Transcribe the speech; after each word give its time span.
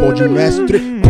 Pode 0.00 0.28
mestre. 0.28 1.02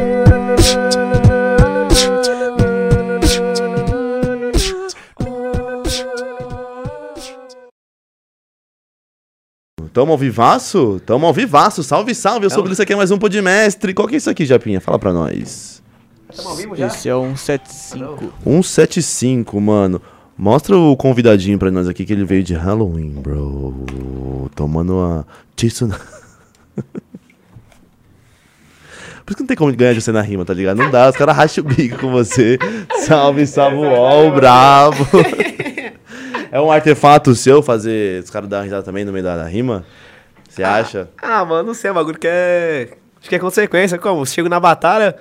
Tamo 9.93 10.13
ao 10.13 10.19
vivaço? 10.19 11.01
Tamo 11.07 11.27
ao 11.27 11.33
vivaço. 11.33 11.83
Salve, 11.83 12.15
salve. 12.15 12.47
Eu 12.47 12.51
sou 12.51 12.65
o 12.65 12.71
Isso 12.71 12.83
aqui 12.83 12.93
é 12.93 12.97
mais 12.97 13.11
um 13.11 13.19
Podmestre. 13.19 13.95
Qual 13.95 14.07
que 14.07 14.15
é 14.15 14.19
isso 14.19 14.29
aqui, 14.29 14.45
Japinha? 14.45 14.81
Fala 14.81 14.99
pra 14.99 15.13
nós. 15.13 15.83
Esse 16.79 17.09
é 17.09 17.17
um 17.17 17.37
75. 17.37 18.33
175, 18.45 19.61
mano. 19.61 20.01
Mostra 20.37 20.77
o 20.77 20.97
convidadinho 20.97 21.59
pra 21.59 21.71
nós 21.71 21.89
aqui 21.89 22.05
que 22.05 22.13
ele 22.13 22.25
veio 22.25 22.43
de 22.43 22.55
Halloween, 22.55 23.11
bro. 23.11 24.51
Tomando 24.55 24.99
a 25.01 25.25
Tissuna. 25.55 25.99
Por 29.25 29.31
isso 29.33 29.37
que 29.37 29.43
não 29.43 29.47
tem 29.47 29.57
como 29.57 29.73
ganhar 29.75 29.93
de 29.95 30.01
você 30.01 30.13
na 30.13 30.21
rima, 30.21 30.45
tá 30.45 30.53
ligado? 30.53 30.77
Não 30.79 30.91
dá, 30.91 31.09
os 31.09 31.17
caras 31.17 31.37
racham 31.37 31.65
o 31.65 31.67
bico 31.69 31.99
com 31.99 32.11
você. 32.11 32.59
Salve, 33.07 33.47
Samuel, 33.47 34.33
bravo. 34.33 35.07
É 36.51 36.61
um 36.61 36.71
artefato 36.71 37.35
seu 37.35 37.63
fazer 37.63 38.23
os 38.23 38.29
caras 38.29 38.47
dar 38.47 38.61
risada 38.61 38.83
também 38.83 39.07
no 39.07 39.11
meio 39.13 39.25
da, 39.25 39.37
da 39.39 39.47
rima? 39.47 39.87
Você 40.47 40.63
acha? 40.63 41.09
Ah, 41.23 41.43
mano, 41.47 41.69
não 41.69 41.73
sei, 41.73 41.89
é 41.89 41.93
um 41.93 41.95
bagulho 41.97 42.19
que 42.19 42.29
é. 42.29 42.91
Acho 43.19 43.27
que 43.31 43.35
é 43.35 43.39
consequência. 43.39 43.97
Como? 43.97 44.27
Chego 44.27 44.51
na 44.51 44.61
batalha, 44.61 45.17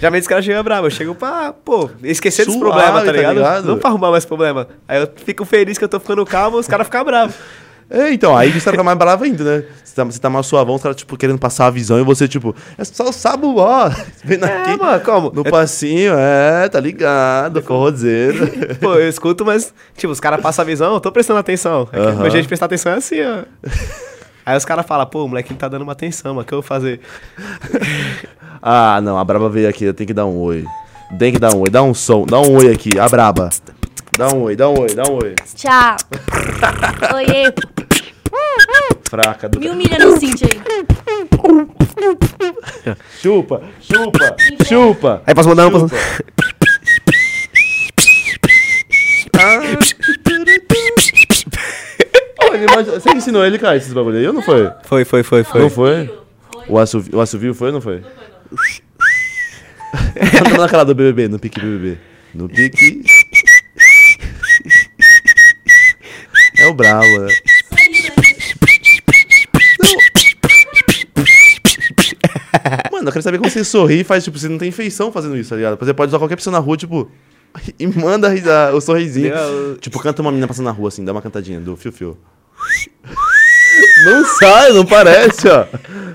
já 0.00 0.08
vem 0.08 0.20
os 0.20 0.28
caras 0.28 0.44
chegam 0.44 0.62
bravo. 0.62 0.86
Eu 0.86 0.90
chego 0.92 1.16
pra, 1.16 1.52
pô, 1.52 1.90
esquecer 2.04 2.44
dos 2.46 2.54
Suave, 2.54 2.70
problemas, 2.70 3.00
tá 3.00 3.06
tá 3.06 3.12
ligado? 3.12 3.34
ligado? 3.34 3.66
Não 3.66 3.76
pra 3.76 3.90
arrumar 3.90 4.12
mais 4.12 4.24
problema. 4.24 4.68
Aí 4.86 5.00
eu 5.00 5.10
fico 5.16 5.44
feliz 5.44 5.76
que 5.76 5.82
eu 5.82 5.88
tô 5.88 5.98
ficando 5.98 6.24
calmo, 6.24 6.58
os 6.58 6.68
caras 6.68 6.86
ficam 6.86 7.04
bravos. 7.04 7.34
É, 7.90 8.12
então, 8.12 8.36
aí 8.36 8.50
você 8.50 8.70
fica 8.70 8.82
mais 8.84 8.98
bravo 8.98 9.24
ainda, 9.24 9.42
né? 9.42 9.64
Você 9.82 9.94
tá, 9.94 10.04
você 10.04 10.18
tá 10.18 10.28
mais 10.28 10.44
suavão, 10.46 10.74
os 10.74 10.82
caras, 10.82 10.96
tipo, 10.96 11.16
querendo 11.16 11.38
passar 11.38 11.66
a 11.66 11.70
visão 11.70 11.98
e 11.98 12.02
você, 12.04 12.28
tipo, 12.28 12.54
é 12.76 12.84
só 12.84 13.08
o 13.08 13.12
sabuó. 13.12 13.88
Vendo 14.22 14.44
É, 14.44 14.58
aqui 14.62 14.76
mano, 14.78 15.00
como? 15.00 15.30
no 15.34 15.40
Eu- 15.42 15.50
passinho, 15.50 16.12
é, 16.16 16.68
tá 16.68 16.78
ligado, 16.80 17.62
forrozeiro. 17.62 18.46
Pô, 18.78 18.94
eu 18.94 19.08
escuto, 19.08 19.42
mas, 19.44 19.72
tipo, 19.96 20.12
os 20.12 20.20
caras 20.20 20.40
passam 20.42 20.62
a 20.62 20.66
visão, 20.66 20.92
eu 20.94 21.00
tô 21.00 21.10
prestando 21.10 21.38
atenção. 21.40 21.88
É 21.90 21.96
que 21.96 22.06
Aham. 22.08 22.22
Meu 22.22 22.30
jeito 22.30 22.42
de 22.42 22.48
prestar 22.48 22.66
atenção 22.66 22.92
é 22.92 22.96
assim, 22.96 23.16
ó. 23.22 23.44
Aí 24.44 24.56
os 24.56 24.64
caras 24.66 24.84
falam, 24.86 25.06
pô, 25.06 25.24
o 25.24 25.28
moleque 25.28 25.50
não 25.50 25.58
tá 25.58 25.68
dando 25.68 25.82
uma 25.82 25.92
atenção, 25.92 26.34
mas 26.34 26.44
o 26.44 26.46
que 26.46 26.52
eu 26.54 26.58
vou 26.60 26.66
fazer? 26.68 27.00
ah, 28.62 29.00
não, 29.02 29.18
a 29.18 29.24
braba 29.24 29.48
veio 29.48 29.68
aqui, 29.68 29.84
eu 29.84 29.94
tenho 29.94 30.06
que 30.08 30.14
dar 30.14 30.26
um 30.26 30.36
oi. 30.38 30.64
Tem 31.18 31.32
que 31.32 31.38
dar 31.38 31.54
um 31.54 31.60
oi, 31.60 31.70
dá 31.70 31.82
um 31.82 31.94
som, 31.94 32.26
dá 32.26 32.38
um 32.38 32.56
oi 32.56 32.70
aqui, 32.70 32.98
a 32.98 33.08
braba. 33.08 33.48
Dá 34.18 34.34
um 34.34 34.42
oi, 34.42 34.56
dá 34.56 34.68
um 34.68 34.80
oi, 34.80 34.88
dá 34.96 35.04
um 35.04 35.14
oi. 35.22 35.34
Tchau. 35.54 35.96
Oiê. 37.14 37.54
Fraca 39.08 39.48
do... 39.48 39.60
Me 39.60 39.68
humilha 39.70 39.96
no 40.00 40.18
Cintia 40.18 40.48
aí. 40.52 40.60
Chupa, 43.22 43.62
chupa, 43.80 44.36
chupa. 44.66 45.22
Aí 45.24 45.32
posso 45.36 45.48
mandar 45.48 45.68
um... 45.68 45.88
manja- 52.74 52.98
Você 53.00 53.10
ensinou 53.10 53.44
ele, 53.44 53.56
cara, 53.58 53.76
esses 53.76 53.92
bagulho 53.92 54.18
aí 54.18 54.26
ou 54.26 54.32
não 54.32 54.42
foi? 54.42 54.68
Foi, 54.84 55.04
foi, 55.04 55.22
foi, 55.22 55.44
foi. 55.44 55.60
Não 55.60 55.70
foi? 55.70 56.10
O 56.68 56.76
assovio, 56.76 57.16
o 57.16 57.20
assovio 57.20 57.54
foi 57.54 57.68
ou 57.68 57.74
não 57.74 57.80
foi? 57.80 58.02
Manda 60.44 60.58
naquela 60.58 60.84
do 60.84 60.94
BBB, 60.94 61.28
no 61.28 61.38
pique 61.38 61.60
BBB. 61.60 61.98
No 62.34 62.48
pique. 62.48 63.04
É 66.60 66.66
o 66.66 66.74
brabo, 66.74 67.06
né? 67.20 67.28
Mano, 72.92 73.08
eu 73.08 73.12
quero 73.12 73.22
saber 73.22 73.38
como 73.38 73.50
você 73.50 73.64
sorri 73.64 74.00
e 74.00 74.04
faz, 74.04 74.24
tipo, 74.24 74.38
você 74.38 74.48
não 74.48 74.58
tem 74.58 74.70
feição 74.70 75.12
fazendo 75.12 75.36
isso, 75.36 75.50
tá 75.50 75.56
ligado? 75.56 75.78
Você 75.78 75.94
pode 75.94 76.10
usar 76.10 76.18
qualquer 76.18 76.36
pessoa 76.36 76.52
na 76.52 76.58
rua, 76.58 76.76
tipo, 76.76 77.10
e 77.78 77.86
manda 77.86 78.28
a 78.28 78.74
o 78.74 78.80
sorrisinho. 78.80 79.28
Eu- 79.34 79.76
Tipo, 79.78 79.98
canta 80.00 80.22
uma 80.22 80.30
menina 80.30 80.48
passando 80.48 80.64
na 80.66 80.72
rua, 80.72 80.88
assim, 80.88 81.04
dá 81.04 81.12
uma 81.12 81.22
cantadinha 81.22 81.60
do 81.60 81.76
Fio 81.76 81.92
Fio. 81.92 82.18
Não 84.04 84.24
sai, 84.24 84.72
não 84.72 84.84
parece, 84.84 85.48
ó. 85.48 85.66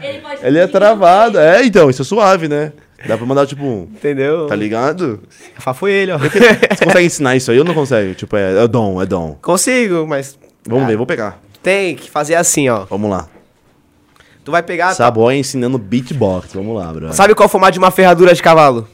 Ele 0.02 0.20
pode 0.20 0.46
Ele 0.46 0.60
é 0.60 0.68
travado. 0.68 1.38
É, 1.40 1.64
então, 1.66 1.90
isso 1.90 2.02
é 2.02 2.06
suave, 2.06 2.48
né? 2.48 2.74
Dá 3.08 3.18
pra 3.18 3.26
mandar, 3.26 3.46
tipo, 3.46 3.64
um. 3.64 3.84
Entendeu? 3.84 4.48
Tá 4.48 4.56
ligado? 4.56 5.22
Rafa 5.56 5.74
foi 5.74 5.92
ele, 5.92 6.12
ó. 6.12 6.18
Você 6.18 6.86
consegue 6.86 7.06
ensinar 7.06 7.36
isso 7.36 7.52
aí 7.52 7.60
ou 7.60 7.66
não 7.66 7.74
consegue? 7.74 8.16
Tipo, 8.16 8.36
é, 8.38 8.64
é 8.64 8.68
dom, 8.68 9.02
é 9.02 9.06
dom. 9.06 9.38
Consigo, 9.42 10.08
mas 10.08 10.38
Vamos 10.68 10.88
ver, 10.88 10.96
vou 10.96 11.06
pegar. 11.06 11.40
tem 11.62 11.96
que 11.96 12.10
fazer 12.10 12.36
assim, 12.36 12.70
ó. 12.70 12.86
Vamos 12.86 13.10
lá. 13.12 13.28
Tu 14.46 14.52
vai 14.52 14.62
pegar... 14.64 14.94
Saboy 14.94 15.36
ensinando 15.38 15.78
beatbox. 15.78 16.54
Vamos 16.54 16.76
lá, 16.78 16.92
bro. 16.94 17.14
Sabe 17.14 17.34
qual 17.36 17.46
é 17.46 17.48
o 17.48 17.50
formato 17.50 17.74
de 17.74 17.80
uma 17.80 17.92
ferradura 17.92 18.34
de 18.34 18.42
cavalo? 18.44 18.88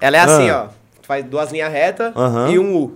Ela 0.00 0.16
é 0.16 0.20
assim, 0.20 0.48
Ah. 0.50 0.64
ó. 0.64 0.68
Tu 1.02 1.06
faz 1.06 1.24
duas 1.24 1.52
linhas 1.52 1.72
retas 1.72 2.12
Aham. 2.16 2.50
e 2.50 2.58
um 2.58 2.74
U. 2.76 2.94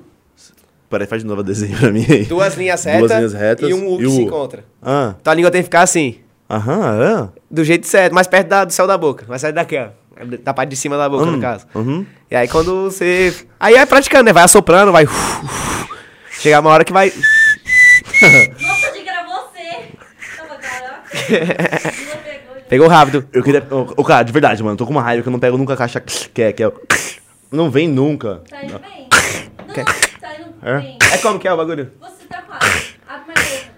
Peraí, 0.88 1.06
faz 1.06 1.22
de 1.22 1.28
novo 1.28 1.40
o 1.40 1.44
desenho 1.44 1.78
pra 1.78 1.90
mim 1.92 2.04
aí. 2.08 2.24
Duas 2.24 2.56
linhas 2.56 2.82
retas, 2.84 3.00
Duas 3.08 3.12
linhas 3.12 3.32
retas 3.34 3.70
e 3.70 3.74
um 3.74 3.92
U 3.94 3.98
que 3.98 4.06
o 4.06 4.10
se 4.10 4.18
U. 4.18 4.22
encontra. 4.22 4.64
Ah, 4.82 5.14
Então 5.20 5.30
a 5.30 5.34
língua 5.34 5.50
tem 5.50 5.60
que 5.60 5.64
ficar 5.66 5.82
assim, 5.82 6.16
aham, 6.50 7.30
do 7.50 7.62
jeito 7.62 7.86
certo, 7.86 8.12
mais 8.14 8.26
perto 8.26 8.48
da- 8.48 8.64
do 8.64 8.72
céu 8.72 8.86
da 8.86 8.98
boca. 8.98 9.24
Vai 9.28 9.38
sair 9.38 9.52
daqui, 9.52 9.76
ó. 9.78 9.88
Da 10.42 10.52
parte 10.54 10.70
de 10.70 10.76
cima 10.76 10.96
da 10.96 11.08
boca, 11.08 11.24
Hum, 11.24 11.32
no 11.32 11.40
caso. 11.40 11.66
uhum. 11.74 12.06
E 12.30 12.36
aí 12.36 12.46
quando 12.48 12.84
você... 12.90 13.34
Aí 13.58 13.74
é 13.74 13.84
praticando, 13.86 14.24
né? 14.24 14.32
Vai 14.32 14.44
assoprando, 14.44 14.92
vai... 14.92 15.06
Chegar 16.32 16.60
uma 16.60 16.70
hora 16.70 16.84
que 16.84 16.92
vai... 16.92 17.12
Nossa, 18.60 18.92
diga 18.92 19.10
era 19.10 19.24
você. 19.26 19.88
Tava, 20.36 20.56
caraca. 20.56 21.02
Não 22.54 22.62
pegou, 22.68 22.88
rápido. 22.88 23.26
Eu 23.32 23.42
queria. 23.42 23.66
Ô, 23.70 23.94
ô, 23.96 24.04
cara, 24.04 24.22
de 24.22 24.32
verdade, 24.32 24.62
mano, 24.62 24.76
tô 24.76 24.84
com 24.86 24.92
uma 24.92 25.02
raiva 25.02 25.22
que 25.22 25.28
eu 25.28 25.32
não 25.32 25.38
pego 25.40 25.56
nunca 25.58 25.74
a 25.74 25.76
caixa 25.76 26.00
que 26.00 26.42
é, 26.42 26.52
que 26.52 26.62
é. 26.62 26.72
Não 27.50 27.70
vem 27.70 27.88
nunca. 27.88 28.42
Tá 28.48 28.62
indo 28.62 28.78
bem? 28.78 29.08
Não, 29.66 29.74
Quer- 29.74 29.84
tá 30.20 30.34
indo 30.38 30.54
É? 30.62 30.78
bem. 30.80 30.98
É 31.12 31.18
como 31.18 31.38
que 31.38 31.46
é 31.48 31.52
o 31.52 31.56
bagulho? 31.56 31.90
Você 32.00 32.24
tá 32.28 32.42
quase. 32.42 32.94
Abre 33.08 33.34
mais 33.34 33.48
boca. 33.48 33.70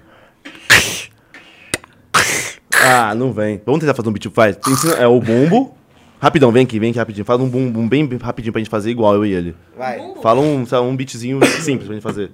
Ah, 2.84 3.14
não 3.14 3.32
vem. 3.32 3.60
Vamos 3.64 3.80
tentar 3.80 3.94
fazer 3.94 4.08
um 4.08 4.12
beat. 4.12 4.28
Faz. 4.34 4.56
É 4.98 5.06
o 5.06 5.20
bumbo. 5.20 5.76
Rapidão, 6.22 6.52
vem 6.52 6.62
aqui, 6.62 6.78
vem 6.78 6.90
aqui 6.90 7.00
rapidinho. 7.00 7.24
Fala 7.24 7.42
um 7.42 7.48
bum, 7.48 7.88
bem 7.88 8.08
rapidinho 8.22 8.52
pra 8.52 8.60
gente 8.60 8.70
fazer 8.70 8.92
igual 8.92 9.12
eu 9.16 9.26
e 9.26 9.32
ele. 9.32 9.56
Vai. 9.76 9.98
Fala 10.22 10.40
um, 10.40 10.64
sabe, 10.64 10.86
um 10.86 10.94
beatzinho 10.94 11.44
simples 11.44 11.86
pra 11.86 11.94
gente 11.94 12.02
fazer. 12.02 12.30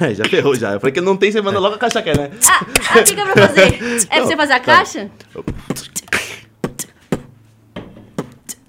É, 0.00 0.14
já 0.16 0.24
ferrou 0.24 0.54
já. 0.54 0.72
Eu 0.72 0.80
falei 0.80 0.94
que 0.94 1.00
não 1.02 1.14
tem, 1.14 1.30
você 1.30 1.42
manda 1.42 1.58
logo 1.58 1.74
a 1.74 1.78
caixa 1.78 2.00
que 2.00 2.08
é, 2.08 2.16
né? 2.16 2.30
Ah, 2.48 2.66
ah, 3.00 3.06
fica 3.06 3.26
pra 3.26 3.48
fazer. 3.48 4.06
É 4.08 4.16
pra 4.16 4.24
você 4.24 4.34
fazer 4.34 4.52
a 4.54 4.60
caixa? 4.60 5.10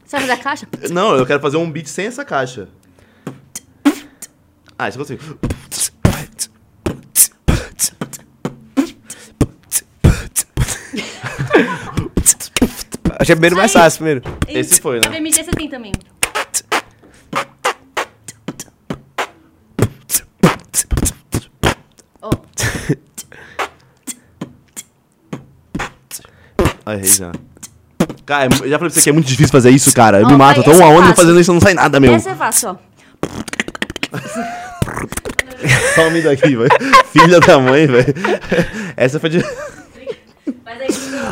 Você 0.03 0.12
vai 0.12 0.19
fazer 0.19 0.31
a 0.34 0.38
caixa? 0.38 0.68
Não, 0.91 1.16
eu 1.16 1.25
quero 1.25 1.39
fazer 1.39 1.56
um 1.56 1.72
beat 1.72 1.88
sem 1.88 2.07
essa 2.07 2.25
caixa. 2.25 2.68
Ah, 4.78 4.89
isso 4.89 4.97
eu 5.00 5.06
consigo. 5.06 5.39
Achei 13.19 13.35
primeiro 13.35 13.57
mais 13.57 13.72
fácil, 13.72 13.97
primeiro. 14.00 14.22
Esse 14.47 14.80
foi, 14.81 15.00
né? 15.00 15.07
A 15.07 15.09
BMG 15.09 15.44
você 15.44 15.52
tem 15.52 15.69
também. 15.69 15.91
Ó, 22.22 22.31
Ah, 26.85 26.96
errei 26.96 27.06
já. 27.07 27.31
Cara, 28.25 28.46
eu 28.46 28.52
já 28.52 28.57
falei 28.57 28.78
pra 28.78 28.90
você 28.90 29.02
que 29.02 29.09
é 29.09 29.13
muito 29.13 29.28
difícil 29.28 29.51
fazer 29.51 29.69
isso, 29.69 29.94
cara. 29.94 30.19
Eu 30.22 30.28
me 30.28 30.36
mato. 30.36 30.59
Eu 30.59 30.63
tô 30.63 30.72
uma 30.72 30.84
é 30.86 30.88
onda 30.88 31.01
fácil. 31.01 31.16
fazendo 31.16 31.40
isso, 31.40 31.53
não 31.53 31.62
sai 31.62 31.74
nada, 31.74 32.00
meu. 32.00 32.13
essa 32.16 32.31
é 32.31 32.36
fácil, 32.36 32.69
ó. 32.69 32.75
Some 35.96 36.22
daqui, 36.22 36.56
velho. 36.56 36.69
Filha 37.12 37.40
da 37.40 37.59
mãe, 37.59 37.86
velho. 37.86 38.13
Essa 38.96 39.19
foi 39.19 39.30
de. 39.30 39.39
Mas 40.65 40.81
aí, 40.81 40.88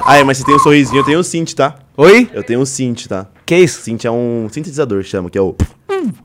Ah, 0.10 0.18
é, 0.18 0.24
mas 0.24 0.38
você 0.38 0.46
tem 0.46 0.56
um 0.56 0.60
sorrisinho, 0.60 1.00
eu 1.02 1.04
tenho 1.04 1.20
o 1.20 1.24
synth, 1.24 1.54
tá? 1.54 1.76
Oi? 1.98 2.30
Eu 2.34 2.42
tenho 2.42 2.62
o 2.62 2.66
synth, 2.66 3.08
tá? 3.08 3.28
Que 3.46 3.58
isso? 3.58 3.82
Synth 3.82 4.06
é 4.06 4.12
um 4.12 4.48
sintetizador 4.50 5.04
que 5.04 5.10
chama, 5.10 5.30
que 5.30 5.38
é 5.38 5.42
o. 5.42 5.54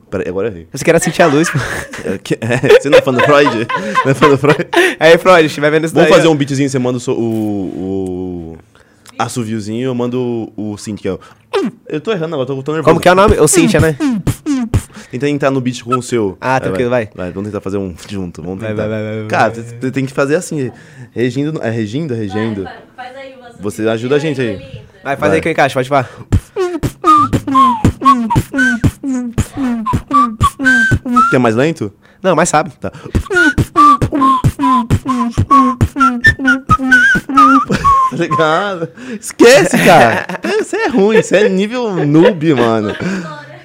Peraí, 0.09 0.29
agora 0.29 0.47
eu 0.47 0.51
errei. 0.53 0.67
Você 0.71 0.85
quer 0.85 0.97
sentir 1.01 1.21
a 1.21 1.27
luz. 1.27 1.49
É, 2.05 2.17
que- 2.17 2.37
é, 2.41 2.81
você 2.81 2.89
não 2.89 2.97
é 2.97 3.01
fã 3.01 3.13
do 3.13 3.21
Freud? 3.21 3.65
Não 4.03 4.11
é 4.11 4.13
fã 4.13 4.27
do 4.27 4.37
Freud? 4.37 4.57
Aí, 4.99 5.17
Freud, 5.17 5.45
estiver 5.45 5.71
vendo 5.71 5.85
isso 5.85 5.93
Vamos 5.93 6.09
daí, 6.09 6.17
fazer 6.17 6.27
ó. 6.27 6.31
um 6.31 6.35
beatzinho, 6.35 6.69
você 6.69 6.77
manda 6.77 6.97
o, 6.97 6.99
so- 6.99 7.13
o, 7.13 8.57
o 8.57 8.57
assoviozinho, 9.17 9.85
eu 9.85 9.95
mando 9.95 10.51
o, 10.57 10.71
o 10.73 10.77
synth, 10.77 10.99
que 10.99 11.07
é 11.07 11.13
o... 11.13 11.19
Eu 11.87 12.01
tô 12.01 12.11
errando 12.11 12.35
agora, 12.35 12.45
tô, 12.47 12.61
tô 12.61 12.73
nervoso. 12.73 12.83
Como 12.89 12.99
que 12.99 13.07
é 13.07 13.11
o 13.13 13.15
nome? 13.15 13.39
O 13.39 13.47
Cíntia, 13.47 13.79
né? 13.79 13.95
Tenta 15.11 15.29
entrar 15.29 15.49
no 15.49 15.61
beat 15.61 15.81
com 15.83 15.95
o 15.97 16.03
seu. 16.03 16.37
Ah, 16.41 16.59
tranquilo, 16.59 16.89
vai. 16.89 17.09
Vai, 17.15 17.31
vamos 17.31 17.47
tentar 17.49 17.61
fazer 17.61 17.77
um 17.77 17.95
junto, 18.09 18.41
vamos 18.41 18.59
Vai, 18.59 18.71
tentar. 18.71 18.87
vai, 18.89 19.01
vai, 19.03 19.19
vai, 19.19 19.27
Cara, 19.27 19.51
vai, 19.53 19.63
você 19.63 19.75
você 19.79 19.91
tem 19.91 20.05
que 20.05 20.11
fazer 20.11 20.35
assim, 20.35 20.71
regindo, 21.11 21.61
é 21.63 21.69
regindo, 21.69 22.13
regendo. 22.13 22.63
Vai, 22.65 22.73
faz 22.97 23.15
aí 23.15 23.33
você. 23.59 23.87
Ajuda 23.87 24.15
a 24.15 24.19
gente 24.19 24.39
aí. 24.41 24.57
Vai, 25.03 25.15
faz 25.17 25.29
Vai. 25.29 25.31
aí 25.31 25.41
que 25.41 25.47
eu 25.47 25.51
encaixo, 25.51 25.73
pode 25.75 25.89
falar. 25.89 26.09
Quer 31.29 31.39
mais 31.39 31.55
lento? 31.55 31.91
Não, 32.21 32.35
mas 32.35 32.49
sabe. 32.49 32.71
Tá. 32.79 32.91
tá 38.09 38.15
ligado? 38.17 38.89
Esquece, 39.19 39.77
cara. 39.79 40.25
Você 40.59 40.77
é 40.77 40.87
ruim, 40.87 41.21
você 41.21 41.37
é 41.37 41.49
nível 41.49 42.05
noob, 42.05 42.53
mano. 42.53 42.95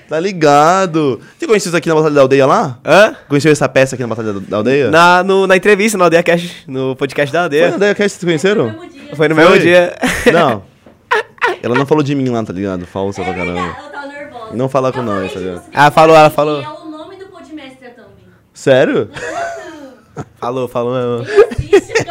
Tá 0.09 0.19
ligado? 0.19 1.21
Você 1.39 1.47
conheceu 1.47 1.69
isso 1.71 1.77
aqui 1.77 1.89
na 1.89 1.95
Batalha 1.95 2.15
da 2.15 2.21
Aldeia 2.23 2.47
lá? 2.47 2.79
Hã? 2.85 3.15
Conheceu 3.29 3.53
essa 3.53 3.69
peça 3.69 3.95
aqui 3.95 4.03
na 4.03 4.09
Batalha 4.09 4.33
da- 4.33 4.57
Aldeia? 4.57 4.91
Na, 4.91 5.23
no- 5.23 5.47
na 5.47 5.57
entrevista, 5.57 5.97
no 5.99 6.05
Aldeia 6.05 6.23
Cash, 6.23 6.65
no 6.67 6.97
podcast 6.97 7.33
da 7.33 7.41
Foi 7.41 7.45
Aldeia. 7.45 7.69
na 7.69 7.75
Aldeia 7.75 7.95
que 7.95 8.03
vocês 8.09 8.25
conheceram? 8.25 8.75
Foi 9.15 9.29
no 9.29 9.35
Foi? 9.35 9.45
mesmo 9.45 9.59
dia. 9.61 9.97
Não. 10.33 10.63
Ela 11.63 11.75
não 11.75 11.87
falou 11.87 12.03
de 12.05 12.15
mim 12.15 12.29
lá, 12.29 12.45
tá 12.45 12.53
ligado? 12.53 12.87
Falsa 12.87 13.21
É 13.21 13.25
pra 13.25 13.33
verdade, 13.33 13.57
caramba. 13.59 13.77
ela 13.81 13.91
tava 13.91 14.07
nervosa. 14.07 14.55
Não 14.57 14.69
fala 14.69 14.93
com 14.93 15.03
nós, 15.03 15.33
tá 15.33 15.41
ligado? 15.41 15.63
você. 15.65 15.71
Ah, 15.75 15.91
falou, 15.91 16.15
ela 16.17 16.31
falou. 16.31 16.61
E 16.61 16.65
é 16.65 16.69
o 16.69 16.85
nome 16.89 17.17
do 17.17 17.27
podmestre 17.27 17.89
também. 17.91 18.27
Sério? 18.55 19.11
Falou, 20.37 20.69
falou 20.69 20.95
mesmo. 20.95 21.27
Existe. 21.59 22.05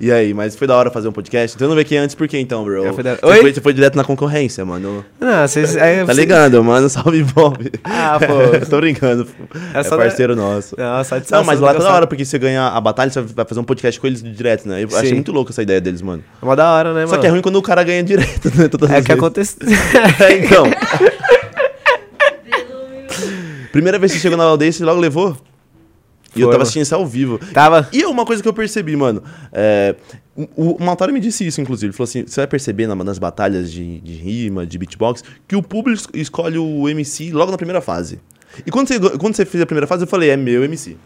E 0.00 0.10
aí, 0.12 0.32
mas 0.34 0.56
foi 0.56 0.66
da 0.66 0.76
hora 0.76 0.90
fazer 0.90 1.08
um 1.08 1.12
podcast? 1.12 1.54
Então 1.56 1.66
eu 1.66 1.68
não 1.70 1.74
veio 1.74 1.84
aqui 1.86 1.96
antes 1.96 2.14
por 2.14 2.26
quê 2.28 2.38
então, 2.38 2.64
bro? 2.64 2.84
Eu 2.84 2.94
fui 2.94 3.02
da- 3.02 3.14
Você, 3.16 3.26
Oi? 3.26 3.40
foi, 3.40 3.52
você 3.54 3.60
foi 3.60 3.72
direto 3.72 3.96
na 3.96 4.04
concorrência, 4.04 4.64
mano. 4.64 5.04
Não, 5.20 5.46
vocês. 5.48 5.76
aí 5.76 5.98
Tá 5.98 6.06
você- 6.06 6.20
ligado, 6.20 6.62
mano? 6.64 6.88
Salve 6.88 7.22
Bob. 7.22 7.70
Ah, 7.84 8.18
pô. 8.18 8.66
Tô 8.68 8.76
brincando. 8.80 9.26
É, 9.74 9.80
É 9.80 9.84
parceiro 9.84 10.34
nosso. 10.36 10.74
Não, 10.78 11.04
satisfação. 11.04 11.38
Não, 11.38 11.44
mas 11.46 11.60
lá 11.60 11.72
tá 11.74 11.80
da 11.80 11.92
hora, 11.92 12.06
porque 12.06 12.24
você 12.24 12.38
ganha 12.38 12.68
a 12.68 12.80
batalha, 12.80 13.10
você 13.10 13.20
vai 13.22 13.44
fazer 13.44 13.60
um 13.60 13.64
podcast 13.64 14.00
com 14.00 14.06
eles 14.06 14.22
direto, 14.22 14.68
né? 14.68 14.82
Eu 14.84 14.88
achei 14.96 15.08
Sim. 15.08 15.14
muito 15.14 15.32
louco 15.32 15.50
essa 15.50 15.62
ideia 15.62 15.80
deles, 15.80 16.02
mano. 16.02 16.22
É 16.40 16.44
uma 16.44 16.56
da 16.56 16.70
hora, 16.72 16.90
né, 16.90 17.00
mano? 17.00 17.08
Só 17.08 17.16
que 17.18 17.26
é 17.26 17.30
ruim 17.30 17.42
quando 17.42 17.56
o 17.56 17.62
cara 17.62 17.82
ganha 17.82 18.02
direto, 18.02 18.50
né? 18.56 18.68
Todas 18.68 18.90
É 18.90 19.02
que 19.02 19.12
acontece. 19.12 19.56
É, 20.20 20.38
então. 20.38 20.64
Primeira 23.72 23.98
vez 23.98 24.12
que 24.12 24.18
você 24.18 24.22
chegou 24.22 24.38
na 24.38 24.44
aldeia, 24.44 24.72
você 24.72 24.84
logo 24.84 25.00
levou? 25.00 25.36
E 26.36 26.42
eu 26.42 26.46
Foi, 26.46 26.52
tava 26.52 26.62
assistindo 26.62 26.82
isso 26.82 26.94
ao 26.94 27.06
vivo. 27.06 27.38
Tava. 27.52 27.88
E 27.92 28.04
uma 28.04 28.24
coisa 28.24 28.42
que 28.42 28.48
eu 28.48 28.52
percebi, 28.52 28.94
mano. 28.96 29.22
É, 29.52 29.94
o, 30.36 30.76
o 30.76 31.12
me 31.12 31.20
disse 31.20 31.46
isso, 31.46 31.60
inclusive. 31.60 31.86
Ele 31.86 31.92
falou 31.96 32.08
assim: 32.08 32.24
você 32.26 32.40
vai 32.40 32.46
perceber 32.46 32.86
na- 32.86 32.94
nas 32.94 33.18
batalhas 33.18 33.72
de, 33.72 34.00
de 34.00 34.12
rima, 34.14 34.66
de 34.66 34.76
beatbox, 34.78 35.22
que 35.48 35.56
o 35.56 35.62
público 35.62 36.00
es- 36.14 36.20
escolhe 36.22 36.58
o 36.58 36.88
MC 36.88 37.30
logo 37.32 37.50
na 37.50 37.56
primeira 37.56 37.80
fase. 37.80 38.20
E 38.66 38.70
quando 38.70 38.88
você, 38.88 38.98
quando 39.18 39.34
você 39.34 39.44
fez 39.44 39.62
a 39.62 39.66
primeira 39.66 39.86
fase, 39.86 40.04
eu 40.04 40.08
falei: 40.08 40.30
é 40.30 40.36
meu 40.36 40.62
MC. 40.64 40.96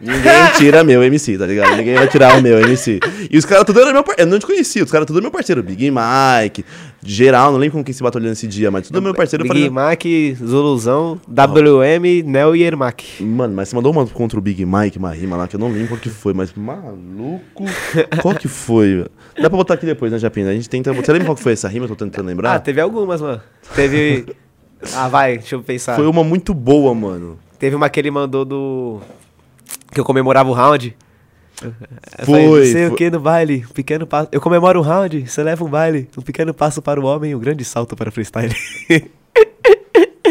Ninguém 0.00 0.32
tira 0.56 0.84
meu 0.84 1.02
MC, 1.02 1.36
tá 1.36 1.44
ligado? 1.44 1.76
Ninguém 1.76 1.96
vai 1.96 2.06
tirar 2.06 2.38
o 2.38 2.42
meu 2.42 2.60
MC. 2.60 3.00
E 3.30 3.36
os 3.36 3.44
caras 3.44 3.64
tudo 3.64 3.80
eram 3.80 3.92
meu 3.92 4.04
parceiro. 4.04 4.28
Eu 4.28 4.32
não 4.32 4.38
te 4.38 4.46
conhecia, 4.46 4.84
os 4.84 4.92
caras 4.92 5.06
tudo 5.06 5.16
eram 5.16 5.24
meu 5.24 5.32
parceiro. 5.32 5.60
Big 5.60 5.90
Mike, 5.90 6.64
geral, 7.02 7.52
não 7.52 7.58
lembro 7.58 7.78
com 7.78 7.84
quem 7.84 7.92
se 7.94 8.02
batalhou 8.02 8.28
nesse 8.28 8.46
dia, 8.46 8.70
mas 8.70 8.86
tudo 8.88 9.00
meu 9.00 9.14
parceiro. 9.14 9.44
Big 9.44 9.54
falei, 9.54 9.70
Mac, 9.70 10.02
Zuluzão, 10.44 11.20
WM, 11.28 12.22
Nel 12.24 12.56
e 12.56 12.62
Ermac. 12.62 13.22
Mano, 13.22 13.54
mas 13.54 13.68
você 13.68 13.76
mandou 13.76 13.92
uma 13.92 14.06
contra 14.06 14.38
o 14.38 14.42
Big 14.42 14.64
Mike, 14.64 14.98
uma 14.98 15.12
rima 15.12 15.36
lá, 15.36 15.46
que 15.48 15.56
eu 15.56 15.60
não 15.60 15.70
lembro 15.70 15.88
qual 15.88 16.00
que 16.00 16.08
foi, 16.10 16.32
mas 16.34 16.52
maluco. 16.54 17.64
Qual 18.22 18.34
que 18.34 18.48
foi? 18.48 19.06
Dá 19.36 19.48
pra 19.48 19.56
botar 19.56 19.74
aqui 19.74 19.86
depois, 19.86 20.10
né, 20.12 20.18
Japina? 20.18 20.50
A 20.50 20.54
gente 20.54 20.68
tenta. 20.68 20.92
Você 20.92 21.12
lembra 21.12 21.26
qual 21.28 21.36
que 21.36 21.42
foi 21.42 21.52
essa 21.52 21.68
rima? 21.68 21.84
Eu 21.84 21.88
tô 21.90 21.96
tentando 21.96 22.26
Ah, 22.26 22.28
lembrar. 22.30 22.60
teve 22.60 22.80
algumas, 22.80 23.20
mano. 23.20 23.40
Teve. 23.74 24.26
ah, 24.94 25.08
vai, 25.08 25.38
deixa 25.38 25.54
eu 25.54 25.62
pensar. 25.62 25.96
Foi 25.96 26.06
uma 26.06 26.24
muito 26.24 26.52
boa, 26.52 26.94
mano. 26.94 27.38
Teve 27.58 27.74
uma 27.76 27.88
que 27.88 27.98
ele 28.00 28.10
mandou 28.10 28.44
do. 28.44 29.00
Que 29.92 30.00
eu 30.00 30.04
comemorava 30.04 30.48
o 30.48 30.52
round. 30.52 30.96
Foi, 32.24 32.44
não 32.46 32.62
sei 32.64 32.72
foi. 32.72 32.86
o 32.86 32.94
que 32.94 33.10
no 33.10 33.20
baile, 33.20 33.64
um 33.68 33.72
pequeno 33.72 34.06
passo. 34.06 34.28
Eu 34.32 34.40
comemoro 34.40 34.78
um 34.78 34.82
round, 34.82 35.28
você 35.28 35.42
leva 35.42 35.64
um 35.64 35.68
baile, 35.68 36.08
um 36.16 36.22
pequeno 36.22 36.54
passo 36.54 36.80
para 36.80 37.00
o 37.00 37.04
homem, 37.04 37.34
um 37.34 37.38
grande 37.38 37.64
salto 37.64 37.96
para 37.96 38.08
o 38.08 38.12
freestyle. 38.12 38.54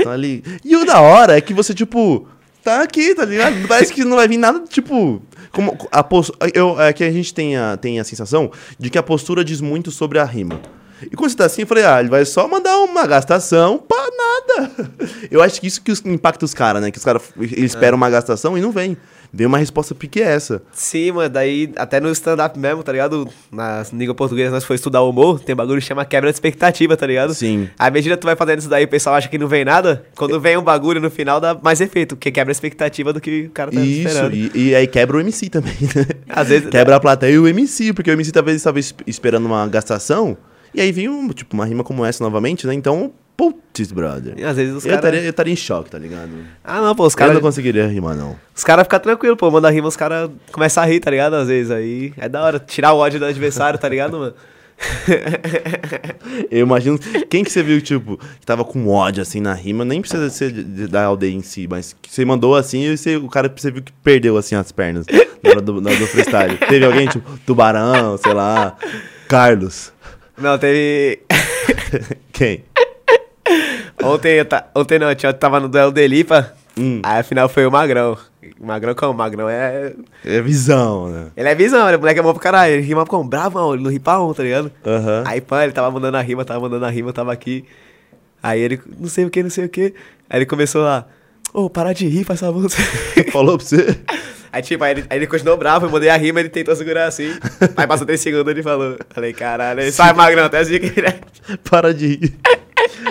Tá 0.03 0.12
ali. 0.12 0.44
E 0.63 0.75
o 0.75 0.85
da 0.85 1.01
hora 1.01 1.38
é 1.38 1.41
que 1.41 1.53
você, 1.53 1.74
tipo, 1.74 2.27
tá 2.63 2.83
aqui, 2.83 3.15
tá 3.15 3.25
ligado? 3.25 3.68
Parece 3.68 3.91
que 3.91 4.06
não 4.06 4.15
vai 4.15 4.27
vir 4.27 4.38
nada, 4.38 4.59
tipo. 4.68 5.21
Como 5.51 5.75
a 5.91 6.03
pos- 6.03 6.31
eu, 6.53 6.79
é 6.79 6.94
que 6.94 7.03
a 7.03 7.12
gente 7.12 7.33
tem 7.33 7.57
a, 7.57 7.75
tem 7.77 8.00
a 8.00 8.03
sensação 8.03 8.51
de 8.77 8.89
que 8.89 8.97
a 8.97 9.03
postura 9.03 9.44
diz 9.44 9.59
muito 9.59 9.89
sobre 9.89 10.19
a 10.19 10.24
rima. 10.24 10.62
E 11.01 11.15
quando 11.15 11.31
você 11.31 11.38
tá 11.38 11.45
assim, 11.45 11.62
eu 11.62 11.68
falei, 11.68 11.83
ah, 11.85 12.00
ele 12.00 12.09
vai 12.09 12.25
só 12.25 12.47
mandar 12.47 12.77
uma 12.79 13.06
gastação 13.07 13.77
pra 13.77 13.97
nada. 13.97 14.71
Eu 15.29 15.44
acho 15.44 15.59
que 15.62 15.68
isso 15.68 15.81
que 15.81 15.91
impacta 16.06 16.44
os 16.44 16.53
caras, 16.56 16.81
né? 16.81 16.89
Que 16.89 16.97
os 16.97 17.03
caras 17.06 17.21
eles 17.39 17.71
esperam 17.71 17.95
uma 17.97 18.09
gastação 18.09 18.57
e 18.57 18.62
não 18.62 18.71
vem. 18.71 18.97
Vem 19.33 19.45
uma 19.47 19.57
resposta 19.57 19.94
pique 19.94 20.21
essa. 20.21 20.62
Sim, 20.71 21.12
mano, 21.12 21.29
daí 21.29 21.71
até 21.75 22.00
no 22.00 22.09
stand-up 22.12 22.57
mesmo, 22.57 22.81
tá 22.83 22.91
ligado? 22.91 23.27
Na 23.51 23.83
língua 23.94 24.15
portuguesa, 24.15 24.51
nós 24.51 24.63
foi 24.63 24.75
estudar 24.75 25.01
o 25.01 25.09
humor, 25.09 25.39
tem 25.39 25.56
bagulho 25.56 25.79
que 25.81 25.85
chama 25.88 26.06
quebra 26.06 26.29
de 26.29 26.35
expectativa, 26.35 26.95
tá 26.97 27.06
ligado? 27.06 27.33
Sim. 27.33 27.69
À 27.77 27.89
medida 27.91 28.15
que 28.15 28.21
tu 28.21 28.25
vai 28.25 28.35
fazendo 28.35 28.59
isso 28.59 28.69
daí, 28.69 28.85
o 28.85 28.88
pessoal 28.88 29.15
acha 29.15 29.27
que 29.27 29.38
não 29.38 29.47
vem 29.47 29.65
nada, 29.65 30.06
quando 30.15 30.39
vem 30.39 30.57
um 30.57 30.62
bagulho 30.63 31.00
no 31.01 31.09
final 31.12 31.39
dá 31.39 31.53
mais 31.62 31.81
efeito, 31.81 32.15
porque 32.15 32.31
quebra 32.31 32.51
a 32.51 32.53
expectativa 32.53 33.12
do 33.13 33.19
que 33.21 33.44
o 33.47 33.50
cara 33.51 33.71
tá 33.71 33.79
Isso, 33.81 34.07
esperando. 34.07 34.33
e, 34.35 34.51
e 34.56 34.75
aí 34.75 34.88
quebra 34.88 35.18
o 35.18 35.19
MC 35.19 35.50
também, 35.50 35.74
né? 35.81 36.06
Às 36.29 36.47
vezes- 36.50 36.69
Quebra 36.69 36.95
a 36.95 37.00
plateia 37.00 37.33
e 37.33 37.39
o 37.39 37.47
MC, 37.47 37.94
porque 37.94 38.09
o 38.09 38.13
MC 38.13 38.31
talvez 38.31 38.57
estava 38.57 38.79
es- 38.79 38.95
esperando 39.06 39.45
uma 39.45 39.68
gastação, 39.68 40.38
e 40.74 40.81
aí 40.81 40.91
vem 40.91 41.09
um, 41.09 41.27
tipo, 41.29 41.53
uma 41.53 41.65
rima 41.65 41.83
como 41.83 42.06
essa 42.06 42.24
novamente, 42.24 42.65
né? 42.68 42.74
Então, 42.74 43.12
putz, 43.38 43.92
brother. 43.92 44.34
E 44.36 44.44
às 44.44 44.57
vezes 44.57 44.74
os 44.75 44.86
eu, 44.86 45.00
caras... 45.00 45.24
eu 45.24 45.30
estaria 45.30 45.54
em 45.54 45.56
choque, 45.56 45.89
tá 45.92 46.00
ligado? 46.00 46.31
Ah, 46.63 46.81
não, 46.81 46.95
pô, 46.95 47.06
os 47.06 47.13
Eu 47.13 47.18
caras 47.19 47.34
não 47.36 47.42
conseguiria 47.42 47.88
rimar, 47.88 48.16
não. 48.16 48.36
os 48.56 48.63
cara 48.63 48.84
ficam 48.84 49.00
tranquilos, 49.00 49.38
pô, 49.38 49.50
manda 49.51 49.69
rima, 49.69 49.88
os 49.88 49.95
caras 49.95 50.30
começam 50.51 50.81
a 50.84 50.86
rir, 50.88 51.00
tá 51.00 51.12
ligado? 51.12 51.36
Às 51.36 51.48
vezes, 51.48 51.72
aí 51.72 52.13
é 52.18 52.28
da 52.28 52.44
hora, 52.44 52.60
tirar 52.60 52.94
o 52.94 52.98
ódio 52.98 53.19
do 53.19 53.25
adversário, 53.25 53.78
tá 53.80 53.88
ligado, 53.88 54.18
mano? 54.18 54.34
Eu 56.51 56.60
imagino. 56.62 57.00
Quem 57.30 57.44
que 57.44 57.51
você 57.51 57.63
viu, 57.63 57.81
tipo, 57.81 58.18
que 58.39 58.45
tava 58.45 58.63
com 58.63 58.88
ódio 58.88 59.22
assim 59.22 59.39
na 59.39 59.54
rima, 59.54 59.84
nem 59.84 60.01
precisa 60.01 60.30
ser 60.30 60.51
da 60.88 61.06
aldeia 61.06 61.34
em 61.34 61.42
si, 61.42 61.68
mas 61.69 61.95
que 62.01 62.12
você 62.13 62.24
mandou 62.25 62.56
assim 62.56 62.81
e 62.84 62.98
você- 62.98 63.18
o 63.18 63.28
cara 63.28 63.51
você 63.56 63.72
viu 63.72 63.81
que 63.81 63.92
perdeu 64.04 64.38
assim 64.38 64.56
as 64.56 64.72
pernas 64.72 65.06
na 65.44 65.50
hora 65.50 65.62
do, 65.62 65.81
na 65.81 65.89
hora 65.89 66.00
do 66.00 66.07
freestyle. 66.07 66.57
Teve 66.69 66.86
alguém, 66.86 67.07
tipo, 67.07 67.28
Tubarão, 67.45 68.18
sei 68.18 68.34
lá, 68.34 68.75
Carlos. 69.28 69.92
Não, 70.38 70.56
teve... 70.60 71.19
Quem? 72.31 72.63
Ontem, 74.02 74.34
eu 74.38 74.46
ta... 74.46 74.68
Ontem 74.76 75.00
não, 75.00 75.10
eu 75.10 75.34
tava 75.34 75.60
no 75.60 75.68
duelo 75.68 75.92
do 75.92 76.00
Elipa, 76.00 76.54
Hum. 76.78 77.02
aí 77.04 77.20
afinal 77.20 77.50
foi 77.50 77.66
o 77.66 77.72
Magrão. 77.72 78.16
O 78.60 78.66
Magrão 78.66 78.94
como? 78.94 79.14
O 79.14 79.18
Magrão 79.18 79.50
é... 79.50 79.94
É 80.24 80.42
visão, 80.42 81.08
né? 81.10 81.28
Ele 81.36 81.50
é 81.50 81.56
visão, 81.56 81.88
ele 81.88 81.98
moleque 81.98 82.20
é 82.20 82.24
bom 82.24 82.34
pra 82.34 82.42
caralho, 82.42 82.74
ele 82.74 82.84
rima 82.84 83.06
com 83.06 83.28
bravão, 83.28 83.74
ele 83.74 83.84
não 83.84 83.90
ri 83.92 84.00
pra 84.00 84.22
um, 84.22 84.34
tá 84.34 84.44
ligado? 84.44 84.72
Aham. 84.86 85.24
Aí, 85.26 85.42
pã, 85.42 85.64
ele 85.64 85.72
tava 85.74 85.90
mandando 85.90 86.18
a 86.18 86.22
rima, 86.22 86.46
tava 86.46 86.60
mandando 86.60 86.86
a 86.86 86.90
rima, 86.90 87.12
tava 87.12 87.34
aqui. 87.34 87.66
Aí 88.42 88.62
ele, 88.62 88.80
não 89.00 89.10
sei 89.10 89.26
o 89.26 89.30
que, 89.30 89.42
não 89.42 89.50
sei 89.50 89.66
o 89.66 89.70
que. 89.70 89.94
Aí 90.30 90.40
ele 90.40 90.46
começou 90.46 90.84
lá, 90.84 91.08
ô, 91.54 91.70
para 91.70 91.94
de 91.94 92.08
rir, 92.08 92.24
faz 92.24 92.40
favor. 92.40 92.70
Falou 93.34 93.58
pra 93.58 93.66
você? 93.66 93.98
Aí, 94.50 94.62
tipo, 94.62 94.82
aí 94.82 94.92
ele, 94.92 95.06
aí 95.10 95.20
ele 95.20 95.28
continuou 95.28 95.58
bravo, 95.58 95.86
eu 95.86 95.90
mandei 95.92 96.10
a 96.10 96.16
rima, 96.16 96.40
ele 96.40 96.48
tentou 96.48 96.74
segurar 96.76 97.06
assim. 97.06 97.38
Aí 97.76 97.86
passou 97.86 98.08
3 98.08 98.20
segundos 98.20 98.48
ele 98.50 98.64
falou. 98.64 98.98
Falei, 99.10 99.34
caralho, 99.34 99.84
sai 99.92 100.13
magrão, 100.13 100.46
até 100.46 100.60
assim 100.60 100.80
que 100.80 100.86
ele 100.86 101.13
Para 101.70 101.94
de 101.94 102.08
rir. 102.08 102.39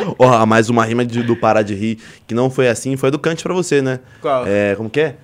Ó, 0.18 0.46
mais 0.46 0.68
uma 0.68 0.84
rima 0.84 1.04
de- 1.04 1.22
do 1.22 1.36
Parar 1.36 1.62
de 1.62 1.74
Rir, 1.74 1.98
que 2.26 2.34
não 2.34 2.50
foi 2.50 2.68
assim, 2.68 2.96
foi 2.96 3.10
do 3.10 3.18
Kant 3.18 3.42
pra 3.42 3.54
você, 3.54 3.80
né? 3.82 4.00
Qual? 4.20 4.44
É, 4.46 4.74
como 4.76 4.88
que 4.90 5.00
é? 5.00 5.16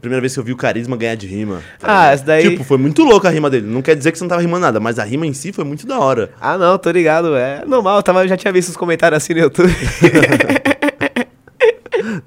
Primeira 0.00 0.20
vez 0.20 0.34
que 0.34 0.38
eu 0.40 0.44
vi 0.44 0.52
o 0.52 0.56
Carisma 0.56 0.96
ganhar 0.96 1.14
de 1.16 1.26
rima. 1.26 1.62
tá 1.80 1.86
Ah, 2.02 2.12
essa 2.12 2.24
daí- 2.24 2.50
Tipo, 2.50 2.62
foi 2.64 2.76
muito 2.78 3.02
louca 3.02 3.28
a 3.28 3.30
rima 3.30 3.48
dele. 3.50 3.66
Não 3.66 3.80
quer 3.82 3.96
dizer 3.96 4.12
que 4.12 4.18
você 4.18 4.24
não 4.24 4.28
tava 4.28 4.40
rimando 4.42 4.60
nada, 4.62 4.78
mas 4.78 4.98
a 4.98 5.04
rima 5.04 5.26
em 5.26 5.32
si 5.32 5.52
foi 5.52 5.64
muito 5.64 5.86
da 5.86 5.98
hora. 5.98 6.30
Ah, 6.40 6.56
não, 6.58 6.76
tô 6.78 6.90
ligado, 6.90 7.34
é 7.36 7.64
normal, 7.66 7.96
eu, 7.96 8.02
tava, 8.02 8.22
eu 8.22 8.28
já 8.28 8.36
tinha 8.36 8.52
visto 8.52 8.68
os 8.68 8.76
comentários 8.76 9.16
assim 9.22 9.32
no 9.34 9.40
YouTube. 9.40 9.72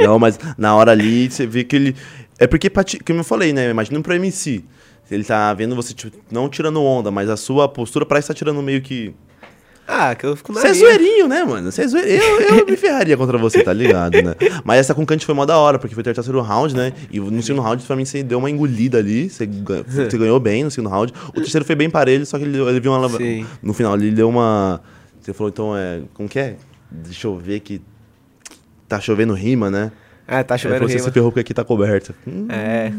Não, 0.02 0.18
mas 0.20 0.40
na 0.58 0.76
hora 0.76 0.92
ali, 0.92 1.30
você 1.30 1.46
vê 1.46 1.64
que 1.64 1.76
ele... 1.76 1.96
É 2.38 2.48
porque, 2.48 2.70
como 3.06 3.20
eu 3.20 3.24
falei, 3.24 3.54
né? 3.54 3.70
Imagina 3.70 4.00
pro 4.02 4.14
MC. 4.14 4.64
Ele 5.12 5.24
tá 5.24 5.54
vendo 5.54 5.76
você, 5.76 5.94
tipo, 5.94 6.16
não 6.32 6.48
tirando 6.50 6.82
onda, 6.84 7.10
mas 7.12 7.30
a 7.30 7.36
sua 7.38 7.68
postura 7.68 8.06
parece 8.06 8.26
estar 8.26 8.34
tirando 8.34 8.62
meio 8.62 8.82
que... 8.82 9.14
ah, 9.92 10.14
que 10.14 10.24
eu 10.24 10.36
fico 10.36 10.54
na 10.54 10.62
Você 10.62 10.68
é 10.68 10.74
zoeirinho, 10.74 11.28
né, 11.28 11.44
mano? 11.44 11.72
Você 11.72 11.82
é 11.82 11.88
zoeirinho. 11.88 12.22
Eu, 12.22 12.58
eu 12.60 12.66
me 12.68 12.78
ferraria 12.78 13.18
contra 13.18 13.40
você, 13.40 13.64
tá 13.64 13.74
ligado, 13.74 14.22
né? 14.22 14.36
Mas 14.64 14.82
essa 14.82 14.94
com 14.94 15.04
Kant 15.04 15.26
foi 15.26 15.34
mó 15.34 15.46
da 15.46 15.58
hora, 15.58 15.80
porque 15.80 15.96
foi 15.96 16.02
o 16.02 16.04
terceiro 16.04 16.40
round, 16.42 16.76
né? 16.76 16.94
E 17.12 17.20
no 17.20 17.42
segundo 17.42 17.64
round, 17.64 17.84
pra 17.84 17.96
mim, 17.96 18.06
você 18.06 18.22
deu 18.22 18.38
uma 18.38 18.52
engolida 18.52 19.00
ali. 19.00 19.30
Você, 19.30 19.48
você 19.88 20.18
ganhou 20.18 20.40
bem 20.40 20.64
no 20.64 20.70
segundo 20.70 20.92
round. 20.92 21.12
O 21.30 21.32
terceiro 21.34 21.66
foi 21.66 21.76
bem 21.76 21.90
parelho, 21.90 22.24
só 22.24 22.38
que 22.38 22.44
ele, 22.44 22.60
ele 22.60 22.80
viu 22.80 22.94
uma... 22.94 23.10
Sim. 23.10 23.48
No 23.64 23.74
final, 23.74 23.96
ele 23.96 24.12
deu 24.12 24.30
uma... 24.30 24.80
Você 25.20 25.34
falou, 25.34 25.50
então, 25.50 25.76
é... 25.76 26.02
Como 26.14 26.30
que 26.30 26.38
é? 26.38 26.56
Deixa 26.92 27.26
eu 27.26 27.36
ver 27.38 27.60
que... 27.62 27.82
Tá 28.88 29.00
chovendo 29.00 29.34
rima, 29.34 29.72
né? 29.72 29.92
É, 30.30 30.44
tá 30.44 30.56
Aí 30.56 30.60
chovendo 30.60 30.88
você 30.88 31.00
se 31.00 31.12
ferrou 31.12 31.32
porque 31.32 31.40
aqui 31.42 31.54
tá 31.54 31.64
coberto. 31.64 32.14
Hum, 32.28 32.48
É, 32.50 32.92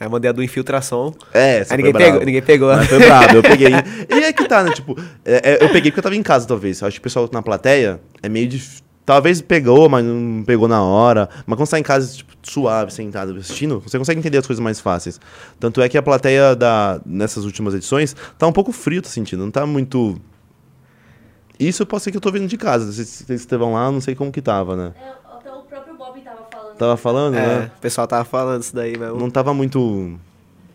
aí 0.00 0.06
eu 0.06 0.10
mandei 0.10 0.28
a 0.30 0.32
do 0.32 0.42
infiltração. 0.42 1.14
É, 1.34 1.58
essa 1.58 1.74
Aí 1.74 1.80
foi 1.80 1.92
ninguém 1.92 1.92
pegou, 2.06 2.24
ninguém 2.24 2.42
pegou. 2.42 2.68
Mas 2.74 2.86
foi 2.88 2.98
brabo, 2.98 3.36
eu 3.36 3.42
peguei. 3.42 3.72
E 4.08 4.24
é 4.24 4.32
que 4.32 4.48
tá, 4.48 4.62
né? 4.64 4.72
Tipo, 4.72 4.96
é- 5.24 5.52
é, 5.52 5.64
eu 5.64 5.68
peguei 5.68 5.90
porque 5.90 5.98
eu 6.00 6.02
tava 6.02 6.16
em 6.16 6.22
casa, 6.22 6.46
talvez. 6.46 6.80
Eu 6.80 6.88
acho 6.88 6.96
que 6.96 7.00
o 7.00 7.02
pessoal 7.02 7.28
na 7.32 7.42
plateia 7.42 8.00
é 8.22 8.28
meio 8.28 8.48
difícil. 8.48 8.82
Talvez 9.04 9.40
pegou, 9.40 9.88
mas 9.88 10.04
não 10.04 10.44
pegou 10.44 10.68
na 10.68 10.82
hora. 10.82 11.30
Mas 11.46 11.56
quando 11.56 11.66
você 11.66 11.70
tá 11.72 11.78
em 11.78 11.82
casa, 11.82 12.14
tipo, 12.14 12.30
suave, 12.42 12.92
sentado, 12.92 13.34
assistindo, 13.38 13.80
você 13.80 13.96
consegue 13.98 14.18
entender 14.20 14.36
as 14.36 14.46
coisas 14.46 14.62
mais 14.62 14.80
fáceis. 14.80 15.18
Tanto 15.58 15.80
é 15.80 15.88
que 15.88 15.96
a 15.96 16.02
plateia 16.02 16.54
da, 16.54 17.00
nessas 17.06 17.44
últimas 17.46 17.72
edições 17.74 18.14
tá 18.38 18.46
um 18.46 18.52
pouco 18.52 18.70
frio, 18.70 19.00
tô 19.00 19.08
sentindo. 19.08 19.42
Não 19.42 19.50
tá 19.50 19.64
muito. 19.64 20.20
Isso 21.58 21.84
pode 21.86 22.02
ser 22.02 22.10
que 22.10 22.16
eu 22.16 22.20
tô 22.20 22.30
vendo 22.30 22.46
de 22.46 22.56
casa. 22.58 22.92
Se 22.92 23.04
vocês 23.04 23.40
estavam 23.40 23.72
lá, 23.72 23.86
eu 23.86 23.92
não 23.92 24.00
sei 24.00 24.14
como 24.14 24.30
que 24.30 24.40
tava, 24.42 24.76
né? 24.76 24.92
É, 24.94 25.08
até 25.36 25.50
o 25.52 25.62
próprio 25.62 25.96
Bob 25.96 26.20
tava. 26.20 26.37
Tava 26.78 26.96
falando, 26.96 27.34
É, 27.36 27.40
né? 27.46 27.70
o 27.76 27.80
pessoal 27.80 28.06
tava 28.06 28.24
falando 28.24 28.62
isso 28.62 28.74
daí 28.74 28.96
mesmo. 28.96 29.16
Não 29.18 29.28
tava 29.30 29.52
muito 29.52 30.18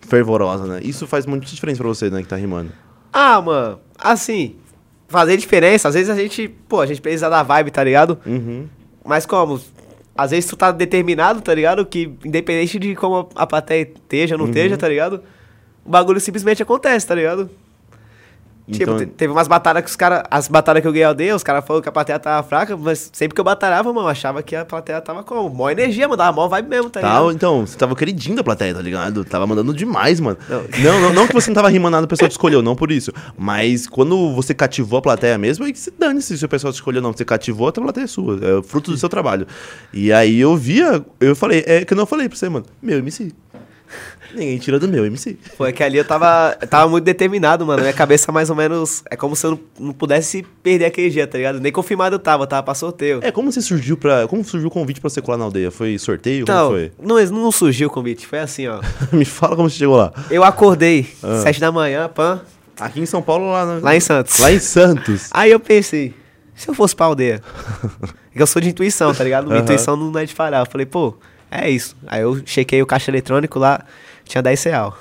fervorosa, 0.01 0.65
né? 0.65 0.79
Isso 0.83 1.07
faz 1.07 1.25
muita 1.25 1.45
diferença 1.45 1.79
pra 1.79 1.87
você, 1.87 2.09
né, 2.09 2.21
que 2.21 2.27
tá 2.27 2.35
rimando. 2.35 2.71
Ah, 3.11 3.41
mano, 3.41 3.79
assim, 3.97 4.55
fazer 5.07 5.37
diferença, 5.37 5.87
às 5.87 5.93
vezes 5.93 6.09
a 6.09 6.15
gente, 6.15 6.47
pô, 6.67 6.81
a 6.81 6.85
gente 6.85 6.99
precisa 7.01 7.29
da 7.29 7.41
vibe, 7.43 7.71
tá 7.71 7.83
ligado? 7.83 8.17
Uhum. 8.25 8.67
Mas 9.05 9.25
como? 9.25 9.59
Às 10.15 10.31
vezes 10.31 10.47
tu 10.49 10.55
tá 10.55 10.71
determinado, 10.71 11.41
tá 11.41 11.53
ligado? 11.53 11.85
Que 11.85 12.11
independente 12.23 12.77
de 12.77 12.95
como 12.95 13.29
a 13.35 13.47
plateia 13.47 13.83
esteja 13.83 14.35
ou 14.35 14.39
não 14.39 14.45
Uhum. 14.45 14.51
esteja, 14.51 14.77
tá 14.77 14.87
ligado? 14.87 15.21
O 15.85 15.89
bagulho 15.89 16.19
simplesmente 16.19 16.61
acontece, 16.61 17.07
tá 17.07 17.15
ligado? 17.15 17.49
Então, 18.65 18.97
Tipo, 18.97 18.99
te- 18.99 19.05
teve 19.17 19.33
umas 19.33 19.47
batalhas 19.47 19.83
que 19.83 19.89
os 19.89 19.95
caras. 19.97 20.23
As 20.31 20.47
batalhas 20.47 20.81
que 20.81 20.87
eu 20.87 20.91
ganhei 20.93 21.03
aldeia, 21.03 21.35
os 21.35 21.43
caras 21.43 21.65
falaram 21.65 21.81
que 21.83 21.89
a 21.89 21.91
plateia 21.91 22.17
tava 22.17 22.47
fraca, 22.47 22.77
mas 22.77 23.09
sempre 23.11 23.35
que 23.35 23.41
eu 23.41 23.43
batalhava, 23.43 23.91
mano, 23.91 24.07
eu 24.07 24.11
achava 24.11 24.41
que 24.41 24.55
a 24.55 24.63
plateia 24.63 25.01
tava 25.01 25.21
como? 25.21 25.49
Mó 25.49 25.69
energia, 25.69 26.07
mano, 26.07 26.15
dava 26.15 26.31
mó 26.31 26.47
vibe 26.47 26.69
mesmo, 26.69 26.89
tá 26.89 27.01
Tá, 27.01 27.07
ligado? 27.07 27.31
então, 27.31 27.65
você 27.67 27.77
tava 27.77 27.93
queridinho 27.93 28.37
da 28.37 28.43
plateia, 28.43 28.73
tá 28.73 28.81
ligado? 28.81 29.25
Tava 29.25 29.45
mandando 29.45 29.73
demais, 29.73 30.21
mano. 30.21 30.37
Não. 30.47 30.63
Não, 30.79 31.01
não, 31.01 31.13
não 31.13 31.27
que 31.27 31.33
você 31.33 31.49
não 31.49 31.55
tava 31.55 31.67
rimando 31.67 31.91
nada, 31.91 32.05
a 32.05 32.07
pessoa 32.07 32.29
te 32.29 32.31
escolheu, 32.31 32.61
não 32.61 32.73
por 32.73 32.89
isso. 32.89 33.11
Mas 33.37 33.85
quando 33.85 34.33
você 34.33 34.53
cativou 34.53 34.99
a 34.99 35.01
plateia 35.01 35.37
mesmo, 35.37 35.65
aí 35.65 35.73
que 35.73 35.79
se 35.79 35.91
dane-se 35.91 36.37
se 36.37 36.45
o 36.45 36.47
pessoal 36.47 36.71
te 36.71 36.75
escolheu, 36.77 37.01
não. 37.01 37.11
Você 37.11 37.25
cativou, 37.25 37.67
a 37.67 37.71
plateia 37.73 38.05
é 38.05 38.07
sua. 38.07 38.39
É 38.41 38.53
o 38.55 38.63
fruto 38.63 38.91
do 38.91 38.97
seu 38.97 39.09
trabalho. 39.09 39.45
E 39.93 40.13
aí 40.13 40.39
eu 40.39 40.55
via, 40.55 41.03
eu 41.19 41.35
falei, 41.35 41.63
é 41.67 41.83
que 41.83 41.91
eu 41.93 41.97
não 41.97 42.05
falei 42.05 42.29
pra 42.29 42.37
você, 42.37 42.47
mano. 42.47 42.65
Meu 42.81 42.97
MC. 42.99 43.33
Ninguém 44.33 44.57
tira 44.57 44.79
do 44.79 44.87
meu 44.87 45.05
MC. 45.05 45.37
Foi 45.57 45.71
que 45.71 45.83
ali 45.83 45.97
eu 45.97 46.05
tava, 46.05 46.57
eu 46.61 46.67
tava 46.67 46.89
muito 46.89 47.03
determinado, 47.03 47.65
mano. 47.65 47.81
Minha 47.81 47.93
cabeça 47.93 48.31
mais 48.31 48.49
ou 48.49 48.55
menos. 48.55 49.03
É 49.09 49.15
como 49.15 49.35
se 49.35 49.45
eu 49.45 49.51
não, 49.51 49.59
não 49.87 49.93
pudesse 49.93 50.43
perder 50.61 50.85
aquele 50.85 51.09
dia, 51.09 51.27
tá 51.27 51.37
ligado? 51.37 51.59
Nem 51.59 51.71
confirmado 51.71 52.15
eu 52.15 52.19
tava, 52.19 52.43
eu 52.43 52.47
tava 52.47 52.63
pra 52.63 52.73
sorteio. 52.73 53.19
É, 53.21 53.31
como 53.31 53.51
você 53.51 53.61
surgiu 53.61 53.95
pra. 53.97 54.27
Como 54.27 54.43
surgiu 54.43 54.67
o 54.67 54.71
convite 54.71 54.99
pra 54.99 55.09
você 55.09 55.21
colar 55.21 55.37
na 55.37 55.45
aldeia? 55.45 55.69
Foi 55.71 55.97
sorteio? 55.97 56.43
Então, 56.43 56.67
como 56.67 56.77
foi? 56.79 56.91
não, 57.01 57.41
não 57.43 57.51
surgiu 57.51 57.87
o 57.87 57.91
convite, 57.91 58.25
foi 58.27 58.39
assim, 58.39 58.67
ó. 58.67 58.79
Me 59.13 59.25
fala 59.25 59.55
como 59.55 59.69
você 59.69 59.77
chegou 59.77 59.95
lá. 59.97 60.11
Eu 60.31 60.43
acordei, 60.43 61.07
Ah. 61.21 61.41
sete 61.43 61.59
da 61.59 61.71
manhã, 61.71 62.09
pã, 62.09 62.41
Aqui 62.79 62.99
em 62.99 63.05
São 63.05 63.21
Paulo, 63.21 63.51
lá, 63.51 63.65
na- 63.67 63.79
lá 63.79 63.95
em 63.95 63.99
Santos. 63.99 64.39
Lá 64.39 64.51
em 64.51 64.57
Santos. 64.57 65.29
Aí 65.31 65.51
eu 65.51 65.59
pensei, 65.59 66.11
se 66.55 66.67
eu 66.67 66.73
fosse 66.73 66.95
pra 66.95 67.05
aldeia? 67.05 67.39
É 68.35 68.41
eu 68.41 68.47
sou 68.47 68.59
de 68.59 68.67
intuição, 68.69 69.13
tá 69.13 69.23
ligado? 69.23 69.43
Minha 69.45 69.57
Aham. 69.57 69.63
intuição 69.63 69.95
não 69.95 70.19
é 70.19 70.25
de 70.25 70.33
falhar. 70.33 70.61
Eu 70.63 70.65
falei, 70.65 70.87
pô, 70.87 71.15
é 71.51 71.69
isso. 71.69 71.95
Aí 72.07 72.23
eu 72.23 72.41
chequei 72.43 72.81
o 72.81 72.85
caixa 72.87 73.11
eletrônico 73.11 73.59
lá, 73.59 73.85
tinha 74.25 74.41
10 74.41 74.63
real. 74.63 74.97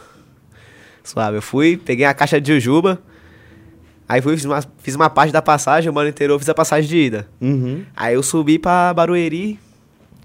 Suave, 1.05 1.39
eu 1.39 1.43
fui, 1.43 1.77
peguei 1.77 2.05
a 2.05 2.15
caixa 2.15 2.41
de 2.41 2.53
Jujuba, 2.53 3.01
aí 4.09 4.23
fui, 4.23 4.37
fiz 4.37 4.45
uma, 4.45 4.63
fiz 4.79 4.95
uma 4.95 5.11
parte 5.11 5.33
da 5.33 5.43
passagem, 5.43 5.91
o 5.91 5.95
mano 5.95 6.09
inteiro 6.09 6.39
fiz 6.39 6.49
a 6.49 6.55
passagem 6.55 6.89
de 6.89 6.97
ida. 6.97 7.29
Uhum. 7.41 7.85
Aí 7.97 8.15
eu 8.15 8.23
subi 8.23 8.59
pra 8.59 8.95
Barueri, 8.95 9.59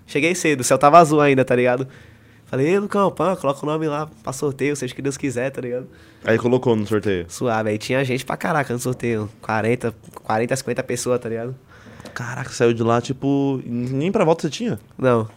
cheguei 0.05 0.35
cedo, 0.35 0.61
o 0.61 0.63
céu 0.63 0.77
tava 0.77 0.99
azul 0.99 1.19
ainda, 1.19 1.43
tá 1.43 1.55
ligado? 1.55 1.87
Falei, 2.45 2.67
ei, 2.67 2.79
Lucão, 2.79 3.11
pã, 3.11 3.35
coloca 3.35 3.61
o 3.63 3.65
nome 3.65 3.87
lá 3.87 4.07
pra 4.23 4.31
sorteio, 4.31 4.75
seja 4.75 4.93
o 4.93 4.95
que 4.95 5.01
Deus 5.01 5.17
quiser, 5.17 5.49
tá 5.49 5.59
ligado? 5.59 5.87
Aí 6.23 6.37
colocou 6.37 6.75
no 6.75 6.87
sorteio. 6.87 7.25
Suave, 7.27 7.71
aí 7.71 7.77
tinha 7.77 8.03
gente 8.05 8.23
pra 8.23 8.37
caraca 8.37 8.71
no 8.71 8.79
sorteio, 8.79 9.29
40, 9.41 9.93
40, 10.23 10.55
50 10.55 10.83
pessoas, 10.83 11.19
tá 11.19 11.27
ligado? 11.27 11.55
Caraca, 12.13 12.49
saiu 12.51 12.73
de 12.73 12.83
lá, 12.83 13.01
tipo. 13.01 13.61
Nem 13.65 14.11
pra 14.11 14.23
volta 14.23 14.43
você 14.43 14.49
tinha? 14.49 14.79
Não. 14.97 15.27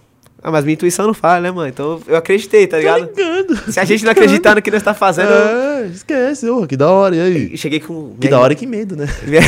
Ah, 0.42 0.50
mas 0.50 0.64
minha 0.64 0.74
intuição 0.74 1.06
não 1.06 1.14
fala, 1.14 1.40
né, 1.40 1.50
mano? 1.50 1.68
Então 1.68 2.00
eu 2.06 2.16
acreditei, 2.16 2.66
tá 2.66 2.78
ligado? 2.78 3.10
ligado. 3.14 3.72
Se 3.72 3.78
a 3.78 3.84
gente 3.84 4.04
não 4.04 4.12
acreditar 4.12 4.54
no 4.54 4.62
que 4.62 4.70
nós 4.70 4.82
tá 4.82 4.94
fazendo. 4.94 5.30
É, 5.80 5.86
esquece, 5.86 6.48
ô, 6.48 6.66
que 6.66 6.76
da 6.76 6.90
hora, 6.90 7.16
e 7.16 7.20
aí? 7.20 7.56
cheguei 7.56 7.80
com. 7.80 8.14
Que 8.20 8.28
da 8.28 8.38
hora 8.38 8.52
e 8.52 8.56
que 8.56 8.66
medo, 8.66 8.94
né? 8.96 9.06
Minha... 9.26 9.40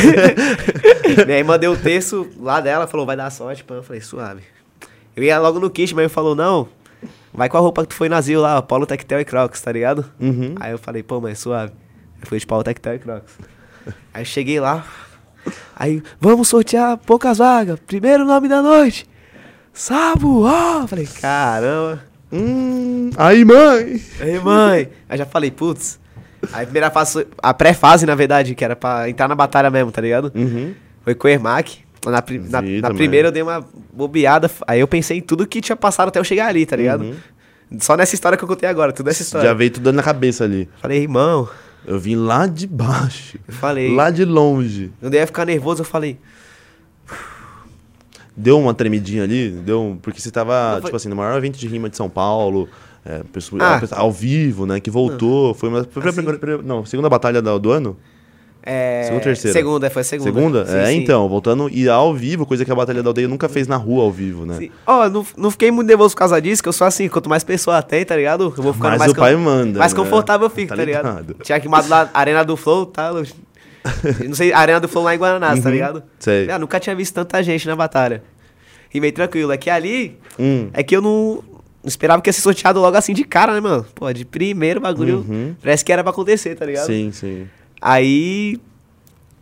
minha 1.27 1.39
irmã 1.39 1.59
deu 1.59 1.73
o 1.73 1.77
texto 1.77 2.27
lá 2.41 2.59
dela, 2.59 2.87
falou, 2.87 3.05
vai 3.05 3.17
dar 3.17 3.31
sorte, 3.31 3.63
pã. 3.63 3.75
Eu 3.75 3.83
falei, 3.83 4.01
suave. 4.01 4.41
Eu 5.15 5.23
ia 5.23 5.39
logo 5.39 5.61
no 5.61 5.69
kit, 5.69 5.95
mas 5.95 6.05
ele 6.05 6.09
falou, 6.09 6.35
não, 6.35 6.69
vai 7.35 7.51
com 7.51 7.59
a 7.59 7.61
roupa 7.61 7.83
que 7.83 7.89
tu 7.89 7.95
foi 7.95 8.09
no 8.09 8.17
asilo 8.17 8.41
lá, 8.41 8.63
Paulo 8.63 8.87
Tectel 8.87 9.21
e 9.21 9.25
Crocs, 9.27 9.61
tá 9.61 9.71
ligado? 9.71 10.07
Uhum. 10.19 10.55
Aí 10.59 10.73
eu 10.73 10.79
falei, 10.79 11.03
pô, 11.03 11.21
mas 11.21 11.39
suave. 11.39 11.73
Eu 12.21 12.27
fui 12.27 12.39
de 12.39 12.47
Paulo 12.47 12.65
Tectel 12.65 12.95
e 12.95 12.99
Crocs. 12.99 13.35
Aí 14.15 14.23
eu 14.23 14.27
cheguei 14.27 14.59
lá, 14.59 14.87
aí, 15.77 16.03
vamos 16.21 16.49
sortear 16.49 16.97
poucas 16.97 17.39
vagas, 17.39 17.79
primeiro 17.81 18.25
nome 18.25 18.49
da 18.49 18.63
noite, 18.63 19.07
Sabo, 19.73 20.43
ó. 20.45 20.87
Falei, 20.87 21.07
caramba. 21.21 22.03
Hum, 22.33 23.11
aí, 23.17 23.45
mãe! 23.45 24.01
Ei, 24.21 24.39
mãe. 24.41 24.89
Aí 25.09 25.19
já 25.19 25.27
falei, 25.27 25.51
putz. 25.51 25.99
Aí 26.53 26.63
a 26.63 26.65
primeira 26.67 26.91
fase, 26.91 27.27
a 27.43 27.55
pré-fase, 27.55 28.05
na 28.07 28.15
verdade, 28.15 28.55
que 28.55 28.65
era 28.65 28.75
pra 28.75 29.09
entrar 29.09 29.29
na 29.29 29.35
batalha 29.35 29.71
mesmo, 29.71 29.93
tá 29.93 30.01
ligado? 30.01 30.33
Uhum. 30.35 30.75
Foi 31.05 31.15
com 31.15 31.29
o 31.29 31.31
Ermac. 31.31 31.79
Na, 32.05 32.21
pri- 32.21 32.39
na, 32.41 32.61
na 32.61 32.93
primeira 32.93 33.29
eu 33.29 33.33
dei 33.33 33.43
uma 33.45 33.65
bobeada, 33.93 34.51
aí 34.67 34.81
eu 34.81 34.89
pensei 34.89 35.19
em 35.19 35.21
tudo 35.21 35.47
que 35.47 35.61
tinha 35.61 35.77
passado 35.77 36.09
até 36.09 36.19
eu 36.19 36.25
chegar 36.25 36.49
ali, 36.49 36.67
tá 36.67 36.75
ligado? 36.75 37.05
Uhum. 37.05 37.15
Só 37.79 37.97
nessa 37.97 38.15
história 38.17 38.37
que 38.37 38.43
eu 38.43 38.49
contei 38.49 38.69
agora, 38.69 38.93
tudo 38.93 39.09
essa 39.09 39.23
história. 39.23 39.47
Já 39.49 39.55
veio 39.55 39.71
tudo 39.71 39.93
na 39.93 40.03
cabeça 40.03 40.43
ali. 40.43 40.69
Falei, 40.81 41.03
irmão, 41.03 41.49
Eu 41.87 41.99
vim 42.01 42.17
lá 42.17 42.47
de 42.49 42.67
baixo. 42.67 43.39
eu 43.47 43.55
falei. 43.55 43.95
Lá 43.95 44.11
de 44.11 44.25
longe. 44.25 44.91
Eu 45.01 45.11
dei 45.11 45.23
a 45.23 45.27
ficar 45.27 45.45
nervoso, 45.45 45.83
eu 45.83 45.87
falei, 45.87 46.19
Deu 48.37 48.59
uma 48.59 48.73
tremidinha 48.73 49.25
ali, 49.25 49.51
deu 49.51 49.83
um- 49.83 49.97
porque 49.97 50.21
você 50.21 50.31
tava, 50.31 50.53
Não, 50.55 50.73
foi- 50.77 50.85
tipo 50.85 50.97
assim, 50.97 51.09
no 51.09 51.17
maior 51.17 51.37
evento 51.37 51.59
de 51.59 51.67
rima 51.69 51.91
de 51.91 51.97
São 51.97 52.09
Paulo, 52.09 52.69
é, 53.05 53.23
pessoa- 53.33 53.63
Ah. 53.63 53.77
a 53.77 53.81
pessoa- 53.81 54.01
ao 54.01 54.11
vivo, 54.11 54.65
né, 54.67 54.81
que 54.81 54.91
voltou, 54.91 55.53
foi 55.55 55.69
uma... 55.69 55.85
Foi 55.85 56.03
Assim. 56.03 56.13
primeira- 56.15 56.39
primeira- 56.39 56.63
não, 56.63 56.85
segunda 56.87 57.09
batalha 57.11 57.43
do, 57.43 57.59
do 57.59 57.71
ano? 57.71 57.97
é. 58.65 59.03
Segunda 59.03 59.19
ou 59.19 59.25
terceira? 59.25 59.53
Segunda, 59.59 59.91
foi 59.91 60.01
a 60.03 60.05
segunda. 60.05 60.33
Segunda? 60.33 60.67
Sim, 60.67 60.77
é, 60.77 60.87
sim. 60.87 60.97
então, 60.99 61.29
voltando, 61.29 61.69
e 61.69 61.89
ao 61.89 62.15
vivo, 62.15 62.47
coisa 62.47 62.65
que 62.65 62.71
a 62.71 62.75
Batalha 62.77 63.03
da 63.03 63.11
Aldeia 63.11 63.27
nunca 63.27 63.49
fez 63.49 63.67
na 63.67 63.75
rua 63.77 64.05
ao 64.05 64.11
vivo, 64.13 64.47
né? 64.47 64.69
Ó, 64.87 65.09
não, 65.09 65.27
não 65.37 65.51
fiquei 65.51 65.71
muito 65.73 65.89
nervoso 65.89 66.15
por 66.15 66.21
causa 66.21 66.41
disso, 66.41 66.63
que 66.63 66.69
eu 66.69 66.73
sou 66.73 66.87
assim, 66.87 67.09
quanto 67.09 67.29
mais 67.29 67.43
pessoa 67.43 67.83
tem, 67.83 68.05
tá 68.05 68.15
ligado? 68.17 68.45
Eu 68.57 68.63
vou 68.63 68.73
ficando 68.73 68.91
Mas 68.91 68.99
mais, 69.01 69.13
o 69.13 69.15
pai 69.17 69.35
manda, 69.35 69.81
mais 69.81 69.93
né? 69.93 69.99
confortável 69.99 70.47
eu 70.47 70.51
fico, 70.51 70.69
Tá 70.69 70.77
tá, 70.77 70.85
ligado? 70.85 71.35
Tinha 71.43 71.59
queimado 71.59 71.89
lá 71.89 72.09
a 72.15 72.19
Arena 72.21 72.45
do 72.45 72.57
Flow, 72.57 72.87
tá? 72.87 73.11
Eu 74.21 74.29
não 74.31 74.35
sei, 74.35 74.53
Arena 74.53 74.79
do 74.81 74.89
Flow 74.89 75.05
lá 75.05 75.15
em 75.15 75.19
Guaraná, 75.19 75.57
tá 75.57 75.69
Uhum, 75.69 75.71
ligado? 75.75 76.03
sei. 76.19 76.49
Ah, 76.51 76.59
nunca 76.59 76.79
tinha 76.79 76.95
visto 76.95 77.15
tanta 77.15 77.43
gente 77.43 77.67
na 77.67 77.75
batalha. 77.77 78.23
E 78.95 79.01
meio 79.01 79.13
tranquilo. 79.13 79.51
É 79.53 79.57
que 79.57 79.69
ali, 79.71 80.19
Hum. 80.39 80.69
é 80.73 80.83
que 80.83 80.95
eu 80.97 81.01
não, 81.03 81.43
não 81.83 81.89
esperava 81.89 82.21
que 82.23 82.29
ia 82.29 82.33
ser 82.33 82.43
sorteado 82.43 82.79
logo 82.81 82.97
assim 82.97 83.13
de 83.15 83.25
cara, 83.25 83.53
né, 83.55 83.61
mano? 83.61 83.85
Pô, 83.95 84.13
de 84.13 84.25
primeiro 84.25 84.81
bagulho, 84.81 85.25
Uhum. 85.29 85.55
parece 85.63 85.85
que 85.85 85.93
era 85.93 86.03
pra 86.05 86.11
acontecer, 86.11 86.55
tá 86.55 86.65
ligado? 86.67 86.87
Sim, 86.87 87.11
sim. 87.13 87.47
Aí. 87.81 88.61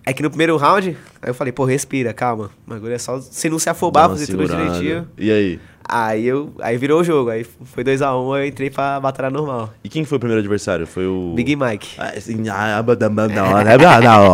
É 0.07 0.15
que 0.15 0.23
no 0.23 0.31
primeiro 0.31 0.57
round, 0.57 0.97
aí 1.21 1.29
eu 1.31 1.35
falei, 1.35 1.53
pô, 1.53 1.65
respira, 1.67 2.13
calma. 2.15 2.51
O 2.67 2.71
bagulho 2.71 2.95
é 2.95 2.99
só 2.99 3.21
se 3.21 3.51
não 3.51 3.59
se 3.59 3.69
afobar, 3.69 4.05
Dá 4.09 4.15
fazer 4.15 4.27
tudo 4.29 4.47
direitinho. 4.49 5.07
E 5.19 5.31
aí? 5.31 5.61
Aí 5.93 6.25
eu. 6.25 6.53
Aí 6.61 6.77
virou 6.77 7.01
o 7.01 7.05
jogo. 7.05 7.31
Aí 7.31 7.45
foi 7.65 7.83
2x1, 7.83 8.25
um, 8.25 8.37
eu 8.37 8.47
entrei 8.47 8.71
pra 8.71 9.01
batalha 9.01 9.29
normal. 9.29 9.75
E 9.83 9.89
quem 9.89 10.05
foi 10.05 10.17
o 10.17 10.19
primeiro 10.21 10.39
adversário? 10.41 10.87
Foi 10.87 11.05
o... 11.05 11.33
Big 11.35 11.57
Mike. 11.57 11.89
Ah, 11.99 12.13
assim, 12.17 12.49
ah, 12.49 12.85
não, 13.11 13.29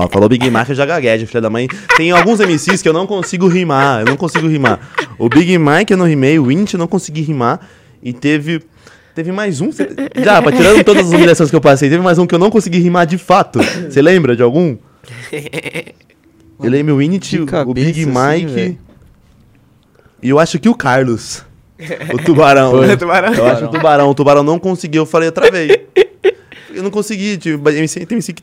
não, 0.01 0.09
falou 0.09 0.29
Big 0.29 0.51
Mac, 0.51 0.69
eu 0.69 0.75
já 0.75 0.85
gaguejo, 0.85 1.27
filha 1.27 1.41
da 1.41 1.49
mãe. 1.49 1.67
Tem 1.97 2.11
alguns 2.11 2.41
MCs 2.41 2.83
que 2.83 2.89
eu 2.89 2.93
não 2.93 3.07
consigo 3.07 3.49
rimar, 3.49 4.01
eu 4.01 4.07
não 4.07 4.17
consigo 4.17 4.47
rimar. 4.47 4.79
O 5.19 5.31
Big 5.31 5.57
Mike 5.59 5.93
eu 5.93 5.97
não 5.97 6.07
rimei, 6.07 6.39
o 6.39 6.53
Int 6.53 6.75
eu 6.75 6.79
não 6.79 6.87
consegui 6.87 7.23
rimar. 7.23 7.61
E 8.03 8.13
teve. 8.13 8.63
Teve 9.15 9.33
mais 9.33 9.63
um. 9.63 9.73
cê- 9.73 9.89
Já, 10.23 10.43
pra 10.43 10.53
tirando 10.53 10.85
todas 10.85 11.07
as 11.07 11.13
humilhações 11.13 11.49
que 11.49 11.57
eu 11.57 11.61
passei, 11.61 11.89
teve 11.89 12.03
mais 12.03 12.19
um 12.19 12.27
que 12.27 12.35
eu 12.35 12.39
não 12.39 12.51
consegui 12.51 12.79
rimar 12.81 13.07
de 13.07 13.17
fato. 13.17 13.59
Você 13.89 14.03
lembra 14.03 14.37
de 14.37 14.43
algum? 14.43 14.77
Eu 16.63 16.71
lembro 16.71 16.97
o 16.97 17.03
Init, 17.03 17.39
o 17.39 17.75
Big 17.75 17.91
assim, 17.91 18.07
Mike. 18.07 18.47
velho. 18.47 18.79
E 20.23 20.29
eu 20.29 20.39
acho 20.39 20.59
que 20.59 20.69
o 20.69 20.75
Carlos. 20.75 21.45
O 22.13 22.19
Tubarão. 22.25 22.71
Foi. 22.85 22.97
Tubarão. 22.97 23.35
Eu 23.35 23.47
acho 23.47 23.59
que 23.59 23.65
o 23.65 23.71
Tubarão. 23.71 24.11
O 24.11 24.15
Tubarão 24.15 24.43
não 24.43 24.59
conseguiu, 24.59 25.03
eu 25.03 25.07
falei, 25.07 25.29
eu 25.29 25.33
travei. 25.33 25.87
Eu 26.75 26.83
não 26.83 26.91
consegui, 26.91 27.37
tipo, 27.39 27.69
MC, 27.69 28.05
tem 28.05 28.17
MC 28.17 28.33
que. 28.35 28.43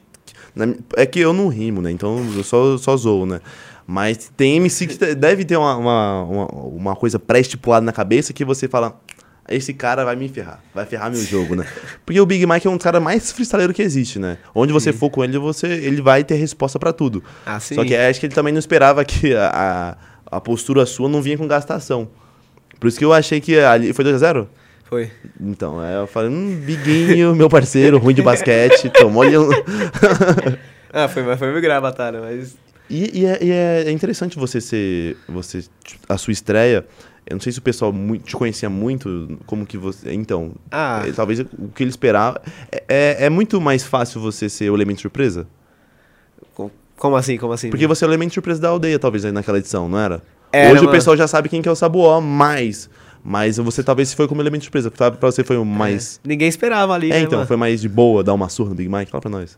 é 0.96 1.06
que 1.06 1.20
eu 1.20 1.34
não 1.34 1.48
rimo, 1.48 1.82
né? 1.82 1.92
Então 1.92 2.18
eu 2.36 2.44
só, 2.44 2.78
só 2.78 2.96
zoo, 2.98 3.26
né? 3.26 3.42
Mas 3.86 4.32
tem 4.36 4.58
MC 4.58 4.88
que 4.88 5.16
deve 5.16 5.44
ter 5.44 5.58
uma, 5.58 5.76
uma, 5.76 6.24
uma, 6.24 6.46
uma 6.46 6.96
coisa 6.96 7.20
pré-estipulada 7.20 7.86
na 7.86 7.92
cabeça 7.92 8.34
que 8.34 8.46
você 8.46 8.68
fala. 8.68 9.00
Esse 9.50 9.74
cara 9.74 10.06
vai 10.06 10.16
me 10.16 10.30
ferrar, 10.30 10.64
vai 10.74 10.86
ferrar 10.86 11.12
meu 11.12 11.22
jogo, 11.22 11.54
né? 11.54 11.68
Porque 12.06 12.20
o 12.20 12.26
Big 12.26 12.46
Mike 12.46 12.66
é 12.66 12.70
um 12.70 12.78
cara 12.78 13.02
mais 13.02 13.30
freestyleiro 13.30 13.74
que 13.74 13.82
existe, 13.82 14.18
né? 14.18 14.38
Onde 14.56 14.72
você 14.72 14.94
for 14.94 15.10
com 15.10 15.22
ele, 15.22 15.38
você, 15.38 15.68
ele 15.68 16.02
vai 16.02 16.24
ter 16.24 16.36
resposta 16.36 16.80
pra 16.80 16.94
tudo. 16.94 17.22
Ah, 17.46 17.60
sim. 17.60 17.76
Só 17.76 17.84
que 17.84 17.94
acho 17.94 18.22
que 18.22 18.28
ele 18.28 18.34
também 18.34 18.54
não 18.54 18.60
esperava 18.60 19.04
que 19.04 19.36
a, 19.36 19.52
a, 19.54 19.98
a 20.36 20.42
postura 20.42 20.86
sua 20.86 21.08
não 21.10 21.22
vinha 21.22 21.38
com 21.38 21.48
gastação. 21.48 22.08
Por 22.80 22.88
isso 22.88 22.98
que 22.98 23.06
eu 23.06 23.14
achei 23.14 23.40
que 23.40 23.58
ali. 23.60 23.94
Foi 23.94 24.04
2x0? 24.04 24.48
Foi. 24.86 25.10
Então, 25.40 25.80
aí 25.80 25.96
eu 25.96 26.06
falei, 26.06 26.30
hum, 26.30 26.62
Biguinho, 26.66 27.36
meu 27.36 27.50
parceiro, 27.50 27.98
ruim 27.98 28.14
de 28.14 28.22
basquete, 28.22 28.90
tomou-lhe 28.90 29.38
um... 29.38 29.50
Ah, 30.96 31.08
foi, 31.08 31.24
mas 31.24 31.40
foi 31.40 31.50
meio 31.50 31.60
grave 31.60 31.80
a 31.80 31.82
batalha, 31.82 32.22
mas. 32.22 32.56
E, 32.88 33.22
e 33.22 33.26
é, 33.26 33.40
e 33.44 33.52
é 33.52 33.92
interessante 33.92 34.38
você 34.38 34.62
ser, 34.62 35.18
você, 35.28 35.64
a 36.08 36.20
sua 36.20 36.32
estreia, 36.32 36.86
eu 37.26 37.34
não 37.34 37.42
sei 37.42 37.52
se 37.52 37.58
o 37.58 37.62
pessoal 37.64 37.92
te 38.24 38.36
conhecia 38.36 38.70
muito, 38.70 39.40
como 39.48 39.66
que 39.66 39.76
você, 39.76 40.14
então, 40.14 40.52
Ah. 40.70 41.02
é, 41.08 41.12
talvez 41.12 41.40
o 41.40 41.70
que 41.74 41.82
ele 41.82 41.90
esperava, 41.90 42.40
é, 42.72 42.84
é, 42.88 43.26
é 43.26 43.30
muito 43.32 43.60
mais 43.60 43.84
fácil 43.84 44.22
você 44.22 44.48
ser 44.48 44.70
o 44.70 44.76
elemento 44.76 45.02
surpresa? 45.02 45.48
Co- 46.96 47.02
Como 47.02 47.16
assim? 47.16 47.38
Como 47.38 47.54
assim? 47.54 47.70
Porque 47.70 47.88
você 47.88 48.04
é 48.04 48.08
o 48.08 48.10
elemento 48.12 48.34
surpresa 48.34 48.62
da 48.62 48.70
aldeia, 48.70 48.98
talvez, 49.00 49.26
aí 49.26 49.32
naquela 49.32 49.58
edição, 49.58 49.88
não 49.90 50.00
era? 50.00 50.22
Era, 50.52 50.70
Hoje 50.72 50.82
o 50.82 50.86
mano. 50.86 50.96
pessoal 50.98 51.18
já 51.18 51.28
sabe 51.28 51.50
quem 51.50 51.62
que 51.62 51.68
é 51.70 51.72
o 51.72 51.76
Sabuó, 51.76 52.20
mas 52.22 52.90
Mas 53.26 53.58
você 53.58 53.82
talvez 53.82 54.14
foi 54.14 54.28
como 54.28 54.42
elemento 54.42 54.62
de 54.62 54.66
surpresa. 54.66 54.92
Pra, 54.92 55.10
pra 55.12 55.32
você 55.32 55.44
foi 55.46 55.56
o 55.58 55.64
mais. 55.66 56.20
Ninguém 56.26 56.48
esperava 56.50 56.94
ali, 56.94 57.10
É, 57.10 57.14
né, 57.16 57.20
então, 57.22 57.38
mano? 57.40 57.48
foi 57.48 57.56
mais 57.58 57.80
de 57.82 57.88
boa 57.88 58.22
dar 58.24 58.34
uma 58.34 58.50
surra 58.50 58.70
no 58.72 58.76
Big 58.76 58.90
Mike? 58.90 59.10
Fala 59.10 59.22
pra 59.22 59.32
nós. 59.32 59.58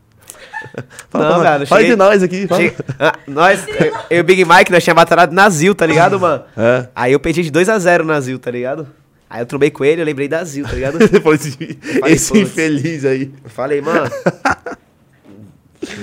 Fala 1.10 1.24
Não, 1.26 1.30
pra 1.32 1.38
nós. 1.38 1.44
cara, 1.44 1.66
Fala 1.66 1.82
cheguei- 1.82 1.96
de 1.96 1.98
nós 2.00 2.22
aqui. 2.24 2.48
Fala. 2.48 2.62
Che- 2.62 2.76
Ah, 3.00 3.14
nós, 3.28 3.66
eu 4.10 4.18
e 4.18 4.22
o 4.22 4.24
Big 4.24 4.46
Mike, 4.46 4.72
nós 4.72 4.84
tínhamos 4.84 5.02
batalhado 5.02 5.34
na 5.34 5.50
Zil, 5.50 5.74
tá 5.74 5.86
ligado, 5.86 6.20
mano? 6.20 6.44
É. 6.56 6.88
Aí 6.96 7.14
eu 7.14 7.20
perdi 7.20 7.42
de 7.42 7.52
2x0 7.52 8.04
na 8.06 8.20
Zil, 8.22 8.38
tá 8.38 8.52
ligado? 8.52 8.88
Aí 9.28 9.42
eu 9.42 9.46
trombei 9.48 9.72
com 9.72 9.84
ele, 9.84 10.00
eu 10.02 10.06
lembrei 10.06 10.28
da 10.28 10.44
Zil, 10.44 10.66
tá 10.68 10.74
ligado? 10.74 11.00
Falei, 11.24 12.14
esse 12.14 12.38
infeliz 12.38 13.04
aí. 13.04 13.32
Eu 13.44 13.50
falei, 13.50 13.82
mano. 13.82 14.10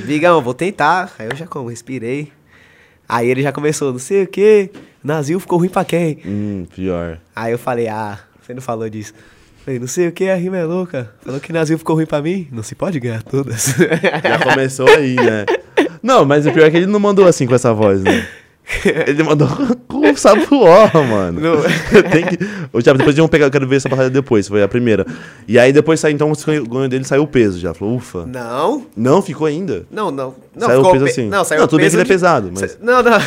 Vigão, 0.04 0.40
vou 0.42 0.54
tentar. 0.54 1.12
Aí 1.18 1.28
eu 1.28 1.36
já 1.36 1.46
como, 1.46 1.68
respirei. 1.68 2.32
Aí 3.08 3.28
ele 3.28 3.42
já 3.42 3.52
começou, 3.52 3.92
não 3.92 3.98
sei 3.98 4.24
o 4.24 4.26
que. 4.26 4.70
Nazil 5.02 5.40
ficou 5.40 5.58
ruim 5.58 5.68
pra 5.68 5.84
quem? 5.84 6.18
Hum, 6.24 6.66
pior. 6.74 7.18
Aí 7.34 7.52
eu 7.52 7.58
falei, 7.58 7.88
ah, 7.88 8.18
você 8.40 8.54
não 8.54 8.62
falou 8.62 8.88
disso. 8.88 9.12
Falei, 9.64 9.78
não 9.78 9.86
sei 9.86 10.08
o 10.08 10.12
que, 10.12 10.28
a 10.28 10.34
rima 10.34 10.56
é 10.56 10.64
louca. 10.64 11.12
Falou 11.22 11.38
que 11.40 11.52
Nazil 11.52 11.78
ficou 11.78 11.94
ruim 11.94 12.06
pra 12.06 12.22
mim. 12.22 12.48
Não 12.50 12.62
se 12.62 12.74
pode 12.74 12.98
ganhar 12.98 13.22
todas. 13.22 13.74
Já 14.22 14.38
começou 14.38 14.88
aí, 14.88 15.14
né? 15.14 15.46
Não, 16.02 16.24
mas 16.24 16.46
o 16.46 16.52
pior 16.52 16.66
é 16.66 16.70
que 16.70 16.76
ele 16.76 16.86
não 16.86 16.98
mandou 16.98 17.28
assim 17.28 17.46
com 17.46 17.54
essa 17.54 17.72
voz, 17.72 18.02
né? 18.02 18.26
Ele 19.06 19.22
mandou 19.24 19.48
com 19.88 20.10
o 20.10 20.16
sabuó, 20.16 20.88
mano. 21.08 21.40
Tem 22.10 22.24
que... 22.24 22.38
Ô, 22.72 22.80
Thiago, 22.80 22.98
depois 22.98 23.16
vamos 23.16 23.30
pegar, 23.30 23.46
eu 23.46 23.50
quero 23.50 23.66
ver 23.66 23.76
essa 23.76 23.88
batalha 23.88 24.08
depois, 24.08 24.46
foi 24.48 24.62
a 24.62 24.68
primeira. 24.68 25.04
E 25.48 25.58
aí 25.58 25.72
depois 25.72 25.98
sai, 26.00 26.12
então, 26.12 26.30
o 26.32 26.68
ganho 26.68 26.88
dele 26.88 27.04
saiu 27.04 27.22
o 27.24 27.26
peso 27.26 27.58
já. 27.58 27.74
Falou, 27.74 27.96
ufa. 27.96 28.24
não, 28.26 28.86
Não, 28.96 29.20
ficou 29.20 29.46
ainda. 29.46 29.84
não, 29.90 30.10
não. 30.10 30.34
não 30.56 30.66
Saiu 30.68 30.80
o 30.80 30.84
ficou 30.84 30.92
peso 30.92 31.04
pe- 31.04 31.10
assim. 31.10 31.28
Não, 31.28 31.44
saiu 31.44 31.60
Não, 31.60 31.68
tudo 31.68 31.78
bem 31.80 31.86
peso 31.86 31.96
que 31.96 31.96
ele 31.96 32.02
é 32.02 32.04
de- 32.04 32.08
pesado, 32.08 32.50
mas- 32.52 32.78
Não, 32.80 33.02
não. 33.02 33.18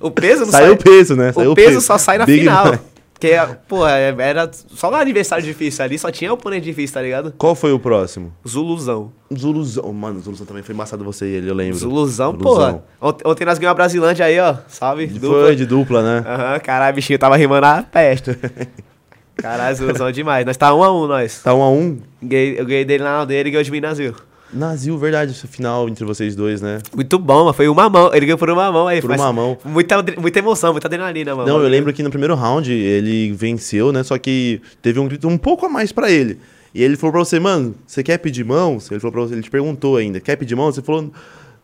o 0.00 0.10
peso 0.10 0.40
não 0.44 0.52
Saiu 0.52 0.66
sai. 0.66 0.74
o 0.74 0.76
peso, 0.76 1.16
né? 1.16 1.32
Saiu 1.32 1.50
o 1.52 1.54
peso 1.54 1.80
só 1.80 1.98
sai 1.98 2.18
na 2.18 2.24
Big 2.26 2.40
final. 2.40 2.66
Mike. 2.72 2.84
Porque, 3.14 3.30
pô, 3.68 3.86
é- 3.86 4.14
era 4.18 4.50
só 4.52 4.90
no 4.90 4.96
aniversário 4.96 5.42
difícil 5.44 5.84
ali, 5.84 5.98
só 5.98 6.10
tinha 6.10 6.32
oponente 6.32 6.64
difícil, 6.64 6.92
tá 6.94 7.00
ligado? 7.00 7.32
Qual 7.38 7.54
foi 7.54 7.72
o 7.72 7.78
próximo? 7.78 8.32
Zuluzão. 8.46 9.12
Zuluzão. 9.34 9.92
Mano, 9.92 10.20
Zuluzão 10.20 10.44
também 10.44 10.62
foi 10.62 10.74
embaçado 10.74 11.02
você 11.04 11.24
e 11.26 11.34
ele, 11.36 11.48
eu 11.50 11.54
lembro. 11.54 11.78
Zuluzão, 11.78 12.34
porra. 12.34 12.82
Ontem, 13.00 13.26
ontem 13.26 13.44
nós 13.46 13.58
ganhamos 13.58 13.72
a 13.72 13.74
Brasilândia 13.82 14.26
aí, 14.26 14.38
ó. 14.40 14.56
Salve. 14.68 15.06
De- 15.06 15.18
dupla. 15.20 15.42
Foi 15.44 15.56
de 15.56 15.64
dupla, 15.64 16.02
né? 16.02 16.24
Aham, 16.28 16.58
caralho, 16.60 16.94
bichinho 16.94 17.18
tava 17.18 17.36
rimando 17.36 17.64
a 17.66 17.82
peste. 17.82 18.36
Caralho, 19.36 19.74
Zuluzão 19.76 20.12
demais. 20.12 20.44
Nós 20.46 20.56
tá 20.56 20.72
um 20.74 20.82
a 20.84 20.92
um, 20.92 21.06
nós. 21.08 21.42
Tá 21.42 21.52
um 21.54 21.62
a 21.62 21.68
um. 21.70 21.98
Ganhei- 22.22 22.58
Eu 22.60 22.64
ganhei 22.66 22.84
dele 22.84 23.02
na 23.02 23.24
dele 23.24 23.48
e 23.48 23.52
ganhou 23.52 23.64
de 23.64 23.70
mim 23.70 23.80
na 23.80 23.92
Zil. 23.94 24.14
Nazil, 24.54 24.96
verdade, 24.96 25.32
esse 25.32 25.46
final 25.46 25.88
entre 25.88 26.04
vocês 26.04 26.34
dois, 26.36 26.60
né? 26.62 26.78
Muito 26.94 27.18
bom, 27.18 27.40
mano. 27.40 27.52
Foi 27.52 27.68
uma 27.68 27.88
mão. 27.90 28.10
Ele 28.14 28.26
ganhou 28.26 28.38
por 28.38 28.48
uma 28.50 28.70
mão 28.70 28.86
aí. 28.88 29.00
Por 29.00 29.10
mas 29.10 29.20
uma 29.20 29.32
mão. 29.32 29.58
Muita, 29.64 30.02
muita 30.18 30.38
emoção, 30.38 30.72
muita 30.72 30.86
adrenalina, 30.88 31.34
mano. 31.34 31.48
Não, 31.48 31.62
eu 31.62 31.68
lembro 31.68 31.92
que 31.92 32.02
no 32.02 32.10
primeiro 32.10 32.34
round 32.34 32.72
ele 32.72 33.32
venceu, 33.32 33.92
né? 33.92 34.02
Só 34.02 34.16
que 34.18 34.60
teve 34.80 34.98
um 35.00 35.08
grito 35.08 35.26
um 35.28 35.36
pouco 35.36 35.66
a 35.66 35.68
mais 35.68 35.92
pra 35.92 36.10
ele. 36.10 36.38
E 36.74 36.82
ele 36.82 36.96
falou 36.96 37.12
pra 37.12 37.24
você, 37.24 37.38
mano, 37.38 37.74
você 37.86 38.02
quer 38.02 38.18
pedir 38.18 38.44
mão? 38.44 38.78
Ele 38.90 39.00
falou 39.00 39.12
pra 39.12 39.20
você, 39.22 39.34
ele 39.34 39.42
te 39.42 39.50
perguntou 39.50 39.96
ainda, 39.96 40.18
quer 40.18 40.36
pedir 40.36 40.56
mão? 40.56 40.72
Você 40.72 40.82
falou, 40.82 41.10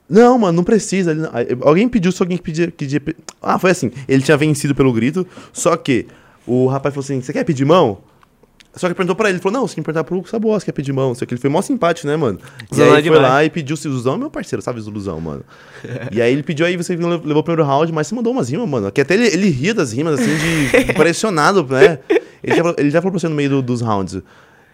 não, 0.09 0.39
mano, 0.39 0.57
não 0.57 0.65
precisa. 0.65 1.15
Não- 1.15 1.31
alguém 1.63 1.89
pediu, 1.89 2.13
só 2.13 2.25
alguém 2.25 2.39
pedia, 2.39 2.71
pedia. 2.71 3.01
Ah, 3.43 3.59
foi 3.59 3.71
assim. 3.71 3.91
Ele 4.09 4.23
tinha 4.23 4.37
vencido 4.37 4.75
pelo 4.75 4.93
grito, 4.93 5.27
só 5.53 5.77
que 5.77 6.07
o 6.47 6.67
rapaz 6.67 6.95
falou 6.95 7.05
assim: 7.05 7.21
você 7.21 7.33
quer 7.33 7.45
pedir 7.45 7.65
mão? 7.65 7.99
Só 8.75 8.89
que 8.89 8.95
perguntou 8.95 9.17
pra 9.17 9.29
ele, 9.29 9.37
ele 9.37 9.43
falou, 9.43 9.61
não, 9.61 9.67
você 9.67 9.75
tem 9.75 9.83
que 9.83 9.87
perguntar 9.93 10.05
pro 10.05 10.25
Sabuós, 10.29 10.63
quer 10.63 10.71
pedir 10.73 10.93
mão. 10.93 11.13
Só 11.15 11.27
que 11.27 11.35
ele 11.35 11.41
foi 11.41 11.51
mó 11.51 11.61
simpático, 11.61 12.07
né, 12.07 12.17
mano? 12.17 12.39
E 12.73 12.81
aí 12.81 12.89
é 12.89 12.99
ele 12.99 13.09
foi 13.09 13.19
lá 13.19 13.45
e 13.45 13.51
pediu 13.51 13.75
o 13.75 13.77
Zuluzão, 13.77 14.15
é 14.15 14.19
meu 14.19 14.31
parceiro, 14.31 14.63
sabe, 14.63 14.81
Zuluzão, 14.81 15.21
mano. 15.21 15.43
e 16.13 16.23
aí 16.23 16.33
ele 16.33 16.43
pediu 16.45 16.65
aí, 16.65 16.77
você 16.77 16.95
levou 16.95 17.39
o 17.39 17.43
primeiro 17.43 17.65
round, 17.65 17.93
mas 17.93 18.07
você 18.07 18.15
mandou 18.15 18.33
umas 18.33 18.49
rimas, 18.49 18.69
mano. 18.69 18.91
Que 18.93 19.01
até 19.01 19.15
ele, 19.15 19.27
ele 19.27 19.51
ria 19.51 19.75
das 19.75 19.93
rimas, 19.93 20.21
assim, 20.21 20.31
de 20.37 20.77
impressionado, 20.93 21.67
né? 21.69 21.99
Ele 22.43 22.57
já, 22.57 22.63
falou- 22.63 22.77
ele 22.79 22.91
já 22.91 23.01
falou 23.03 23.11
pra 23.13 23.21
você 23.21 23.29
no 23.29 23.35
meio 23.35 23.51
do- 23.51 23.63
dos 23.63 23.81
rounds. 23.81 24.23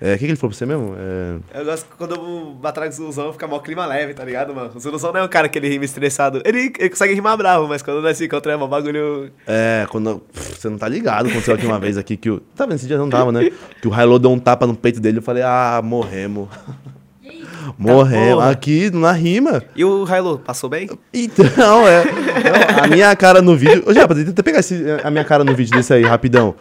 É, 0.01 0.11
o 0.15 0.19
que, 0.19 0.25
que 0.27 0.31
ele 0.33 0.37
falou 0.37 0.51
pra 0.51 0.59
você 0.59 0.67
mesmo? 0.67 0.95
É, 0.99 1.61
Eu 1.61 1.65
gosto 1.65 1.87
que 1.89 1.97
quando 1.97 2.15
eu 2.17 2.55
batalho 2.61 2.89
com 2.89 2.93
o 2.93 2.97
Zuluzão, 2.97 3.33
fica 3.33 3.47
mó 3.47 3.59
clima 3.61 3.87
leve, 3.87 4.13
tá 4.13 4.23
ligado, 4.25 4.55
mano? 4.55 4.71
O 4.75 4.79
Zuluzão 4.79 5.11
não 5.13 5.21
é 5.21 5.25
um 5.25 5.29
cara 5.29 5.49
que 5.49 5.59
ele 5.59 5.69
rima 5.69 5.85
estressado. 5.87 6.43
Ele, 6.45 6.71
ele 6.79 6.91
consegue 6.91 7.15
rimar 7.15 7.35
bravo, 7.39 7.67
mas 7.67 7.81
quando 7.81 8.03
nós 8.03 8.17
se 8.19 8.27
encontramos, 8.27 8.63
é 8.63 8.67
um 8.67 8.69
bagulho. 8.69 9.31
é, 9.47 9.87
quando. 9.89 10.19
pff, 10.33 10.61
você 10.61 10.69
não 10.69 10.77
tá 10.77 10.87
ligado, 10.87 11.27
aconteceu 11.29 11.55
aqui 11.55 11.65
uma 11.65 11.79
vez 11.79 11.97
aqui 11.97 12.17
que 12.17 12.29
o. 12.31 12.41
Tá 12.55 12.67
vendo? 12.67 12.75
Esse 12.77 12.87
dia 12.87 12.99
não 12.99 13.09
tava, 13.09 13.33
né? 13.33 13.51
Que 13.81 13.89
o 13.89 13.95
Hilo 14.01 14.19
deu 14.19 14.31
um 14.31 14.39
tapa 14.39 14.67
no 14.67 14.75
peito 14.77 15.01
dele. 15.01 15.19
Eu 15.19 15.23
falei, 15.23 15.43
ah, 15.43 15.81
morremos. 15.83 16.49
Morremos. 17.77 18.35
porra. 18.37 18.51
aqui, 18.51 18.91
na 18.91 19.13
rima. 19.13 19.63
E 19.75 19.85
o 19.85 20.05
Hilo, 20.07 20.39
passou 20.39 20.71
bem? 20.71 20.89
Então, 21.13 21.87
é. 21.89 22.05
Não, 22.05 22.85
a 22.85 22.87
minha 22.87 23.15
cara 23.17 23.43
no 23.43 23.57
vídeo. 23.57 23.83
Ô, 23.87 23.93
Japa, 23.93 24.15
tenta 24.15 24.43
pegar 24.43 24.61
esse- 24.61 24.85
a 25.03 25.11
minha 25.11 25.25
cara 25.25 25.43
no 25.43 25.55
vídeo 25.55 25.77
desse 25.77 25.93
aí, 25.93 26.03
rapidão. 26.05 26.55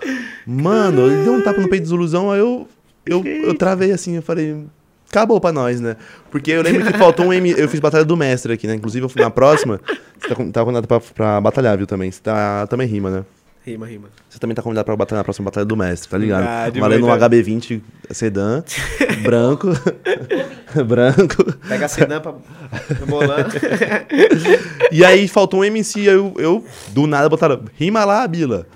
Mano, 0.46 1.06
ele 1.06 1.24
deu 1.24 1.34
um 1.34 1.42
tapa 1.42 1.62
no 1.62 1.70
peito 1.70 1.84
do 1.84 1.90
Zuluzão, 1.90 2.32
aí 2.32 2.40
eu. 2.40 2.68
Eu, 3.06 3.24
eu 3.26 3.56
travei 3.56 3.92
assim, 3.92 4.16
eu 4.16 4.22
falei. 4.22 4.66
Acabou 5.10 5.40
pra 5.40 5.52
nós, 5.52 5.80
né? 5.80 5.96
Porque 6.32 6.52
eu 6.52 6.62
lembro 6.62 6.92
que 6.92 6.98
faltou 6.98 7.28
um 7.28 7.34
M. 7.34 7.52
Eu 7.52 7.70
fiz 7.70 7.80
batalha 7.80 8.04
do 8.04 8.18
mestre 8.18 8.54
aqui, 8.54 8.68
né? 8.68 8.76
Inclusive, 8.76 9.06
eu 9.06 9.10
fui 9.10 9.22
na 9.22 9.30
próxima. 9.30 9.80
Você 10.20 10.28
tá, 10.28 10.36
tá 10.36 10.62
convidado 10.62 10.88
pra, 10.88 11.00
pra 11.00 11.40
batalhar, 11.40 11.78
viu, 11.78 11.88
também. 11.88 12.12
Você 12.12 12.22
tá, 12.22 12.68
também 12.68 12.88
rima, 12.88 13.10
né? 13.10 13.26
Rima, 13.66 13.88
rima. 13.88 14.10
Você 14.30 14.38
também 14.38 14.54
tá 14.54 14.62
convidado 14.62 14.86
pra 14.86 14.96
batalhar 14.96 15.22
na 15.22 15.24
próxima 15.24 15.46
batalha 15.46 15.66
do 15.66 15.76
mestre, 15.76 16.08
tá 16.08 16.20
ligado? 16.20 16.44
Ah, 16.44 16.70
Valendo 16.80 17.08
um 17.08 17.10
verdade. 17.10 17.36
HB20 17.36 17.82
sedã, 18.12 18.64
branco. 19.24 19.70
branco. 20.86 21.52
Pega 21.68 21.86
a 21.86 21.88
Sedan 21.88 22.22
pra. 22.22 22.36
E 24.92 25.04
aí 25.04 25.28
faltou 25.28 25.62
um 25.62 25.64
MC, 25.64 26.02
aí 26.02 26.06
eu, 26.16 26.32
eu 26.38 26.64
do 26.90 27.08
nada 27.08 27.28
botaram, 27.28 27.64
rima 27.74 28.06
lá, 28.06 28.28
Bila. 28.28 28.68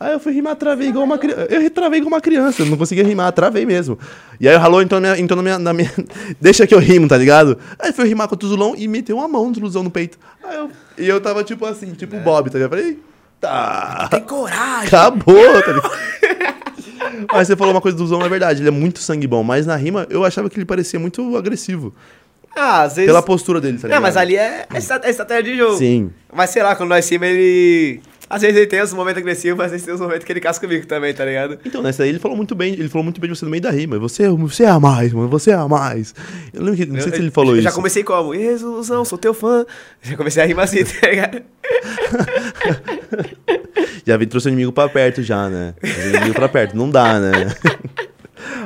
Aí 0.00 0.14
eu 0.14 0.18
fui 0.18 0.32
rimar, 0.32 0.56
travei 0.56 0.88
igual 0.88 1.04
uma 1.04 1.18
criança. 1.18 1.46
Eu 1.50 1.70
travei 1.70 1.98
igual 1.98 2.14
uma 2.14 2.22
criança, 2.22 2.62
eu 2.62 2.66
não 2.66 2.78
conseguia 2.78 3.04
rimar, 3.04 3.30
travei 3.32 3.66
mesmo. 3.66 3.98
E 4.40 4.48
aí 4.48 4.56
o 4.56 4.58
Ralô 4.58 4.80
entrou, 4.80 4.98
na 4.98 5.10
minha, 5.10 5.20
entrou 5.22 5.36
na, 5.36 5.42
minha, 5.42 5.58
na 5.58 5.74
minha. 5.74 5.92
Deixa 6.40 6.66
que 6.66 6.74
eu 6.74 6.78
rimo, 6.78 7.06
tá 7.06 7.18
ligado? 7.18 7.58
Aí 7.78 7.92
foi 7.92 8.08
rimar 8.08 8.26
com 8.26 8.34
o 8.34 8.38
Tuzulão 8.38 8.74
e 8.74 8.88
meteu 8.88 9.18
uma 9.18 9.28
mão 9.28 9.52
do 9.52 9.60
Tuzulão 9.60 9.84
no 9.84 9.90
peito. 9.90 10.18
Aí 10.42 10.56
eu, 10.56 10.70
e 10.96 11.06
eu 11.06 11.20
tava 11.20 11.44
tipo 11.44 11.66
assim, 11.66 11.92
tipo 11.92 12.16
o 12.16 12.20
Bob, 12.20 12.48
tá 12.48 12.56
ligado? 12.56 12.74
Eu 12.74 12.78
Falei, 12.78 12.98
tá. 13.38 14.08
Tem 14.10 14.22
coragem. 14.22 14.86
Acabou, 14.86 15.62
tá 15.62 15.70
ligado? 15.70 15.90
Mas 17.30 17.48
você 17.48 17.54
falou 17.54 17.74
uma 17.74 17.82
coisa 17.82 17.94
do 17.94 18.02
Tuzulão, 18.02 18.24
é 18.24 18.28
verdade, 18.28 18.62
ele 18.62 18.68
é 18.68 18.72
muito 18.72 19.00
sangue 19.00 19.26
bom. 19.26 19.42
Mas 19.42 19.66
na 19.66 19.76
rima 19.76 20.06
eu 20.08 20.24
achava 20.24 20.48
que 20.48 20.56
ele 20.56 20.64
parecia 20.64 20.98
muito 20.98 21.36
agressivo. 21.36 21.94
Ah, 22.56 22.82
às 22.82 22.96
vezes. 22.96 23.06
Pela 23.06 23.22
postura 23.22 23.60
dele, 23.60 23.76
tá 23.76 23.86
ligado? 23.86 23.98
Não, 23.98 24.02
mas 24.02 24.16
ali 24.16 24.36
é, 24.36 24.66
é 24.72 24.76
é 24.76 25.10
estratégia 25.10 25.42
de 25.42 25.56
jogo. 25.56 25.76
Sim. 25.76 26.10
Mas 26.32 26.50
sei 26.50 26.62
lá, 26.62 26.74
quando 26.74 26.88
nós 26.88 27.04
cima 27.04 27.26
ele. 27.26 28.00
Às 28.32 28.42
vezes 28.42 28.56
ele 28.56 28.66
tem 28.68 28.80
os 28.80 28.92
momentos 28.94 29.20
agressivos, 29.20 29.58
mas 29.58 29.66
às 29.66 29.72
vezes 29.72 29.84
tem 29.84 29.92
os 29.92 30.00
momentos 30.00 30.24
que 30.24 30.32
ele 30.32 30.38
casca 30.40 30.64
comigo 30.64 30.86
também, 30.86 31.12
tá 31.12 31.24
ligado? 31.24 31.58
Então, 31.64 31.82
nessa 31.82 32.04
aí 32.04 32.10
ele 32.10 32.20
falou 32.20 32.36
muito 32.36 32.54
bem, 32.54 32.74
ele 32.74 32.88
falou 32.88 33.02
muito 33.02 33.20
bem 33.20 33.28
de 33.28 33.36
você 33.36 33.44
no 33.44 33.50
meio 33.50 33.60
da 33.60 33.72
rima. 33.72 33.98
Você, 33.98 34.28
você 34.28 34.62
é 34.62 34.68
a 34.68 34.78
mais, 34.78 35.12
mano, 35.12 35.28
você 35.28 35.50
é 35.50 35.54
a 35.54 35.66
mais. 35.66 36.14
Eu 36.54 36.62
lembro 36.62 36.76
que, 36.76 36.86
não 36.86 37.00
sei 37.00 37.10
Eu- 37.10 37.14
se 37.16 37.20
ele 37.22 37.30
falou 37.32 37.50
eu 37.54 37.56
isso. 37.56 37.64
Já 37.64 37.72
comecei 37.72 38.04
como? 38.04 38.30
Resolução, 38.32 39.04
sou 39.04 39.18
teu 39.18 39.34
fã. 39.34 39.66
Já 40.00 40.16
comecei 40.16 40.40
a 40.42 40.46
rimar 40.46 40.64
assim, 40.66 40.84
tá 40.84 41.08
ligado? 41.08 41.42
Já 44.06 44.16
vi 44.16 44.26
trouxe 44.26 44.48
o 44.48 44.50
inimigo 44.50 44.72
pra 44.72 44.88
perto 44.88 45.22
já, 45.22 45.48
né? 45.48 45.74
O 45.82 46.08
inimigo 46.08 46.34
pra 46.34 46.48
perto, 46.48 46.76
não 46.76 46.90
dá, 46.90 47.18
né? 47.20 47.32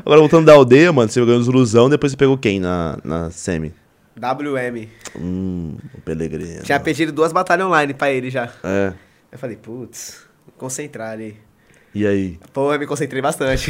Agora, 0.05 0.20
voltando 0.20 0.46
da 0.46 0.53
aldeia, 0.53 0.92
mano, 0.92 1.11
você 1.11 1.24
ganhou 1.24 1.40
os 1.40 1.48
ilusão, 1.48 1.88
depois 1.88 2.12
você 2.12 2.16
pegou 2.16 2.37
quem 2.38 2.61
na, 2.61 2.98
na 3.03 3.31
semi? 3.31 3.72
WM. 4.16 4.88
Hum, 5.18 5.77
o 5.96 6.00
Pelegrino. 6.03 6.62
Tinha 6.62 6.79
pedido 6.79 7.11
duas 7.12 7.33
batalhas 7.33 7.66
online 7.66 7.92
pra 7.94 8.12
ele 8.12 8.31
já. 8.31 8.48
É, 8.62 8.92
Eu 9.34 9.38
falei, 9.40 9.56
putz, 9.56 10.24
concentrar 10.56 11.10
ali. 11.10 11.36
e 11.92 12.06
aí? 12.06 12.38
Pô, 12.52 12.72
eu 12.72 12.78
me 12.78 12.86
concentrei 12.86 13.20
bastante. 13.20 13.68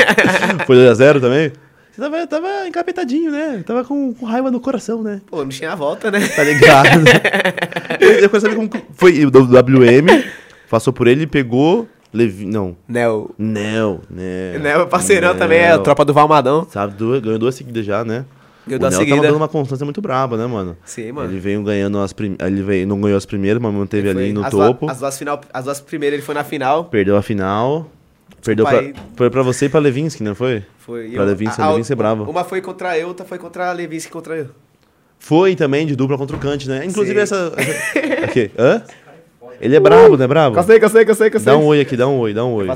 Foi 0.66 0.76
2x0 0.76 1.20
também? 1.20 1.52
Você 1.92 2.00
tava, 2.00 2.26
tava 2.26 2.66
encapetadinho, 2.66 3.30
né? 3.30 3.62
Tava 3.66 3.84
com, 3.84 4.14
com 4.14 4.24
raiva 4.24 4.50
no 4.50 4.58
coração, 4.58 5.02
né? 5.02 5.20
Pô, 5.26 5.42
não 5.42 5.50
tinha 5.50 5.76
volta, 5.76 6.10
né? 6.10 6.26
Tá 6.26 6.42
ligado? 6.42 7.00
eu, 8.00 8.30
quero 8.30 8.40
saber 8.40 8.56
como 8.56 8.70
foi. 8.94 9.26
O 9.26 9.28
WM 9.28 10.24
passou 10.70 10.90
por 10.90 11.06
ele 11.06 11.26
pegou. 11.26 11.86
Levi. 12.10 12.46
Não. 12.46 12.74
Nel. 12.88 13.30
Nel, 13.36 14.00
Nel. 14.08 14.60
Nel, 14.60 14.86
parceirão 14.86 15.36
também, 15.36 15.58
é 15.58 15.72
a 15.72 15.78
tropa 15.78 16.02
do 16.02 16.14
Valmadão. 16.14 16.66
Sabe, 16.70 16.94
ganhou 17.20 17.38
duas 17.38 17.54
seguidas 17.54 17.84
já, 17.84 18.02
né? 18.02 18.24
Ganhou 18.66 18.80
o 18.80 18.82
Nel 18.90 18.92
seguidas. 18.92 19.16
tava 19.18 19.28
dando 19.28 19.36
uma 19.36 19.48
constância 19.48 19.84
muito 19.84 20.00
braba, 20.00 20.36
né, 20.36 20.46
mano? 20.46 20.76
Sim, 20.84 21.12
mano. 21.12 21.30
Ele 21.30 21.38
veio 21.38 21.62
ganhando 21.62 21.98
as 22.00 22.12
primeiras. 22.12 22.46
Ele 22.46 22.62
veio, 22.62 22.86
não 22.86 23.00
ganhou 23.00 23.16
as 23.18 23.26
primeiras, 23.26 23.60
mas 23.62 23.72
manteve 23.74 24.08
Ele 24.08 24.18
ali 24.18 24.32
no 24.32 24.42
as 24.44 24.50
topo. 24.50 24.86
Duas, 24.86 24.92
as, 24.92 25.00
duas 25.00 25.18
final, 25.18 25.40
as 25.52 25.64
duas 25.64 25.80
primeiras 25.80 26.18
ele 26.18 26.24
foi 26.26 26.34
na 26.34 26.44
final. 26.44 26.84
Perdeu 26.86 27.16
a 27.16 27.22
final. 27.22 27.90
Perdeu 28.42 28.64
pra, 28.66 28.78
aí. 28.80 28.94
foi 29.16 29.30
pra 29.30 29.42
você 29.42 29.66
e 29.66 29.68
pra 29.68 29.80
Levinsky, 29.80 30.22
não 30.22 30.34
foi? 30.34 30.62
Foi. 30.78 31.10
Pra 31.10 31.24
Levinsky, 31.24 31.60
a- 31.60 31.64
a- 31.66 31.70
Levinsky 31.70 31.92
é 31.92 31.96
bravo. 31.96 32.24
Uma 32.30 32.44
foi 32.44 32.60
contra 32.60 32.98
eu, 32.98 33.08
outra 33.08 33.24
foi 33.24 33.38
contra 33.38 33.70
a 33.70 33.72
Levinsky 33.72 34.10
contra 34.10 34.36
eu. 34.36 34.48
Foi 35.18 35.54
também 35.56 35.86
de 35.86 35.96
dupla 35.96 36.18
contra 36.18 36.36
o 36.36 36.38
Kant, 36.40 36.68
né? 36.68 36.84
Inclusive 36.84 37.14
Sim. 37.14 37.20
essa. 37.22 37.52
Aqui. 38.24 38.50
Hã? 38.58 38.82
Ele 39.60 39.76
é 39.76 39.80
brabo, 39.80 40.16
né? 40.16 40.26
Brabo? 40.26 40.54
Cacei, 40.56 40.78
cacei, 40.80 41.04
cacei, 41.04 41.30
cacei. 41.30 41.46
Dá 41.46 41.56
um 41.56 41.64
oi 41.64 41.80
aqui, 41.80 41.96
dá 41.96 42.08
um 42.08 42.18
oi, 42.18 42.34
dá 42.34 42.44
um 42.44 42.52
oi. 42.54 42.66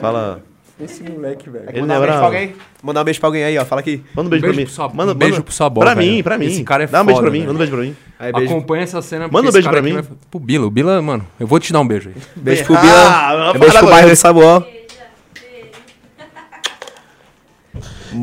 Fala. 0.00 0.42
Esse 0.82 1.02
moleque, 1.02 1.50
velho. 1.50 1.64
Ele 1.68 1.80
Mandar 1.82 1.94
um 1.94 1.96
é 1.96 2.00
beijo 2.06 2.16
pra 2.18 2.26
alguém? 2.26 2.54
Mandar 2.82 3.00
um 3.00 3.04
beijo 3.04 3.20
pra 3.20 3.28
alguém 3.28 3.44
aí, 3.44 3.58
ó. 3.58 3.64
Fala 3.64 3.80
aqui. 3.80 4.02
Manda 4.14 4.26
um 4.28 4.30
beijo, 4.30 4.42
beijo 4.42 4.54
pra 4.54 4.60
mim. 4.60 4.64
pro 4.64 4.74
sua- 4.74 4.88
manda, 4.88 5.12
um 5.12 5.14
beijo 5.14 5.32
manda- 5.34 5.44
pro 5.44 5.52
sua 5.54 5.66
avó, 5.66 5.80
Pra 5.80 5.94
velho. 5.94 6.12
mim, 6.12 6.22
pra 6.22 6.38
mim. 6.38 6.46
Esse 6.46 6.64
cara 6.64 6.84
é 6.84 6.86
Dá 6.86 7.02
um 7.02 7.04
beijo 7.04 7.16
foda, 7.18 7.22
pra 7.30 7.32
mim, 7.32 7.38
velho. 7.40 7.52
manda 7.52 7.56
um 7.56 7.58
beijo 7.58 7.72
pra 7.72 7.82
mim. 7.82 7.96
Aí, 8.18 8.32
beijo. 8.32 8.50
Acompanha 8.52 8.82
essa 8.84 9.02
cena. 9.02 9.24
Manda 9.28 9.28
um 9.28 9.42
porque 9.42 9.52
beijo 9.52 9.58
esse 9.58 9.64
cara 9.68 9.82
pra 9.82 9.86
aqui 9.90 9.96
mim. 9.96 10.02
vai- 10.02 10.18
Pro 10.30 10.40
Bila. 10.40 10.66
O 10.66 10.70
Bila, 10.70 11.02
mano, 11.02 11.26
eu 11.38 11.46
vou 11.46 11.60
te 11.60 11.72
dar 11.72 11.80
um 11.80 11.86
beijo 11.86 12.08
aí. 12.08 12.22
Beijo 12.36 12.64
pro 12.64 12.76
Ah, 12.76 12.80
Bila. 12.80 13.50
É 13.54 13.58
beijo 13.58 13.78
pro 13.78 13.88
bairro 13.90 14.08
de 14.10 14.16
Sabuó. 14.16 14.62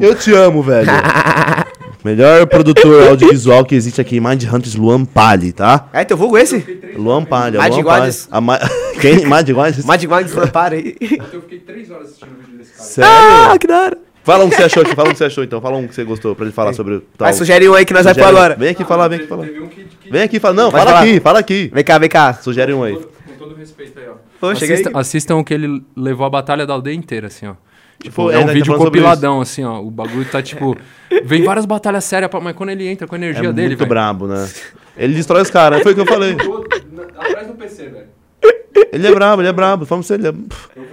Eu 0.02 0.16
te 0.16 0.34
amo, 0.34 0.62
velho. 0.64 0.88
Melhor 2.04 2.46
produtor 2.48 3.10
audiovisual 3.10 3.66
que 3.66 3.76
existe 3.76 4.00
aqui, 4.00 4.20
Mind 4.20 4.44
Hunters 4.44 4.76
Luan 4.76 5.04
Pali, 5.04 5.52
tá? 5.52 5.90
É, 5.92 6.04
teu 6.06 6.16
vulgo 6.16 6.38
esse? 6.38 6.58
Luan 6.96 7.26
Pali, 7.26 7.58
é 7.58 7.60
Mad 7.60 7.74
Luan. 7.74 7.84
Pali. 7.84 8.12
A 8.32 8.42
Ma... 8.42 8.60
Quem? 9.02 9.26
Mad 9.26 9.50
Guardas? 9.52 9.86
Mad 9.86 10.04
Guards 10.06 10.34
aí. 10.72 10.96
Eu 11.34 11.42
fiquei 11.42 11.60
três 11.60 11.92
horas 11.92 12.08
assistindo 12.08 12.32
o 12.32 12.42
vídeo 12.42 12.58
desse 12.58 12.72
cara. 12.74 12.84
Sério? 12.84 13.12
Ah, 13.52 13.58
que 13.60 13.68
da 13.68 13.82
hora. 13.84 13.98
Fala 14.24 14.44
um 14.44 14.50
que 14.50 14.56
você 14.58 14.64
achou 14.64 14.84
aqui, 14.84 14.94
fala 14.96 15.08
um 15.10 15.12
que 15.14 15.18
você 15.18 15.24
achou 15.26 15.44
então. 15.44 15.62
Fala 15.62 15.78
um 15.78 15.88
que 15.88 15.96
você 15.96 16.04
gostou 16.04 16.36
pra 16.36 16.46
ele 16.46 16.54
falar 16.54 16.74
sobre 16.74 16.96
o 16.96 17.02
tal. 17.02 17.26
Vai, 17.28 17.34
sugere 17.34 17.68
um 17.70 17.74
aí 17.74 17.86
que 17.86 17.94
nós 17.94 18.04
vai 18.04 18.14
pôr 18.14 18.22
Sugere- 18.24 18.38
agora. 18.38 18.56
Vem 18.58 18.70
aqui 18.70 18.84
falar, 18.84 19.08
vem 19.08 19.20
aqui 19.20 19.28
falar. 19.28 19.46
Teve 19.46 19.60
um 19.62 19.68
que, 19.68 19.84
que 19.86 20.12
Vem 20.12 20.22
aqui 20.22 20.40
falar. 20.40 20.54
Não, 20.54 20.70
fala 20.72 20.86
falar. 20.86 21.00
aqui, 21.00 21.20
fala 21.22 21.40
aqui. 21.40 21.72
Vem 21.74 21.84
cá, 21.84 21.98
vem 21.98 22.10
cá. 22.10 22.34
Sugere 22.34 22.74
um 22.74 22.84
aí. 22.84 22.96
com 22.96 23.34
todo 23.40 23.56
respeito 23.56 23.98
aí, 24.00 24.06
ó. 24.10 24.16
Pô, 24.40 24.54
chega 24.54 24.74
aí. 24.74 24.82
Assista- 24.82 25.00
assistam 25.00 25.36
o 25.38 25.44
que 25.46 25.54
ele 25.54 25.82
levou 25.96 26.26
a 26.26 26.30
batalha 26.30 26.66
da 26.66 26.74
aldeia 26.74 26.94
inteira, 26.96 27.28
assim, 27.28 27.48
ó. 27.48 27.54
Tipo, 28.02 28.16
Pô, 28.16 28.32
é, 28.32 28.36
é, 28.36 28.40
um 28.40 28.46
né, 28.46 28.54
vídeo 28.54 28.74
tá 28.74 28.78
compiladão, 28.78 29.42
assim, 29.42 29.64
ó. 29.64 29.80
O 29.82 29.90
bagulho 29.90 30.26
tá, 30.26 30.42
tipo... 30.42 30.78
Vem 31.24 31.44
várias 31.44 31.66
batalhas 31.66 32.04
sérias, 32.04 32.30
pra- 32.30 32.40
mas 32.40 32.56
quando 32.56 32.70
ele 32.70 32.88
entra 32.88 33.08
com 33.08 33.16
a 33.16 33.18
É 33.18 33.22
energia 33.22 33.52
dele, 33.52 33.70
muito 33.70 33.80
velho... 33.80 33.90
brabo, 33.90 34.28
né? 34.28 34.48
Ele 34.96 35.14
destrói 35.14 35.42
os 35.42 35.50
caras, 35.50 35.82
foi 35.82 35.94
o 35.94 35.96
que 35.96 36.02
eu 36.02 36.06
falei. 36.06 36.36
Atrás 37.18 37.48
do 37.48 37.54
PC, 37.54 37.88
velho. 37.88 38.08
Ele 38.94 39.08
é 39.08 39.12
brabo, 39.14 39.42
ele 39.42 39.50
é 39.50 39.54
brabo. 39.54 39.86
Vamos 39.86 40.06
ser 40.06 40.16
ele 40.16 40.28
é... 40.28 40.30
Eu 40.30 40.36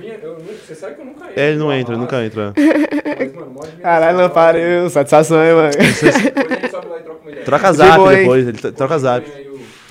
vinha... 0.00 0.14
Eu, 0.22 0.38
você 0.66 0.74
sabe 0.74 0.94
que 0.94 1.02
eu 1.02 1.04
nunca 1.04 1.24
entro. 1.26 1.40
É, 1.40 1.48
ele 1.50 1.58
não 1.58 1.72
entra, 1.72 1.94
ele 1.94 2.00
nunca 2.00 2.24
entra. 2.24 2.54
Mas, 2.56 3.34
mano. 3.34 3.54
Caralho, 3.82 4.18
não 4.18 4.30
pariu. 4.30 4.88
Satisfação, 4.88 5.44
hein, 5.44 5.54
mano. 5.54 5.70
Depois 5.70 6.04
a 6.06 6.18
gente 6.54 6.70
sobe 6.70 6.88
lá 6.88 6.98
e 6.98 7.02
troca 7.02 7.20
uma 7.22 7.30
ideia. 7.30 7.44
Troca 7.44 7.72
zap 7.72 8.08
depois, 8.08 8.48
ele 8.48 8.58
troca 8.72 8.98
zap. 8.98 9.30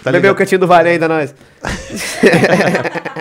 Tá 0.03 0.11
Bebeu 0.11 0.33
o 0.33 0.35
cantinho 0.35 0.59
do 0.59 0.67
vale 0.67 0.89
ainda, 0.89 1.07
nós. 1.07 1.33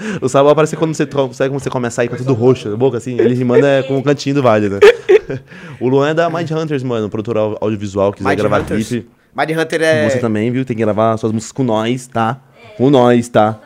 O 0.20 0.28
sabor 0.28 0.54
parece 0.54 0.76
quando 0.76 0.94
você, 0.94 1.04
sabe 1.32 1.50
quando 1.50 1.60
você 1.62 1.70
começa 1.70 1.94
a 1.94 1.96
sair 1.96 2.08
com 2.08 2.16
tudo 2.16 2.32
roxo 2.34 2.68
na 2.68 2.76
boca, 2.76 2.96
assim? 2.98 3.18
Ele 3.18 3.34
rimando 3.34 3.66
é 3.66 3.82
com 3.82 3.98
o 3.98 4.02
cantinho 4.02 4.36
do 4.36 4.42
vale, 4.42 4.68
né? 4.68 4.78
O 5.78 5.88
Luan 5.88 6.10
é 6.10 6.14
da 6.14 6.28
Mind 6.28 6.50
Hunters, 6.50 6.82
mano, 6.82 7.08
produtor 7.08 7.36
au- 7.36 7.58
audiovisual, 7.60 8.12
quiser 8.12 8.28
Mind 8.28 8.38
gravar 8.38 8.60
Hunters. 8.62 8.88
clipe. 8.88 9.08
Mad 9.32 9.48
Hunter 9.50 9.80
é. 9.82 10.10
Você 10.10 10.18
também, 10.18 10.50
viu? 10.50 10.64
Tem 10.64 10.76
que 10.76 10.82
gravar 10.82 11.16
suas 11.16 11.30
músicas 11.32 11.52
com 11.52 11.62
nós, 11.62 12.08
tá? 12.08 12.40
Com 12.76 12.90
nós, 12.90 13.28
tá? 13.28 13.60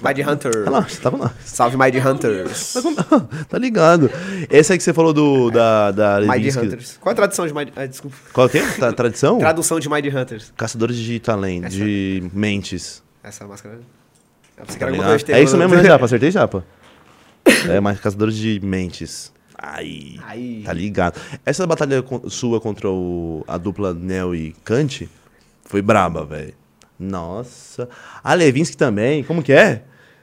Mad 0.00 0.16
Hunter. 0.18 0.64
Relaxa, 0.64 0.98
tá 1.02 1.10
com 1.10 1.18
nós. 1.18 1.30
Salve 1.44 1.76
Mad 1.76 1.94
Hunters. 1.94 2.72
Tá, 2.74 3.20
tá 3.50 3.58
ligado? 3.58 4.10
Esse 4.48 4.72
aí 4.72 4.78
que 4.78 4.84
você 4.84 4.94
falou 4.94 5.12
do, 5.12 5.50
da, 5.50 5.90
da 5.90 6.16
Levinsky. 6.18 6.64
Hunters. 6.66 6.96
Qual 7.00 7.12
a 7.12 7.14
tradução 7.16 7.46
de 7.46 7.52
Mad... 7.52 7.68
Ah, 7.76 7.84
desculpa. 7.84 8.16
Qual 8.32 8.46
é? 8.46 8.60
Tra- 8.76 8.92
tradição? 8.92 9.36
Tradução 9.40 9.78
de 9.78 9.88
Mad 9.90 10.06
Hunters. 10.06 10.52
Caçadores 10.56 10.96
de 10.96 11.18
talento, 11.20 11.68
de 11.68 12.22
mentes. 12.32 13.02
Essa 13.22 13.44
máscara. 13.46 13.80
É 14.60 15.42
isso 15.42 15.52
terror. 15.52 15.58
mesmo, 15.58 15.76
né, 15.76 15.84
Japa? 15.84 16.04
Acertei, 16.06 16.30
Japa? 16.30 16.64
É, 17.68 17.80
mas 17.80 18.00
caçadores 18.00 18.36
de 18.36 18.60
mentes. 18.62 19.32
Aí. 19.56 20.18
Aí. 20.26 20.62
Tá 20.64 20.72
ligado. 20.72 21.20
Essa 21.44 21.66
batalha 21.66 22.04
sua 22.28 22.60
contra 22.60 22.88
o, 22.88 23.44
a 23.48 23.58
dupla 23.58 23.92
Neo 23.92 24.34
e 24.34 24.54
Kant 24.64 25.08
foi 25.64 25.82
braba, 25.82 26.24
velho. 26.24 26.54
Nossa. 26.98 27.88
A 28.22 28.34
Levinsky 28.34 28.76
também. 28.76 29.24
Como 29.24 29.42
que 29.42 29.52
é? 29.52 29.82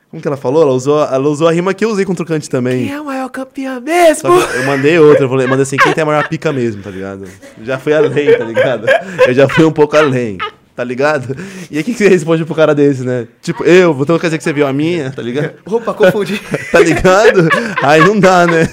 Como 0.10 0.22
que 0.22 0.28
ela 0.28 0.38
falou? 0.38 0.62
Ela 0.62 0.72
usou, 0.72 1.04
ela 1.04 1.28
usou 1.28 1.48
a 1.48 1.52
rima 1.52 1.74
que 1.74 1.84
eu 1.84 1.90
usei 1.90 2.06
contra 2.06 2.24
o 2.24 2.26
Kant 2.26 2.50
também. 2.50 2.86
Quem 2.86 2.94
é 2.94 3.02
o 3.02 3.06
maior 3.06 3.30
campeão 3.30 3.82
mesmo? 3.82 4.30
Eu 4.30 4.66
mandei 4.66 4.98
outra, 4.98 5.26
eu 5.26 5.30
falei, 5.30 5.46
mandei 5.46 5.64
assim, 5.64 5.76
quem 5.76 5.94
tem 5.94 6.04
a 6.04 6.06
maior 6.06 6.28
pica 6.30 6.54
mesmo, 6.54 6.82
tá 6.82 6.90
ligado? 6.90 7.28
Já 7.62 7.78
fui 7.78 7.94
além, 7.94 8.38
tá 8.38 8.46
ligado? 8.46 8.86
Eu 9.28 9.34
já 9.34 9.50
fui 9.50 9.66
um 9.66 9.72
pouco 9.74 9.98
além, 9.98 10.38
tá 10.76 10.84
ligado? 10.84 11.36
E 11.72 11.78
aí 11.78 11.82
o 11.82 11.86
que, 11.86 11.94
que 11.94 11.98
você 11.98 12.08
responde 12.08 12.46
pro 12.46 12.54
cara 12.54 12.76
desse, 12.76 13.04
né? 13.04 13.28
Tipo, 13.42 13.64
eu, 13.64 13.98
então 14.00 14.20
quer 14.20 14.28
dizer 14.28 14.38
que 14.38 14.44
você 14.44 14.54
viu 14.54 14.68
a 14.68 14.74
minha, 14.74 15.12
tá 15.12 15.22
ligado? 15.22 15.54
Opa, 15.66 15.94
confundi. 15.94 16.40
Tá 16.72 16.80
ligado? 16.80 17.48
Aí 17.82 18.02
não 18.02 18.20
dá, 18.20 18.46
né? 18.46 18.68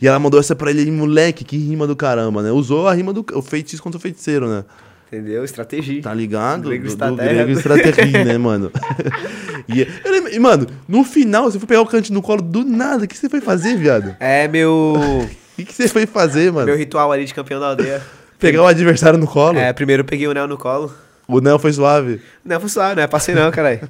E 0.00 0.08
ela 0.08 0.18
mandou 0.18 0.40
essa 0.40 0.56
pra 0.56 0.70
ele, 0.70 0.90
moleque, 0.90 1.44
que 1.44 1.56
rima 1.56 1.86
do 1.86 1.94
caramba, 1.94 2.42
né? 2.42 2.50
Usou 2.50 2.88
a 2.88 2.94
rima 2.94 3.12
do 3.12 3.24
o 3.34 3.42
feitiço 3.42 3.82
contra 3.82 3.98
o 3.98 4.00
feiticeiro, 4.00 4.48
né? 4.48 4.64
Entendeu? 5.06 5.42
Estratégia. 5.44 6.02
Tá 6.02 6.12
ligado? 6.12 6.68
Grego 6.68 6.94
do, 6.94 7.16
grego 7.16 7.50
estratégia, 7.52 8.24
né, 8.24 8.36
mano? 8.36 8.70
e, 9.68 9.86
lembro- 10.04 10.34
e, 10.34 10.38
mano, 10.38 10.66
no 10.86 11.02
final, 11.04 11.44
você 11.50 11.58
foi 11.58 11.66
pegar 11.66 11.80
o 11.80 11.86
cante 11.86 12.12
no 12.12 12.20
colo 12.20 12.42
do 12.42 12.62
nada. 12.64 13.04
O 13.04 13.08
que 13.08 13.16
você 13.16 13.28
foi 13.28 13.40
fazer, 13.40 13.76
viado? 13.76 14.14
É 14.20 14.46
meu. 14.48 14.94
O 14.98 15.28
que, 15.56 15.64
que 15.64 15.74
você 15.74 15.88
foi 15.88 16.04
fazer, 16.06 16.52
mano? 16.52 16.66
meu 16.66 16.76
ritual 16.76 17.10
ali 17.10 17.24
de 17.24 17.32
campeão 17.32 17.58
da 17.58 17.68
aldeia. 17.68 18.02
Pegar 18.38 18.62
o 18.62 18.66
adversário 18.66 19.18
no 19.18 19.26
colo? 19.26 19.58
É, 19.58 19.72
primeiro 19.72 20.02
eu 20.02 20.04
peguei 20.04 20.26
o 20.28 20.32
Nel 20.34 20.46
no 20.46 20.58
colo. 20.58 20.92
O 21.28 21.40
Nel 21.40 21.58
foi 21.58 21.72
suave. 21.72 22.20
Não, 22.44 22.58
foi 22.58 22.68
suave, 22.70 22.94
não 22.96 23.02
é 23.02 23.06
passei 23.06 23.34
não, 23.34 23.50
caralho. 23.50 23.80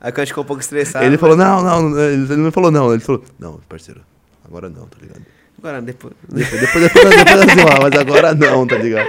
Aí 0.00 0.10
o 0.10 0.12
Kant 0.12 0.26
ficou 0.28 0.44
um 0.44 0.46
pouco 0.46 0.62
estressado. 0.62 1.04
ele 1.04 1.18
falou, 1.18 1.36
não, 1.36 1.60
não, 1.62 1.82
não, 1.90 1.98
ele 2.00 2.36
não 2.36 2.52
falou 2.52 2.70
não. 2.70 2.92
Ele 2.92 3.00
falou, 3.00 3.22
não, 3.38 3.58
parceiro, 3.68 4.00
agora 4.46 4.68
não, 4.68 4.82
tá 4.86 4.96
ligado? 5.02 5.22
Agora, 5.58 5.82
depois. 5.82 6.12
Depois, 6.28 6.60
depois, 6.60 6.84
depois, 6.84 7.16
depois 7.16 7.40
assim, 7.40 7.60
ó, 7.62 7.82
mas 7.82 7.98
agora 8.00 8.34
não, 8.34 8.66
tá 8.66 8.76
ligado? 8.76 9.08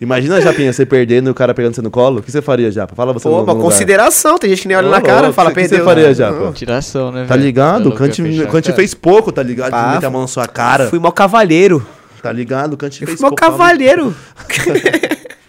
Imagina, 0.00 0.40
Japinha, 0.40 0.72
você 0.72 0.86
perdendo 0.86 1.28
e 1.28 1.30
o 1.30 1.34
cara 1.34 1.52
pegando 1.52 1.74
você 1.74 1.82
no 1.82 1.90
colo. 1.90 2.20
O 2.20 2.22
que 2.22 2.30
você 2.32 2.40
faria, 2.40 2.70
Japa? 2.70 2.94
Fala 2.94 3.12
você 3.12 3.24
Pô, 3.24 3.30
no, 3.30 3.36
uma 3.42 3.46
no 3.46 3.52
lugar. 3.52 3.62
consideração. 3.64 4.38
Tem 4.38 4.48
gente 4.50 4.62
que 4.62 4.68
nem 4.68 4.76
olha 4.76 4.88
Ô, 4.88 4.90
na 4.90 5.00
cara 5.02 5.28
e 5.28 5.32
fala, 5.32 5.50
o 5.50 5.54
que 5.54 5.60
você 5.62 5.68
perdeu. 5.68 5.84
faria, 5.84 6.14
Japa? 6.14 6.52
Tiração, 6.52 7.12
né, 7.12 7.24
Tá 7.26 7.34
velho? 7.34 7.46
ligado? 7.46 7.86
O 7.88 7.92
Tá 7.92 7.98
Kant, 7.98 8.22
fechar 8.22 8.44
o 8.44 8.46
Kant 8.48 8.58
a 8.58 8.62
cara. 8.62 8.76
fez 8.76 8.94
pouco, 8.94 9.30
tá 9.32 9.42
ligado? 9.42 9.70
Pá, 9.72 9.88
De 9.88 9.94
meter 9.96 10.06
a 10.06 10.10
mão 10.10 10.22
na 10.22 10.26
sua 10.26 10.46
cara. 10.46 10.86
Fui 10.88 10.98
mó 10.98 11.10
cavalheiro. 11.10 11.86
Tá 12.22 12.32
ligado? 12.32 12.74
O 12.74 12.76
Kant 12.78 12.98
Eu 13.02 13.06
fez 13.08 13.18
fui 13.20 13.28
mó 13.30 13.34
pouco. 13.36 13.42
cavalheiro. 13.42 14.14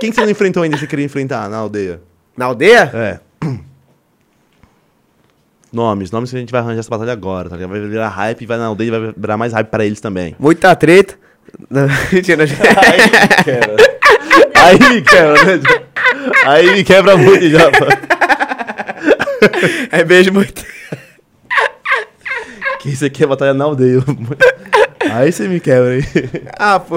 Quem 0.00 0.10
que 0.10 0.16
você 0.16 0.22
não 0.22 0.30
enfrentou 0.30 0.62
ainda 0.62 0.76
que 0.76 0.80
você 0.80 0.86
queria 0.86 1.04
enfrentar 1.04 1.48
na 1.48 1.58
aldeia? 1.58 2.00
Na 2.36 2.46
aldeia? 2.46 2.90
É. 2.94 3.20
Nomes, 5.72 6.10
nomes 6.10 6.30
que 6.30 6.36
a 6.36 6.40
gente 6.40 6.52
vai 6.52 6.60
arranjar 6.60 6.80
essa 6.80 6.90
batalha 6.90 7.12
agora, 7.12 7.48
tá 7.48 7.56
ligado? 7.56 7.70
Vai 7.70 7.80
virar 7.80 8.08
hype, 8.08 8.44
vai 8.44 8.58
na 8.58 8.66
aldeia 8.66 8.88
e 8.88 8.90
vai 8.90 9.14
virar 9.16 9.36
mais 9.38 9.52
hype 9.54 9.68
pra 9.68 9.86
eles 9.86 10.00
também. 10.00 10.36
Muita 10.38 10.74
treta. 10.76 11.14
Não, 11.70 11.88
mentira, 12.12 12.44
não. 12.44 12.54
Aí 14.54 14.78
me 14.78 15.02
quebra, 15.02 15.44
né? 15.44 15.60
Aí 16.44 16.72
me 16.72 16.84
quebra 16.84 17.16
muito 17.16 17.48
já, 17.48 17.70
pô. 17.70 17.86
É 19.90 20.04
beijo 20.04 20.32
muito. 20.32 20.62
Que 22.80 22.90
isso 22.90 23.04
aqui 23.04 23.24
é 23.24 23.26
batalha 23.26 23.54
na 23.54 23.64
aldeia. 23.64 24.00
Aí 25.10 25.32
você 25.32 25.48
me 25.48 25.58
quebra, 25.58 25.96
hein? 25.96 26.04
Ah, 26.58 26.78
pô. 26.78 26.96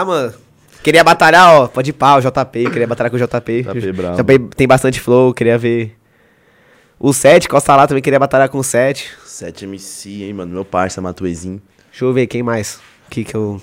Ah, 0.00 0.04
mano. 0.04 0.34
Queria 0.82 1.02
batalhar, 1.02 1.54
ó. 1.54 1.66
Pode 1.66 1.90
ir 1.90 1.92
o 2.18 2.20
JP. 2.20 2.70
Queria 2.70 2.86
batalhar 2.86 3.10
com 3.10 3.16
o 3.16 3.20
JP. 3.20 3.62
JP 3.62 3.92
bravo. 3.92 4.22
JP 4.22 4.38
tem 4.56 4.66
bastante 4.68 5.00
flow, 5.00 5.32
queria 5.32 5.56
ver. 5.56 5.96
O 6.98 7.12
7, 7.12 7.48
Costa 7.48 7.74
lá 7.74 7.86
também 7.86 8.02
queria 8.02 8.18
batalhar 8.18 8.48
com 8.48 8.58
o 8.58 8.64
7. 8.64 9.10
7MC, 9.26 10.22
hein, 10.22 10.32
mano? 10.32 10.52
Meu 10.52 10.64
parça, 10.64 11.00
Matuezinho. 11.00 11.60
Deixa 11.90 12.04
eu 12.04 12.12
ver 12.12 12.26
quem 12.26 12.42
mais. 12.42 12.80
Que 13.10 13.24
que 13.24 13.34
eu. 13.34 13.60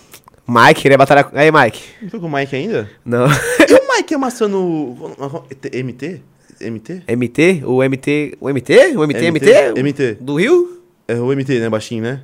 Mike, 0.48 0.82
queria 0.82 0.98
batalhar 0.98 1.24
com. 1.26 1.38
Aí, 1.38 1.52
Mike. 1.52 1.82
Não 2.02 2.10
tô 2.10 2.20
com 2.20 2.28
o 2.28 2.32
Mike 2.34 2.56
ainda? 2.56 2.90
Não. 3.06 3.26
E 3.28 3.74
o 3.74 3.96
Mike 3.98 4.14
amassando. 4.16 4.96
MT? 5.74 6.22
MT? 6.60 7.04
MT? 7.08 7.64
O 7.66 7.84
MT. 7.84 8.38
O 8.40 8.50
MT? 8.50 8.96
O 8.98 9.06
MT? 9.08 9.32
MT? 9.32 9.74
MT. 9.82 10.18
Do 10.20 10.36
Rio? 10.36 10.82
É 11.08 11.16
o 11.16 11.28
MT, 11.36 11.60
né? 11.60 11.70
Baixinho, 11.70 12.04
né? 12.04 12.22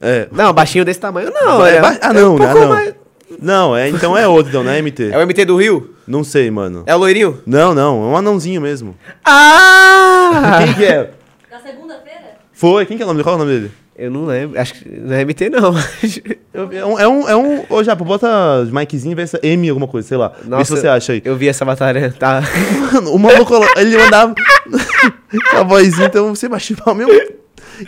É. 0.00 0.28
Não, 0.32 0.52
baixinho 0.52 0.84
desse 0.84 1.00
tamanho 1.00 1.30
não. 1.32 1.64
É 1.64 1.76
é- 1.76 1.80
ba- 1.80 1.98
ah, 2.00 2.10
é 2.10 2.12
não, 2.12 2.34
um 2.34 2.38
né? 2.38 2.46
pouco 2.46 2.60
Não. 2.60 2.68
mais- 2.68 2.94
Não, 3.40 3.76
é, 3.76 3.88
então 3.88 4.16
é 4.16 4.26
outro, 4.26 4.50
então, 4.50 4.64
não 4.64 4.72
é 4.72 4.80
MT. 4.80 5.10
É 5.10 5.18
o 5.18 5.26
MT 5.26 5.44
do 5.44 5.56
Rio? 5.56 5.94
Não 6.06 6.22
sei, 6.24 6.50
mano. 6.50 6.82
É 6.86 6.94
o 6.94 6.98
loirinho? 6.98 7.40
Não, 7.46 7.74
não, 7.74 8.02
é 8.02 8.06
um 8.06 8.16
anãozinho 8.16 8.60
mesmo. 8.60 8.96
Ah! 9.24 10.60
Quem 10.64 10.74
que 10.74 10.84
é? 10.84 11.10
Na 11.50 11.60
segunda-feira? 11.60 12.38
Foi, 12.52 12.86
quem 12.86 12.96
que 12.96 13.02
é 13.02 13.06
o 13.06 13.08
nome 13.08 13.18
dele? 13.18 13.24
Qual 13.24 13.34
é 13.34 13.36
o 13.36 13.44
nome 13.44 13.58
dele? 13.58 13.72
Eu 13.96 14.10
não 14.10 14.26
lembro. 14.26 14.60
Acho 14.60 14.74
que 14.74 14.88
não 14.88 15.14
é 15.14 15.24
MT, 15.24 15.50
não. 15.50 15.74
É 16.54 16.84
um, 16.84 17.00
é 17.00 17.08
um, 17.08 17.28
é 17.30 17.36
um... 17.36 17.64
Ô, 17.68 17.82
Japa, 17.82 18.04
bota 18.04 18.64
Mikezinho 18.70 19.10
e 19.10 19.14
vê 19.16 19.26
se 19.26 19.36
é 19.36 19.40
M 19.48 19.68
alguma 19.68 19.88
coisa, 19.88 20.06
sei 20.06 20.16
lá. 20.16 20.28
vê 20.28 20.42
se 20.44 20.48
Nossa, 20.48 20.76
você 20.76 20.86
acha 20.86 21.12
aí. 21.12 21.22
Eu 21.24 21.36
vi 21.36 21.48
essa 21.48 21.64
batalha. 21.64 22.14
Tá. 22.16 22.42
Mano, 22.92 23.12
o 23.12 23.18
maluco, 23.18 23.54
ele 23.76 23.96
mandava 23.96 24.32
com 25.50 25.56
a 25.56 25.62
vozinha, 25.64 26.06
então 26.06 26.32
você 26.32 26.48
baixava 26.48 26.92
o 26.92 26.94
meu... 26.94 27.08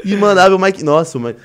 E 0.05 0.17
mandava 0.17 0.57
o 0.57 0.59
Mike... 0.59 0.83
Nossa, 0.83 1.17
o 1.17 1.21
Mike... 1.21 1.39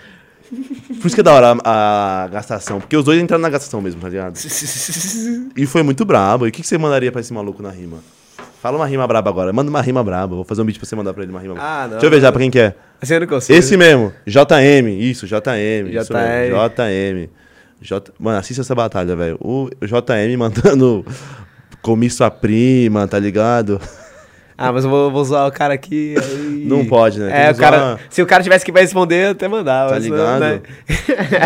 Por 1.00 1.08
isso 1.08 1.16
que 1.16 1.22
é 1.22 1.24
da 1.24 1.34
hora 1.34 1.58
a, 1.64 2.24
a 2.24 2.28
gastação, 2.28 2.80
porque 2.80 2.96
os 2.98 3.06
dois 3.06 3.22
entraram 3.22 3.42
na 3.42 3.50
gastação 3.50 3.82
mesmo, 3.82 4.02
tá 4.02 4.10
ligado? 4.10 4.38
E 5.56 5.66
foi 5.66 5.84
muito 5.84 6.04
brabo. 6.06 6.46
E 6.46 6.50
o 6.50 6.52
que, 6.52 6.62
que 6.62 6.68
você 6.68 6.78
mandaria 6.78 7.12
pra 7.12 7.22
esse 7.22 7.34
maluco 7.34 7.62
na 7.64 7.70
rima? 7.70 7.98
Fala 8.62 8.78
uma 8.78 8.86
rima 8.86 9.08
braba 9.08 9.30
agora. 9.30 9.52
Manda 9.52 9.70
uma 9.70 9.82
rima 9.82 10.04
braba. 10.04 10.36
Vou 10.36 10.46
fazer 10.46 10.62
um 10.62 10.66
beat 10.66 10.78
pra 10.78 10.86
você 10.88 10.96
mandar 10.96 11.14
pra 11.14 11.24
ele 11.24 11.32
uma 11.32 11.40
rima 11.40 11.56
braba. 11.56 11.68
Ah, 11.68 11.84
não. 11.84 11.92
Deixa 11.92 12.06
eu 12.06 12.10
ver 12.12 12.22
já 12.22 12.32
pra 12.32 12.40
quem 12.40 12.52
que 12.52 12.60
é. 12.60 12.76
Eu 13.10 13.20
não 13.20 13.28
consigo. 13.28 13.58
Esse 13.58 13.76
mesmo. 13.76 14.14
JM. 14.26 14.88
Isso, 15.00 15.26
JM. 15.26 15.90
Isso 15.90 16.14
JM. 16.14 16.18
mesmo, 16.18 16.58
JM. 16.58 17.30
J... 17.82 18.14
Mano, 18.20 18.38
assista 18.38 18.62
essa 18.62 18.76
batalha, 18.76 19.16
velho. 19.16 19.38
O 19.42 19.68
JM 19.82 20.38
mandando 20.38 21.04
comício 21.82 22.24
a 22.24 22.30
prima, 22.30 23.08
tá 23.08 23.18
ligado? 23.18 23.82
Ah, 24.58 24.72
mas 24.72 24.84
eu 24.84 24.90
vou, 24.90 25.12
vou 25.12 25.24
zoar 25.24 25.48
o 25.48 25.52
cara 25.52 25.74
aqui. 25.74 26.16
aí- 26.18 26.64
Não 26.68 26.86
pode, 26.86 27.20
né? 27.20 27.48
É, 27.48 27.52
o 27.52 27.56
cara. 27.56 28.00
Se 28.10 28.22
o 28.22 28.26
cara 28.26 28.44
tivesse 28.44 28.64
que 28.64 28.72
responder, 28.72 29.26
eu 29.28 29.32
até 29.32 29.48
mandava. 29.48 29.90
Tá 29.94 30.00
não, 30.00 30.02
ligado? 30.06 30.40
né? 30.40 30.62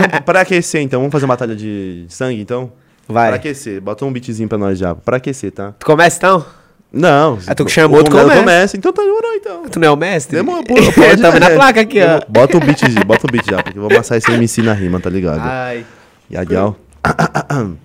Então, 0.05 0.21
pra 0.25 0.41
aquecer, 0.41 0.81
então, 0.81 0.99
vamos 0.99 1.11
fazer 1.11 1.25
uma 1.25 1.33
batalha 1.33 1.55
de 1.55 2.05
sangue, 2.09 2.41
então? 2.41 2.71
Vai. 3.07 3.27
Pra 3.27 3.35
aquecer, 3.37 3.79
bota 3.79 4.03
um 4.05 4.11
beatzinho 4.11 4.49
pra 4.49 4.57
nós 4.57 4.77
já. 4.79 4.95
Pra 4.95 5.17
aquecer, 5.17 5.51
tá? 5.51 5.73
Tu 5.77 5.85
começa 5.85 6.17
então? 6.17 6.45
Não. 6.91 7.37
Ah, 7.45 7.53
tu 7.53 7.65
que 7.65 7.71
chamou, 7.71 8.03
tu 8.03 8.09
começa. 8.11 8.39
começa. 8.39 8.77
Então 8.77 8.91
tá 8.93 9.01
demorou, 9.01 9.33
então. 9.33 9.63
Tu 9.69 9.79
não 9.79 9.87
é 9.87 9.91
o 9.91 9.97
mestre? 9.97 10.37
Demorou, 10.37 10.63
pô, 10.63 10.75
pode, 10.93 11.21
Tamo 11.21 11.39
na 11.39 11.49
né? 11.49 11.55
placa 11.55 11.81
aqui, 11.81 11.99
ó. 12.01 12.21
Bota 12.27 12.57
o 12.57 12.59
beat, 12.59 12.81
bota 13.05 13.27
o 13.27 13.31
beat 13.31 13.45
já, 13.49 13.61
porque 13.61 13.77
eu 13.77 13.83
vou 13.83 13.91
amassar 13.91 14.17
esse 14.17 14.31
MC 14.31 14.61
na 14.61 14.73
rima, 14.73 14.99
tá 14.99 15.09
ligado? 15.09 15.41
Ai. 15.43 15.85
Yadial. 16.31 16.75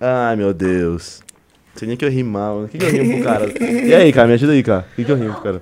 Ai, 0.00 0.36
meu 0.36 0.54
Deus. 0.54 1.20
Não 1.72 1.78
sei 1.78 1.88
nem 1.88 1.96
que 1.96 2.04
eu 2.04 2.10
rimar, 2.10 2.52
mano. 2.52 2.64
O 2.64 2.68
que, 2.68 2.78
que 2.78 2.84
eu 2.84 2.90
rimo 2.90 3.14
pro 3.14 3.24
cara? 3.24 3.46
E 3.60 3.94
aí, 3.94 4.12
cara, 4.12 4.28
me 4.28 4.34
ajuda 4.34 4.52
aí, 4.52 4.62
cara. 4.62 4.86
O 4.92 4.96
que, 4.96 5.04
que 5.04 5.12
eu 5.12 5.16
rimo 5.16 5.34
pro 5.34 5.42
cara? 5.42 5.60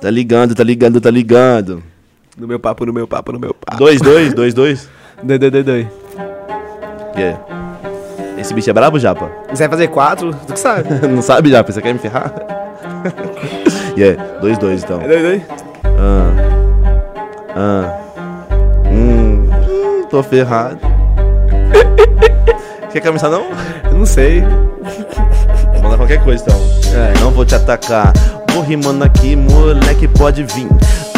Tá 0.00 0.10
ligando, 0.10 0.54
tá 0.54 0.64
ligando, 0.64 1.00
tá 1.00 1.10
ligando. 1.10 1.82
No 2.36 2.48
meu 2.48 2.58
papo, 2.58 2.86
no 2.86 2.92
meu 2.92 3.06
papo, 3.06 3.32
no 3.32 3.38
meu 3.38 3.54
papo. 3.54 3.78
Dois, 3.78 4.00
dois, 4.00 4.32
dois, 4.32 4.54
dois. 4.54 4.88
Doi, 5.22 5.38
doi, 5.38 5.50
doi, 5.50 5.62
doi. 5.62 5.88
Yeah. 7.16 7.40
Esse 8.38 8.54
bicho 8.54 8.70
é 8.70 8.72
brabo, 8.72 8.98
Japa? 8.98 9.30
Você 9.50 9.62
vai 9.64 9.68
fazer 9.68 9.88
quatro? 9.88 10.34
Tu 10.46 10.54
que 10.54 10.58
sabe. 10.58 10.88
Não 11.06 11.20
sabe, 11.20 11.50
Japa? 11.50 11.70
Você 11.70 11.82
quer 11.82 11.92
me 11.92 11.98
ferrar? 11.98 12.32
yeah, 13.96 14.38
dois, 14.40 14.56
dois, 14.58 14.82
então. 14.82 15.00
É 15.02 15.08
doi, 15.08 15.22
doi. 15.22 15.42
Ah. 15.84 16.60
Ah. 17.54 18.00
Hum. 18.86 19.48
hum, 19.50 20.06
Tô 20.08 20.22
ferrado. 20.22 20.78
Quer 22.90 23.00
começar 23.00 23.28
não? 23.28 23.44
Não 24.00 24.06
sei. 24.06 24.40
Vou 25.74 25.82
mandar 25.82 25.98
qualquer 25.98 26.24
coisa 26.24 26.42
então. 26.42 26.58
É, 26.94 27.20
não 27.20 27.30
vou 27.32 27.44
te 27.44 27.54
atacar. 27.54 28.14
Vou 28.50 28.62
rimando 28.62 29.04
aqui, 29.04 29.36
moleque, 29.36 30.08
pode 30.08 30.42
vir. 30.42 30.66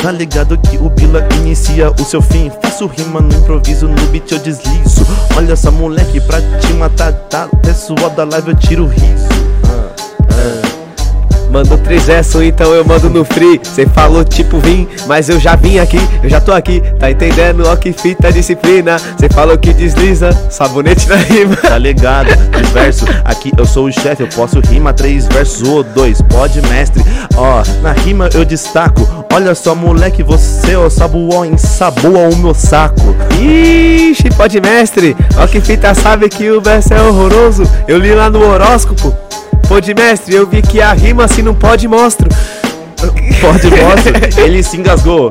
Tá 0.03 0.11
ligado 0.11 0.59
que 0.59 0.79
o 0.79 0.91
Bila 0.91 1.25
inicia 1.37 1.93
o 1.93 2.05
seu 2.05 2.21
fim. 2.21 2.51
Faço 2.61 2.89
rima 2.89 3.21
no 3.21 3.33
improviso, 3.33 3.87
no 3.87 4.07
beat 4.09 4.33
eu 4.33 4.41
deslizo. 4.41 5.07
Olha 5.37 5.55
só, 5.55 5.71
moleque, 5.71 6.21
pra 6.23 6.41
te 6.41 6.73
matar, 6.73 7.13
tá? 7.13 7.49
Pessoal 7.63 8.11
da 8.11 8.25
live 8.25 8.49
eu 8.49 8.57
tiro 8.57 8.87
riso. 8.89 9.32
Mandou 11.53 11.77
três 11.77 12.05
versos, 12.05 12.41
então 12.41 12.73
eu 12.73 12.83
mando 12.83 13.11
no 13.11 13.25
free. 13.27 13.61
Cê 13.63 13.87
falou 13.87 14.25
tipo 14.25 14.59
vim, 14.59 14.89
mas 15.07 15.29
eu 15.29 15.39
já 15.39 15.55
vim 15.55 15.79
aqui, 15.79 15.99
eu 16.23 16.31
já 16.31 16.41
tô 16.41 16.51
aqui. 16.51 16.81
Tá 16.99 17.11
entendendo? 17.11 17.65
Ó 17.67 17.77
que 17.77 17.93
fita 17.93 18.33
disciplina. 18.33 18.99
Cê 19.19 19.29
falou 19.29 19.59
que 19.59 19.75
desliza, 19.75 20.33
sabonete 20.51 21.07
na 21.11 21.17
rima. 21.17 21.55
Tá 21.57 21.77
ligado? 21.77 22.29
Os 22.59 22.71
versos, 22.71 23.07
aqui 23.23 23.53
eu 23.57 23.67
sou 23.67 23.87
o 23.87 23.93
chefe, 23.93 24.23
eu 24.23 24.29
posso 24.29 24.61
rimar 24.61 24.95
três 24.95 25.27
versos 25.27 25.69
ou 25.69 25.83
dois, 25.83 26.23
pode 26.23 26.63
mestre. 26.63 27.05
Ó, 27.37 27.63
na 27.83 27.93
rima 27.93 28.31
eu 28.33 28.47
destaco. 28.47 29.07
Olha 29.31 29.55
só, 29.55 29.75
moleque, 29.75 30.23
você, 30.23 30.75
ó, 30.75 30.89
sabuó, 30.89 31.45
ensaboa 31.45 32.31
o 32.31 32.37
meu 32.37 32.55
saco. 32.55 33.15
Ixi, 33.39 34.31
pode 34.37 34.59
mestre. 34.59 35.15
Ó 35.37 35.47
que 35.47 35.61
fita 35.61 35.95
sabe 35.95 36.31
que 36.31 36.51
o 36.51 36.63
verso 36.63 36.95
é 36.95 37.03
horroroso. 37.03 37.63
Eu 37.87 37.99
li 37.99 38.15
lá 38.15 38.31
no 38.31 38.43
horóscopo. 38.43 39.15
Pode 39.69 39.95
mestre, 39.95 40.35
eu 40.35 40.47
vi 40.47 40.63
que 40.63 40.81
a 40.81 40.93
rima 40.93 41.25
assim 41.25 41.43
não 41.43 41.55
pode 41.55 41.89
mostro. 41.89 42.29
Pode 43.41 43.71
mostrar, 43.71 44.39
ele 44.45 44.63
se 44.63 44.77
engasgou. 44.77 45.29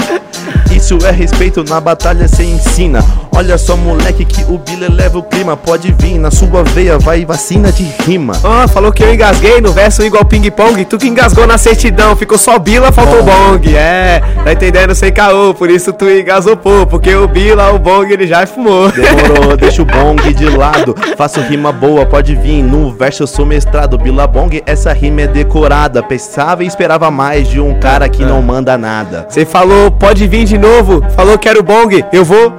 Isso 0.75 0.97
é 1.05 1.11
respeito, 1.11 1.63
na 1.63 1.79
batalha 1.79 2.27
cê 2.27 2.43
ensina. 2.43 3.03
Olha 3.33 3.57
só, 3.57 3.77
moleque, 3.77 4.25
que 4.25 4.43
o 4.43 4.57
Bila 4.57 4.87
leva 4.89 5.17
o 5.17 5.23
clima. 5.23 5.55
Pode 5.55 5.93
vir, 5.97 6.17
na 6.17 6.29
sua 6.29 6.63
veia 6.63 6.97
vai 6.99 7.25
vacina 7.25 7.71
de 7.71 7.83
rima. 8.05 8.33
Ó, 8.43 8.67
falou 8.67 8.91
que 8.91 9.03
eu 9.03 9.13
engasguei 9.13 9.61
no 9.61 9.71
verso 9.71 10.03
igual 10.03 10.25
ping-pong. 10.25 10.83
Tu 10.85 10.97
que 10.97 11.07
engasgou 11.07 11.47
na 11.47 11.57
certidão, 11.57 12.15
ficou 12.15 12.37
só 12.37 12.59
Bila, 12.59 12.91
faltou 12.91 13.23
bong. 13.23 13.75
É, 13.75 14.21
tá 14.43 14.51
entendendo? 14.51 14.93
Sem 14.93 15.11
caô, 15.11 15.53
por 15.53 15.69
isso 15.69 15.93
tu 15.93 16.09
engasou 16.09 16.57
pô. 16.57 16.85
Porque 16.85 17.15
o 17.15 17.27
Bila, 17.27 17.71
o 17.71 17.79
bong, 17.79 18.11
ele 18.11 18.27
já 18.27 18.45
fumou. 18.45 18.91
Demorou, 18.91 19.55
deixa 19.57 19.81
o 19.81 19.85
bong 19.85 20.33
de 20.33 20.45
lado. 20.49 20.95
Faço 21.17 21.39
rima 21.41 21.71
boa, 21.71 22.05
pode 22.05 22.35
vir. 22.35 22.61
No 22.61 22.91
verso 22.91 23.23
eu 23.23 23.27
sou 23.27 23.45
mestrado. 23.45 23.97
Bila 23.97 24.27
Bong, 24.27 24.61
essa 24.65 24.91
rima 24.93 25.21
é 25.21 25.27
decorada. 25.27 26.03
Pensava 26.03 26.63
e 26.63 26.67
esperava 26.67 27.09
mais 27.09 27.47
de 27.47 27.59
um 27.59 27.79
cara 27.79 28.09
que 28.09 28.23
não 28.23 28.41
manda 28.41 28.77
nada. 28.77 29.25
Você 29.29 29.45
falou, 29.45 29.91
pode 29.91 30.27
vir 30.27 30.45
de 30.45 30.57
novo. 30.57 31.03
Falou 31.15 31.37
que 31.37 31.47
era 31.47 31.59
o 31.59 31.63
bong, 31.63 32.03
eu 32.11 32.25
vou. 32.25 32.53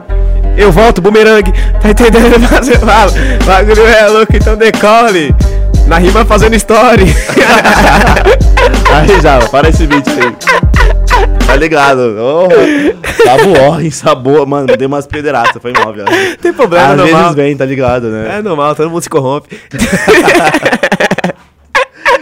Eu 0.57 0.71
volto, 0.71 1.01
bumerangue. 1.01 1.53
Tá 1.81 1.91
entendendo? 1.91 2.39
Você 2.49 2.79
fala, 2.79 3.13
bagulho 3.45 3.87
é 3.87 4.07
louco, 4.09 4.37
então 4.37 4.57
decole. 4.57 5.35
Na 5.87 5.99
rima 5.99 6.25
fazendo 6.25 6.55
story. 6.55 7.05
Aí 8.93 9.21
já, 9.21 9.39
para 9.49 9.69
esse 9.69 9.87
beat 9.87 10.07
aí. 10.09 10.33
Tá 11.47 11.57
ligado? 11.57 12.17
Oh, 12.21 12.49
sabuó, 13.25 13.81
hein? 13.81 13.91
Sabor, 13.91 14.47
mano, 14.47 14.77
dei 14.77 14.87
umas 14.87 15.07
pederaças, 15.07 15.61
foi 15.61 15.73
mal, 15.73 15.93
viado. 15.93 16.11
Tem 16.41 16.53
problema, 16.53 16.91
Às 16.93 16.97
normal. 16.97 17.21
vezes 17.23 17.35
vem, 17.35 17.57
tá 17.57 17.65
ligado, 17.65 18.09
né? 18.09 18.39
É 18.39 18.43
normal, 18.43 18.75
todo 18.75 18.91
mundo 18.91 19.03
se 19.03 19.11
corrompe. 19.11 19.59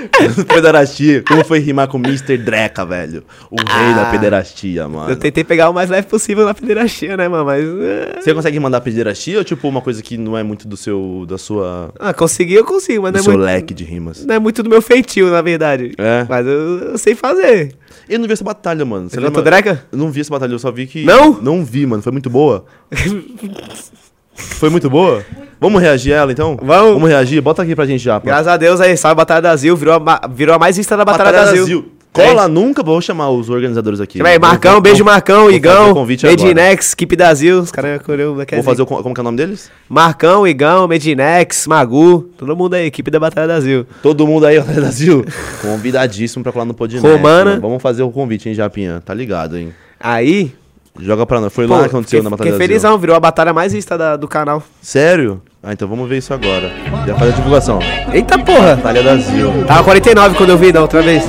Pederastia, 0.46 1.22
como 1.26 1.44
foi 1.44 1.58
rimar 1.58 1.88
com 1.88 1.98
Mr. 1.98 2.36
Dreca, 2.38 2.84
velho? 2.84 3.22
O 3.50 3.56
rei 3.56 3.94
da 3.94 4.10
pederastia, 4.10 4.88
mano. 4.88 5.08
Ah. 5.08 5.10
Eu 5.12 5.16
tentei 5.16 5.44
pegar 5.44 5.70
o 5.70 5.72
mais 5.72 5.90
leve 5.90 6.06
possível 6.06 6.44
na 6.44 6.54
pederastia, 6.54 7.16
né, 7.16 7.28
mano? 7.28 7.44
Mas. 7.44 7.64
é, 7.64 8.20
Você 8.20 8.34
consegue 8.34 8.58
mandar 8.60 8.80
pederastia 8.80 9.38
ou 9.38 9.44
tipo 9.44 9.68
uma 9.68 9.80
coisa 9.80 10.02
que 10.02 10.16
não 10.16 10.36
é 10.36 10.42
muito 10.42 10.66
do 10.66 10.76
seu, 10.76 11.24
da 11.28 11.38
sua, 11.38 11.92
Ah, 11.98 12.14
consegui, 12.14 12.54
eu 12.54 12.64
consigo, 12.64 13.02
mas 13.02 13.12
do 13.12 13.16
não 13.16 13.20
é, 13.20 13.22
seu 13.24 13.32
muito, 13.32 13.44
leque 13.44 13.74
de 13.74 13.84
rimas? 13.84 14.24
não 14.24 14.34
é 14.34 14.38
muito 14.38 14.62
do 14.62 14.70
meu 14.70 14.82
feitio, 14.82 15.30
na 15.30 15.42
verdade. 15.42 15.92
É? 15.98 16.26
Mas 16.28 16.46
eu, 16.46 16.78
eu 16.90 16.98
sei 16.98 17.14
fazer. 17.14 17.74
Eu 18.08 18.18
não 18.18 18.26
vi 18.26 18.32
essa 18.32 18.44
batalha, 18.44 18.84
mano. 18.84 19.08
Você 19.08 19.20
não 19.20 19.30
Dreca? 19.30 19.84
Eu 19.92 19.98
não 19.98 20.10
vi 20.10 20.20
essa 20.20 20.30
batalha, 20.30 20.52
eu 20.52 20.58
só 20.58 20.70
vi 20.70 20.86
que... 20.86 21.04
Não? 21.04 21.40
Não 21.40 21.64
vi, 21.64 21.86
mano. 21.86 22.02
Foi 22.02 22.12
muito 22.12 22.28
boa. 22.28 22.64
Foi 24.34 24.70
muito 24.70 24.88
boa? 24.88 25.24
Vamos 25.60 25.80
reagir 25.82 26.12
a 26.14 26.16
ela, 26.18 26.32
então? 26.32 26.56
Vamos. 26.62 26.94
Vamos 26.94 27.08
reagir? 27.08 27.40
Bota 27.42 27.62
aqui 27.62 27.74
pra 27.76 27.84
gente 27.84 28.02
já, 28.02 28.18
pô. 28.18 28.26
Graças 28.26 28.48
a 28.48 28.56
Deus 28.56 28.80
aí, 28.80 28.96
sabe, 28.96 29.14
Batalha 29.14 29.42
da 29.42 29.56
Zil, 29.56 29.76
virou 29.76 29.94
a, 29.94 30.28
virou 30.28 30.54
a 30.54 30.58
mais 30.58 30.76
vista 30.76 30.96
da 30.96 31.04
Batalha, 31.04 31.32
da 31.32 31.54
Zil. 31.54 31.90
Cola 32.12 32.48
nunca, 32.48 32.82
vou 32.82 33.00
chamar 33.00 33.30
os 33.30 33.48
organizadores 33.48 34.00
aqui. 34.00 34.20
Aí, 34.26 34.38
Marcão, 34.38 34.72
vou- 34.72 34.80
beijo 34.80 35.04
Marcão, 35.04 35.42
vou 35.42 35.52
Igão. 35.52 35.94
Medinex, 36.24 36.92
equipe 36.92 37.14
da 37.14 37.32
Zil, 37.32 37.60
os 37.60 37.70
caras 37.70 38.02
colheu 38.02 38.34
Vou 38.34 38.62
fazer 38.64 38.82
o... 38.82 38.86
Como 38.86 39.14
que 39.14 39.20
é 39.20 39.22
o 39.22 39.24
nome 39.24 39.36
deles? 39.36 39.70
Marcão, 39.88 40.44
Igão, 40.46 40.88
Medinex, 40.88 41.68
Magu, 41.68 42.28
todo 42.36 42.56
mundo 42.56 42.74
aí, 42.74 42.86
equipe 42.86 43.12
da 43.12 43.20
Batalha 43.20 43.46
da 43.46 43.60
Zil. 43.60 43.86
Todo 44.02 44.26
mundo 44.26 44.44
aí, 44.44 44.60
da 44.60 44.90
Zil. 44.90 45.24
Convidadíssimo 45.62 46.42
pra 46.42 46.50
colar 46.50 46.64
no 46.64 46.74
Podnet. 46.74 47.06
Romana. 47.06 47.60
Vamos 47.60 47.80
fazer 47.80 48.02
o 48.02 48.10
convite, 48.10 48.48
hein, 48.48 48.56
Japinha. 48.56 49.00
Tá 49.04 49.14
ligado, 49.14 49.56
hein? 49.56 49.72
Aí, 50.00 50.52
Joga 50.98 51.24
pra 51.24 51.40
nós. 51.40 51.52
Foi 51.52 51.66
pô, 51.66 51.74
lá 51.74 51.80
que 51.80 51.86
aconteceu 51.86 52.22
na 52.22 52.30
Batalha 52.30 52.50
Zil. 52.50 52.58
felizão, 52.58 52.98
virou 52.98 53.16
a 53.16 53.20
batalha 53.20 53.52
mais 53.52 53.72
vista 53.72 53.96
da- 53.96 54.16
do 54.16 54.26
canal. 54.28 54.62
Sério? 54.82 55.40
Ah, 55.62 55.72
então 55.72 55.86
vamos 55.88 56.08
ver 56.08 56.18
isso 56.18 56.32
agora. 56.34 56.70
Já 57.06 57.14
faz 57.14 57.32
a 57.32 57.36
divulgação. 57.36 57.78
Eita 58.12 58.38
porra! 58.38 58.76
Batalha 58.76 59.02
da 59.02 59.16
Zil. 59.16 59.64
Tava 59.66 59.84
49 59.84 60.36
quando 60.36 60.50
eu 60.50 60.58
vi 60.58 60.72
da 60.72 60.80
outra 60.82 61.00
vez. 61.02 61.24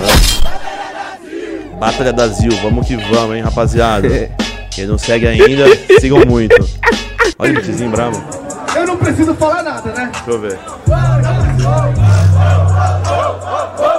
Batalha 1.80 2.14
da 2.14 2.28
Zil, 2.28 2.52
vamos 2.62 2.88
que 2.88 2.96
vamos, 2.96 3.36
hein, 3.36 3.42
rapaziada. 3.42 4.08
Quem 4.72 4.86
não 4.88 4.98
segue 4.98 5.28
ainda, 5.28 5.66
sigam 6.00 6.20
muito. 6.26 6.56
Olha 7.38 7.52
o 7.52 7.54
beatzinho 7.56 7.90
bravo. 7.92 8.24
Eu 8.76 8.88
não 8.88 8.96
preciso 8.98 9.34
falar 9.36 9.64
nada, 9.64 9.92
né? 9.92 10.10
Deixa 10.14 10.32
eu 10.32 10.40
ver. 10.40 10.60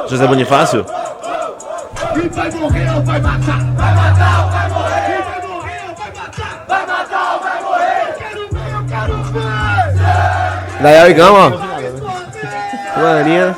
José 0.08 0.26
Bonifácio? 0.26 0.84
Quem 2.14 2.28
vai 2.28 2.50
morrer 2.52 2.90
ou 2.94 3.02
vai 3.02 3.20
matar? 3.20 3.64
Vai 3.74 3.94
matar 3.94 4.44
ou 4.44 4.50
vai 4.50 4.68
morrer 4.70 5.11
Daí 10.82 10.94
é 10.96 11.04
o 11.04 11.10
Igão, 11.10 11.34
ó. 11.34 11.50
Maninha. 13.00 13.56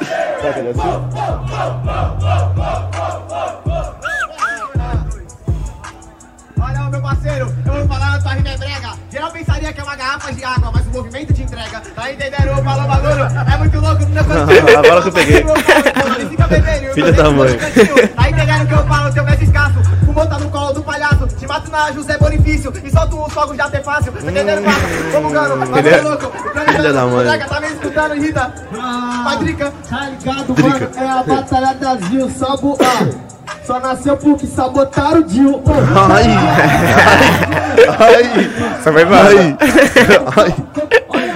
Olha, 6.60 6.80
meu 6.90 7.00
parceiro, 7.00 7.54
eu 7.66 7.72
vou 7.72 7.88
falar, 7.88 8.20
tua 8.22 8.32
rima 8.34 8.48
é 8.50 8.56
brega. 8.56 8.90
Geral 9.10 9.30
pensaria 9.30 9.72
que 9.72 9.80
é 9.80 9.84
uma 9.84 9.96
garrafa 9.96 10.32
de 10.32 10.44
água, 10.44 10.70
mas 10.74 10.86
o 10.86 10.90
movimento 10.90 11.32
te 11.34 11.42
entrega. 11.42 11.80
Tá 11.94 12.12
entendendo? 12.12 12.46
Eu 12.46 12.64
falo 12.64 12.88
bagulho, 12.88 13.24
é 13.52 13.58
muito 13.58 13.80
louco, 13.80 14.06
não 14.06 14.24
consigo. 14.46 14.78
Agora 14.78 15.02
que 15.02 15.08
eu 15.08 15.12
peguei. 15.12 15.44
Filha 16.94 17.12
da 17.12 17.30
mãe. 17.30 17.56
Tá 18.14 18.30
entendendo 18.30 18.66
que 18.68 18.74
eu 18.74 18.86
falo, 18.86 19.12
teu 19.12 19.24
verso 19.24 19.42
na 21.74 21.90
José 21.90 22.16
Bonifício 22.16 22.72
e 22.84 22.90
solto 22.90 23.20
os 23.20 23.32
fogos 23.32 23.56
de 23.56 23.62
artefácio. 23.62 24.12
Tá 24.12 24.20
entendendo, 24.20 24.62
mano? 24.62 24.78
Vamos, 25.12 25.32
gano, 25.32 25.56
bagulho 25.66 25.88
é 25.88 26.00
louco. 26.00 26.32
Filha 26.76 26.92
da 26.92 27.06
mãe. 27.06 27.38
Tá 27.38 27.60
me 27.60 27.66
escutando, 27.66 28.14
Rita? 28.14 28.54
Padrica. 29.24 29.72
Tá 29.90 30.08
ligado, 30.08 30.62
mano? 30.62 30.90
É 30.96 31.08
a 31.08 31.22
batalha 31.24 31.74
da 31.74 31.96
Zil, 31.96 32.30
sabo 32.30 32.78
A. 32.80 33.34
Só 33.66 33.80
nasceu 33.80 34.16
porque 34.16 34.46
sabotaram 34.46 35.20
o 35.20 35.24
Dil. 35.24 35.54
Ô, 35.54 35.62
Ai! 36.12 36.26
Ai! 37.98 38.50
Só 38.82 38.92
vai 38.92 39.02
Ai! 39.02 39.56
Ai! 40.36 40.54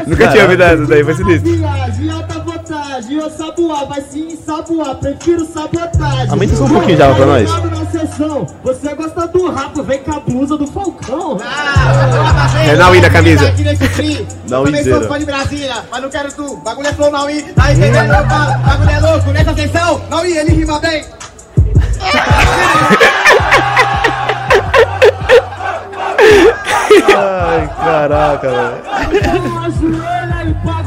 Nunca 0.07 0.29
tinha 0.29 0.45
ouvido 0.45 0.63
essa 0.63 0.87
daí, 0.87 1.05
foi 1.05 1.15
sinistro. 1.15 1.51
Viagem, 1.53 1.98
eu 3.15 3.31
saboar, 3.31 3.87
vai 3.87 4.01
se 4.03 4.21
ensaboar, 4.21 4.97
prefiro 4.97 5.47
sabotagem. 5.47 6.31
Aumenta 6.31 6.57
só 6.57 6.65
um 6.65 6.69
pouquinho 6.69 6.97
de 6.97 7.03
água 7.03 7.17
pra 7.17 7.27
nós. 7.27 7.51
Você 8.65 8.95
gosta 8.95 9.27
do 9.29 9.51
rabo, 9.51 9.83
vem 9.83 9.99
com 10.03 10.13
a 10.13 10.21
blusa 10.21 10.57
do 10.57 10.67
Falcão. 10.67 11.39
É 12.67 12.77
na 12.77 12.89
Wii 12.89 13.01
da 13.01 13.11
camisa. 13.11 13.49
Aqui 13.49 13.63
nesse 13.63 13.89
free. 13.89 14.27
Não, 14.49 14.59
Eu 14.61 14.65
também 14.67 14.85
sou 14.85 15.03
fã 15.03 15.19
de 15.19 15.25
Brasília, 15.25 15.85
mas 15.91 16.03
não 16.03 16.11
quero 16.11 16.33
tu. 16.33 16.57
Bagulho 16.59 16.89
é 16.89 16.93
flow. 16.93 17.11
Tá 17.11 17.73
entendendo? 17.73 18.13
Bagulho 18.29 18.91
é 18.91 19.01
louco 19.01 19.31
nessa 19.31 19.55
sessão. 19.55 20.01
Não 20.11 20.27
ir, 20.27 20.37
ele 20.37 20.53
rima 20.53 20.79
bem. 20.81 21.05
Ai, 27.17 27.71
caraca, 27.77 28.49
velho. 28.51 28.79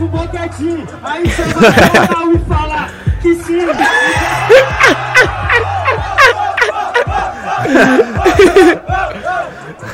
Paga 0.02 0.04
um 0.04 0.08
boquetinho. 0.08 0.88
Aí 1.04 1.30
você 1.30 1.44
vai 1.44 1.72
falar 1.74 2.34
e 2.34 2.40
falar 2.48 2.90
que 3.22 3.36
sim. 3.36 3.60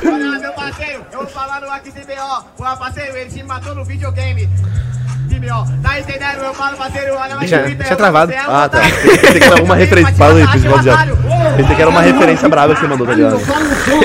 Olha, 0.06 0.38
meu 0.38 0.52
parceiro, 0.52 1.06
eu 1.12 1.18
vou 1.18 1.26
falar 1.28 1.60
no 1.60 1.66
CBO. 1.68 2.44
O 2.58 2.76
parceiro, 2.76 3.16
ele 3.16 3.30
se 3.30 3.42
matou 3.42 3.74
no 3.74 3.84
videogame. 3.84 4.48
Tá 5.82 6.00
entendendo? 6.00 6.38
Eu 6.42 6.52
falo, 6.54 6.76
parceiro, 6.76 7.14
olha, 7.14 7.36
mas 7.36 7.48
Deixa- 7.50 7.96
travado. 7.96 8.32
você 8.32 8.38
Ah, 8.38 8.68
tá. 8.68 8.80
Pensei 8.80 9.38
que 9.40 9.44
era 9.44 9.54
alguma 9.54 9.76
referência. 9.76 10.14
Fala 10.14 10.38
aí, 10.38 10.48
principal. 10.48 10.78
Otário. 10.80 11.18
Pensei 11.56 11.76
que 11.76 11.82
era 11.82 11.90
uma 11.90 12.00
referência 12.00 12.48
brava 12.48 12.74
que 12.74 12.80
você 12.80 12.86
mandou, 12.88 13.06
tá 13.06 13.14
ligado? 13.14 13.38
falo 13.40 13.64
no 13.64 13.76
som. 13.76 14.00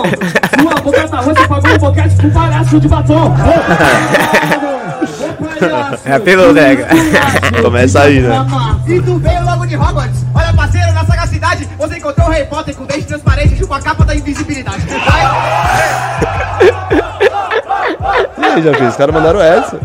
Sua 0.62 0.82
boca 0.82 1.08
tá 1.08 1.18
roxa, 1.22 1.48
pagou 1.48 1.72
um 1.72 1.78
boquete 1.80 2.16
com 2.18 2.30
palhaço 2.30 2.80
de 2.80 2.88
batom. 2.88 3.34
É 6.06 6.13
apelo, 6.13 6.54
nega. 6.54 6.88
Começa 7.62 8.02
aí, 8.02 8.20
né? 8.22 8.46
E 8.88 9.02
tu 9.02 9.18
veio 9.18 9.46
logo 9.46 9.66
de 9.66 9.76
Hogwarts. 9.76 10.26
Olha, 10.34 10.54
parceiro, 10.54 10.92
na 10.94 11.06
sagacidade, 11.06 11.70
você 11.78 11.98
encontrou 11.98 12.28
o 12.28 12.32
Harry 12.32 12.46
Potter 12.48 12.76
com 12.76 12.86
dente 12.86 13.06
transparente 13.06 13.54
e 13.54 13.58
chupa 13.58 13.78
a 13.78 13.82
capa 13.82 14.06
da 14.06 14.16
invisibilidade. 14.16 14.84
Vai. 14.88 15.24
E 18.38 18.46
aí, 18.46 18.62
já 18.62 18.74
fiz. 18.74 18.89
Os 18.89 18.96
caras 18.96 19.16
mandaram 19.16 19.42
essa. 19.42 19.80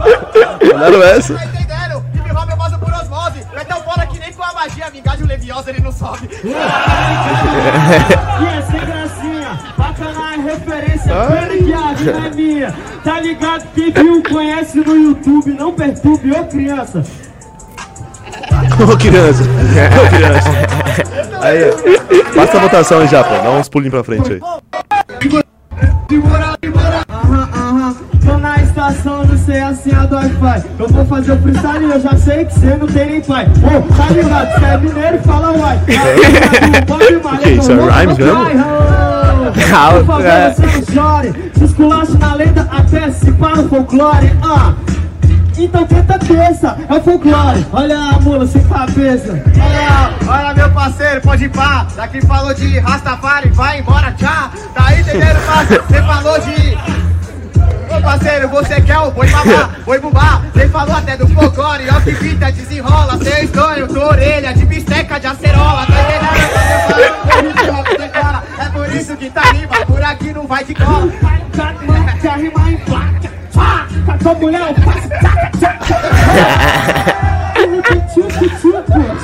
Mandaram 0.72 1.02
essa. 1.02 1.35
Que 4.58 4.80
nem 4.80 4.88
com 4.88 4.88
a 4.88 4.88
magia, 4.88 4.90
vingagem 4.90 5.26
leviosa 5.26 5.70
ele 5.70 5.80
não 5.80 5.92
sobe. 5.92 6.28
É 8.48 8.62
sem 8.62 8.80
gracinha, 8.80 9.58
bacana 9.76 10.20
a 10.20 10.36
referência, 10.36 11.12
pena 11.26 11.56
que 11.56 11.72
a 11.72 11.92
vida 11.92 12.26
é 12.26 12.30
minha. 12.30 12.74
Tá 13.04 13.20
ligado? 13.20 13.66
Quem 13.74 13.90
viu, 13.90 14.22
conhece 14.22 14.78
no 14.78 14.96
YouTube, 14.96 15.52
não 15.52 15.72
perturbe, 15.72 16.32
ô 16.32 16.44
criança. 16.44 17.02
Ô, 18.80 18.96
criança. 18.96 19.42
Ô, 19.42 20.08
criança. 20.14 20.50
Aí, 21.40 21.72
passa 22.34 22.56
a 22.56 22.60
votação 22.60 23.00
aí 23.00 23.08
já, 23.08 23.24
pô. 23.24 23.34
Dá 23.34 23.50
uns 23.50 23.68
pulinhos 23.68 23.92
pra 23.92 24.04
frente 24.04 24.32
aí. 24.32 24.40
Estação, 28.88 29.24
não 29.24 29.37
sei 29.37 29.61
a 29.61 29.74
senha 29.74 30.07
do 30.07 30.16
Wi-Fi. 30.16 30.62
Eu 30.79 30.88
vou 30.88 31.05
fazer 31.05 31.33
o 31.33 31.38
freestyle, 31.42 31.85
eu 31.90 32.01
já 32.01 32.16
sei 32.16 32.44
que 32.46 32.55
cê 32.59 32.74
não 32.77 32.87
tem 32.87 33.07
nem 33.07 33.20
pai. 33.20 33.46
Ô, 33.62 33.94
tá 33.94 34.11
ligado? 34.11 34.59
Cê 34.59 34.64
é 34.64 34.79
mineiro 34.79 35.16
e 35.16 35.18
fala 35.27 35.53
uai. 35.59 35.77
O 35.77 37.37
que 37.42 37.51
isso, 37.51 37.72
é 37.72 37.74
rhymes 37.74 38.18
mesmo? 38.18 38.46
Por 39.53 39.62
favor, 40.05 40.24
É. 40.24 40.51
você 40.55 40.66
não 40.66 40.94
chore. 40.94 41.53
Se 41.57 41.64
esculacha 41.64 42.18
na 42.18 42.35
lenda, 42.35 42.68
até 42.70 43.11
se 43.11 43.31
para 43.33 43.61
o 43.61 43.68
folclore. 43.68 44.33
Ah. 44.42 44.72
Então 45.59 45.85
tenta 45.87 46.18
terça, 46.20 46.77
é 46.88 46.94
o 46.94 47.01
folclore. 47.03 47.66
Olha 47.72 47.98
a 47.98 48.20
mula 48.20 48.46
sem 48.46 48.62
cabeça. 48.64 49.42
Olha, 49.61 50.11
olha 50.38 50.55
meu 50.55 50.70
parceiro, 50.70 51.20
pode 51.20 51.44
ir 51.44 51.51
pá. 51.51 51.87
Daqui 51.94 52.24
falou 52.24 52.55
de 52.55 52.79
Rastafari, 52.79 53.48
vai 53.51 53.81
embora, 53.81 54.12
tchau. 54.12 54.51
Tá 54.74 54.94
entendendo, 54.98 55.44
parceiro? 55.46 55.85
Você 55.88 56.03
falou 56.03 56.38
de. 56.40 56.79
Ô 57.98 58.00
parceiro, 58.00 58.48
você 58.48 58.80
quer 58.80 58.98
o 58.98 59.11
boi 59.11 59.28
babá, 59.28 59.70
boi 59.84 59.98
bubá. 59.98 60.40
Você 60.54 60.68
falou 60.68 60.94
até 60.94 61.16
do 61.16 61.26
folclore, 61.26 61.84
ó 61.90 62.00
que 62.00 62.12
fita 62.14 62.52
desenrola. 62.52 63.18
Seu 63.18 63.44
estranho, 63.44 63.88
tua 63.88 64.06
orelha 64.06 64.54
de 64.54 64.64
bisteca 64.64 65.18
de 65.18 65.26
acerola. 65.26 65.84
Tá 65.84 65.94
entendendo? 67.40 67.68
É 68.61 68.68
por 68.68 68.94
isso 68.94 69.16
que 69.16 69.28
tá 69.30 69.42
rima, 69.50 69.84
por 69.84 70.00
aqui 70.02 70.32
não 70.32 70.46
vai 70.46 70.62
de 70.64 70.76
cola. 70.76 71.08
Quer 72.22 72.37
rimar 72.37 72.72
em 72.72 72.76
placa. 72.78 73.32
Pá, 73.52 73.87
a 74.06 74.18
tua 74.18 74.34
mulher, 74.34 74.61
eu 74.61 74.74
tchaca, 74.74 75.50
tchaca. 75.58 75.88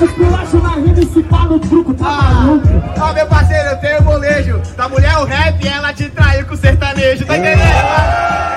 Esculacha 0.03 0.57
na 0.57 0.71
rima 0.71 0.99
e 0.99 1.07
se 1.07 1.23
pá 1.23 1.45
no 1.45 1.61
truco, 1.61 1.95
tá 1.95 2.05
maluco? 2.05 2.69
Ó, 3.01 3.13
meu 3.13 3.27
parceiro, 3.27 3.69
eu 3.69 3.77
tenho 3.77 4.03
molejo. 4.03 4.61
Da 4.77 4.89
mulher 4.89 5.17
o 5.19 5.25
rap, 5.25 5.69
ela 5.69 5.93
te 5.93 6.09
traiu 6.11 6.45
com 6.47 6.55
o 6.55 6.57
sertanejo. 6.57 7.25
Tá 7.25 7.39
entendendo? 7.39 8.54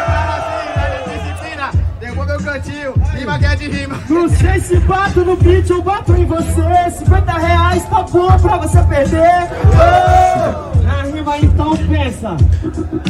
Cantinho, 2.58 2.94
rima 3.14 3.38
que 3.38 3.46
é 3.46 3.56
de 3.56 3.68
rima. 3.70 4.00
Não 4.10 4.28
sei 4.30 4.60
se 4.60 4.78
bato 4.80 5.24
no 5.24 5.36
beat 5.38 5.70
ou 5.70 5.82
bato 5.84 6.14
em 6.16 6.26
você. 6.26 6.90
50 6.98 7.32
reais 7.34 7.84
tá 7.86 8.02
bom 8.02 8.36
pra 8.40 8.58
você 8.58 8.82
perder. 8.84 9.48
Oh, 9.76 10.82
na 10.84 11.04
rima 11.04 11.38
então 11.38 11.78
pensa. 11.78 12.36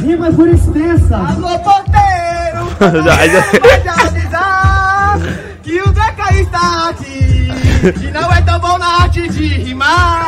Rima 0.01 0.27
é 0.27 0.31
por 0.33 0.49
extensa. 0.49 1.15
Alô, 1.15 1.59
porteiro! 1.59 2.67
Já- 3.05 3.27
já- 3.27 3.43
Pode 3.59 3.87
avisar 3.87 5.19
que 5.63 5.81
o 5.81 5.87
Deca 5.93 6.33
está 6.33 6.89
aqui. 6.89 7.47
Que 7.99 8.11
não 8.11 8.29
é 8.33 8.41
tão 8.41 8.59
bom 8.59 8.77
na 8.77 9.03
arte 9.03 9.29
de 9.29 9.47
rimar. 9.47 10.27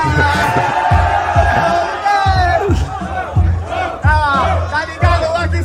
Ah, 4.03 4.67
tá 4.71 4.85
ligado? 4.85 5.08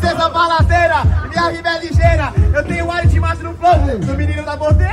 Só 0.01 0.29
balaceira. 0.31 1.03
Minha 1.29 1.49
rima 1.51 1.69
é 1.69 1.81
ligeira. 1.81 2.33
Eu 2.53 2.65
tenho 2.65 2.91
ar 2.91 3.07
de 3.07 3.21
macho 3.21 3.43
no 3.43 3.55
flow. 3.55 3.99
Do 3.99 4.15
menino 4.15 4.43
da 4.45 4.57
porteira. 4.57 4.93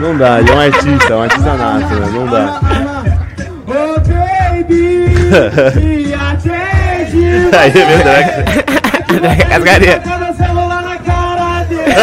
Não 0.00 0.16
dá, 0.16 0.40
ele 0.40 0.50
é 0.50 0.54
um 0.54 0.60
artista, 0.60 1.12
é 1.12 1.16
um 1.16 1.22
artista 1.22 1.54
nato, 1.54 1.94
né? 1.94 2.06
Não 2.10 2.26
dá. 2.26 2.60
Oh 3.66 4.00
baby, 4.00 5.14
me 5.78 6.14
atende. 6.14 7.50
Aí 7.56 7.68
é 7.68 7.84
verdade. 7.84 8.30
As 9.54 9.62
galinhas. 9.62 10.02
Cada 10.02 10.32
celular 10.32 10.82
na 10.82 10.98
cara 10.98 11.64
dele. 11.64 11.94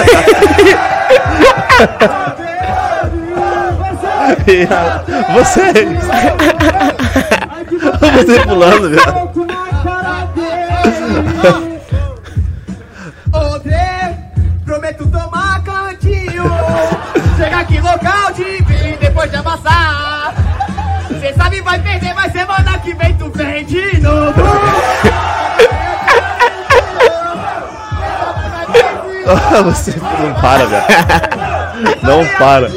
Você. 5.33 5.71
Você 7.99 8.39
pulando. 8.41 8.91
Outra, 13.33 14.17
prometo 14.65 15.07
tomar 15.07 15.63
cantinho. 15.63 16.43
Chega 17.38 17.60
aqui 17.60 17.79
local 17.79 18.33
de 18.33 18.63
vir 18.63 18.97
depois 18.97 19.29
de 19.29 19.38
amassar. 19.38 20.33
Cê 21.19 21.33
sabe 21.33 21.62
vai 21.62 21.79
perder, 21.79 22.13
mas 22.13 22.31
semana 22.31 22.77
que 22.79 22.93
vem 22.93 23.13
tu 23.15 23.31
vem 23.36 23.65
de 23.65 23.99
novo. 23.99 24.33
Você 29.65 29.95
não 29.97 30.33
para, 30.36 30.65
velho. 30.65 30.86
Não 32.01 32.25
para. 32.38 32.69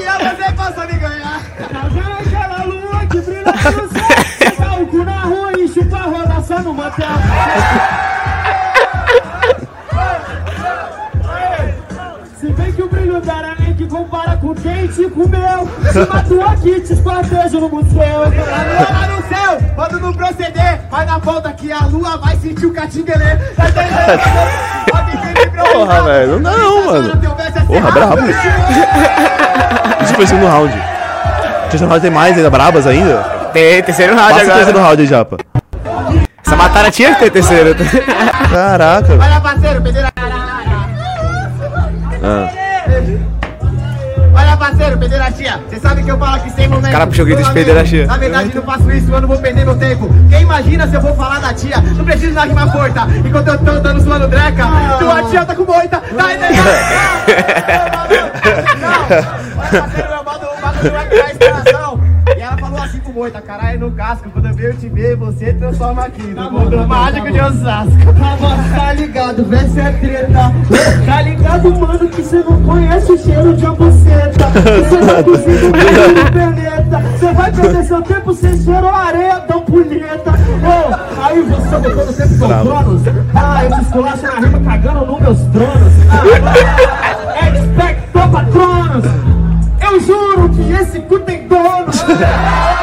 No 6.98 7.07
motel. 7.11 8.20
Se 12.40 12.46
bem 12.53 12.72
que 12.72 12.83
o 12.83 12.88
brilho 12.88 13.20
da 13.20 13.35
aranha 13.35 13.74
que 13.76 13.87
compara 13.87 14.37
com 14.37 14.55
quem 14.55 14.87
te 14.88 15.09
comeu. 15.11 15.68
Se 15.92 15.98
matou 16.07 16.42
aqui, 16.42 16.81
te 16.81 16.92
esquartejo 16.94 17.61
no 17.61 17.68
museu. 17.68 18.20
Lá 18.20 19.07
no 19.09 19.22
céu, 19.29 19.59
quando 19.74 20.00
não 20.00 20.12
proceder, 20.12 20.81
vai 20.90 21.05
na 21.05 21.18
volta 21.18 21.53
que 21.53 21.70
a 21.70 21.81
lua 21.87 22.16
vai 22.16 22.37
sentir 22.37 22.66
o 22.66 22.72
catinguelê. 22.72 23.37
Tá 23.57 23.68
entendendo? 23.68 24.20
Pode. 24.90 25.11
Porra, 25.72 26.03
velho, 26.03 26.40
não 26.40 26.87
mano. 26.87 27.11
É 27.11 27.61
Porra, 27.62 27.92
cerrado. 27.92 27.92
brabo. 27.92 28.22
Isso 30.03 30.14
foi 30.14 30.25
o 30.25 30.29
segundo 30.29 30.46
round. 30.46 30.73
Terceiro 31.71 31.87
round 31.88 32.00
tem 32.02 32.10
mais 32.10 32.37
ainda, 32.37 32.50
brabas 32.50 32.87
ainda? 32.87 33.23
Tem 33.52 33.83
terceiro 33.83 34.14
round 34.17 34.33
Passa 34.33 34.44
o 34.44 34.46
terceiro 34.48 34.71
agora. 34.71 34.85
round 34.87 35.02
aí, 35.02 35.06
Japa. 35.08 35.37
Batalha 36.61 36.90
tinha 36.90 37.15
que 37.15 37.21
ter 37.21 37.31
terceiro. 37.31 37.75
Caraca. 38.50 39.15
Olha, 39.15 39.40
parceiro, 39.40 39.81
pedeira. 39.81 40.13
Ah. 42.23 42.50
Olha, 44.35 44.56
parceiro, 44.58 44.98
pederastia. 44.98 45.58
Cê 45.71 45.79
sabe 45.79 46.02
que 46.02 46.11
eu 46.11 46.19
falo 46.19 46.37
aqui 46.37 46.50
sem 46.50 46.69
momento. 46.69 46.92
cara 46.92 47.06
puxou 47.06 47.23
o 47.23 47.27
grito 47.27 47.38
de 47.38 47.44
amigo, 47.44 47.61
pederastia. 47.65 48.06
Na 48.06 48.19
verdade, 48.19 48.52
não 48.54 48.63
faço 48.63 48.92
isso, 48.92 49.11
eu 49.11 49.21
não 49.23 49.29
vou 49.29 49.38
perder 49.38 49.65
meu 49.65 49.75
tempo. 49.77 50.11
Quem 50.29 50.42
imagina 50.42 50.87
se 50.87 50.94
eu 50.94 51.00
vou 51.00 51.15
falar 51.17 51.40
da 51.40 51.54
tia? 51.54 51.79
Não 51.81 52.04
preciso 52.04 52.35
da 52.35 52.44
rima 52.44 52.71
curta. 52.71 53.06
Enquanto 53.25 53.48
eu 53.48 53.56
tô 53.58 53.79
dando 53.81 54.02
suando 54.02 54.29
dreca, 54.29 54.67
tua 54.98 55.23
tia 55.31 55.46
tá 55.46 55.54
com 55.54 55.65
moita. 55.65 56.02
Tá 56.15 56.35
entendendo? 56.35 56.61
Não, 58.81 59.06
olha, 59.56 59.81
parceiro, 59.81 60.08
meu 60.11 60.25
bagulho 60.25 60.50
o 60.50 60.90
dá 60.90 61.31
inspiração. 61.31 61.89
Com 63.21 63.25
moita, 63.25 63.42
caralho, 63.42 63.81
no 63.81 63.90
casco. 63.90 64.31
Quando 64.31 64.46
eu 64.46 64.54
venho 64.54 64.73
te 64.77 64.88
ver, 64.88 65.14
você 65.14 65.52
transforma 65.52 66.06
aqui 66.06 66.23
no 66.23 66.50
mundo 66.50 66.88
mágico 66.88 67.31
de 67.31 67.38
Osasco. 67.38 68.14
Tava, 68.18 68.56
tá 68.75 68.92
ligado, 68.94 69.44
verso 69.44 69.79
é 69.79 69.92
treta. 69.92 70.52
Tá 71.04 71.21
ligado, 71.21 71.79
mano, 71.79 72.08
que 72.08 72.23
cê 72.23 72.38
não 72.38 72.62
conhece 72.62 73.12
o 73.12 73.18
cheiro 73.18 73.54
de 73.54 73.62
uma 73.66 73.75
buceta. 73.75 74.46
Você 74.48 74.96
tá 75.06 75.23
cozido 75.23 75.66
no 75.66 76.33
peneta. 76.33 77.18
Cê 77.18 77.33
vai 77.35 77.52
perder 77.52 77.85
seu 77.85 78.00
tempo, 78.00 78.33
cê 78.33 78.56
cheirou 78.56 78.88
areia, 78.88 79.40
tão 79.40 79.60
punheta. 79.66 80.31
Ô, 80.31 81.23
aí 81.23 81.42
você 81.42 81.77
botou 81.77 82.06
no 82.06 82.12
tempo 82.14 82.38
com 82.38 82.48
tronos. 82.48 83.02
Ah, 83.35 83.64
eu 83.66 83.83
esculacho 83.83 84.23
na 84.23 84.40
rima 84.40 84.60
cagando 84.60 85.04
nos 85.04 85.21
meus 85.21 85.40
tronos. 85.40 85.92
Ah, 86.10 87.48
expecto 87.50 88.18
patronos. 88.31 89.04
Eu 89.79 90.00
juro 90.00 90.48
que 90.48 90.73
esse 90.73 91.00
cu 91.00 91.18
tem 91.18 91.46
dono. 91.46 91.60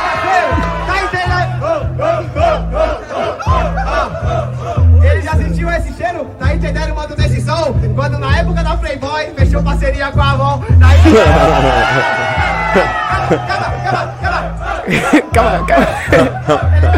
Calma, 15.33 15.65
calma, 15.65 15.87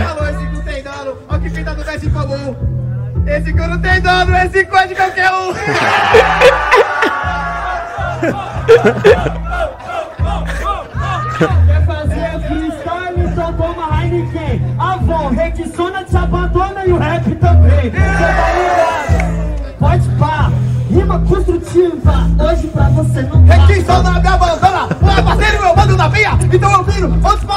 falou 0.03 0.27
esse 0.29 0.45
cu 0.47 0.61
tem 0.63 0.81
dono. 0.81 1.17
Olha 1.29 1.39
que 1.39 1.49
fita 1.51 1.75
do 1.75 1.83
verso 1.83 2.09
comum. 2.09 2.55
Esse 3.27 3.53
cu 3.53 3.67
não 3.67 3.79
tem 3.79 4.01
dono, 4.01 4.35
esse 4.37 4.65
cu 4.65 4.75
é 4.77 4.87
de 4.87 4.95
qualquer 4.95 5.31
um. 5.31 5.53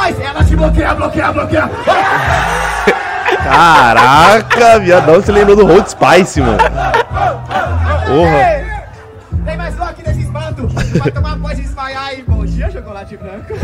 pais. 0.02 0.20
Ela 0.20 0.44
te 0.44 0.56
bloqueia, 0.56 0.94
bloqueia, 0.94 1.32
bloqueia. 1.32 1.70
Caraca, 3.44 4.80
viadão, 4.80 5.14
você 5.14 5.32
lembrou 5.32 5.56
do 5.56 5.66
Hot 5.66 5.90
Spice, 5.90 6.40
mano. 6.40 6.58
Porra. 8.06 8.62
Tem 9.44 9.56
mais 9.56 9.78
um 9.78 9.82
aqui 9.82 10.02
nesse 10.06 10.22
espanto. 10.22 10.68
Vai 10.68 11.10
tomar 11.10 11.38
pós 11.38 11.58
e 11.58 11.62
desmaiar 11.62 12.14
e 12.14 12.22
bom 12.22 12.44
dia, 12.44 12.70
chocolate 12.70 13.16
branco. 13.16 13.54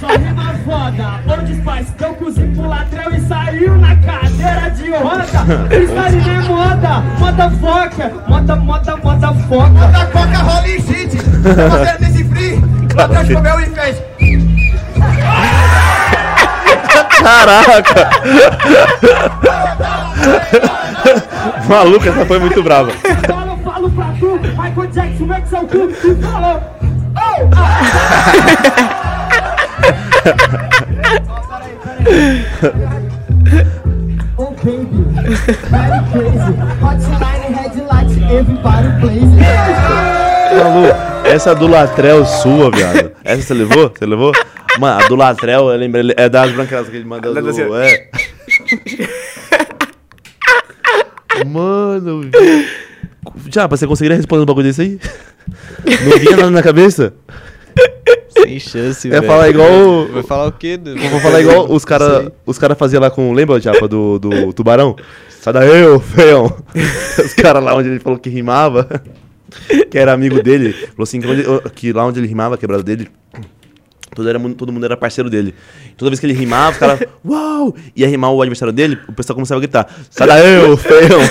Só 0.00 0.06
rima 0.08 0.54
foda, 0.64 1.20
ouro 1.28 1.44
de 1.44 1.54
spice 1.56 1.92
Deu 1.98 2.14
cozinho 2.14 2.54
pro 2.54 2.68
latrão 2.68 3.10
e 3.12 3.20
saiu 3.22 3.76
na 3.76 3.96
cadeira 3.96 4.70
de 4.70 4.90
roda 4.90 5.26
Freestyle 5.68 6.22
nem 6.24 6.40
moda, 6.48 7.00
moda 7.18 7.50
foca 7.50 8.12
Moda, 8.28 8.56
moda, 8.56 8.96
moda 8.96 9.34
foca 9.48 9.88
Da 9.88 10.06
coca 10.06 10.38
rola 10.38 10.68
e 10.68 10.80
shit. 10.80 11.16
Tá 11.16 11.70
fazendo 11.70 11.98
desse 11.98 12.24
free. 12.24 12.60
Ladrão 12.94 13.34
comeu 13.34 13.60
e 13.60 13.66
fez. 13.66 14.07
Caraca! 17.28 18.08
Maluca, 21.68 22.08
essa 22.08 22.24
foi 22.24 22.38
muito 22.38 22.62
brava. 22.62 22.90
Falo, 23.26 23.58
falo 23.62 23.90
pra 23.90 24.06
tu, 24.18 24.40
Michael 24.40 24.86
Jackson, 24.90 25.26
Max 25.26 25.52
é 25.52 25.58
o 25.60 25.66
cu 25.66 25.88
Tu 25.88 26.16
falou, 26.22 26.62
Oh 34.38 34.50
baby, 34.64 35.04
very 35.68 36.00
crazy 36.10 36.54
Hotline, 36.80 37.52
headlight, 37.54 38.12
everybody 38.32 38.88
blazing 39.00 39.36
Malu, 40.56 40.86
essa 41.26 41.54
do 41.54 41.66
Latrel 41.66 42.24
sua, 42.24 42.70
viado. 42.70 43.12
Essa 43.22 43.42
você 43.42 43.52
levou? 43.54 43.92
Você 43.94 44.06
levou? 44.06 44.32
Mano, 44.78 45.04
a 45.04 45.08
do 45.08 45.16
Latrel, 45.16 45.70
eu 45.70 45.76
lembrei, 45.76 46.12
é 46.16 46.28
das 46.28 46.52
branquelas 46.52 46.88
que 46.88 46.96
ele 46.96 47.04
manda 47.04 47.32
Da- 47.32 47.40
da- 47.40 47.50
do... 47.50 47.76
É. 47.76 48.08
Mano... 51.46 52.30
Já, 53.52 53.66
você 53.66 53.86
conseguiria 53.86 54.16
responder 54.16 54.42
um 54.42 54.46
bagulho 54.46 54.66
desse 54.66 54.82
aí? 54.82 55.00
Não 56.04 56.18
vinha 56.18 56.36
nada 56.36 56.50
na 56.50 56.62
cabeça? 56.62 57.12
Sem 58.30 58.58
chance, 58.58 59.08
velho. 59.08 59.22
falar 59.26 59.48
igual... 59.48 60.06
Vai 60.08 60.22
falar 60.22 60.46
o 60.48 60.52
quê? 60.52 60.78
Eu 60.84 61.10
vou 61.10 61.20
falar 61.20 61.40
igual 61.40 61.70
os 61.70 61.84
caras 61.84 62.30
os 62.46 62.58
cara 62.58 62.74
faziam 62.74 63.00
lá 63.00 63.10
com. 63.10 63.32
Lembra, 63.32 63.60
Japa, 63.60 63.86
do, 63.88 64.18
do 64.18 64.52
tubarão? 64.52 64.96
Sai 65.28 65.52
daí, 65.52 65.86
ô 65.86 66.00
feião. 66.00 66.56
Os 67.24 67.34
caras 67.34 67.62
lá 67.62 67.74
onde 67.74 67.88
ele 67.88 68.00
falou 68.00 68.18
que 68.18 68.28
rimava, 68.30 68.88
que 69.90 69.98
era 69.98 70.12
amigo 70.12 70.42
dele, 70.42 70.72
falou 70.72 71.02
assim: 71.04 71.20
que, 71.20 71.26
onde- 71.28 71.44
que 71.74 71.92
lá 71.92 72.04
onde 72.06 72.20
ele 72.20 72.26
rimava, 72.26 72.54
a 72.54 72.58
quebrada 72.58 72.82
dele, 72.82 73.08
todo, 74.18 74.28
era, 74.28 74.38
todo 74.54 74.72
mundo 74.72 74.84
era 74.84 74.96
parceiro 74.96 75.30
dele. 75.30 75.54
Toda 75.96 76.10
vez 76.10 76.18
que 76.20 76.26
ele 76.26 76.32
rimava, 76.34 76.72
os 76.72 76.78
caras, 76.78 77.00
uau! 77.24 77.74
Ia 77.96 78.06
rimar 78.08 78.30
o 78.32 78.42
adversário 78.42 78.72
dele, 78.72 78.98
o 79.08 79.12
pessoal 79.12 79.34
começava 79.34 79.58
a 79.58 79.62
gritar: 79.62 79.86
sai 80.10 80.26
daí, 80.28 80.58
ô 80.70 80.76
feião. 80.76 81.20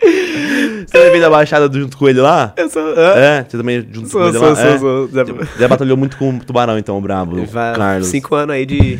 Você 0.00 0.92
também 0.98 1.10
veio 1.10 1.22
da 1.22 1.30
Baixada 1.30 1.70
junto 1.78 1.96
com 1.96 2.08
ele 2.08 2.20
lá? 2.20 2.52
Eu 2.56 2.68
sou. 2.68 2.82
hã? 2.82 3.12
É, 3.16 3.46
você 3.48 3.56
também 3.56 3.86
junto 3.90 4.08
Sou, 4.08 4.20
com 4.20 4.28
ele 4.28 4.38
sou, 4.38 4.48
lá? 4.48 4.54
sou, 4.56 4.64
é. 4.66 4.78
sou. 4.78 5.08
Já- 5.12 5.24
Já 5.60 5.68
batalhou 5.68 5.96
muito 5.96 6.16
com 6.16 6.30
o 6.36 6.38
Tubarão, 6.44 6.78
então, 6.78 6.98
o 6.98 7.00
brabo, 7.00 7.44
Vai- 7.46 7.74
Carlos. 7.74 8.08
Cinco 8.08 8.34
anos 8.34 8.54
aí 8.54 8.66
de. 8.66 8.98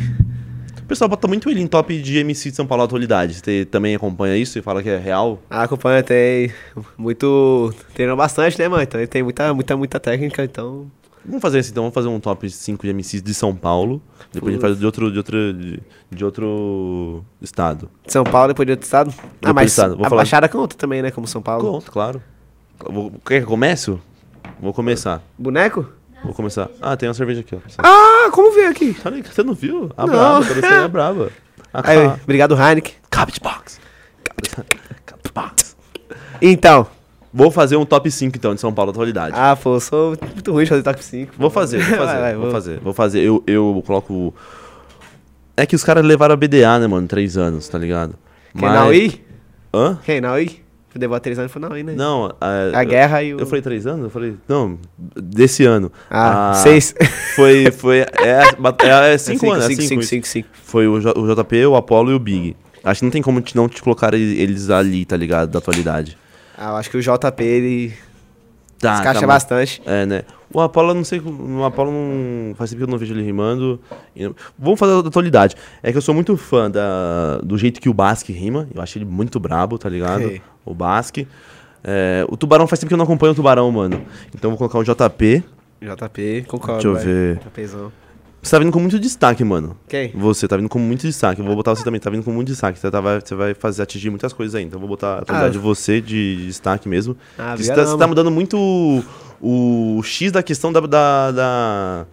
O 0.85 0.87
pessoal 0.87 1.09
bota 1.09 1.27
muito 1.27 1.49
ele 1.49 1.59
em 1.61 1.65
top 1.65 1.99
de 1.99 2.19
MC 2.19 2.51
de 2.51 2.55
São 2.55 2.67
Paulo 2.67 2.83
atualidade. 2.83 3.33
Você 3.33 3.65
também 3.65 3.95
acompanha 3.95 4.37
isso 4.37 4.59
e 4.59 4.61
fala 4.61 4.83
que 4.83 4.89
é 4.89 4.99
real? 4.99 5.39
Ah, 5.49 5.63
acompanha, 5.63 6.03
tem 6.03 6.53
muito. 6.95 7.73
Treinou 7.95 8.15
bastante, 8.15 8.59
né, 8.59 8.67
mano? 8.67 8.83
Então 8.83 8.99
ele 8.99 9.07
tem 9.07 9.23
muita, 9.23 9.51
muita, 9.51 9.75
muita 9.75 9.99
técnica, 9.99 10.43
então. 10.43 10.85
Vamos 11.25 11.41
fazer 11.41 11.57
isso 11.57 11.71
então, 11.71 11.81
vamos 11.81 11.95
fazer 11.95 12.07
um 12.07 12.19
top 12.19 12.47
5 12.47 12.85
de 12.85 12.93
MCs 12.93 13.23
de 13.23 13.33
São 13.33 13.55
Paulo. 13.55 13.99
Depois 14.31 14.51
a 14.51 14.53
gente 14.53 14.61
faz 14.61 14.77
de 14.77 14.85
outro, 14.85 15.11
de 15.11 15.17
outro, 15.17 15.53
de, 15.55 15.79
de 16.11 16.23
outro 16.23 17.25
estado. 17.41 17.89
São 18.05 18.23
Paulo 18.23 18.49
depois 18.49 18.67
de 18.67 18.73
outro 18.73 18.85
estado. 18.85 19.11
Ah, 19.17 19.23
Depois 19.41 19.55
mas 19.55 19.65
do 19.65 19.69
estado, 19.69 19.95
vou 19.97 20.05
a 20.05 20.09
falar- 20.09 20.19
Baixada 20.21 20.47
conta 20.47 20.75
também, 20.75 21.01
né? 21.01 21.09
Como 21.09 21.25
São 21.25 21.41
Paulo. 21.41 21.63
Conta, 21.67 21.89
claro. 21.91 22.21
Vou, 22.79 23.09
quer 23.25 23.39
que 23.39 23.43
eu 23.45 23.47
comece? 23.49 23.97
Vou 24.61 24.71
começar. 24.71 25.23
Boneco? 25.35 25.89
Vou 26.25 26.33
começar. 26.33 26.69
Ah, 26.81 26.97
tem 26.97 27.07
uma 27.07 27.13
cerveja 27.15 27.41
aqui, 27.41 27.55
ó. 27.55 27.59
Ah, 27.77 28.29
como 28.31 28.51
veio 28.53 28.69
aqui? 28.69 28.95
Você 29.31 29.43
não 29.43 29.53
viu? 29.53 29.89
A 29.95 30.05
Não. 30.05 30.13
brava, 30.13 30.53
aí 30.53 30.83
é 30.83 30.87
brava. 30.87 31.29
A 31.73 31.89
Aí, 31.89 32.07
ca- 32.07 32.19
obrigado, 32.23 32.55
Heineken. 32.55 32.93
Cabbage 33.09 33.39
Box. 33.41 33.79
Cabbage 35.05 35.31
Box. 35.33 35.75
Então. 36.41 36.87
Vou 37.37 37.51
fazer 37.51 37.75
um 37.75 37.85
top 37.85 38.09
5 38.09 38.37
então 38.37 38.55
de 38.55 38.61
São 38.61 38.73
Paulo 38.73 38.91
atualidade. 38.91 39.35
Ah, 39.37 39.57
pô, 39.61 39.75
eu 39.75 39.79
sou 39.81 40.17
muito 40.33 40.53
ruim 40.53 40.63
de 40.63 40.69
fazer 40.69 40.83
top 40.83 41.03
5. 41.03 41.33
Vou 41.37 41.49
fazer, 41.49 41.79
vou 41.79 41.97
fazer, 41.97 42.05
Vai, 42.13 42.21
vai, 42.21 42.33
vou 42.33 42.41
vou. 42.43 42.51
fazer, 42.51 42.79
vou 42.79 42.93
fazer. 42.93 43.19
Eu, 43.23 43.43
eu 43.45 43.83
coloco. 43.85 44.33
É 45.57 45.65
que 45.65 45.75
os 45.75 45.83
caras 45.83 46.05
levaram 46.05 46.33
a 46.33 46.37
BDA, 46.37 46.79
né, 46.79 46.87
mano? 46.87 47.05
Três 47.09 47.35
anos, 47.37 47.67
tá 47.67 47.77
ligado? 47.77 48.15
Quem 48.57 48.69
não 48.69 48.93
ir? 48.93 49.25
Hã? 49.73 49.99
Quem 50.05 50.21
não 50.95 50.99
ir? 50.99 51.01
Levou 51.01 51.19
três 51.19 51.37
anos 51.39 51.51
e 51.51 51.53
foi 51.53 51.61
não 51.61 51.69
né? 51.69 51.93
Não, 51.95 52.33
a, 52.39 52.79
A 52.79 52.83
guerra 52.83 53.21
e 53.23 53.33
o- 53.33 53.39
Eu 53.39 53.45
falei 53.45 53.61
três 53.61 53.85
anos? 53.85 54.03
Eu 54.05 54.09
falei. 54.09 54.35
Não, 54.47 54.77
desse 55.15 55.63
ano. 55.65 55.91
Ah, 56.09 56.51
A- 56.51 56.53
seis. 56.55 56.93
Foi. 57.35 57.69
foi 57.71 57.97
é, 57.99 58.55
ba- 58.57 58.75
é, 58.81 59.13
é 59.13 59.17
cinco, 59.17 59.51
anos, 59.51 59.65
é 59.65 59.67
cinco, 59.69 59.81
cinco, 59.81 59.87
cinco, 59.89 60.01
isso. 60.01 60.09
cinco, 60.09 60.27
cinco. 60.27 60.47
Foi 60.63 60.87
o, 60.87 60.99
J- 61.01 61.13
o 61.19 61.27
JP, 61.35 61.65
o 61.65 61.75
Apollo 61.75 62.11
e 62.11 62.15
o 62.15 62.19
Big. 62.19 62.55
Acho 62.83 62.99
que 62.99 63.05
não 63.05 63.11
tem 63.11 63.21
como 63.21 63.41
te, 63.41 63.55
não 63.55 63.67
te 63.67 63.81
colocar 63.81 64.13
ele- 64.13 64.39
eles 64.41 64.69
ali, 64.69 65.03
tá 65.05 65.17
ligado? 65.17 65.49
Da 65.49 65.59
atualidade. 65.59 66.17
Ah, 66.57 66.69
eu 66.69 66.75
acho 66.77 66.89
que 66.89 66.97
o 66.97 67.01
JP, 67.01 67.43
ele 67.43 67.93
Tá, 68.79 68.99
encaixa 68.99 69.21
tá, 69.21 69.27
bastante. 69.27 69.81
É, 69.85 70.05
né? 70.05 70.23
O 70.53 70.61
Apollo, 70.61 70.93
não 70.93 71.03
sei. 71.03 71.19
O 71.19 71.63
Apollo 71.63 71.91
não. 71.91 72.55
Faz 72.55 72.69
tempo 72.69 72.79
que 72.79 72.83
eu 72.83 72.91
não 72.91 72.97
vejo 72.97 73.13
ele 73.13 73.23
rimando. 73.23 73.79
Vamos 74.57 74.79
fazer 74.79 75.01
da 75.01 75.09
atualidade. 75.09 75.55
É 75.81 75.91
que 75.91 75.97
eu 75.97 76.01
sou 76.01 76.13
muito 76.13 76.37
fã 76.37 76.69
da, 76.69 77.39
do 77.43 77.57
jeito 77.57 77.81
que 77.81 77.89
o 77.89 77.93
Basque 77.93 78.31
rima. 78.31 78.67
Eu 78.73 78.81
acho 78.81 78.97
ele 78.97 79.05
muito 79.05 79.39
brabo, 79.39 79.77
tá 79.77 79.89
ligado? 79.89 80.41
O 80.63 80.73
Basque. 80.73 81.27
É, 81.83 82.25
o 82.29 82.35
Tubarão 82.35 82.65
faz 82.65 82.79
tempo 82.79 82.87
que 82.87 82.93
eu 82.93 82.97
não 82.97 83.05
acompanho 83.05 83.33
o 83.33 83.35
Tubarão, 83.35 83.71
mano. 83.71 84.01
Então 84.33 84.51
eu 84.51 84.57
vou 84.57 84.69
colocar 84.69 84.79
o 84.79 84.83
JP. 84.83 85.43
JP, 85.81 86.45
concordo. 86.47 86.81
Deixa 86.81 86.87
eu 86.87 86.93
vai. 86.93 87.03
ver. 87.03 87.39
JPzão. 87.39 87.91
Você 88.45 88.51
tá 88.51 88.59
vindo 88.59 88.71
com 88.71 88.79
muito 88.79 88.99
destaque, 88.99 89.43
mano. 89.43 89.75
Quem? 89.87 90.11
Você 90.13 90.47
tá 90.47 90.55
vindo 90.55 90.69
com 90.69 90.77
muito 90.77 91.01
destaque. 91.01 91.41
Eu 91.41 91.45
vou 91.47 91.55
botar 91.55 91.75
você 91.75 91.83
também, 91.83 91.99
tá 91.99 92.11
vindo 92.11 92.21
com 92.23 92.31
muito 92.31 92.49
destaque. 92.49 92.77
Você, 92.77 92.91
tá, 92.91 93.01
vai, 93.01 93.19
você 93.19 93.33
vai 93.33 93.55
fazer 93.55 93.81
atingir 93.81 94.11
muitas 94.11 94.33
coisas 94.33 94.53
aí. 94.53 94.63
Então 94.63 94.77
eu 94.77 94.81
vou 94.81 94.87
botar 94.87 95.15
a 95.15 95.17
atualidade 95.21 95.49
Ah. 95.49 95.51
de 95.53 95.57
você 95.57 95.99
de 95.99 96.45
destaque 96.45 96.87
mesmo. 96.87 97.17
Ah, 97.39 97.55
você, 97.57 97.73
tá, 97.73 97.83
você 97.83 97.97
tá 97.97 98.05
mudando 98.05 98.29
muito 98.29 98.55
o, 99.41 99.97
o 99.97 100.03
X 100.03 100.31
da 100.31 100.43
questão 100.43 100.71
da, 100.71 100.79
da, 100.81 101.31
da, 101.31 102.05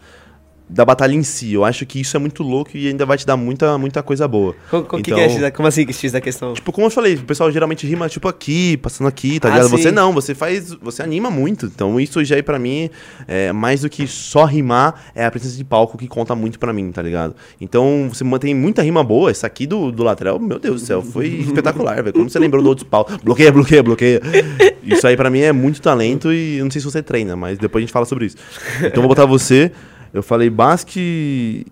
da 0.73 0.85
batalha 0.85 1.15
em 1.15 1.23
si. 1.23 1.53
Eu 1.53 1.65
acho 1.65 1.85
que 1.85 2.01
isso 2.01 2.17
é 2.17 2.21
muito 2.21 2.43
louco 2.43 2.71
e 2.75 2.89
ainda 2.89 3.05
vai 3.05 3.19
te 3.19 3.27
dar 3.27 3.37
muita, 3.37 3.77
muita 3.77 4.03
coisa 4.03 4.27
boa. 4.27 4.55
Co- 4.71 4.83
co- 4.83 4.97
que 4.97 5.11
Então- 5.11 5.15
que 5.19 5.21
é 5.25 5.29
X 5.29 5.41
da- 5.41 5.51
como 5.51 5.69
assim 5.69 5.85
que 5.85 5.93
X 5.93 6.13
da 6.13 6.21
questão? 6.21 6.55
Tipo, 6.55 6.73
como 6.73 6.87
eu 6.87 6.91
falei, 6.91 7.15
o 7.15 7.23
pessoal 7.25 7.51
geralmente 7.53 7.87
rima, 7.87 8.09
tipo, 8.09 8.27
aqui, 8.29 8.77
passando 8.79 9.07
aqui, 9.09 9.39
tá 9.39 9.49
Ah, 9.49 9.53
ligado? 9.53 9.71
sim. 9.71 9.77
Você 9.77 9.91
não, 9.91 10.13
você 10.13 10.35
faz. 10.35 10.73
Você 10.83 11.03
anima 11.03 11.31
muito. 11.31 11.67
Então, 11.67 12.01
isso 12.01 12.25
já 12.25 12.37
é 12.37 12.43
pra 12.43 12.59
mim, 12.59 12.89
é, 13.29 13.53
mais 13.53 13.83
do 13.83 13.91
que 13.91 14.07
só 14.07 14.45
rimar, 14.45 14.95
é 15.15 15.25
a 15.25 15.31
presença 15.31 15.57
de 15.57 15.65
palco 15.65 15.99
que 15.99 16.09
conta 16.09 16.35
muito 16.35 16.59
pra 16.59 16.73
mim, 16.73 16.91
tá 16.91 17.03
ligado? 17.03 17.35
Então, 17.61 18.09
você 18.13 18.25
mantém 18.25 18.55
muita 18.55 18.83
rima 18.83 19.05
boa. 19.05 19.31
Essa 19.31 19.47
aqui 19.47 19.67
do, 19.67 19.93
do 19.93 20.03
lateral, 20.03 20.39
meu 20.39 20.59
Deus 20.59 20.81
do 20.81 20.87
céu, 20.87 21.03
foi 21.03 21.27
espetacular, 21.53 21.97
velho. 22.03 22.13
Como 22.13 22.31
você 22.31 22.39
lembrou 22.39 22.63
do 22.63 22.69
outro 22.69 22.87
pau? 22.87 23.07
Bloqueia, 23.23 23.53
bloqueia, 23.53 23.83
bloqueia. 23.83 24.21
Isso 24.83 25.07
aí 25.07 25.17
pra 25.17 25.29
mim 25.31 25.41
é 25.41 25.53
muito 25.53 25.81
talento 25.83 26.33
e 26.33 26.59
eu 26.59 26.65
não 26.65 26.71
sei 26.71 26.81
se 26.81 26.85
você 26.87 27.03
treina, 27.03 27.37
mas 27.37 27.59
depois 27.59 27.83
a 27.83 27.85
gente 27.85 27.93
fala 27.93 28.07
sobre 28.07 28.27
isso. 28.27 28.37
Então, 28.79 28.91
eu 28.97 29.03
vou 29.03 29.09
botar 29.09 29.27
você. 29.27 29.71
Eu 30.13 30.23
falei 30.23 30.51
Basque, 30.51 31.67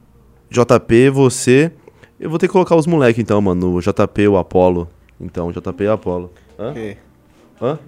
JP, 0.51 1.11
você. 1.11 1.71
Eu 2.19 2.29
vou 2.31 2.39
ter 2.39 2.47
que 2.47 2.53
colocar 2.53 2.75
os 2.77 2.87
moleques 2.87 3.21
então, 3.23 3.41
mano. 3.41 3.75
O 3.75 3.81
JP, 3.81 4.29
o 4.29 4.37
Apollo. 4.37 4.89
Então, 5.21 5.51
JP 5.53 5.85
e 5.85 5.87
o 5.89 5.93
Apollo. 5.93 6.33
Hã? 6.59 6.71
Ok. 6.71 6.97
Hã? 7.61 7.79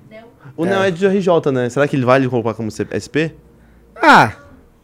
O 0.56 0.64
Neo 0.64 0.82
é 0.82 0.90
de 0.90 1.06
RJ, 1.06 1.50
né? 1.52 1.68
Será 1.70 1.86
que 1.88 1.96
ele 1.96 2.04
vale 2.04 2.28
colocar 2.28 2.52
como 2.54 2.68
SP? 2.70 3.32
Ah, 3.96 4.32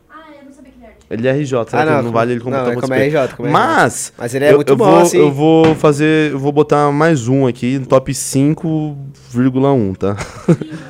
Ah, 0.08 0.30
eu 0.38 0.44
não 0.44 0.52
sabia 0.52 0.70
que 0.72 0.78
ele 0.78 0.84
era 0.84 0.92
artista. 0.92 1.14
Ele 1.14 1.28
é 1.28 1.30
RJ, 1.32 1.48
será 1.48 1.82
Ah, 1.82 1.84
que 1.84 1.90
não, 1.90 1.96
ele 1.98 2.04
não 2.04 2.12
vale 2.12 2.32
ele 2.32 2.38
não, 2.38 2.44
como, 2.44 2.56
é 2.56 2.60
como 2.64 2.80
como 2.80 2.94
SP? 2.94 3.00
RJ, 3.08 3.28
como 3.36 3.48
RJ. 3.48 3.52
Mas, 3.52 4.12
Mas 4.16 4.34
ele 4.34 4.44
é 4.46 4.52
eu, 4.52 4.56
muito 4.56 4.72
eu 4.72 4.76
bom, 4.76 4.84
vou, 4.84 4.98
assim. 5.00 5.18
Eu 5.18 5.32
vou 5.32 5.74
fazer, 5.74 6.32
eu 6.32 6.38
vou 6.38 6.52
botar 6.52 6.90
mais 6.92 7.28
um 7.28 7.46
aqui, 7.46 7.78
no 7.78 7.86
top 7.86 8.12
5,1, 8.12 9.96
tá? 9.96 10.16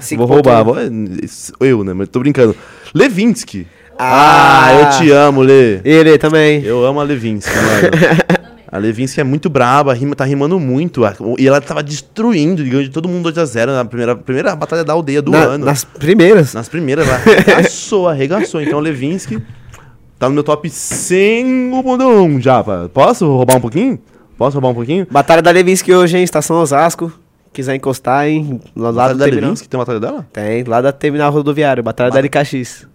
Cinco 0.01 0.27
vou 0.27 0.37
roubar, 0.37 0.65
ponto 0.65 0.75
vou, 0.77 1.67
eu, 1.67 1.83
né? 1.83 1.93
Mas 1.93 2.09
tô 2.09 2.21
brincando. 2.21 2.55
Levinsky. 2.95 3.67
Ah. 3.99 4.67
Ah, 4.67 4.75
eu 4.75 4.91
te 4.99 5.11
amo, 5.11 5.43
Lê. 5.43 5.81
ele 5.85 6.17
também. 6.19 6.63
Eu 6.63 6.85
amo 6.85 7.01
a 7.01 7.03
Levinsky, 7.03 7.51
mano. 7.57 8.39
A 8.71 8.77
Levinsky 8.79 9.21
é 9.21 9.25
muito 9.25 9.49
braba, 9.49 9.95
rima, 9.95 10.15
tá 10.15 10.25
rimando 10.25 10.61
muito. 10.61 11.05
a- 11.05 11.15
E 11.39 11.49
ela 11.49 11.61
tava 11.61 11.83
destruindo, 11.83 12.63
de 12.63 12.89
todo 12.91 13.09
mundo 13.09 13.33
2x0 13.33 13.67
na 13.73 13.85
primeira, 13.85 14.15
primeira 14.15 14.55
batalha 14.55 14.85
da 14.85 14.93
aldeia 14.93 15.23
do 15.23 15.31
Na- 15.33 15.39
ano. 15.39 15.65
Nas 15.65 15.85
primeiras. 15.85 16.53
Nas 16.55 16.69
primeiras, 16.69 17.09
ela 17.09 17.17
arregaçou, 17.25 18.07
arregaçou. 18.09 18.61
Então, 18.61 18.79
Levinsky 18.79 19.43
tá 20.19 20.29
no 20.29 20.35
meu 20.35 20.45
top 20.45 20.69
100 20.69 21.73
já, 22.41 22.63
pá. 22.63 22.89
Posso 22.93 23.27
roubar 23.27 23.57
um 23.57 23.61
pouquinho? 23.61 23.99
Posso 24.37 24.55
roubar 24.55 24.69
um 24.71 24.75
pouquinho? 24.75 25.07
Batalha 25.11 25.41
da 25.43 25.51
Levinsky 25.51 25.93
hoje, 25.93 26.17
hein? 26.19 26.23
Estação 26.25 26.57
Osasco. 26.61 27.11
Quiser 27.53 27.75
encostar, 27.75 28.29
hein? 28.29 28.61
Lá, 28.77 28.91
lá 28.91 28.93
Batalha 28.93 29.15
do 29.15 29.19
da 29.19 29.25
terminal. 29.25 29.49
Levinsky? 29.51 29.69
Tem 29.69 29.79
batalha 29.79 29.99
dela? 29.99 30.27
Tem, 30.33 30.63
lá 30.65 30.81
da 30.83 30.93
terminal 30.93 31.33
rodoviário. 31.33 31.83
Batalha 31.83 32.11
da 32.11 32.21
LKX. 32.21 32.87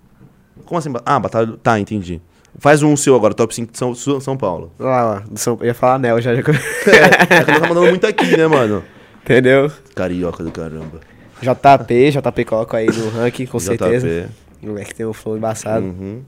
Como 0.65 0.77
assim? 0.77 0.91
Ah, 1.05 1.19
batalha... 1.19 1.53
Tá, 1.61 1.79
entendi. 1.79 2.21
Faz 2.59 2.83
um 2.83 2.95
seu 2.95 3.15
agora, 3.15 3.33
top 3.33 3.53
5 3.53 3.71
de 3.71 3.77
São, 3.77 3.95
São 3.95 4.37
Paulo. 4.37 4.71
Lá, 4.77 5.03
lá. 5.03 5.19
do 5.19 5.39
São- 5.39 5.57
Eu 5.59 5.67
ia 5.67 5.73
falar 5.73 5.95
anel 5.95 6.21
já. 6.21 6.33
já... 6.35 6.39
É 6.41 6.43
que 6.43 7.51
ela 7.51 7.59
tá 7.61 7.67
mandando 7.67 7.87
muito 7.87 8.05
aqui, 8.05 8.37
né, 8.37 8.47
mano? 8.47 8.83
Entendeu? 9.23 9.71
Carioca 9.95 10.43
do 10.43 10.51
caramba. 10.51 10.99
JP, 11.41 12.11
JP 12.11 12.45
coloco 12.45 12.75
aí 12.75 12.87
no 12.87 13.09
ranking, 13.09 13.45
com 13.45 13.59
certeza. 13.59 14.07
JP. 14.07 14.29
O 14.63 14.67
moleque 14.69 14.95
tem 14.95 15.05
um 15.05 15.13
flow 15.13 15.37
embaçado. 15.37 15.85
Uhum. 15.85 16.21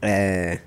É. 0.00 0.58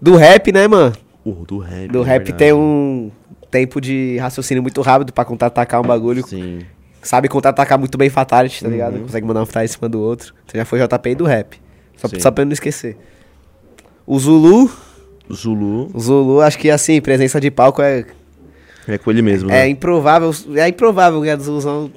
Do 0.00 0.16
rap, 0.16 0.52
né, 0.52 0.66
mano? 0.66 0.92
Uh, 1.24 1.44
do 1.46 1.58
rap. 1.58 1.88
Do 1.88 2.02
é 2.02 2.06
rap 2.06 2.18
verdade. 2.24 2.38
tem 2.38 2.52
um 2.52 3.10
tempo 3.50 3.80
de 3.80 4.16
raciocínio 4.18 4.62
muito 4.62 4.80
rápido 4.80 5.12
pra 5.12 5.24
contra-atacar 5.24 5.80
um 5.80 5.84
bagulho. 5.84 6.26
Sim. 6.26 6.60
Sabe 7.02 7.28
contra-atacar 7.28 7.78
muito 7.78 7.98
bem 7.98 8.08
Fatality, 8.08 8.62
tá 8.62 8.68
ligado? 8.68 8.94
Uhum. 8.96 9.02
Consegue 9.02 9.26
mandar 9.26 9.42
um 9.42 9.46
frase 9.46 9.72
em 9.72 9.76
cima 9.76 9.88
do 9.88 10.00
outro. 10.00 10.34
Então 10.44 10.58
já 10.58 10.64
foi 10.64 10.78
JP 10.78 11.10
e 11.10 11.14
do 11.14 11.24
rap. 11.24 11.60
Só, 12.02 12.08
Sim. 12.08 12.18
só 12.18 12.30
pra 12.32 12.42
eu 12.42 12.46
não 12.46 12.52
esquecer. 12.52 12.96
O 14.04 14.18
Zulu, 14.18 14.68
Zulu 15.32 15.88
o 15.94 16.00
Zulu, 16.00 16.40
acho 16.40 16.58
que 16.58 16.68
assim, 16.68 17.00
presença 17.00 17.40
de 17.40 17.48
palco 17.48 17.80
é, 17.80 18.04
é 18.88 18.98
com 18.98 19.10
ele 19.12 19.22
mesmo, 19.22 19.48
é 19.48 19.62
né? 19.62 19.68
improvável. 19.68 20.32
É 20.56 20.66
improvável 20.66 21.22
que 21.22 21.30
a 21.30 21.36
do 21.36 21.44
Zuluzão 21.44 21.90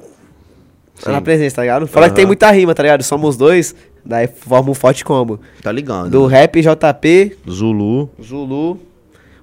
tá 1.02 1.12
na 1.12 1.18
Sim. 1.18 1.24
presença, 1.24 1.56
tá 1.56 1.62
ligado? 1.64 1.88
Fala 1.88 2.06
que 2.06 2.12
Aham. 2.12 2.16
tem 2.18 2.26
muita 2.28 2.52
rima, 2.52 2.76
tá 2.76 2.84
ligado? 2.84 3.02
Somos 3.02 3.36
dois, 3.36 3.74
daí 4.06 4.28
forma 4.28 4.70
um 4.70 4.76
forte 4.76 5.04
combo. 5.04 5.40
Tá 5.64 5.72
ligado. 5.72 6.12
Do 6.12 6.28
rap, 6.28 6.62
JP, 6.62 7.38
Zulu, 7.50 8.12
Zulu, 8.22 8.80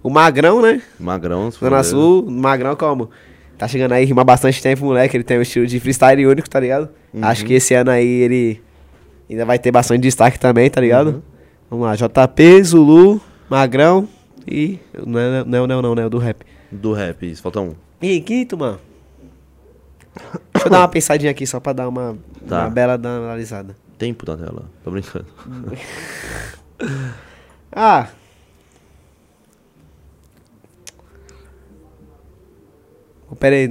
o 0.00 0.08
Magrão, 0.08 0.62
né? 0.62 0.80
Magrão. 0.98 1.50
se 1.50 1.58
Zona 1.58 1.82
Sul, 1.82 2.24
Magrão 2.30 2.76
como? 2.76 3.10
Tá 3.58 3.66
chegando 3.66 3.92
aí, 3.92 4.04
rima 4.04 4.22
bastante 4.22 4.62
tempo, 4.62 4.84
moleque. 4.84 5.16
Ele 5.16 5.24
tem 5.24 5.38
um 5.38 5.42
estilo 5.42 5.66
de 5.66 5.80
freestyle 5.80 6.24
único, 6.24 6.48
tá 6.48 6.60
ligado? 6.60 6.88
Uhum. 7.12 7.24
Acho 7.24 7.44
que 7.44 7.54
esse 7.54 7.74
ano 7.74 7.90
aí 7.90 8.06
ele 8.06 8.60
ainda 9.32 9.44
vai 9.44 9.58
ter 9.58 9.70
bastante 9.70 10.00
destaque 10.02 10.38
também, 10.38 10.68
tá 10.70 10.80
ligado? 10.80 11.08
Uhum. 11.08 11.22
Vamos 11.70 11.86
lá, 11.86 11.96
JP, 11.96 12.62
Zulu, 12.64 13.20
Magrão 13.48 14.08
e. 14.46 14.78
Não, 15.06 15.18
é- 15.20 15.44
não, 15.44 15.66
não, 15.66 15.82
não, 15.82 15.94
não, 15.94 16.02
é 16.02 16.06
o 16.06 16.10
do 16.10 16.18
rap. 16.18 16.44
Do 16.70 16.92
rap, 16.92 17.22
isso. 17.30 17.42
Falta 17.42 17.60
um. 17.60 17.74
E 18.00 18.20
quinto, 18.20 18.56
mano. 18.58 18.78
Deixa 20.52 20.66
eu 20.66 20.70
dar 20.70 20.80
uma 20.80 20.88
pensadinha 20.88 21.30
aqui 21.30 21.46
só 21.46 21.58
pra 21.60 21.72
dar 21.72 21.88
uma, 21.88 22.16
Tá. 22.46 22.60
uma 22.62 22.70
bela 22.70 22.94
analisada. 22.94 23.74
Tempo 23.98 24.26
da 24.26 24.36
tela. 24.36 24.64
Tô 24.84 24.90
brincando. 24.90 25.26
Ah! 27.74 28.08
Pera 33.38 33.56
aí, 33.56 33.70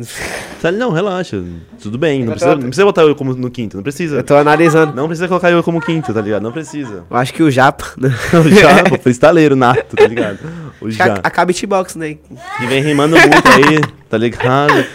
não, 0.74 0.91
relaxa. 0.91 1.43
Tudo 1.82 1.97
bem. 1.97 2.24
Não 2.24 2.32
precisa, 2.32 2.55
não 2.55 2.62
precisa 2.64 2.86
botar 2.86 3.03
eu 3.03 3.16
como 3.16 3.34
no 3.34 3.49
quinto. 3.49 3.78
Não 3.78 3.84
precisa. 3.84 4.18
eu 4.18 4.24
tô 4.24 4.36
analisando. 4.36 4.93
Não 4.95 5.07
precisa 5.07 5.28
colocar 5.28 5.51
eu 5.51 5.64
como 5.64 5.80
quinto, 5.82 6.14
tá 6.14 6.22
ligado? 6.22 6.41
Não 6.43 6.51
precisa. 6.51 7.05
Eu 7.09 7.18
acho 7.18 7.34
que 7.34 7.43
o 7.43 7.49
Japa. 7.51 7.86
né? 7.97 8.09
O 8.34 8.49
já, 8.49 8.84
pô, 8.84 8.97
freestaleiro 8.97 9.55
nato, 9.55 9.95
tá 9.95 10.07
ligado? 10.07 10.39
O 10.80 10.88
Acho 10.88 10.95
que 10.97 11.01
a- 11.03 11.07
já. 11.07 11.14
acaba 11.24 11.47
beatbox, 11.47 11.95
né? 11.95 12.18
Que 12.57 12.66
vem 12.68 12.82
rimando 12.82 13.16
muito 13.16 13.47
aí, 13.47 13.80
tá 14.09 14.18
ligado? 14.18 14.86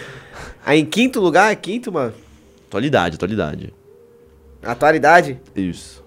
Aí 0.65 0.79
em 0.79 0.85
quinto 0.85 1.19
lugar, 1.21 1.55
quinto, 1.55 1.91
mano. 1.91 2.13
Atualidade, 2.67 3.15
atualidade. 3.15 3.73
Atualidade, 4.61 5.39
Isso. 5.55 6.03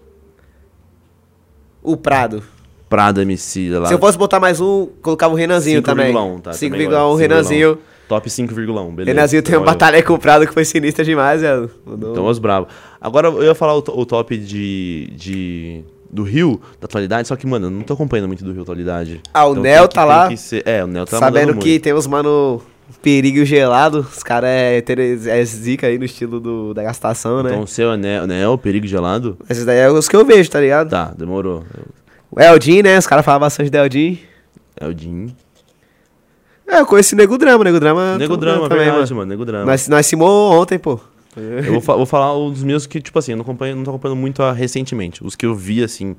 o 1.82 1.96
Prado. 1.96 2.42
Prada 2.88 3.22
MC 3.22 3.70
lá. 3.70 3.86
Se 3.86 3.94
eu 3.94 3.98
fosse 3.98 4.18
botar 4.18 4.40
mais 4.40 4.61
um, 4.61 4.86
colocava 5.00 5.32
o 5.32 5.36
Renanzinho 5.36 5.80
também. 5.80 6.12
5,1, 6.12 6.40
tá? 6.42 6.50
5,1 6.50 7.16
Renanzinho. 7.16 7.78
Top 8.11 8.28
5,1, 8.28 8.92
beleza. 8.92 9.14
Renanzinho 9.16 9.40
tem 9.42 9.54
uma 9.54 9.61
Então, 9.62 9.72
eu- 9.72 9.78
batalha 9.78 10.02
com 10.02 10.14
o 10.14 10.18
Prado 10.18 10.44
que 10.44 10.52
foi 10.52 10.64
sinistra 10.64 11.04
demais, 11.04 11.42
velho. 11.42 11.70
Mandou- 11.86 12.11
Então, 12.11 12.26
os 12.26 12.40
bravos. 12.40 12.68
Agora, 13.00 13.28
eu 13.28 13.44
ia 13.44 13.54
falar 13.54 13.74
o, 13.76 13.78
o 13.78 14.04
top 14.04 14.36
de, 14.36 15.12
de... 15.14 15.84
Do 16.11 16.24
Rio, 16.24 16.61
da 16.80 16.86
atualidade, 16.86 17.28
só 17.28 17.36
que, 17.36 17.46
mano, 17.46 17.66
eu 17.66 17.70
não 17.70 17.82
tô 17.82 17.94
acompanhando 17.94 18.26
muito 18.26 18.42
do 18.44 18.52
Rio 18.52 18.62
atualidade. 18.62 19.20
Ah, 19.32 19.46
o 19.46 19.52
Então, 19.52 19.62
Nel 19.62 19.86
que- 19.88 19.94
tá 19.94 20.04
lá. 20.04 20.36
ser- 20.36 20.64
É, 20.66 20.82
o 20.82 20.88
Nel 20.88 21.06
tá 21.06 21.18
Sabendo 21.20 21.54
que 21.54 21.68
muito. 21.68 21.82
tem 21.84 21.92
os 21.92 22.08
mano 22.08 22.61
perigo 23.00 23.44
gelado, 23.44 24.00
os 24.00 24.20
caras 24.24 24.50
é, 24.50 24.82
é 25.28 25.44
zica 25.44 25.86
aí 25.86 25.96
no 25.96 26.04
estilo 26.04 26.40
do, 26.40 26.74
da 26.74 26.82
gastação, 26.82 27.44
né? 27.44 27.50
Então, 27.50 27.62
o 27.62 27.66
seu 27.68 27.92
é 27.92 27.96
Nel, 27.96 28.26
Nel, 28.26 28.58
Perigo 28.58 28.88
Gelado? 28.88 29.38
Esses 29.48 29.64
daí 29.64 29.78
é 29.78 29.88
os 29.88 30.08
que 30.08 30.16
eu 30.16 30.24
vejo, 30.24 30.50
tá 30.50 30.61
ligado? 30.61 30.90
Tá, 30.90 31.14
demorou. 31.16 31.62
O 32.28 32.40
Eldin, 32.40 32.82
né? 32.82 32.98
Os 32.98 33.06
caras 33.06 33.24
falam 33.24 33.38
bastante 33.38 33.70
do 33.70 33.76
Eldin. 33.76 34.18
É 34.80 34.86
Jim. 34.98 35.32
É, 36.71 36.81
eu 36.81 36.87
conheci 36.87 37.14
o 37.14 37.16
Nego 37.16 37.37
Drama, 37.37 37.64
Nego 37.64 37.81
Drama. 37.81 38.16
Nego 38.18 38.37
Drama, 38.37 38.68
também, 38.68 38.85
verdade, 38.85 39.12
mano. 39.14 39.29
Nego 39.29 39.45
Drama. 39.45 39.64
Nós, 39.66 39.89
nós 39.89 40.07
simou 40.07 40.53
ontem, 40.53 40.79
pô. 40.79 41.01
Eu 41.37 41.73
vou, 41.73 41.81
fa- 41.81 41.95
vou 41.97 42.07
falar 42.07 42.33
dos 42.51 42.62
meus 42.62 42.87
que, 42.87 43.01
tipo 43.01 43.18
assim, 43.18 43.33
eu 43.33 43.37
não, 43.37 43.43
acompanho, 43.43 43.77
não 43.77 43.85
tô 43.85 43.91
acompanhando 43.91 44.18
muito 44.18 44.43
ah, 44.43 44.53
recentemente. 44.53 45.25
Os 45.25 45.37
que 45.37 45.47
eu 45.47 45.55
vi, 45.55 45.83
assim, 45.83 46.16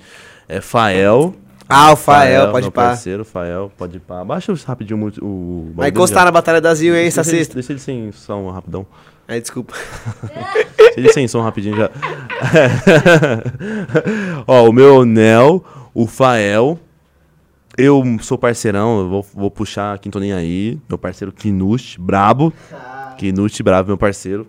é 0.47 0.61
Fael. 0.61 1.33
Ah, 1.67 1.93
o 1.93 1.95
Fael, 1.95 2.51
pode 2.51 2.65
meu 2.65 2.71
pá. 2.71 2.87
parceiro, 2.87 3.23
Fael, 3.23 3.71
pode 3.77 3.99
pá. 3.99 4.21
Abaixa 4.21 4.53
rapidinho 4.65 5.11
o... 5.21 5.25
o 5.25 5.73
Vai 5.75 5.89
encostar 5.89 6.25
na 6.25 6.31
Batalha 6.31 6.59
da 6.59 6.73
Zil, 6.73 6.95
hein, 6.95 7.07
essa 7.07 7.23
Deixa 7.23 7.71
ele- 7.71 7.79
sem 7.79 8.11
som 8.11 8.49
rapidão. 8.49 8.85
Aí, 9.27 9.39
desculpa. 9.39 9.73
Deixa 10.77 10.93
ele 10.99 11.13
sem 11.13 11.27
som 11.27 11.41
rapidinho 11.41 11.77
já. 11.77 11.89
Ó, 14.47 14.67
o 14.69 14.73
meu 14.73 15.03
é 15.03 15.05
Nel, 15.05 15.63
o 15.93 16.07
Fael. 16.07 16.77
Eu 17.77 18.03
sou 18.21 18.37
parceirão, 18.37 18.99
eu 18.99 19.09
vou, 19.09 19.25
vou 19.33 19.51
puxar 19.51 19.97
quem 19.99 20.11
tô 20.11 20.19
nem 20.19 20.33
aí. 20.33 20.79
Meu 20.89 20.97
parceiro 20.97 21.31
Kinush, 21.31 21.97
brabo. 21.97 22.53
Kinush, 23.17 23.61
brabo, 23.61 23.87
meu 23.87 23.97
parceiro. 23.97 24.47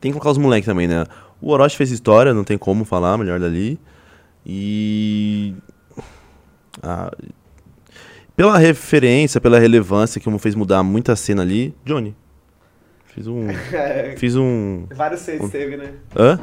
Tem 0.00 0.10
que 0.10 0.18
colocar 0.18 0.30
os 0.30 0.38
moleques 0.38 0.66
também, 0.66 0.86
né? 0.86 1.04
O 1.40 1.50
Orochi 1.50 1.76
fez 1.76 1.90
história, 1.90 2.34
não 2.34 2.44
tem 2.44 2.58
como 2.58 2.84
falar, 2.84 3.16
melhor 3.16 3.38
dali. 3.38 3.78
E. 4.44 5.54
Ah, 6.82 7.10
pela 8.36 8.56
referência, 8.56 9.40
pela 9.40 9.58
relevância 9.58 10.20
que 10.20 10.38
fez 10.38 10.54
mudar 10.54 10.82
muita 10.82 11.16
cena 11.16 11.42
ali, 11.42 11.74
Johnny. 11.84 12.14
Fiz 13.06 13.26
um. 13.26 13.48
Fiz 14.16 14.36
um. 14.36 14.86
Vários 14.90 15.20
seis 15.20 15.50
teve, 15.50 15.76
né? 15.76 15.92
Hã? 16.16 16.38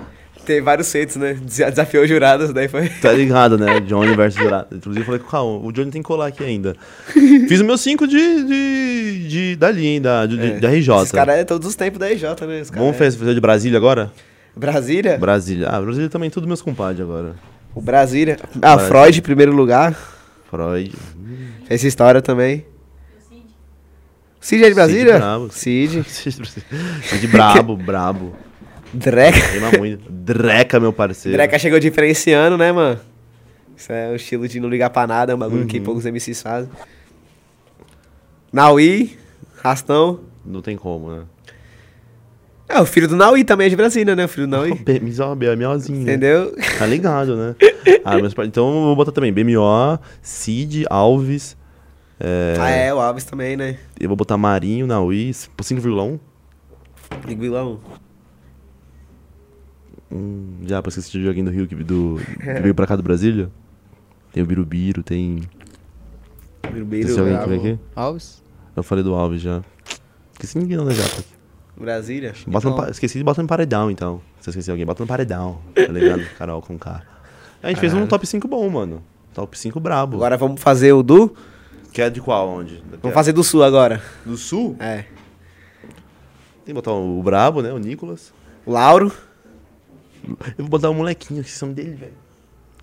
Teve 0.46 0.62
vários 0.62 0.92
feitos, 0.92 1.16
né? 1.16 1.34
Desa- 1.34 1.70
Desafiou 1.70 2.06
jurados, 2.06 2.54
daí 2.54 2.68
foi. 2.68 2.88
Tá 2.90 3.12
ligado, 3.12 3.58
né? 3.58 3.80
Johnny 3.80 4.16
versus 4.16 4.40
Jurado. 4.42 4.76
Inclusive, 4.76 5.02
eu 5.02 5.06
falei 5.06 5.20
com 5.20 5.28
o 5.28 5.30
Caon, 5.32 5.62
o 5.66 5.72
Johnny 5.72 5.90
tem 5.92 6.02
que 6.02 6.08
colar 6.08 6.28
aqui 6.28 6.44
ainda. 6.44 6.76
Fiz 7.48 7.62
o 7.62 7.66
meu 7.66 7.78
5 7.78 8.08
de, 8.08 8.44
de, 8.44 9.28
de, 9.28 9.56
dali, 9.56 9.88
hein, 9.88 10.02
da, 10.02 10.26
de, 10.26 10.38
de- 10.38 10.60
da 10.60 10.70
RJ. 10.70 10.96
Esses 10.98 11.12
caras 11.12 11.36
é 11.38 11.44
todos 11.44 11.68
os 11.68 11.76
tempos 11.76 11.98
da 12.00 12.08
RJ, 12.08 12.24
né? 12.48 12.62
Os 12.62 12.70
Vamos 12.70 12.96
é- 12.96 12.98
fazer 12.98 13.18
fazer 13.18 13.34
de 13.34 13.42
Brasília 13.42 13.78
agora? 13.78 14.12
Brasília? 14.56 15.18
Brasília. 15.18 15.68
Ah, 15.70 15.82
Brasília 15.82 16.10
também, 16.10 16.30
tudo 16.30 16.48
meus 16.48 16.62
compadres 16.62 17.02
agora. 17.02 17.36
O 17.74 17.82
Brasília. 17.82 18.38
Ah, 18.42 18.58
Brasília. 18.76 18.88
Freud, 18.88 19.20
em 19.20 19.22
primeiro 19.24 19.52
lugar. 19.52 19.98
Freud. 20.50 20.94
Fez 21.68 21.84
história 21.84 22.22
também. 22.22 22.66
Cid 24.40 24.64
é 24.64 24.70
de 24.70 24.76
Brasília? 24.76 25.18
brabo. 25.18 25.50
Cid. 25.52 26.06
de 27.20 27.28
brabo, 27.28 27.76
brabo. 27.76 28.36
Dreca. 28.96 29.48
Rima 29.48 29.72
muito. 29.78 30.10
Dreca, 30.10 30.80
meu 30.80 30.94
parceiro. 30.94 31.38
Dreca 31.38 31.60
chegou 31.60 31.80
diferenciando, 31.80 32.58
né, 32.58 32.72
mano? 32.72 33.00
Isso 33.76 33.92
é 33.92 34.10
o 34.12 34.16
estilo 34.16 34.48
de 34.48 34.60
não 34.60 34.70
ligar 34.70 34.90
pra 34.90 35.06
nada, 35.06 35.34
é 35.34 35.36
um 35.36 35.38
bagulho 35.40 35.62
uhum. 35.62 35.68
que 35.68 35.82
poucos 35.82 36.06
MCs 36.06 36.42
fazem. 36.42 36.70
Naui, 38.52 39.18
Rastão. 39.62 40.22
Não 40.46 40.62
tem 40.62 40.78
como, 40.78 41.12
né? 41.12 41.24
É, 42.68 42.80
o 42.80 42.86
filho 42.86 43.08
do 43.08 43.16
Naui 43.16 43.44
também 43.44 43.68
é 43.68 43.70
de 43.70 43.76
Brasília, 43.76 44.16
né? 44.16 44.26
O 44.26 44.28
filho 44.28 44.48
do 44.48 44.52
Naui. 44.52 44.74
BMO, 44.80 45.36
BMOzinho. 45.36 46.02
Entendeu? 46.02 46.56
Tá 46.80 46.86
ligado, 46.86 47.36
né? 47.36 47.56
ah, 48.04 48.18
mas, 48.18 48.34
então 48.48 48.68
eu 48.68 48.84
vou 48.86 48.96
botar 48.96 49.12
também 49.12 49.32
BMO, 49.32 50.00
Cid, 50.22 50.86
Alves. 50.90 51.58
É... 52.20 52.56
Ah, 52.58 52.70
é, 52.70 52.94
o 52.94 53.00
Alves 53.00 53.26
também, 53.26 53.58
né? 53.58 53.78
Eu 54.00 54.08
vou 54.08 54.16
botar 54.16 54.38
Marinho, 54.38 54.88
Naui, 54.88 55.32
5,1. 55.32 56.18
5,1 57.28 57.78
um 60.12 60.58
porque 60.84 61.02
que 61.02 61.18
o 61.18 61.24
joguinho 61.24 61.46
do 61.46 61.52
Rio 61.52 61.68
que, 61.68 61.76
do, 61.76 62.20
é. 62.42 62.56
que 62.56 62.62
veio 62.62 62.76
pra 62.76 62.88
cá 62.88 62.96
do 62.96 63.04
Brasília. 63.04 63.50
Tem 64.32 64.44
o 64.44 64.46
Birubiru, 64.46 65.02
tem. 65.02 65.42
Birubiru, 66.72 67.08
tem 67.08 67.20
alguém 67.20 67.40
que 67.40 67.50
vem 67.50 67.60
aqui? 67.60 67.80
Alves? 67.96 68.44
Eu 68.76 68.84
falei 68.84 69.04
do 69.04 69.14
Alves 69.14 69.42
já. 69.42 69.62
Esqueci 70.34 70.58
ninguém 70.58 70.78
não, 70.78 70.86
né, 70.86 70.94
Japa? 70.94 71.24
Brasília? 71.78 72.34
Bota 72.48 72.70
então... 72.70 72.86
no, 72.86 72.92
esqueci 72.92 73.18
de 73.18 73.24
botar 73.24 73.42
no 73.42 73.48
paredão, 73.48 73.90
então. 73.90 74.22
Se 74.40 74.50
eu 74.50 74.74
alguém, 74.74 74.86
bota 74.86 75.04
no 75.04 75.08
paredão. 75.08 75.60
Tá 75.74 75.92
ligado? 75.92 76.24
Carol 76.38 76.62
com 76.62 76.78
K. 76.78 76.92
A 76.92 76.96
gente 76.96 77.06
Caralho. 77.62 77.78
fez 77.80 77.94
um 77.94 78.06
top 78.08 78.28
5 78.28 78.48
bom, 78.48 78.70
mano. 78.70 79.04
Top 79.34 79.58
5 79.58 79.80
brabo. 79.80 80.18
Agora 80.18 80.38
vamos 80.38 80.62
fazer 80.62 80.94
o 80.94 81.02
do. 81.02 81.36
Que 81.92 82.02
é 82.02 82.10
de 82.10 82.22
qual? 82.22 82.50
Onde? 82.50 82.84
Vamos 83.02 83.14
fazer 83.14 83.32
do 83.32 83.44
sul 83.44 83.64
agora. 83.64 84.02
Do 84.26 84.36
sul? 84.36 84.76
É. 84.80 85.06
Tem 86.66 86.68
que 86.68 86.74
botar 86.74 86.92
o 86.92 87.22
Brabo, 87.22 87.62
né? 87.62 87.72
O 87.72 87.78
Nicolas. 87.78 88.34
O 88.66 88.72
Lauro. 88.72 89.12
Eu 90.28 90.56
vou 90.60 90.68
botar 90.68 90.90
o 90.90 90.94
molequinho, 90.94 91.44
que 91.44 91.52
são 91.52 91.72
dele, 91.72 91.96
velho. 91.96 92.14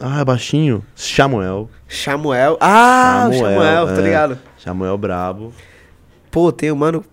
Ah, 0.01 0.21
é 0.21 0.25
baixinho. 0.25 0.85
Samuel. 0.95 1.69
Samuel. 1.89 2.57
Ah, 2.61 3.29
o 3.31 3.35
Samuel, 3.35 3.87
tá 3.87 3.99
é. 3.99 4.01
ligado? 4.01 4.39
Samuel 4.59 4.99
brabo. 4.99 5.53
Pô, 6.31 6.51
tem 6.51 6.71
o 6.71 6.77
mano. 6.77 7.05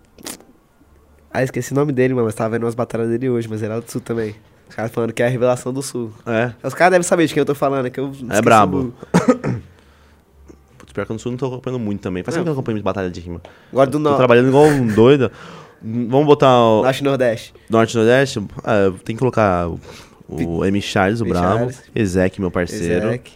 Ah, 1.32 1.44
esqueci 1.44 1.72
o 1.72 1.76
nome 1.76 1.92
dele, 1.92 2.14
mano. 2.14 2.26
Mas 2.26 2.36
tava 2.36 2.52
vendo 2.52 2.64
umas 2.64 2.76
batalhas 2.76 3.10
dele 3.10 3.30
hoje, 3.30 3.48
mas 3.48 3.62
ele 3.62 3.72
era 3.72 3.82
do 3.82 3.92
Sul 3.92 4.02
também. 4.02 4.36
Os 4.68 4.76
caras 4.76 4.92
falando 4.92 5.14
que 5.14 5.22
é 5.22 5.26
a 5.26 5.30
revelação 5.30 5.74
do 5.74 5.82
Sul. 5.82 6.12
É. 6.26 6.54
Os 6.64 6.74
caras 6.74 6.92
devem 6.92 7.04
saber 7.04 7.28
de 7.28 7.34
quem 7.34 7.42
eu 7.42 7.46
tô 7.46 7.54
falando, 7.54 7.86
é 7.86 7.90
que 7.90 8.00
eu. 8.00 8.12
esqueci 8.12 8.42
brabo. 8.42 8.94
Putz, 10.78 10.94
pior 10.94 11.06
que 11.06 11.12
eu 11.12 11.16
no 11.16 11.20
Sul 11.20 11.32
não 11.32 11.38
tô 11.38 11.48
acompanhando 11.48 11.80
muito 11.80 12.02
também. 12.02 12.24
Faz 12.24 12.36
tempo 12.36 12.46
que 12.46 12.50
eu 12.50 12.54
acompanho 12.54 12.82
batalha 12.82 13.10
de 13.10 13.20
rima. 13.20 13.42
Agora 13.72 13.88
do 13.88 13.94
Tô 13.94 14.00
Norte. 14.00 14.18
trabalhando 14.18 14.48
igual 14.48 14.66
um 14.66 14.88
doido. 14.88 15.32
Vamos 15.82 16.26
botar 16.26 16.56
o 16.60 16.84
Norte 16.84 17.00
e 17.00 17.04
Nordeste. 17.04 17.54
Norte 17.70 17.94
e 17.94 17.98
Nordeste. 17.98 18.44
Ah, 18.64 18.92
tem 19.04 19.16
que 19.16 19.20
colocar 19.20 19.70
o, 20.30 20.66
M. 20.66 20.82
Charles, 20.82 21.22
o. 21.22 21.26
Charles. 21.28 21.82
Ezek, 21.96 22.40
meu 22.40 22.52
parceiro. 22.52 23.08
Ezek. 23.10 23.32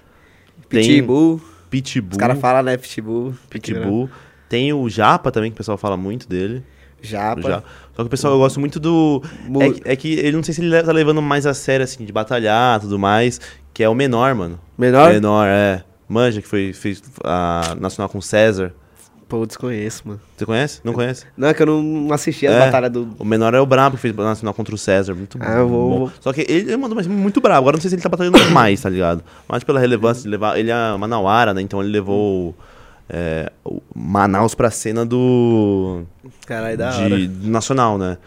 Pitbull. 0.70 1.42
Pitbull. 1.70 2.12
Os 2.12 2.18
caras 2.18 2.40
falam, 2.40 2.64
né? 2.64 2.78
Pitbull. 2.78 3.34
Pitbull. 3.50 4.10
Tem 4.50 4.72
o 4.74 4.88
Japa 4.90 5.32
também, 5.32 5.50
que 5.52 5.56
o 5.56 5.58
pessoal 5.58 5.78
fala 5.78 5.98
muito 5.98 6.28
dele. 6.28 6.64
Japa. 7.02 7.64
Só 7.96 8.02
que 8.04 8.08
o 8.08 8.10
pessoal, 8.10 8.34
eu 8.34 8.40
gosto 8.40 8.60
muito 8.60 8.80
do. 8.80 9.22
É, 9.60 9.70
que- 9.72 9.82
é 9.90 9.96
que 9.96 10.14
ele 10.14 10.38
não 10.38 10.44
sei 10.44 10.54
se 10.54 10.62
ele 10.62 10.70
le- 10.70 10.84
tá 10.84 10.92
levando 10.92 11.22
mais 11.22 11.46
a 11.46 11.54
sério, 11.54 11.84
assim, 11.84 12.06
de 12.06 12.12
batalhar 12.14 12.78
e 12.78 12.82
tudo 12.82 12.98
mais. 12.98 13.42
Que 13.74 13.84
é 13.84 13.90
o 13.90 13.96
menor, 13.96 14.34
mano. 14.36 14.60
Menor? 14.78 15.12
Menor, 15.12 15.48
é. 15.48 15.84
Manja, 16.08 16.42
que 16.42 16.48
foi, 16.48 16.74
fez 16.74 17.02
a 17.24 17.76
Nacional 17.80 18.08
com 18.08 18.22
César. 18.22 18.74
Pô, 19.28 19.38
eu 19.42 19.46
desconheço, 19.46 20.04
mano. 20.08 20.20
Você 20.38 20.46
conhece? 20.46 20.82
Não 20.84 20.94
conhece? 20.94 21.26
Não, 21.38 21.48
é 21.48 21.54
que 21.54 21.62
eu 21.64 21.66
não 21.66 22.14
assisti 22.14 22.46
as 22.46 22.54
É. 22.54 22.60
batalhas 22.66 22.92
do. 22.92 23.10
O 23.18 23.26
menor 23.26 23.54
é 23.54 23.60
o 23.60 23.66
Brabo, 23.66 23.96
que 23.96 24.02
fez 24.02 24.18
a 24.18 24.24
Nacional 24.24 24.54
contra 24.54 24.76
o 24.76 24.78
César. 24.78 25.16
Muito 25.16 25.38
Ah, 25.42 25.60
eu 25.60 25.68
vou- 25.68 25.90
bom. 25.90 26.00
vou- 26.00 26.12
Só 26.20 26.32
que 26.34 26.42
ele, 26.42 26.70
ele 26.70 26.78
mandou 26.78 26.96
mais 26.96 27.08
muito 27.08 27.42
brabo. 27.42 27.60
Agora 27.60 27.78
não 27.78 27.82
sei 27.82 27.90
se 27.90 27.96
ele 27.96 28.02
tá 28.04 28.10
batalhando 28.10 28.38
mais, 28.52 28.82
tá 28.82 28.90
ligado? 28.90 29.24
Mas 29.48 29.64
pela 29.64 29.80
relevância 29.80 30.22
de 30.24 30.30
levar. 30.30 30.58
Ele 30.60 30.70
é 30.72 30.98
Manauara, 30.98 31.54
né? 31.54 31.62
Então 31.62 31.82
ele 31.82 31.92
levou. 31.92 32.56
é, 33.10 33.52
o 33.66 33.82
Manaus 33.96 34.56
pra 34.56 34.72
cena 34.72 35.06
do. 35.06 36.04
Caralho, 36.48 36.78
da 36.78 36.96
hora. 36.96 37.18
de, 37.18 37.28
do 37.28 37.50
nacional, 37.50 37.98
né? 37.98 38.18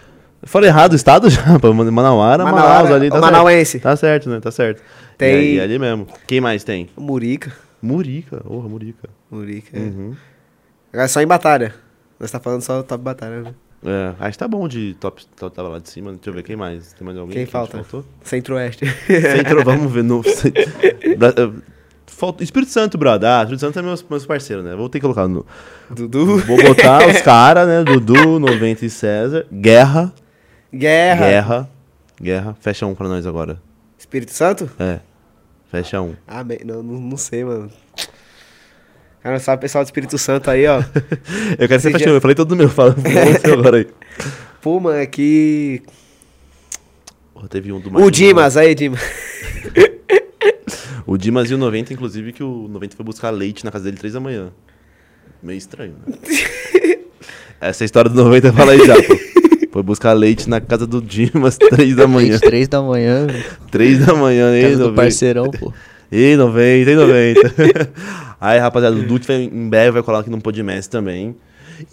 Eu 0.43 0.49
falei 0.49 0.69
errado 0.69 0.93
o 0.93 0.97
estado 0.97 1.29
já. 1.31 1.43
Manauara, 1.91 1.91
Manauara, 1.93 2.45
Manaus 2.45 2.91
ali, 2.91 3.09
tá 3.11 3.21
manauense. 3.21 3.73
certo. 3.73 3.83
Tá 3.83 3.97
certo, 3.97 4.29
né? 4.31 4.39
Tá 4.41 4.51
certo. 4.51 4.83
Tem- 5.17 5.55
E 5.55 5.59
é 5.59 5.63
ali 5.63 5.79
mesmo. 5.79 6.07
Quem 6.27 6.41
mais 6.41 6.63
tem? 6.63 6.89
Murica. 6.97 7.53
Murica. 7.83 8.37
Porra, 8.47 8.69
Murica. 8.69 9.09
Murica. 9.31 9.77
é. 9.77 9.81
Uhum. 9.81 10.15
Agora 10.97 11.09
só 11.09 11.21
em 11.21 11.27
batalha. 11.27 11.75
Nós 12.19 12.31
tá 12.31 12.41
falando 12.41 12.63
só 12.63 12.83
top 12.83 13.05
batalha, 13.05 13.43
né? 13.43 13.55
É, 13.85 14.15
acho 14.19 14.33
que 14.33 14.39
tá 14.39 14.49
bom 14.49 14.67
de 14.67 14.97
top, 14.99 15.27
top 15.37 15.55
tava 15.55 15.69
lá 15.69 15.79
de 15.79 15.91
cima. 15.91 16.11
Deixa 16.13 16.31
eu 16.31 16.33
ver 16.33 16.43
quem 16.43 16.57
mais. 16.57 16.95
Tem 16.95 17.05
mais 17.05 17.19
alguém? 17.19 17.37
Quem 17.37 17.45
que 17.45 17.53
falta? 17.53 17.85
Centro-Oeste. 18.23 18.87
Centro, 19.07 19.61
vamos 19.63 19.93
ver 19.93 20.03
no. 20.03 20.23
Falta, 22.07 22.43
Espírito 22.43 22.73
Santo, 22.73 22.97
brother. 22.97 23.29
Ah, 23.29 23.43
Espírito 23.43 23.61
Santo 23.61 23.79
é 23.79 23.83
meus, 23.83 24.03
meus 24.09 24.25
parceiros, 24.25 24.65
né? 24.65 24.75
Vou 24.75 24.89
ter 24.89 24.99
que 24.99 25.03
colocar 25.03 25.29
no. 25.29 25.45
Dudu. 25.91 26.39
Vou 26.39 26.57
botar 26.63 27.07
os 27.07 27.21
caras, 27.21 27.69
né? 27.69 27.85
Dudu, 27.85 28.41
90 28.41 28.87
e 28.87 28.89
César. 28.89 29.47
Guerra. 29.53 30.15
Guerra. 30.73 31.27
Guerra. 31.27 31.71
Guerra. 32.19 32.57
Fecha 32.59 32.87
um 32.87 32.95
pra 32.95 33.07
nós 33.07 33.27
agora. 33.27 33.61
Espírito 33.99 34.33
Santo? 34.33 34.71
É. 34.79 35.01
Fecha 35.71 36.01
um. 36.01 36.15
Ah, 36.27 36.43
não, 36.65 36.83
não 36.83 37.19
sei, 37.19 37.45
mano. 37.45 37.71
Cara, 39.27 39.41
sabe 39.41 39.59
o 39.59 39.61
pessoal 39.63 39.83
do 39.83 39.89
Espírito 39.89 40.17
Santo 40.19 40.49
aí, 40.49 40.65
ó. 40.69 40.81
Eu 41.59 41.67
quero 41.67 41.81
ser 41.83 41.93
um. 42.09 42.13
Eu 42.13 42.21
falei 42.21 42.37
todo 42.37 42.55
meu. 42.55 42.69
Fala 42.69 42.95
você 42.95 43.51
agora 43.51 43.79
aí. 43.79 43.89
Pô, 44.63 44.79
mano, 44.79 44.99
é 44.99 45.05
que. 45.05 45.83
Porra, 47.35 47.49
teve 47.49 47.73
um 47.73 47.81
do 47.81 47.93
O 48.01 48.09
Dimas, 48.09 48.57
aí, 48.57 48.73
Dimas. 48.73 49.01
O 51.05 51.17
Dimas 51.17 51.51
e 51.51 51.55
o 51.55 51.59
90, 51.59 51.93
inclusive, 51.93 52.33
que 52.33 52.43
o 52.43 52.69
90 52.69 52.95
foi 52.95 53.05
buscar 53.05 53.31
leite 53.31 53.65
na 53.65 53.73
casa 53.73 53.85
dele 53.85 53.97
3 53.97 54.15
da 54.15 54.21
manhã. 54.21 54.53
Meio 55.43 55.59
estranho, 55.59 55.95
né? 56.07 56.17
Essa 57.61 57.83
é 57.83 57.85
a 57.85 57.87
história 57.87 58.09
do 58.09 58.17
90, 58.23 58.53
fala 58.53 58.73
aí 58.73 58.87
já, 58.87 58.95
pô. 58.95 59.17
Foi 59.73 59.83
buscar 59.83 60.13
leite 60.13 60.49
na 60.49 60.61
casa 60.61 60.87
do 60.87 61.03
Dimas 61.03 61.59
3 61.59 61.97
da 61.97 62.07
manhã. 62.07 62.39
Três 62.39 62.69
da 62.69 62.83
manhã, 62.83 63.27
3 63.71 64.07
da 64.07 64.15
manhã, 64.15 64.55
ei, 64.55 64.63
casa 64.63 64.77
do 64.77 64.85
90. 64.85 65.03
parceirão, 65.03 65.51
pô. 65.51 65.73
Ei, 66.11 66.37
90, 66.37 66.91
ei, 66.91 66.97
90. 66.97 67.93
Aí, 68.41 68.59
rapaziada, 68.59 68.97
o 68.97 69.03
Dude 69.03 69.27
vai, 69.27 69.37
em 69.43 69.69
breve 69.69 69.93
vai 69.93 70.03
colar 70.03 70.21
aqui 70.21 70.31
no 70.31 70.41
Podmess 70.41 70.87
também. 70.89 71.37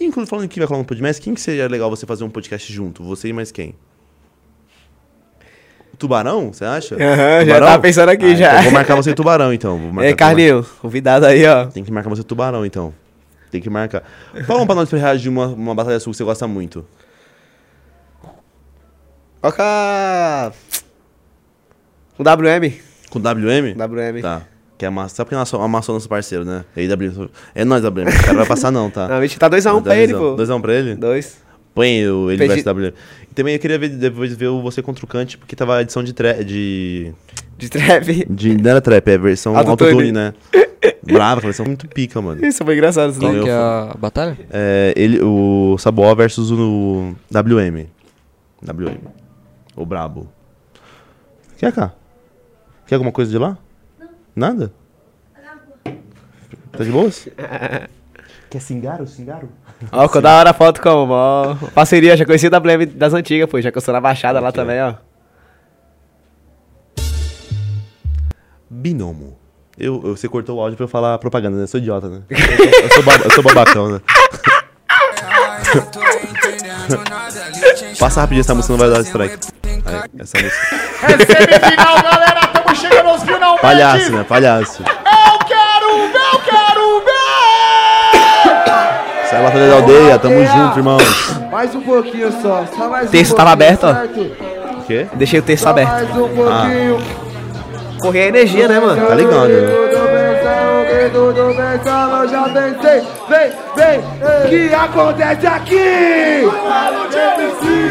E, 0.00 0.04
inclusive, 0.04 0.30
falando 0.30 0.48
que 0.48 0.58
vai 0.58 0.66
colar 0.66 0.80
no 0.80 0.84
Podmess, 0.86 1.18
quem 1.18 1.34
que 1.34 1.40
seria 1.40 1.68
legal 1.68 1.90
você 1.90 2.06
fazer 2.06 2.24
um 2.24 2.30
podcast 2.30 2.72
junto? 2.72 3.02
Você 3.04 3.28
e 3.28 3.32
mais 3.32 3.50
quem? 3.52 3.74
Tubarão, 5.98 6.52
você 6.52 6.64
acha? 6.64 6.96
Aham, 6.96 7.16
já 7.16 7.40
Tubarão? 7.44 7.66
tava 7.66 7.82
pensando 7.82 8.08
aqui 8.08 8.24
Ah, 8.24 8.34
já. 8.34 8.50
Então 8.52 8.62
vou 8.64 8.72
marcar 8.72 8.94
você 8.96 9.14
Tubarão, 9.14 9.52
então. 9.52 9.78
Vou 9.78 9.92
marcar 9.92 10.08
Ei, 10.08 10.14
Carlinho, 10.14 10.66
convidado 10.80 11.24
aí, 11.26 11.46
ó. 11.46 11.66
Tem 11.66 11.84
que 11.84 11.92
marcar 11.92 12.10
você 12.10 12.22
Tubarão, 12.24 12.66
então. 12.66 12.92
Tem 13.50 13.60
que 13.60 13.70
marcar. 13.70 14.02
Fala 14.46 14.62
um 14.62 14.66
pra 14.66 14.74
nós 14.74 14.88
pra 14.90 14.98
reagir 14.98 15.28
uma, 15.28 15.46
uma 15.46 15.74
batalha 15.74 16.00
sua 16.00 16.10
que 16.10 16.16
você 16.16 16.24
gosta 16.24 16.48
muito. 16.48 16.84
Coloca. 19.40 20.52
O 22.18 22.22
WM. 22.22 22.72
Com 23.10 23.20
WM? 23.20 23.74
WM. 23.74 24.22
Tá. 24.22 24.42
Que 24.84 24.88
é 24.88 24.90
massa. 24.90 25.14
Sabe 25.16 25.26
porque 25.28 25.34
amassou, 25.34 25.62
amassou 25.62 25.94
nosso 25.94 26.08
parceiro, 26.08 26.44
né? 26.44 26.62
É, 26.76 26.82
IW. 26.84 27.30
é 27.54 27.64
nós, 27.64 27.82
WM. 27.82 28.02
O 28.08 28.22
cara 28.24 28.34
vai 28.34 28.46
passar 28.46 28.70
não, 28.70 28.90
tá? 28.90 29.08
Não, 29.08 29.16
a 29.16 29.26
gente 29.26 29.38
tá 29.38 29.48
2x1 29.48 29.82
pra 29.82 29.96
ele, 29.96 30.12
pô. 30.12 30.36
2x1 30.36 30.60
pra 30.60 30.74
ele? 30.74 30.94
Dois. 30.94 31.38
Põe 31.74 32.06
o 32.06 32.30
ele 32.30 32.46
Pedi- 32.46 32.62
versus 32.62 32.72
WM. 32.72 32.92
E 33.30 33.34
também 33.34 33.54
eu 33.54 33.58
queria 33.60 33.78
ver, 33.78 33.88
depois 33.88 34.34
ver 34.36 34.48
o 34.48 34.60
você 34.62 34.82
contra 34.82 35.04
o 35.04 35.08
Kant, 35.08 35.38
porque 35.38 35.56
tava 35.56 35.76
a 35.78 35.82
edição 35.82 36.04
de... 36.04 36.12
Tre 36.12 36.44
de, 36.44 37.12
De 37.58 37.68
trap. 37.70 38.26
de 38.30 38.56
não 38.56 38.70
era 38.70 38.80
trap, 38.80 39.08
é 39.08 39.14
a 39.14 39.18
versão 39.18 39.56
Autotune. 39.56 40.12
né? 40.12 40.34
Brava, 41.02 41.40
a 41.40 41.44
versão 41.44 41.64
muito 41.64 41.88
pica, 41.88 42.20
mano. 42.20 42.44
Isso 42.46 42.62
foi 42.64 42.74
engraçado. 42.74 43.10
Isso 43.10 43.20
Qual 43.20 43.32
que 43.32 43.48
é 43.48 43.52
a 43.52 43.94
batalha? 43.98 44.38
É, 44.52 44.92
ele, 44.96 45.20
o 45.22 45.76
Saboó 45.78 46.14
versus 46.14 46.50
o 46.52 47.14
WM. 47.32 47.86
WM. 48.62 48.98
O 49.74 49.84
Brabo. 49.86 50.28
Quer 51.58 51.72
cá? 51.72 51.92
Quer 52.86 52.96
alguma 52.96 53.10
coisa 53.12 53.30
de 53.30 53.38
lá? 53.38 53.56
Nada? 54.34 54.72
Tá 56.72 56.82
de 56.84 56.90
boas? 56.90 57.28
Quer 58.50 58.60
cingaro? 58.60 59.06
Cingaro? 59.06 59.48
Ó, 59.92 60.06
ficou 60.06 60.22
da 60.22 60.38
hora 60.38 60.50
a 60.50 60.54
foto 60.54 60.80
como, 60.80 61.12
ó. 61.12 61.54
Parceria, 61.74 62.16
já 62.16 62.24
conheci 62.24 62.46
o 62.46 62.50
WM 62.50 62.86
das 62.94 63.12
antigas, 63.14 63.48
pô. 63.48 63.60
Já 63.60 63.70
que 63.70 63.78
eu 63.78 63.82
sou 63.82 63.92
na 63.94 64.00
Baixada 64.00 64.40
lá 64.40 64.50
também, 64.52 64.80
ó. 64.82 64.94
Binomo. 68.70 69.38
Eu, 69.78 70.00
eu- 70.04 70.16
você 70.16 70.28
cortou 70.28 70.58
o 70.58 70.60
áudio 70.60 70.76
pra 70.76 70.84
eu 70.84 70.88
falar 70.88 71.18
propaganda, 71.18 71.56
né? 71.56 71.64
Eu 71.64 71.68
sou 71.68 71.80
idiota, 71.80 72.08
né? 72.08 72.22
Eu 72.30 72.38
sou, 72.38 72.56
eu 72.56 72.90
sou, 73.02 73.12
eu 73.24 73.30
sou 73.32 73.42
babacão, 73.42 73.88
né? 73.92 74.00
Passa 77.98 78.20
rapidinho 78.20 78.42
essa 78.42 78.54
música, 78.54 78.72
não 78.72 78.78
vai 78.78 78.88
dar 78.90 79.00
strike. 79.02 79.38
Aí, 79.84 80.02
essa 80.18 80.38
música. 80.40 80.76
É 81.02 81.08
semifinal, 81.24 82.02
galera. 82.02 82.40
Finalmente. 82.40 82.73
Palhaço, 83.64 84.12
né? 84.12 84.24
Palhaço. 84.28 84.82
Eu 84.82 85.38
quero 85.46 85.88
ver, 86.12 86.34
eu 86.34 86.38
quero 86.40 87.00
ver. 87.00 88.18
Sai 89.30 89.42
batalha 89.42 89.68
da 89.68 89.74
aldeia, 89.76 90.18
tamo 90.18 90.44
junto, 90.44 90.78
irmãos. 90.78 91.40
Mais 91.50 91.74
um 91.74 91.80
pouquinho 91.80 92.30
só, 92.42 92.66
só 92.76 92.90
mais 92.90 93.08
um 93.08 93.10
Texto 93.10 93.34
tava 93.34 93.52
aberto, 93.52 93.84
ó. 93.84 93.92
O 94.80 94.82
quê? 94.84 95.06
Deixei 95.14 95.40
o 95.40 95.42
texto 95.42 95.62
Só 95.62 95.70
aberto. 95.70 95.88
mais 95.88 96.10
um 96.10 96.28
pouquinho. 96.28 96.98
Correr 98.02 98.24
a 98.24 98.26
energia, 98.26 98.68
né, 98.68 98.78
mano? 98.78 99.06
Tá 99.06 99.14
ligado, 99.14 99.48
né? 99.48 99.84
Já 102.30 102.44
pensei. 102.44 103.02
Vem, 103.28 103.50
vem, 103.76 103.98
o 103.98 104.48
que 104.48 104.74
acontece 104.74 105.46
aqui? 105.46 106.48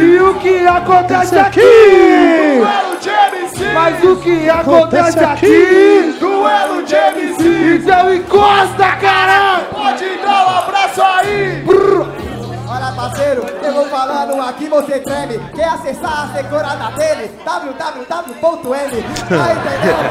E 0.02 0.20
o 0.20 0.34
que 0.36 0.68
acontece 0.68 1.40
aqui? 1.40 1.62
Mas 3.74 4.04
o 4.04 4.16
que 4.18 4.50
acontece 4.50 5.20
aqui? 5.20 6.16
Duelo 6.20 6.84
de 6.84 6.96
MC. 6.96 7.76
Então 7.78 8.14
encosta, 8.14 8.96
caralho! 8.98 9.66
Pode 9.72 10.06
dar 10.18 10.46
um 10.48 10.58
abraço 10.60 11.02
aí. 11.02 11.64
Olha 12.68 12.92
parceiro, 12.94 13.46
eu 13.62 13.74
vou 13.74 13.86
falando 13.86 14.42
aqui, 14.42 14.68
você 14.68 15.00
treme 15.00 15.38
Quer 15.54 15.66
acessar 15.66 16.24
a 16.24 16.42
decorada 16.42 16.98
dele? 16.98 17.30
www.m 17.46 19.04
Tá 19.30 19.52
entendendo? 19.52 20.04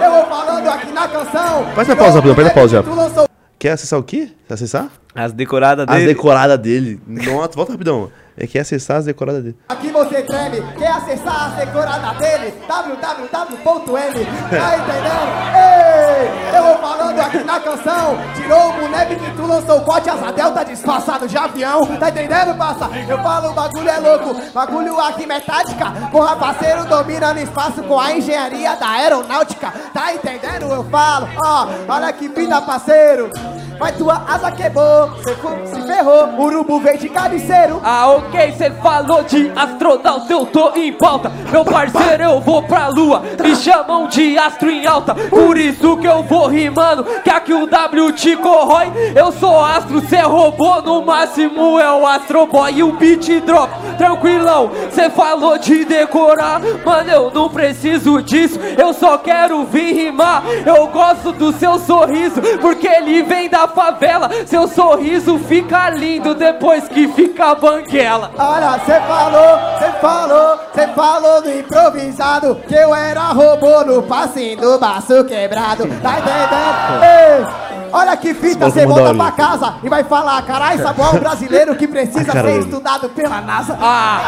Ei, 0.00 0.04
eu 0.06 0.10
vou 0.10 0.24
falando 0.24 0.68
aqui 0.68 0.92
na 0.92 1.06
canção 1.06 1.66
Faz 1.74 1.88
uma 1.88 1.96
pausa, 1.96 2.14
rapidão, 2.20 2.34
faz 2.34 2.46
a 2.48 2.50
pausa 2.50 3.28
Quer 3.58 3.70
acessar 3.72 3.98
o 3.98 4.02
quê? 4.02 4.30
Quer 4.48 4.54
acessar? 4.54 4.88
As 5.14 5.32
decoradas 5.32 5.86
As 5.88 5.94
dele. 5.96 6.06
decoradas 6.14 6.58
dele. 6.58 7.00
Nossa, 7.06 7.52
volta 7.54 7.72
rapidão. 7.72 8.10
É 8.36 8.46
que 8.46 8.58
acessar 8.58 8.96
as 8.96 9.04
decoradas 9.04 9.42
dele. 9.44 9.56
Aqui 9.68 9.90
você 9.90 10.22
treme, 10.22 10.60
quer 10.76 10.90
acessar 10.90 11.52
a 11.52 11.64
decorada 11.64 12.18
dele? 12.18 12.52
www.m 12.66 14.26
Tá 14.50 14.76
entendendo? 14.76 15.24
Ei, 15.54 16.58
eu 16.58 16.64
vou 16.64 16.78
falando 16.78 17.20
aqui 17.20 17.38
na 17.44 17.60
canção 17.60 18.16
Tirou 18.34 18.70
o 18.70 18.72
boneco 18.72 19.14
que 19.16 19.30
tu 19.36 19.46
lançou 19.46 19.78
o 19.78 19.84
corte 19.84 20.10
Asa 20.10 20.32
delta 20.32 20.64
disfarçado 20.64 21.28
de 21.28 21.36
avião 21.36 21.86
Tá 21.98 22.08
entendendo, 22.08 22.56
passa? 22.56 22.88
Eu 23.08 23.18
falo, 23.22 23.50
o 23.50 23.54
bagulho 23.54 23.88
é 23.88 23.98
louco 23.98 24.52
Bagulho 24.52 25.00
aqui 25.00 25.26
metática 25.26 25.92
Porra, 26.10 26.36
parceiro, 26.36 26.84
dominando 26.86 27.38
espaço 27.38 27.82
Com 27.84 27.98
a 28.00 28.16
engenharia 28.16 28.74
da 28.76 28.88
aeronáutica 28.90 29.72
Tá 29.92 30.12
entendendo? 30.12 30.72
Eu 30.72 30.84
falo, 30.84 31.28
ó 31.44 31.68
Olha 31.88 32.12
que 32.12 32.28
vida, 32.28 32.60
parceiro 32.62 33.30
Mas 33.78 33.96
tua 33.96 34.22
asa 34.28 34.50
quebrou 34.50 35.10
Cê 35.22 35.34
se 35.66 35.82
ferrou 35.86 36.28
Urubu 36.38 36.80
veio 36.80 36.98
de 36.98 37.08
cabeceiro 37.08 37.80
Ah, 37.82 38.08
ok, 38.10 38.54
cê 38.56 38.70
falou 38.82 39.22
de 39.22 39.50
astronauta, 39.54 40.32
eu 40.32 40.46
tô 40.46 40.72
em 40.74 40.92
pauta. 40.92 41.30
Meu 41.50 41.64
parceiro, 41.64 42.22
eu 42.22 42.40
vou 42.40 42.62
pra 42.62 42.88
lua, 42.88 43.22
me 43.42 43.56
chamam 43.56 44.06
de 44.06 44.36
astro 44.38 44.70
em 44.70 44.86
alta. 44.86 45.14
Por 45.14 45.56
isso 45.56 45.96
que 45.96 46.06
eu 46.06 46.22
vou 46.22 46.46
rimando, 46.46 47.04
que 47.22 47.30
aqui 47.30 47.52
o 47.52 47.66
W 47.66 48.12
te 48.12 48.36
corrói. 48.36 48.92
Eu 49.14 49.32
sou 49.32 49.62
astro, 49.64 50.00
cê 50.08 50.20
robô, 50.20 50.80
no 50.80 51.02
máximo 51.04 51.78
é 51.78 51.92
o 51.92 52.06
Astro 52.06 52.46
Boy. 52.46 52.74
E 52.74 52.82
o 52.82 52.92
beat 52.92 53.40
drop, 53.40 53.70
tranquilão, 53.96 54.70
cê 54.90 55.10
falou 55.10 55.58
de 55.58 55.84
decorar. 55.84 56.60
Mano, 56.84 57.10
eu 57.10 57.30
não 57.30 57.48
preciso 57.48 58.22
disso, 58.22 58.58
eu 58.76 58.92
só 58.92 59.18
quero 59.18 59.64
vir 59.64 59.94
rimar. 59.94 60.42
Eu 60.64 60.86
gosto 60.88 61.32
do 61.32 61.52
seu 61.52 61.78
sorriso, 61.78 62.40
porque 62.60 62.86
ele 62.86 63.22
vem 63.22 63.48
da 63.48 63.63
favela. 63.68 64.30
Seu 64.46 64.66
sorriso 64.68 65.38
fica 65.38 65.90
lindo 65.90 66.34
depois 66.34 66.88
que 66.88 67.08
fica 67.08 67.54
banguela. 67.54 68.30
Olha, 68.38 68.78
cê 68.84 69.00
falou, 69.00 69.58
cê 69.78 69.90
falou, 70.00 70.58
cê 70.74 70.86
falou 70.88 71.42
do 71.42 71.50
improvisado 71.50 72.54
Que 72.66 72.74
eu 72.74 72.94
era 72.94 73.20
robô 73.28 73.84
no 73.84 74.02
passinho 74.02 74.56
do 74.60 74.78
baço 74.78 75.24
quebrado 75.24 75.86
Tá 76.02 76.18
entendendo? 76.18 77.04
Ei, 77.04 77.88
olha 77.92 78.16
que 78.16 78.34
fita, 78.34 78.66
Esse 78.66 78.80
cê 78.80 78.86
maluco 78.86 79.04
volta 79.04 79.14
pra 79.14 79.30
casa 79.32 79.74
e 79.82 79.88
vai 79.88 80.04
falar 80.04 80.42
Carai, 80.42 80.78
Samuel 80.78 81.18
brasileiro 81.20 81.74
que 81.76 81.86
precisa 81.88 82.20
A 82.20 82.34
cara 82.34 82.48
ser 82.48 82.60
estudado 82.60 83.08
pela 83.10 83.40
NASA 83.40 83.76
Ah, 83.80 84.20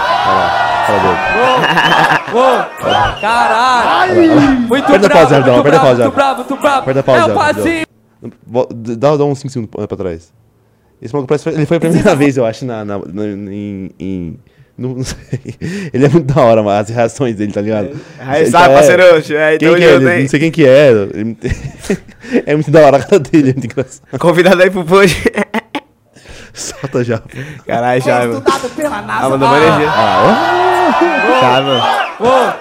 ô, 2.33 3.21
caralho. 3.21 4.15
Muito 4.69 4.87
bravo, 4.87 4.91
muito 4.91 5.09
bravo, 5.09 5.87
pausa. 5.87 6.03
muito 6.05 6.15
bravo, 6.15 6.37
muito 6.37 6.57
bravo. 6.57 6.79
Aperta 6.79 7.01
a 7.01 7.03
pausa, 7.03 7.21
É 7.21 7.25
o 7.25 7.35
passinho. 7.35 7.87
Dá, 8.99 9.17
dá 9.17 9.25
uns 9.25 9.39
5 9.41 9.53
segundos 9.53 9.71
pra 9.87 9.97
trás. 9.97 10.33
Esse 11.01 11.13
maluco 11.13 11.29
parece 11.29 11.49
ele 11.51 11.67
foi 11.67 11.77
a 11.77 11.81
primeira 11.81 12.15
vez, 12.17 12.37
eu 12.37 12.45
acho, 12.47 12.65
na, 12.65 12.85
na, 12.85 12.99
na- 12.99 13.27
em. 13.27 13.91
em- 13.99 14.39
não, 14.79 14.91
não 14.95 15.05
sei. 15.05 15.17
Ele 15.91 16.05
é 16.05 16.09
muito 16.11 16.35
da 16.35 16.39
hora, 16.43 16.63
mas 16.63 16.91
as 16.91 16.95
reações 16.95 17.35
dele, 17.35 17.51
tá 17.51 17.63
ligado? 17.63 17.97
Aí, 18.19 18.43
Ele 18.43 18.51
sabe, 18.51 18.69
tá- 18.69 18.75
parceiro? 18.75 19.03
É, 19.05 19.57
Quem 19.57 19.69
então 19.69 19.75
que 19.75 19.85
é 19.85 19.95
ele? 19.95 20.21
Não 20.23 20.29
sei 20.29 20.39
quem 20.41 20.51
que 20.51 20.67
é. 20.67 20.91
É 22.45 22.55
muito 22.55 22.71
da 22.71 22.81
hora 22.85 22.97
a 22.99 23.03
cara 23.03 23.19
dele, 23.19 23.51
é 23.51 23.53
muito 23.55 23.65
engraçado. 23.65 24.19
Convidado 24.19 24.63
aí 24.63 24.71
pro 24.71 24.85
pod. 24.85 25.15
Solta 26.57 27.05
já. 27.05 27.21
Caralho, 27.67 28.01
já, 28.01 28.19
mano. 28.21 28.33
estudado 28.39 28.69
pela 28.71 29.03
NASA 29.03 29.27
Ah, 29.27 29.29
mandou 29.29 29.49
uma 29.49 29.59
energia. 29.59 29.91
Tá, 31.41 31.61
mano. 31.61 32.07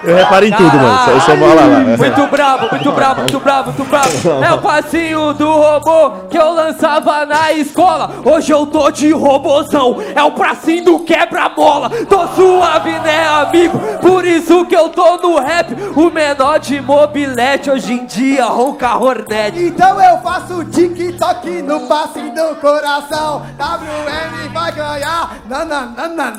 Eu 0.04 0.16
reparo 0.16 0.44
em 0.44 0.52
tudo, 0.52 0.76
mano. 0.76 1.10
Eu 1.12 1.20
sou 1.22 1.36
mal 1.38 1.48
lá. 1.54 1.62
lá. 1.62 1.78
Muito 1.96 2.26
bravo, 2.26 2.68
muito 2.70 2.92
bravo, 2.92 3.20
muito 3.22 3.40
bravo, 3.40 3.72
muito 3.72 3.84
bravo. 3.88 4.44
É 4.44 4.52
o 4.52 4.58
passinho 4.58 5.32
do 5.32 5.50
robô 5.50 6.10
que 6.28 6.36
eu 6.36 6.52
lançava 6.52 7.24
na 7.24 7.52
escola. 7.52 8.10
Hoje 8.22 8.52
eu 8.52 8.66
tô 8.66 8.90
de 8.90 9.12
robozão. 9.12 9.96
É 10.14 10.22
o 10.22 10.32
pracinho 10.32 10.84
do 10.84 10.98
quebra-mola. 11.00 11.88
Tô 12.06 12.26
suave, 12.28 12.90
né, 12.98 13.26
amigo? 13.28 13.78
Por 14.02 14.26
isso 14.26 14.66
que 14.66 14.76
eu 14.76 14.90
tô 14.90 15.16
no 15.16 15.38
rap. 15.40 15.74
O 15.96 16.10
menor 16.10 16.58
de 16.58 16.78
mobilete 16.82 17.70
hoje 17.70 17.94
em 17.94 18.04
dia 18.04 18.44
ronca 18.44 18.94
hornet. 18.98 19.58
Então 19.58 19.98
eu 20.02 20.18
faço 20.18 20.62
TikTok 20.66 21.62
no 21.62 21.80
passinho 21.88 22.34
do 22.34 22.56
coração 22.56 23.46
WM 23.86 24.52
vai 24.52 24.72
ganhar 24.72 25.36
Nananana, 25.48 26.32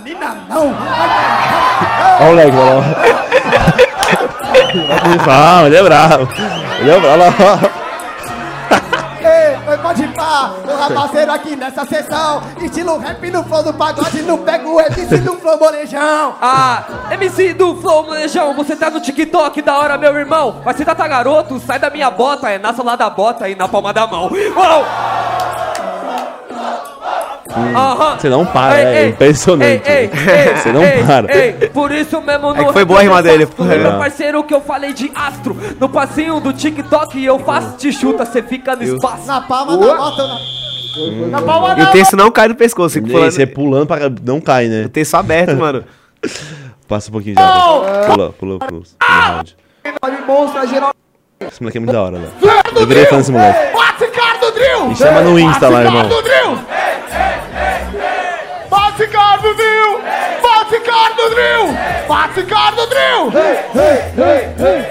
não 0.49 0.75
Olha 2.19 2.27
o 2.27 2.27
moleque, 2.27 2.57
olha 2.57 2.73
lá. 2.73 2.83
Ele 5.65 5.75
é 5.77 5.83
bravo. 5.83 6.27
Ele 6.79 6.89
é 6.89 6.99
bravo. 6.99 7.07
Olha 7.07 7.25
lá. 7.25 7.87
Ei, 9.19 9.57
oi, 9.71 9.77
pode 9.79 10.03
ir 10.03 10.13
pá, 10.13 10.53
porra 10.63 10.89
parceiro 10.93 11.31
aqui 11.31 11.55
nessa 11.55 11.85
sessão 11.85 12.43
Estilo 12.61 12.97
rap 12.97 13.29
no 13.29 13.43
flow 13.43 13.63
do 13.63 13.73
pagode, 13.73 14.21
não 14.21 14.37
pego 14.37 14.75
o 14.75 14.79
MC 14.79 15.17
do 15.17 15.35
flow 15.37 15.57
molejão 15.57 16.35
Ah, 16.39 16.83
MC 17.11 17.53
do 17.53 17.75
Flow 17.77 18.05
Molejão, 18.05 18.53
você 18.53 18.75
tá 18.75 18.89
no 18.89 19.01
TikTok, 19.01 19.61
da 19.61 19.77
hora, 19.77 19.97
meu 19.97 20.15
irmão. 20.15 20.61
Mas 20.63 20.77
você 20.77 20.85
tá, 20.85 20.93
tá 20.93 21.07
garoto, 21.07 21.59
sai 21.59 21.79
da 21.79 21.89
minha 21.89 22.09
bota, 22.11 22.49
é 22.49 22.57
na 22.57 22.73
sola 22.73 22.95
da 22.95 23.09
bota 23.09 23.49
e 23.49 23.55
na 23.55 23.67
palma 23.67 23.93
da 23.93 24.05
mão. 24.05 24.29
Uau! 24.55 24.85
Aham. 27.75 28.17
Você 28.19 28.29
não 28.29 28.45
para, 28.45 28.79
Ei, 28.79 28.85
é 28.85 29.01
ei, 29.03 29.09
impressionante. 29.09 29.89
ei, 29.91 30.07
Você 30.55 30.71
não 30.71 30.83
ei, 30.83 31.03
para. 31.03 31.37
ei, 31.37 31.53
por 31.69 31.91
isso 31.91 32.21
mesmo 32.21 32.55
É 32.55 32.63
que 32.65 32.73
foi 32.73 32.85
boa 32.85 32.99
a 32.99 33.03
rima 33.03 33.21
dele, 33.23 33.45
pô. 33.45 33.63
Meu 33.63 33.87
É. 33.93 33.97
parceiro 33.97 34.43
que 34.43 34.53
eu 34.53 34.61
falei 34.61 34.93
de 34.93 35.11
astro. 35.15 35.55
No 35.79 35.89
passinho 35.89 36.39
do 36.39 36.53
TikTok 36.53 37.23
eu 37.23 37.39
faço 37.39 37.77
te 37.77 37.91
chuta, 37.91 38.25
você 38.25 38.41
fica 38.43 38.75
no 38.75 38.83
espaço. 38.83 39.27
Na 39.27 39.41
palma 39.41 39.77
da 39.77 39.95
moto 39.95 40.21
na... 40.21 41.27
na 41.27 41.41
palma 41.41 41.75
E 41.77 41.83
o 41.83 41.91
texto 41.91 42.15
não 42.15 42.31
cai 42.31 42.47
do 42.47 42.55
pescoço. 42.55 42.97
E 42.97 43.01
você 43.01 43.45
pulando 43.45 43.85
pra. 43.87 44.09
Não 44.23 44.39
cai, 44.41 44.67
né? 44.67 44.85
O 44.85 44.89
texto 44.89 45.15
aberto, 45.15 45.55
mano. 45.57 45.83
Passa 46.87 47.09
um 47.09 47.11
pouquinho 47.11 47.35
já. 47.35 47.47
Pula, 48.05 48.33
pula, 48.33 48.59
pula. 48.59 48.81
pula 50.25 50.53
no 50.61 50.67
geral. 50.67 50.93
Esse 51.39 51.61
moleque 51.61 51.77
é 51.77 51.81
muito 51.81 51.93
da 51.93 52.01
hora, 52.01 52.17
velho. 52.17 52.31
Eu 52.73 52.79
deveria 52.87 53.05
falar 53.05 53.17
nesse 53.19 53.31
moleque. 53.31 53.73
Bate 53.77 54.03
Ricardo 54.05 54.51
Drill. 54.53 54.87
Me 54.87 54.95
chama 54.95 55.21
no 55.21 55.39
Insta 55.39 55.69
lá, 55.69 55.83
irmão. 55.83 56.03
Ricardo 56.03 56.23
Drill. 56.23 56.59
off 59.37 59.59
you! 59.59 59.96
Bate 60.97 61.21
Ricardo 61.21 61.29
Drill. 61.29 61.67
Drill. 61.69 62.07
Bate 62.07 62.39
Ricardo 62.39 62.87
Drill. 62.87 63.27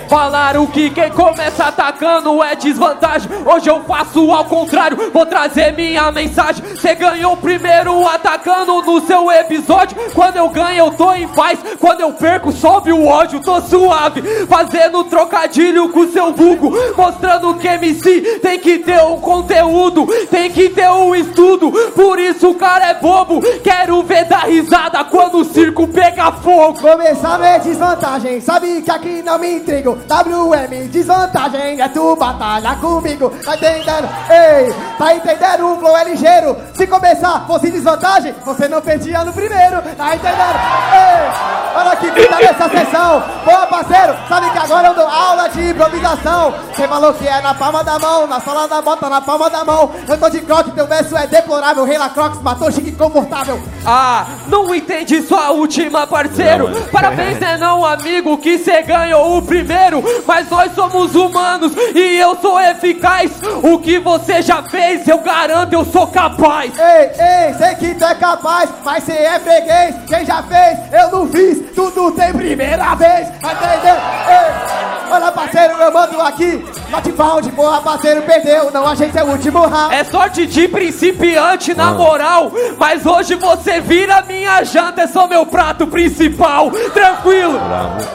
Falaram 0.09 0.67
que 0.67 0.91
quem 0.91 1.11
começa 1.11 1.65
atacando 1.65 2.43
é 2.43 2.55
desvantagem. 2.55 3.29
Hoje 3.45 3.69
eu 3.69 3.83
faço 3.83 4.31
ao 4.31 4.45
contrário, 4.45 5.11
vou 5.13 5.27
trazer 5.27 5.73
minha 5.73 6.13
mensagem. 6.13 6.65
Você 6.65 6.95
ganhou 6.95 7.37
primeiro 7.37 8.07
atacando 8.07 8.81
no 8.83 9.01
seu 9.05 9.31
episódio. 9.33 9.97
Quando 10.15 10.37
eu 10.37 10.49
ganho, 10.49 10.79
eu 10.79 10.91
tô 10.93 11.13
em 11.13 11.27
paz. 11.27 11.59
Quando 11.81 12.03
eu 12.03 12.13
perco, 12.13 12.53
sobe 12.53 12.93
o 12.93 13.05
ódio, 13.07 13.41
tô 13.41 13.61
suave. 13.63 14.23
Fazendo 14.47 15.03
trocadilho 15.05 15.89
com 15.89 16.07
seu 16.09 16.33
vulgo. 16.33 16.73
Mostrando 16.97 17.55
que 17.55 17.67
MC 17.67 18.39
tem 18.41 18.59
que 18.61 18.79
ter 18.79 19.03
um 19.03 19.21
conteúdo, 19.21 20.07
tem 20.31 20.51
que 20.51 20.69
ter 20.69 20.89
um 20.89 21.15
estudo. 21.15 21.73
Por 21.95 22.19
isso 22.19 22.51
o 22.51 22.55
cara 22.55 22.91
é 22.91 22.95
bobo. 22.95 23.41
Quero 23.63 24.03
ver 24.05 24.25
dar 24.27 24.47
risada 24.47 25.03
quando 25.05 25.39
o 25.39 25.45
circo 25.45 25.89
pega 25.97 26.31
fogo. 26.31 26.79
Começar 26.79 27.43
é 27.43 27.59
desvantagem, 27.59 28.39
sabe 28.43 28.83
que 28.83 28.91
aqui 28.91 29.23
não 29.23 29.39
me 29.39 29.57
intrigo. 29.57 29.99
WM, 30.07 30.89
desvantagem, 30.89 31.81
é 31.81 31.89
tu 31.89 32.15
batalha 32.17 32.77
comigo. 32.77 33.31
Tá 33.43 33.57
entendendo? 33.57 34.09
Ei, 34.29 34.75
tá 34.99 35.15
entendendo? 35.15 35.73
O 35.73 35.79
flow 35.79 35.97
é 35.97 36.05
ligeiro. 36.05 36.55
Se 36.75 36.87
começar 36.87 37.47
fosse 37.47 37.71
desvantagem, 37.71 38.35
você 38.45 38.69
não 38.69 38.83
perdia 38.83 39.25
no 39.25 39.33
primeiro. 39.33 39.81
Tá 39.97 40.15
entendendo? 40.15 40.59
Ei, 40.93 41.77
olha 41.77 41.97
que 41.97 42.11
vida 42.11 42.37
nessa 42.37 42.69
sessão. 42.69 43.23
Boa, 43.47 43.67
parceiro, 43.67 44.15
sabe 44.29 44.51
que 44.51 44.59
agora 44.59 44.89
eu 44.89 44.95
dou 44.95 45.09
aula 45.09 45.49
de 45.49 45.71
improvisação. 45.71 46.55
Você 46.75 46.87
falou 46.87 47.15
que 47.15 47.27
é 47.27 47.41
na 47.41 47.55
palma 47.55 47.83
da 47.83 47.99
mão, 47.99 48.27
na 48.27 48.39
sola 48.41 48.69
da 48.69 48.83
bota, 48.83 49.09
na 49.09 49.23
palma 49.23 49.49
da 49.49 49.65
mão. 49.65 49.91
Eu 50.07 50.19
tô 50.19 50.29
de 50.29 50.41
croque, 50.43 50.73
teu 50.73 50.87
verso 50.87 51.17
é 51.17 51.27
deplorável. 51.27 51.85
Reila 51.85 52.11
Crocs 52.11 52.43
matou 52.43 52.71
chique 52.71 52.93
confortável. 52.93 53.59
Ah, 53.87 54.27
não 54.49 54.75
entendi 54.75 55.23
sua 55.23 55.53
última, 55.53 55.86
parceiro. 55.91 56.71
Parabéns, 56.93 57.41
é 57.41 57.57
não, 57.57 57.85
amigo, 57.85 58.39
que 58.39 58.59
cê 58.59 58.83
ganhou 58.83 59.39
o 59.39 59.43
primeiro. 59.43 60.03
Mas 60.27 60.49
nós 60.51 60.73
somos 60.75 61.15
humanos 61.15 61.73
e 61.95 62.17
eu 62.19 62.37
sou 62.37 62.61
eficaz. 62.61 63.33
O 63.63 63.79
que 63.79 63.99
você 63.99 64.43
já 64.43 64.63
fez, 64.63 65.07
eu 65.07 65.19
garanto, 65.19 65.73
eu 65.73 65.85
sou 65.85 66.07
capaz. 66.07 66.73
Ei, 66.79 67.11
ei, 67.19 67.55
sei 67.55 67.75
que 67.77 67.95
tu 67.95 68.05
é 68.05 68.15
capaz, 68.15 68.71
mas 68.85 69.05
cê 69.05 69.13
é 69.13 69.39
freguês. 69.39 69.95
Quem 70.07 70.25
já 70.25 70.43
fez, 70.43 70.79
eu 70.93 71.11
não 71.11 71.29
fiz. 71.29 71.75
Tudo 71.75 72.13
tem 72.13 72.33
primeira 72.33 72.95
vez, 72.95 73.29
entendendo? 73.29 74.01
Ei, 74.29 75.13
olha, 75.13 75.33
parceiro, 75.33 75.75
eu 75.75 75.93
mando 75.93 76.21
aqui. 76.21 76.65
Not 76.91 77.13
found, 77.13 77.51
porra, 77.53 77.81
parceiro, 77.81 78.23
perdeu. 78.23 78.71
Não 78.71 78.87
achei 78.87 79.11
seu 79.11 79.27
último 79.27 79.67
round. 79.67 79.95
É 79.95 80.05
sorte 80.05 80.47
de 80.47 80.69
principiante, 80.69 81.75
na 81.75 81.93
moral. 81.93 82.51
Mas 82.79 83.05
hoje 83.05 83.35
você 83.35 83.81
vira 83.81 84.23
minha 84.23 84.63
janta, 84.65 85.03
é 85.03 85.07
só 85.07 85.27
meu 85.27 85.45
prato 85.45 85.76
principal. 85.85 86.71
Tranquilo. 86.95 87.59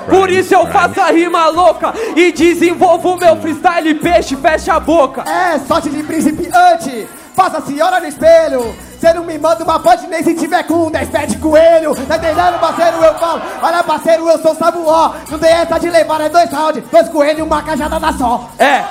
Por 0.09 0.29
isso 0.29 0.53
eu 0.53 0.65
faço 0.67 1.01
a 1.01 1.11
rima 1.11 1.49
louca 1.49 1.93
e 2.15 2.31
desenvolvo 2.31 3.17
meu 3.17 3.35
freestyle 3.35 3.93
peixe, 3.95 4.37
fecha 4.37 4.75
a 4.75 4.79
boca. 4.79 5.23
É 5.29 5.59
sorte 5.59 5.89
de 5.89 6.01
principiante. 6.03 7.07
Faça 7.35 7.57
a 7.57 7.61
senhora 7.61 7.99
no 7.99 8.07
espelho. 8.07 8.73
Cê 8.99 9.13
não 9.13 9.23
me 9.25 9.37
manda 9.37 9.63
uma 9.63 9.79
punch 9.79 10.05
nem 10.07 10.23
se 10.23 10.33
tiver 10.35 10.63
com 10.63 10.91
10 10.91 11.09
pés 11.09 11.31
de 11.31 11.37
coelho. 11.39 11.95
Tá 12.07 12.17
entendendo, 12.17 12.59
parceiro? 12.59 12.97
Eu 13.03 13.13
falo. 13.15 13.41
Olha, 13.61 13.83
parceiro, 13.83 14.29
eu 14.29 14.37
sou 14.39 14.53
sabuó. 14.55 15.13
Não 15.29 15.39
tem 15.39 15.49
essa 15.49 15.79
de 15.79 15.89
levar, 15.89 16.21
é 16.21 16.29
dois 16.29 16.49
rounds. 16.51 16.83
Dois 16.91 17.09
coelhos 17.09 17.39
e 17.39 17.41
uma 17.41 17.61
cajada 17.63 17.99
só. 18.13 18.47
É. 18.59 18.83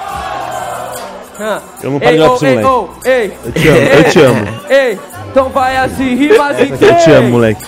Ah. 1.43 1.61
Eu 1.83 1.93
não 1.93 2.01
paro 2.01 2.13
Ei, 2.13 2.17
de 2.19 2.23
olhar 2.23 2.31
ô, 2.33 2.39
pra 2.39 2.39
você, 2.39 2.47
ei, 2.47 2.63
moleque. 2.63 2.69
ô, 2.69 3.09
ei. 3.09 3.39
Eu 3.45 3.53
te 3.53 3.69
amo, 3.69 3.79
eu 3.79 4.05
te 4.11 4.21
amo. 4.25 4.47
Ei, 4.69 5.01
então 5.31 5.49
vai 5.51 5.77
assim, 5.77 6.15
rimas 6.15 6.61
em 6.61 6.69
Eu 6.73 6.79
três, 6.79 7.05
te 7.05 7.11
amo, 7.13 7.31
moleque. 7.31 7.63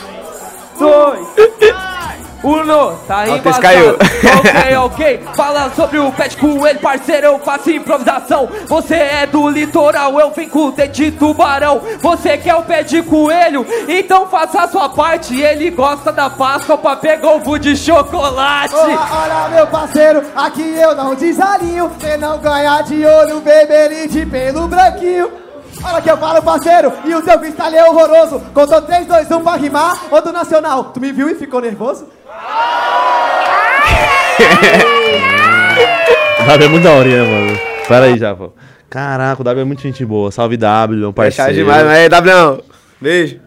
Dois, 0.82 1.26
uno, 2.42 2.96
tá 3.06 3.28
embaçado. 3.28 3.62
caiu. 3.62 3.90
Ok, 3.92 4.76
ok. 4.82 5.24
Fala 5.36 5.70
sobre 5.76 6.00
o 6.00 6.10
pet 6.10 6.36
coelho, 6.36 6.80
parceiro, 6.80 7.26
eu 7.28 7.38
faço 7.38 7.70
improvisação. 7.70 8.48
Você 8.66 8.96
é 8.96 9.26
do 9.26 9.48
litoral, 9.48 10.18
eu 10.18 10.32
venho 10.32 10.50
com 10.50 10.66
o 10.66 10.72
dedo 10.72 10.90
de 10.90 11.12
tubarão. 11.12 11.80
Você 12.00 12.36
quer 12.36 12.56
o 12.56 12.62
pé 12.64 12.82
de 12.82 13.00
coelho? 13.02 13.64
Então 13.86 14.26
faça 14.26 14.62
a 14.62 14.68
sua 14.68 14.88
parte. 14.88 15.40
Ele 15.40 15.70
gosta 15.70 16.10
da 16.10 16.28
Páscoa 16.28 16.76
pra 16.76 16.96
pegar 16.96 17.28
ovo 17.28 17.60
de 17.60 17.76
chocolate. 17.76 18.74
Olha, 18.74 18.98
olha, 18.98 19.48
meu 19.50 19.66
parceiro, 19.68 20.24
aqui 20.34 20.74
eu 20.76 20.96
não 20.96 21.14
desalinho. 21.14 21.92
Cê 22.00 22.16
não 22.16 22.38
ganha 22.38 22.82
de 22.82 23.06
ouro, 23.06 23.40
beber 23.40 24.08
de 24.08 24.26
pelo 24.26 24.66
branquinho. 24.66 25.41
Olha 25.84 26.00
que 26.02 26.10
eu 26.10 26.16
falo, 26.18 26.42
parceiro, 26.42 26.92
e 27.04 27.14
o 27.14 27.22
teu 27.22 27.38
freestyle 27.38 27.76
é 27.76 27.84
horroroso. 27.88 28.40
Contou 28.54 28.82
3, 28.82 29.06
2, 29.06 29.30
1 29.30 29.40
pra 29.42 29.56
rimar, 29.56 29.96
ou 30.10 30.22
do 30.22 30.32
Nacional. 30.32 30.84
Tu 30.86 31.00
me 31.00 31.12
viu 31.12 31.28
e 31.28 31.34
ficou 31.34 31.60
nervoso? 31.60 32.06
O 36.40 36.46
W 36.46 36.66
é 36.66 36.68
muito 36.68 36.84
da 36.84 36.90
hora, 36.92 37.08
né, 37.08 37.22
mano? 37.22 37.58
Pera 37.88 38.04
aí, 38.06 38.18
já, 38.18 38.34
pô. 38.34 38.52
Caraca, 38.90 39.40
o 39.40 39.44
W 39.44 39.62
é 39.62 39.64
muito 39.64 39.82
gente 39.82 40.04
boa. 40.04 40.30
Salve 40.30 40.56
W, 40.56 41.04
é 41.04 41.08
um 41.08 41.12
Fechado 41.12 41.46
parceiro. 41.46 41.54
demais, 41.54 41.84
mas 41.84 41.98
aí, 41.98 42.08
W, 42.08 42.64
beijo. 43.00 43.40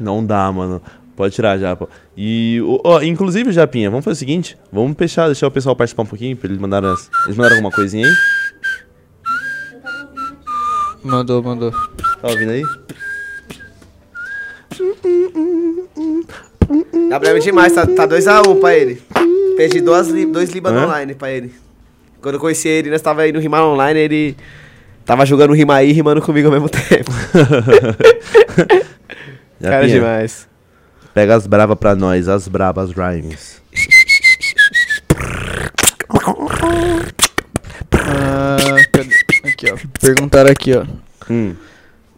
Não 0.00 0.24
dá, 0.24 0.50
mano. 0.52 0.82
Pode 1.16 1.34
tirar 1.34 1.58
já, 1.58 1.74
pô. 1.76 1.88
E, 2.16 2.60
o- 2.62 2.80
ó, 2.84 3.02
inclusive, 3.02 3.52
Japinha, 3.52 3.90
vamos 3.90 4.04
fazer 4.04 4.14
o 4.14 4.18
seguinte: 4.18 4.56
vamos 4.72 4.94
fechar, 4.96 5.26
deixar 5.26 5.46
o 5.46 5.50
pessoal 5.50 5.76
participar 5.76 6.02
um 6.02 6.06
pouquinho, 6.06 6.36
pra 6.36 6.48
eles 6.48 6.58
mandarem, 6.60 6.90
as- 6.90 7.10
eles 7.26 7.36
mandaram 7.36 7.56
alguma 7.56 7.72
coisinha 7.74 8.06
aí? 8.06 8.12
Mandou, 11.02 11.42
mandou. 11.42 11.72
Tá 12.20 12.28
ouvindo 12.28 12.50
aí? 12.52 12.62
W 17.10 17.40
demais, 17.40 17.72
tá 17.72 17.86
2x1 17.86 18.60
pra 18.60 18.74
ele. 18.74 19.02
Perdi 19.56 19.80
duas 19.80 20.08
dois 20.08 20.50
Liban 20.50 20.72
Hã? 20.72 20.86
online 20.86 21.14
pra 21.14 21.30
ele. 21.30 21.52
Quando 22.20 22.34
eu 22.34 22.40
conheci 22.40 22.68
ele, 22.68 22.90
nós 22.90 23.00
tava 23.02 23.22
aí 23.22 23.32
no 23.32 23.40
Rimar 23.40 23.64
Online, 23.64 23.98
ele 23.98 24.36
tava 25.04 25.24
jogando 25.24 25.54
rima 25.54 25.76
aí 25.76 25.90
e 25.90 25.92
rimando 25.92 26.20
comigo 26.20 26.48
ao 26.48 26.52
mesmo 26.52 26.68
tempo. 26.88 27.10
Cara 29.60 29.88
demais. 29.88 30.48
Pega 31.14 31.34
as 31.34 31.46
bravas 31.46 31.78
pra 31.78 31.94
nós, 31.96 32.28
as 32.28 32.46
bravas 32.46 32.92
rhymes. 32.92 33.60
Ah, 37.92 38.56
cadê? 38.92 39.49
Aqui, 39.66 39.72
ó. 39.72 39.88
Perguntaram 40.00 40.50
aqui, 40.50 40.72
ó. 40.74 40.84
Hum. 41.30 41.54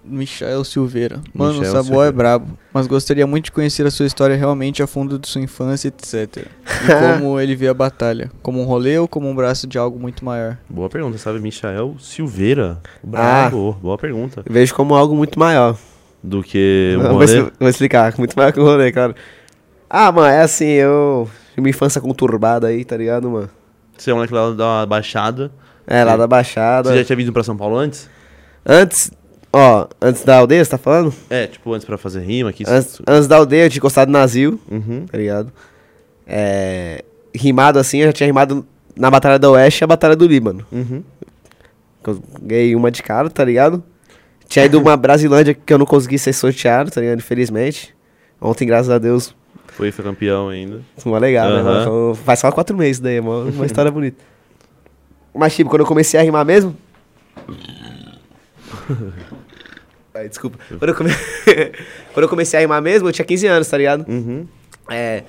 Michael 0.04 0.64
Silveira. 0.64 1.20
Mano, 1.32 1.60
Michael 1.60 1.78
o 1.80 1.82
Silveira. 1.84 2.08
é 2.08 2.12
brabo, 2.12 2.58
mas 2.74 2.88
gostaria 2.88 3.24
muito 3.24 3.44
de 3.46 3.52
conhecer 3.52 3.86
a 3.86 3.90
sua 3.90 4.04
história 4.04 4.34
realmente 4.34 4.82
a 4.82 4.86
fundo 4.86 5.16
de 5.16 5.28
sua 5.28 5.40
infância, 5.40 5.86
etc. 5.88 6.38
E 6.38 6.48
como 7.18 7.38
ele 7.38 7.54
vê 7.54 7.68
a 7.68 7.74
batalha. 7.74 8.30
Como 8.42 8.60
um 8.60 8.64
rolê 8.64 8.98
ou 8.98 9.06
como 9.06 9.28
um 9.28 9.34
braço 9.34 9.66
de 9.66 9.78
algo 9.78 10.00
muito 10.00 10.24
maior? 10.24 10.58
Boa 10.68 10.88
pergunta, 10.90 11.18
sabe? 11.18 11.38
Michael 11.38 11.94
Silveira. 12.00 12.80
Ah. 12.82 12.88
Bravo, 13.04 13.78
boa 13.80 13.96
pergunta. 13.96 14.42
Vejo 14.48 14.74
como 14.74 14.94
algo 14.96 15.14
muito 15.14 15.38
maior. 15.38 15.76
Do 16.20 16.42
que 16.42 16.94
um 16.98 17.02
Vou, 17.02 17.12
rolê. 17.12 17.24
expli- 17.26 17.52
vou 17.60 17.68
explicar, 17.68 18.14
muito 18.18 18.34
maior 18.36 18.52
que 18.52 18.58
o 18.60 18.64
rolê, 18.64 18.90
cara. 18.92 19.14
Ah, 19.88 20.10
mano, 20.10 20.28
é 20.28 20.40
assim, 20.42 20.66
eu. 20.66 21.28
Minha 21.56 21.70
infância 21.70 22.00
conturbada 22.00 22.66
aí, 22.68 22.84
tá 22.84 22.96
ligado, 22.96 23.30
mano? 23.30 23.50
Você 23.96 24.10
é 24.10 24.14
um 24.14 24.16
moleque 24.16 24.32
lá 24.34 24.50
da 24.50 24.86
Baixada. 24.86 25.52
É, 25.94 26.04
lá 26.04 26.16
da 26.16 26.26
Baixada. 26.26 26.88
Você 26.90 26.98
já 26.98 27.04
tinha 27.04 27.16
vindo 27.16 27.32
pra 27.32 27.42
São 27.42 27.56
Paulo 27.56 27.76
antes? 27.76 28.08
Antes, 28.64 29.10
ó, 29.52 29.86
antes 30.00 30.24
da 30.24 30.38
aldeia, 30.38 30.64
você 30.64 30.70
tá 30.70 30.78
falando? 30.78 31.12
É, 31.28 31.46
tipo, 31.46 31.72
antes 31.72 31.84
pra 31.84 31.98
fazer 31.98 32.20
rima 32.20 32.50
aqui. 32.50 32.64
Antes, 32.66 33.00
antes 33.06 33.26
da 33.28 33.36
aldeia, 33.36 33.64
eu 33.66 33.70
tinha 33.70 33.78
encostado 33.78 34.08
no 34.08 34.12
Nazil, 34.14 34.58
Uhum. 34.70 35.04
tá 35.10 35.18
ligado? 35.18 35.52
É, 36.26 37.04
rimado 37.34 37.78
assim, 37.78 37.98
eu 37.98 38.06
já 38.06 38.12
tinha 38.12 38.26
rimado 38.26 38.64
na 38.96 39.10
Batalha 39.10 39.38
do 39.38 39.50
Oeste 39.52 39.82
e 39.82 39.84
a 39.84 39.88
Batalha 39.88 40.16
do 40.16 40.26
Líbano. 40.26 40.64
Uhum. 40.72 41.02
Eu 42.06 42.22
ganhei 42.40 42.74
uma 42.74 42.90
de 42.90 43.02
cara, 43.02 43.28
tá 43.30 43.44
ligado? 43.44 43.82
Tinha 44.48 44.64
ido 44.64 44.78
uma 44.80 44.96
Brasilândia 44.98 45.54
que 45.54 45.72
eu 45.72 45.78
não 45.78 45.86
consegui 45.86 46.18
ser 46.18 46.32
sorteado, 46.32 46.90
tá 46.90 47.00
ligado? 47.00 47.18
Infelizmente. 47.18 47.94
Ontem, 48.40 48.66
graças 48.66 48.90
a 48.90 48.98
Deus, 48.98 49.34
Foi, 49.68 49.90
foi 49.92 50.04
campeão 50.04 50.48
ainda. 50.48 50.80
Mó 51.04 51.16
legal, 51.18 51.48
né? 51.50 51.60
Aham. 51.60 51.64
mano? 51.64 52.14
Faz 52.16 52.40
só 52.40 52.50
quatro 52.50 52.76
meses 52.76 53.00
daí, 53.00 53.16
é 53.16 53.20
mó- 53.20 53.42
uma 53.42 53.66
história 53.66 53.90
bonita. 53.90 54.16
Mas, 55.34 55.54
tipo, 55.54 55.70
quando 55.70 55.80
eu 55.80 55.86
comecei 55.86 56.18
a 56.20 56.22
rimar 56.22 56.44
mesmo. 56.44 56.76
Ai, 60.14 60.28
desculpa. 60.28 60.58
Quando 60.68 60.90
eu, 60.90 60.94
come... 60.94 61.10
quando 62.12 62.24
eu 62.24 62.28
comecei 62.28 62.58
a 62.58 62.60
rimar 62.60 62.82
mesmo, 62.82 63.08
eu 63.08 63.12
tinha 63.12 63.24
15 63.24 63.46
anos, 63.46 63.68
tá 63.68 63.78
ligado? 63.78 64.06
Uhum. 64.08 64.46
É. 64.90 65.24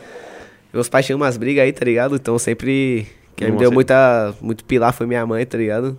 Meus 0.74 0.90
pais 0.90 1.06
tinham 1.06 1.18
umas 1.18 1.38
brigas 1.38 1.64
aí, 1.64 1.72
tá 1.72 1.86
ligado? 1.86 2.16
Então 2.16 2.38
sempre. 2.38 3.08
Quem 3.36 3.48
me 3.48 3.58
deu 3.58 3.70
aceita. 3.70 3.74
muita, 3.74 4.36
muito 4.42 4.66
pilar 4.66 4.94
foi 4.94 5.08
minha 5.08 5.26
mãe, 5.26 5.46
tá 5.46 5.58
ligado? 5.58 5.98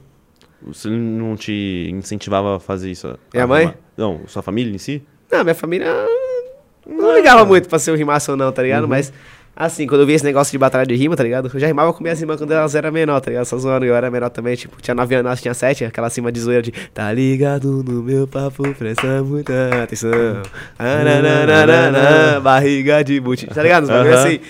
Você 0.63 0.89
não 0.89 1.37
te 1.37 1.89
incentivava 1.93 2.57
a 2.57 2.61
fazer 2.61 2.91
isso? 2.91 3.19
Minha 3.33 3.47
mãe? 3.47 3.61
rimar? 3.67 3.79
Não, 3.97 4.21
sua 4.27 4.43
família 4.43 4.75
em 4.75 4.79
si? 4.79 5.03
Não, 5.31 5.43
minha 5.43 5.55
família. 5.55 5.87
Não 6.87 7.15
ligava 7.15 7.45
muito 7.45 7.69
pra 7.69 7.79
ser 7.79 7.91
um 7.91 7.97
rimaço 7.97 8.33
ou 8.33 8.37
não, 8.37 8.53
tá 8.53 8.63
ligado? 8.63 8.87
Mas. 8.87 9.13
Assim, 9.57 9.87
quando 9.87 10.01
eu 10.01 10.07
vi 10.07 10.15
esse 10.15 10.25
negócio 10.25 10.51
de 10.51 10.59
batalha 10.59 10.85
de 10.85 10.97
rima, 10.97 11.17
tá 11.17 11.23
ligado? 11.23 11.51
Eu 11.53 11.61
já 11.61 11.67
rimava 11.67 11.93
com 11.93 12.03
minhas 12.03 12.19
rimas 12.19 12.39
quando 12.39 12.51
elas 12.51 12.75
eram 12.75 12.91
menor, 12.91 13.21
tá 13.21 13.31
ligado? 13.31 13.45
Só 13.45 13.57
zoando, 13.57 13.85
eu 13.85 13.95
era 13.95 14.11
menor 14.11 14.29
também, 14.31 14.57
tipo, 14.57 14.81
tinha 14.83 14.95
9 14.95 15.15
anos, 15.15 15.41
tinha 15.41 15.55
7, 15.55 15.85
aquela 15.85 16.11
cima 16.11 16.33
de 16.33 16.41
zoeira 16.41 16.63
de 16.63 16.73
Tá 16.93 17.13
ligado 17.13 17.85
no 17.85 18.03
meu 18.03 18.27
papo, 18.27 18.75
presta 18.75 19.23
muita 19.23 19.83
atenção 19.83 20.11
Ananana, 20.79 22.41
barriga 22.41 23.05
de 23.05 23.21
buti, 23.21 23.47
tá 23.47 23.63
ligado? 23.63 23.85
Os 23.85 23.91
bagulho 23.91 24.13
Aham. 24.13 24.27
assim 24.27 24.41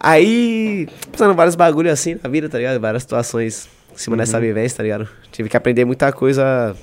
Aí, 0.00 0.88
passando 1.10 1.34
vários 1.34 1.56
bagulhos 1.56 1.92
assim 1.92 2.16
na 2.22 2.30
vida, 2.30 2.48
tá 2.48 2.56
ligado? 2.56 2.78
Várias 2.78 3.02
situações 3.02 3.68
em 3.92 3.98
cima 3.98 4.16
dessa 4.16 4.38
vivência, 4.38 4.76
tá 4.76 4.82
ligado? 4.84 5.08
Tive 5.32 5.48
que 5.48 5.56
aprender 5.56 5.84
muita 5.84 6.12
coisa 6.12 6.76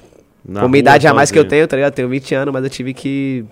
Na 0.44 0.60
com 0.60 0.68
uma 0.68 0.78
idade 0.78 1.08
a 1.08 1.14
mais 1.14 1.32
que 1.32 1.40
eu 1.40 1.46
tenho, 1.46 1.66
tá 1.66 1.78
ligado? 1.78 1.94
Tenho 1.94 2.10
20 2.10 2.36
anos, 2.36 2.54
mas 2.54 2.64
eu 2.64 2.70
tive 2.70 2.94
que 2.94 3.46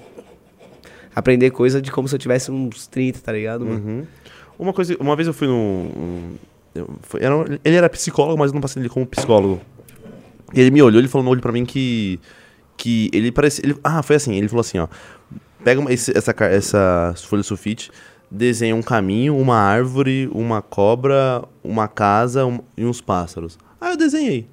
aprender 1.15 1.51
coisa 1.51 1.81
de 1.81 1.91
como 1.91 2.07
se 2.07 2.15
eu 2.15 2.19
tivesse 2.19 2.51
uns 2.51 2.87
30, 2.87 3.19
tá 3.19 3.31
ligado, 3.31 3.65
mano? 3.65 3.81
Uhum. 3.85 4.07
Uma 4.57 4.73
coisa, 4.73 4.95
uma 4.99 5.15
vez 5.15 5.27
eu 5.27 5.33
fui 5.33 5.47
num. 5.47 5.53
um- 5.55 6.35
eu- 6.75 6.89
era 7.19 7.59
ele 7.63 7.75
era 7.75 7.89
psicólogo, 7.89 8.37
mas 8.37 8.49
eu 8.51 8.53
não 8.55 8.61
passei 8.61 8.81
ele 8.81 8.89
como 8.89 9.05
psicólogo. 9.05 9.61
E 10.53 10.59
ele 10.61 10.71
me 10.71 10.81
olhou, 10.81 10.99
ele 10.99 11.07
falou 11.07 11.25
no 11.25 11.31
olho 11.31 11.41
pra 11.41 11.51
mim 11.51 11.65
que. 11.65 12.19
Que 12.75 13.09
ele 13.13 13.31
parecia. 13.31 13.63
Ele, 13.65 13.75
ah, 13.83 14.01
foi 14.03 14.15
assim, 14.15 14.35
ele 14.35 14.47
falou 14.47 14.61
assim, 14.61 14.77
ó. 14.79 14.87
pega 15.63 15.79
uma- 15.79 15.93
esse- 15.93 16.11
essa, 16.17 16.35
essa 16.45 17.13
folha 17.17 17.41
sulfite, 17.41 17.89
desenha 18.29 18.75
um 18.75 18.81
caminho, 18.81 19.37
uma 19.37 19.55
árvore, 19.57 20.29
uma 20.33 20.61
cobra, 20.61 21.41
uma 21.63 21.87
casa 21.87 22.45
um- 22.45 22.59
e 22.75 22.83
uns 22.83 22.99
pássaros. 22.99 23.57
Ah, 23.79 23.91
eu 23.91 23.97
desenhei. 23.97 24.45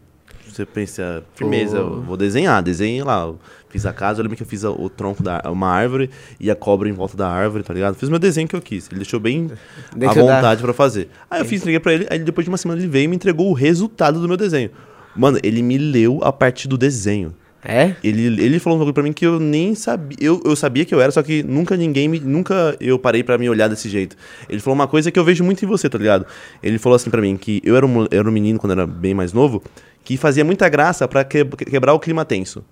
Você 0.46 0.64
pensa, 0.64 1.24
firmeza, 1.34 1.78
eu 1.78 2.02
vou 2.02 2.16
desenhar, 2.16 2.62
desenhei 2.62 3.02
lá. 3.02 3.32
Fiz 3.70 3.86
a 3.86 3.92
casa, 3.92 4.20
eu 4.20 4.24
lembro 4.24 4.36
que 4.36 4.42
eu 4.42 4.46
fiz 4.46 4.64
o 4.64 4.88
tronco 4.88 5.22
da 5.22 5.40
uma 5.46 5.68
árvore 5.68 6.10
e 6.40 6.50
a 6.50 6.56
cobra 6.56 6.88
em 6.88 6.92
volta 6.92 7.16
da 7.16 7.28
árvore, 7.28 7.62
tá 7.62 7.72
ligado? 7.72 7.94
Fiz 7.94 8.08
o 8.08 8.10
meu 8.10 8.18
desenho 8.18 8.48
que 8.48 8.56
eu 8.56 8.60
quis. 8.60 8.88
Ele 8.90 8.96
deixou 9.00 9.20
bem 9.20 9.48
à 9.94 9.96
da- 10.12 10.12
vontade 10.12 10.60
pra 10.62 10.72
fazer. 10.74 11.08
Aí 11.30 11.40
eu 11.40 11.44
fiz, 11.44 11.60
entreguei 11.60 11.78
pra 11.80 11.92
ele, 11.94 12.06
aí 12.10 12.18
depois 12.18 12.44
de 12.44 12.48
uma 12.50 12.58
semana 12.58 12.80
ele 12.80 12.88
veio 12.88 13.04
e 13.04 13.08
me 13.08 13.16
entregou 13.16 13.48
o 13.48 13.52
resultado 13.52 14.20
do 14.20 14.26
meu 14.26 14.36
desenho. 14.36 14.70
Mano, 15.16 15.38
ele 15.42 15.62
me 15.62 15.78
leu 15.78 16.18
a 16.22 16.32
partir 16.32 16.66
do 16.68 16.76
desenho. 16.76 17.34
É? 17.62 17.94
Ele, 18.02 18.42
ele 18.42 18.58
falou 18.58 18.76
um 18.76 18.80
bagulho 18.80 18.94
pra 18.94 19.02
mim 19.02 19.12
que 19.12 19.26
eu 19.26 19.38
nem 19.38 19.74
sabia. 19.74 20.16
Eu, 20.18 20.40
eu 20.46 20.56
sabia 20.56 20.84
que 20.84 20.94
eu 20.94 21.00
era, 21.00 21.12
só 21.12 21.22
que 21.22 21.42
nunca 21.42 21.76
ninguém 21.76 22.08
me. 22.08 22.18
Nunca 22.18 22.74
eu 22.80 22.98
parei 22.98 23.22
pra 23.22 23.36
me 23.36 23.50
olhar 23.50 23.68
desse 23.68 23.86
jeito. 23.88 24.16
Ele 24.48 24.60
falou 24.60 24.74
uma 24.74 24.88
coisa 24.88 25.10
que 25.10 25.18
eu 25.18 25.24
vejo 25.24 25.44
muito 25.44 25.62
em 25.62 25.68
você, 25.68 25.86
tá 25.88 25.98
ligado? 25.98 26.24
Ele 26.62 26.78
falou 26.78 26.96
assim 26.96 27.10
pra 27.10 27.20
mim 27.20 27.36
que 27.36 27.60
eu 27.62 27.76
era 27.76 27.84
um, 27.86 28.06
era 28.10 28.26
um 28.26 28.32
menino 28.32 28.58
quando 28.58 28.72
era 28.72 28.86
bem 28.86 29.12
mais 29.12 29.34
novo, 29.34 29.62
que 30.02 30.16
fazia 30.16 30.42
muita 30.42 30.68
graça 30.70 31.06
pra 31.06 31.22
que- 31.22 31.44
quebrar 31.44 31.92
o 31.92 32.00
clima 32.00 32.24
tenso. 32.24 32.64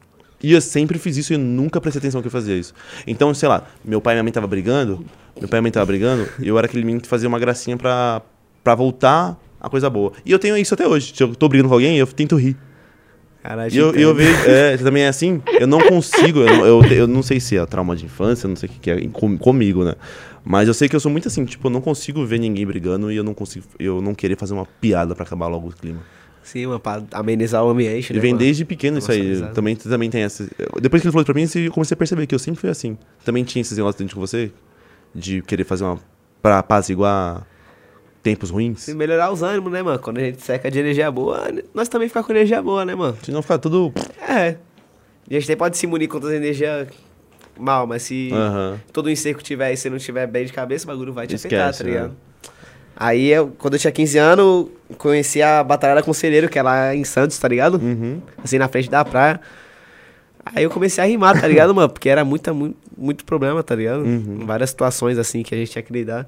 E 0.43 0.53
eu 0.53 0.61
sempre 0.61 0.99
fiz 0.99 1.17
isso 1.17 1.33
e 1.33 1.35
eu 1.35 1.39
nunca 1.39 1.81
prestei 1.81 1.99
atenção 1.99 2.21
que 2.21 2.29
eu 2.29 2.33
fazia 2.33 2.57
isso. 2.57 2.73
Então, 3.07 3.33
sei 3.35 3.49
lá, 3.49 3.67
meu 3.85 4.01
pai 4.01 4.15
e 4.15 4.17
minha 4.17 4.23
mãe 4.23 4.33
tava 4.33 4.47
brigando, 4.47 5.05
meu 5.39 5.49
pai 5.49 5.59
e 5.59 5.61
minha 5.61 5.63
mãe 5.63 5.71
tava 5.73 5.87
brigando, 5.87 6.29
e 6.41 6.47
eu 6.49 6.57
era 6.57 6.67
aquele 6.67 6.85
menino 6.85 7.01
que 7.01 7.09
fazia 7.09 7.29
uma 7.29 7.39
gracinha 7.39 7.77
pra, 7.77 8.23
pra 8.63 8.75
voltar 8.75 9.37
a 9.61 9.69
coisa 9.69 9.91
boa. 9.91 10.13
E 10.25 10.31
eu 10.31 10.39
tenho 10.39 10.57
isso 10.57 10.75
até 10.75 10.87
hoje. 10.87 11.13
Se 11.15 11.23
eu 11.23 11.35
tô 11.35 11.49
brigando 11.49 11.69
com 11.69 11.75
alguém, 11.75 11.99
eu 11.99 12.07
tento 12.07 12.37
rir. 12.37 12.57
Caralho, 13.43 13.73
E 13.73 13.77
eu, 13.79 13.95
eu 13.95 14.15
vejo, 14.15 14.31
é, 14.49 14.77
você 14.79 14.85
também 14.85 15.03
é 15.05 15.09
assim? 15.09 15.41
Eu 15.59 15.67
não 15.67 15.81
consigo, 15.81 16.41
eu, 16.41 16.47
não- 16.47 16.67
eu, 16.67 16.83
eu 16.93 17.07
não 17.07 17.23
sei 17.23 17.41
se 17.41 17.57
é 17.57 17.65
trauma 17.67 17.97
de 17.97 18.05
infância, 18.05 18.49
não 18.49 18.57
sei 18.57 18.69
o 18.69 18.73
que, 18.73 18.79
que 18.79 18.91
é 18.91 19.09
com- 19.09 19.39
comigo, 19.39 19.85
né? 19.85 19.95
Mas 20.45 20.67
eu 20.69 20.75
sei 20.75 20.89
que 20.89 20.95
eu 20.97 21.01
sou 21.01 21.11
muito 21.11 21.29
assim, 21.29 21.45
tipo, 21.45 21.67
eu 21.67 21.71
não 21.71 21.81
consigo 21.81 22.25
ver 22.25 22.39
ninguém 22.39 22.67
brigando 22.67 23.11
e 23.13 23.17
eu 23.17 23.25
não 23.25 23.35
consigo, 23.35 23.65
eu 23.79 24.01
não 24.01 24.15
querer 24.15 24.37
fazer 24.37 24.55
uma 24.55 24.67
piada 24.67 25.15
pra 25.15 25.25
acabar 25.25 25.47
logo 25.47 25.69
o 25.69 25.73
clima. 25.73 26.01
Sim, 26.49 26.67
mano, 26.67 26.81
pra 26.81 27.03
amenizar 27.13 27.63
o 27.63 27.69
ambiente. 27.69 28.11
E 28.11 28.17
né, 28.17 28.21
vem 28.21 28.33
mano? 28.33 28.43
desde 28.43 28.65
pequeno 28.65 28.97
isso 28.97 29.13
aí. 29.13 29.43
Também, 29.53 29.77
também 29.77 30.09
tem 30.09 30.23
essa. 30.23 30.49
Depois 30.81 31.03
que 31.03 31.07
ele 31.07 31.13
falou 31.13 31.21
isso 31.21 31.27
pra 31.27 31.35
mim, 31.35 31.67
eu 31.67 31.71
comecei 31.71 31.95
a 31.95 31.99
perceber 31.99 32.27
que 32.27 32.35
eu 32.35 32.39
sempre 32.39 32.59
fui 32.59 32.71
assim. 32.71 32.97
Também 33.23 33.45
tinha 33.45 33.61
esses 33.61 33.77
negócios 33.77 33.99
dentro 33.99 34.15
de 34.15 34.21
você? 34.21 34.51
De 35.15 35.43
querer 35.43 35.65
fazer 35.65 35.85
uma. 35.85 35.99
pra 36.41 36.61
apaziguar 36.61 37.47
tempos 38.23 38.49
ruins? 38.49 38.81
Se 38.81 38.95
melhorar 38.95 39.31
os 39.31 39.43
ânimos, 39.43 39.71
né, 39.71 39.83
mano? 39.83 39.99
Quando 39.99 40.17
a 40.17 40.21
gente 40.23 40.41
seca 40.41 40.71
de 40.71 40.79
energia 40.79 41.11
boa, 41.11 41.49
nós 41.75 41.87
também 41.87 42.09
ficamos 42.09 42.27
com 42.27 42.33
energia 42.33 42.63
boa, 42.63 42.83
né, 42.83 42.95
mano? 42.95 43.19
Se 43.23 43.31
não 43.31 43.43
ficar 43.43 43.59
tudo. 43.59 43.93
É. 44.27 44.57
A 45.31 45.35
gente 45.35 45.45
até 45.45 45.55
pode 45.57 45.77
se 45.77 45.87
munir 45.87 46.09
contra 46.09 46.31
as 46.31 46.35
energias 46.35 46.89
mal, 47.59 47.87
mas 47.87 48.05
se 48.05 48.31
todo 48.91 49.11
enseco 49.11 49.43
tiver 49.43 49.75
e 49.75 49.77
você 49.77 49.91
não 49.91 49.99
tiver 49.99 50.27
bem 50.27 50.47
de 50.47 50.53
cabeça, 50.55 50.87
o 50.87 50.89
bagulho 50.89 51.13
vai 51.13 51.27
te 51.27 51.35
afetar, 51.35 51.69
Esquece, 51.69 51.93
tá 51.93 52.09
né? 52.09 52.11
Aí, 53.01 53.29
eu, 53.29 53.53
quando 53.59 53.75
eu 53.75 53.79
tinha 53.79 53.93
15 53.93 54.19
anos, 54.19 54.67
conheci 54.97 55.41
a 55.41 55.63
Batalhada 55.63 56.03
Conselheiro, 56.03 56.49
que 56.49 56.59
é 56.59 56.63
lá 56.63 56.93
em 56.97 57.05
Santos, 57.05 57.39
tá 57.39 57.47
ligado? 57.47 57.75
Uhum. 57.75 58.21
Assim, 58.43 58.59
na 58.59 58.67
frente 58.67 58.91
da 58.91 59.05
praia. 59.05 59.41
Aí 60.45 60.65
eu 60.65 60.71
comecei 60.71 61.05
a 61.05 61.07
rimar, 61.07 61.41
tá 61.41 61.47
ligado, 61.47 61.73
mano? 61.77 61.89
Porque 61.89 62.09
era 62.09 62.25
muita, 62.25 62.53
muito, 62.53 62.77
muito 62.97 63.25
problema, 63.25 63.63
tá 63.63 63.77
ligado? 63.77 64.01
Uhum. 64.01 64.45
Várias 64.45 64.71
situações, 64.71 65.17
assim, 65.17 65.45
que 65.45 65.55
a 65.55 65.59
gente 65.59 65.71
tinha 65.71 65.83
que 65.83 65.93
lidar. 65.93 66.27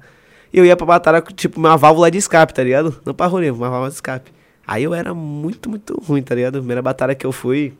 E 0.53 0.59
eu 0.59 0.65
ia 0.65 0.77
pra 0.77 0.85
batalha 0.85 1.21
tipo, 1.35 1.59
uma 1.59 1.75
válvula 1.75 2.09
de 2.09 2.17
escape, 2.17 2.53
tá 2.53 2.63
ligado? 2.63 3.01
Não 3.05 3.13
pra 3.13 3.25
rolê, 3.25 3.51
uma 3.51 3.69
válvula 3.69 3.89
de 3.89 3.95
escape. 3.95 4.31
Aí 4.65 4.83
eu 4.83 4.93
era 4.93 5.13
muito, 5.13 5.69
muito 5.69 6.01
ruim, 6.01 6.21
tá 6.21 6.33
ligado? 6.33 6.59
Primeira 6.59 6.81
batalha 6.81 7.13
que 7.13 7.25
eu 7.25 7.33
fui, 7.33 7.73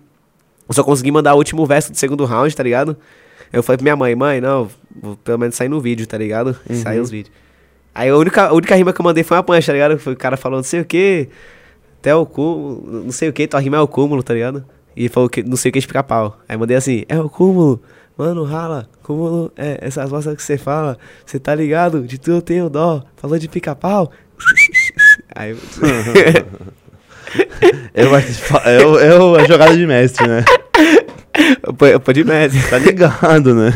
eu 0.68 0.74
só 0.74 0.84
consegui 0.84 1.12
mandar 1.12 1.34
o 1.34 1.38
último 1.38 1.66
verso 1.66 1.92
do 1.92 1.98
segundo 1.98 2.26
round, 2.26 2.54
tá 2.54 2.64
ligado? 2.64 2.98
Eu 3.54 3.64
falei 3.64 3.78
pra 3.78 3.84
minha 3.84 3.96
mãe, 3.96 4.16
mãe, 4.16 4.42
não, 4.42 4.70
vou 5.02 5.16
pelo 5.16 5.38
menos 5.38 5.56
sair 5.56 5.70
no 5.70 5.80
vídeo, 5.80 6.06
tá 6.08 6.18
ligado? 6.18 6.58
E 6.70 6.76
Saiu 6.76 7.04
os 7.04 7.10
vídeos. 7.10 7.34
Aí 7.94 8.10
a 8.10 8.16
única, 8.16 8.48
a 8.48 8.54
única 8.54 8.76
rima 8.76 8.94
que 8.94 9.02
eu 9.02 9.04
mandei 9.04 9.24
foi 9.24 9.38
uma 9.38 9.44
punch, 9.44 9.66
tá 9.66 9.74
ligado? 9.74 10.00
Foi 10.00 10.14
o 10.14 10.18
cara 10.18 10.38
falando, 10.38 10.58
não 10.60 10.64
sei 10.64 10.80
o 10.82 10.86
que, 10.86 11.28
até 12.00 12.16
o 12.16 12.26
cúmulo, 12.26 13.04
não 13.04 13.12
sei 13.12 13.30
o 13.30 13.34
que, 13.34 13.48
tua 13.48 13.60
rima 13.60 13.78
é 13.78 13.82
o 13.82 13.88
cúmulo, 13.88 14.24
tá 14.24 14.34
ligado? 14.34 14.64
E 14.96 15.08
falou 15.10 15.30
que 15.30 15.44
não 15.44 15.56
sei 15.58 15.70
o 15.70 15.74
que 15.74 15.80
de 15.80 15.88
picar 15.88 16.04
pau. 16.04 16.38
Aí 16.48 16.58
mandei 16.58 16.76
assim, 16.78 17.04
é 17.10 17.20
o 17.20 17.30
cúmulo, 17.30 17.82
mano, 18.18 18.44
rala, 18.44 18.89
cúmulo, 19.04 19.52
é 19.58 19.78
essas 19.82 20.10
vozes 20.10 20.34
que 20.36 20.44
você 20.44 20.58
fala, 20.58 20.98
você 21.26 21.39
tá 21.39 21.54
ligado? 21.54 22.02
De 22.04 22.18
tudo 22.18 22.38
eu 22.38 22.42
tenho 22.42 22.70
dó, 22.70 23.04
falou 23.18 23.38
de 23.38 23.48
pica 23.50 23.76
pau. 23.76 24.12
Aí 25.36 25.52
eu... 25.52 25.58
É, 27.94 28.04
fa- 28.34 28.64
é, 28.66 28.86
o- 28.86 29.00
é 29.00 29.18
o- 29.20 29.36
a 29.36 29.46
jogada 29.46 29.76
de 29.78 29.86
mestre, 29.88 30.28
né? 30.28 30.44
média. 32.26 32.62
Tá 32.70 32.78
ligado, 32.78 33.56
né? 33.56 33.74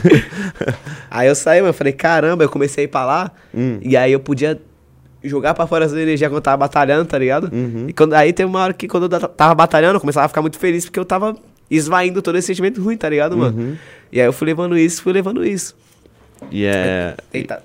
Aí 1.10 1.28
eu 1.28 1.36
saí, 1.36 1.60
mano, 1.60 1.70
eu 1.70 1.74
falei, 1.74 1.94
caramba, 1.94 2.44
eu 2.44 2.50
comecei 2.50 2.84
a 2.84 2.86
ir 2.86 2.88
pra 2.90 3.06
lá, 3.06 3.32
Hum. 3.54 3.80
e 3.82 3.96
aí 3.96 4.12
eu 4.12 4.20
podia 4.20 4.60
jogar 5.24 5.54
pra 5.54 5.66
fora 5.66 5.86
essa 5.86 6.00
energia 6.00 6.28
quando 6.28 6.36
eu 6.38 6.42
tava 6.42 6.58
batalhando, 6.58 7.06
tá 7.06 7.18
ligado? 7.18 7.50
Uhum. 7.54 7.86
E 7.88 7.94
quando, 7.94 8.14
aí 8.14 8.34
teve 8.34 8.48
uma 8.50 8.60
hora 8.62 8.74
que 8.74 8.88
quando 8.88 9.04
eu 9.04 9.10
ta- 9.10 9.28
tava 9.28 9.56
batalhando, 9.56 9.96
eu 9.96 10.00
começava 10.02 10.26
a 10.26 10.28
ficar 10.28 10.42
muito 10.42 10.60
feliz, 10.60 10.86
porque 10.86 11.00
eu 11.00 11.06
tava 11.06 11.36
esvaindo 11.72 12.22
todo 12.22 12.38
esse 12.38 12.48
sentimento 12.48 12.82
ruim, 12.82 12.98
tá 12.98 13.08
ligado, 13.10 13.36
mano? 13.38 13.58
Uhum. 13.58 13.76
E 14.12 14.20
aí 14.20 14.28
eu 14.28 14.34
fui 14.34 14.46
levando 14.46 14.78
isso, 14.78 15.02
fui 15.02 15.14
levando 15.14 15.44
isso. 15.46 15.76
E 16.52 16.66
é. 16.66 17.16
Eita. 17.34 17.64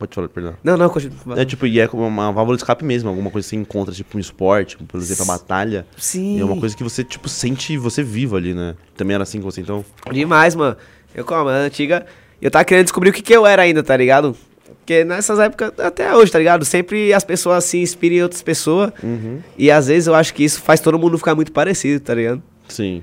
Pode 0.00 0.14
falar, 0.14 0.30
perdão. 0.30 0.54
Não, 0.64 0.78
não, 0.78 0.88
continua. 0.88 1.38
É 1.38 1.44
tipo, 1.44 1.66
e 1.66 1.78
é 1.78 1.86
como 1.86 2.06
uma 2.06 2.32
válvula 2.32 2.56
de 2.56 2.62
escape 2.62 2.82
mesmo, 2.82 3.10
alguma 3.10 3.30
coisa 3.30 3.44
que 3.46 3.50
você 3.50 3.56
encontra, 3.56 3.94
tipo, 3.94 4.16
um 4.16 4.20
esporte, 4.20 4.78
por 4.78 4.96
exemplo, 4.98 5.24
a 5.24 5.26
batalha. 5.26 5.86
Sim. 5.98 6.38
E 6.38 6.40
é 6.40 6.44
uma 6.44 6.56
coisa 6.58 6.74
que 6.74 6.82
você, 6.82 7.04
tipo, 7.04 7.28
sente 7.28 7.76
você 7.76 8.02
vivo 8.02 8.34
ali, 8.34 8.54
né? 8.54 8.76
Também 8.96 9.14
era 9.14 9.24
assim 9.24 9.42
com 9.42 9.50
você, 9.50 9.60
então. 9.60 9.84
Demais, 10.10 10.54
mano. 10.54 10.74
Eu, 11.14 11.22
como, 11.22 11.50
a 11.50 11.52
antiga. 11.52 12.06
Eu 12.40 12.50
tava 12.50 12.64
querendo 12.64 12.84
descobrir 12.84 13.10
o 13.10 13.12
que, 13.12 13.20
que 13.20 13.34
eu 13.36 13.46
era 13.46 13.60
ainda, 13.60 13.82
tá 13.82 13.94
ligado? 13.94 14.34
Porque 14.78 15.04
nessas 15.04 15.38
épocas, 15.38 15.72
até 15.78 16.16
hoje, 16.16 16.32
tá 16.32 16.38
ligado? 16.38 16.64
Sempre 16.64 17.12
as 17.12 17.22
pessoas 17.22 17.62
se 17.64 17.76
inspiram 17.76 18.16
em 18.16 18.22
outras 18.22 18.40
pessoas. 18.40 18.90
Uhum. 19.02 19.40
E 19.58 19.70
às 19.70 19.88
vezes 19.88 20.06
eu 20.06 20.14
acho 20.14 20.32
que 20.32 20.42
isso 20.42 20.62
faz 20.62 20.80
todo 20.80 20.98
mundo 20.98 21.18
ficar 21.18 21.34
muito 21.34 21.52
parecido, 21.52 22.02
tá 22.02 22.14
ligado? 22.14 22.42
Sim. 22.68 23.02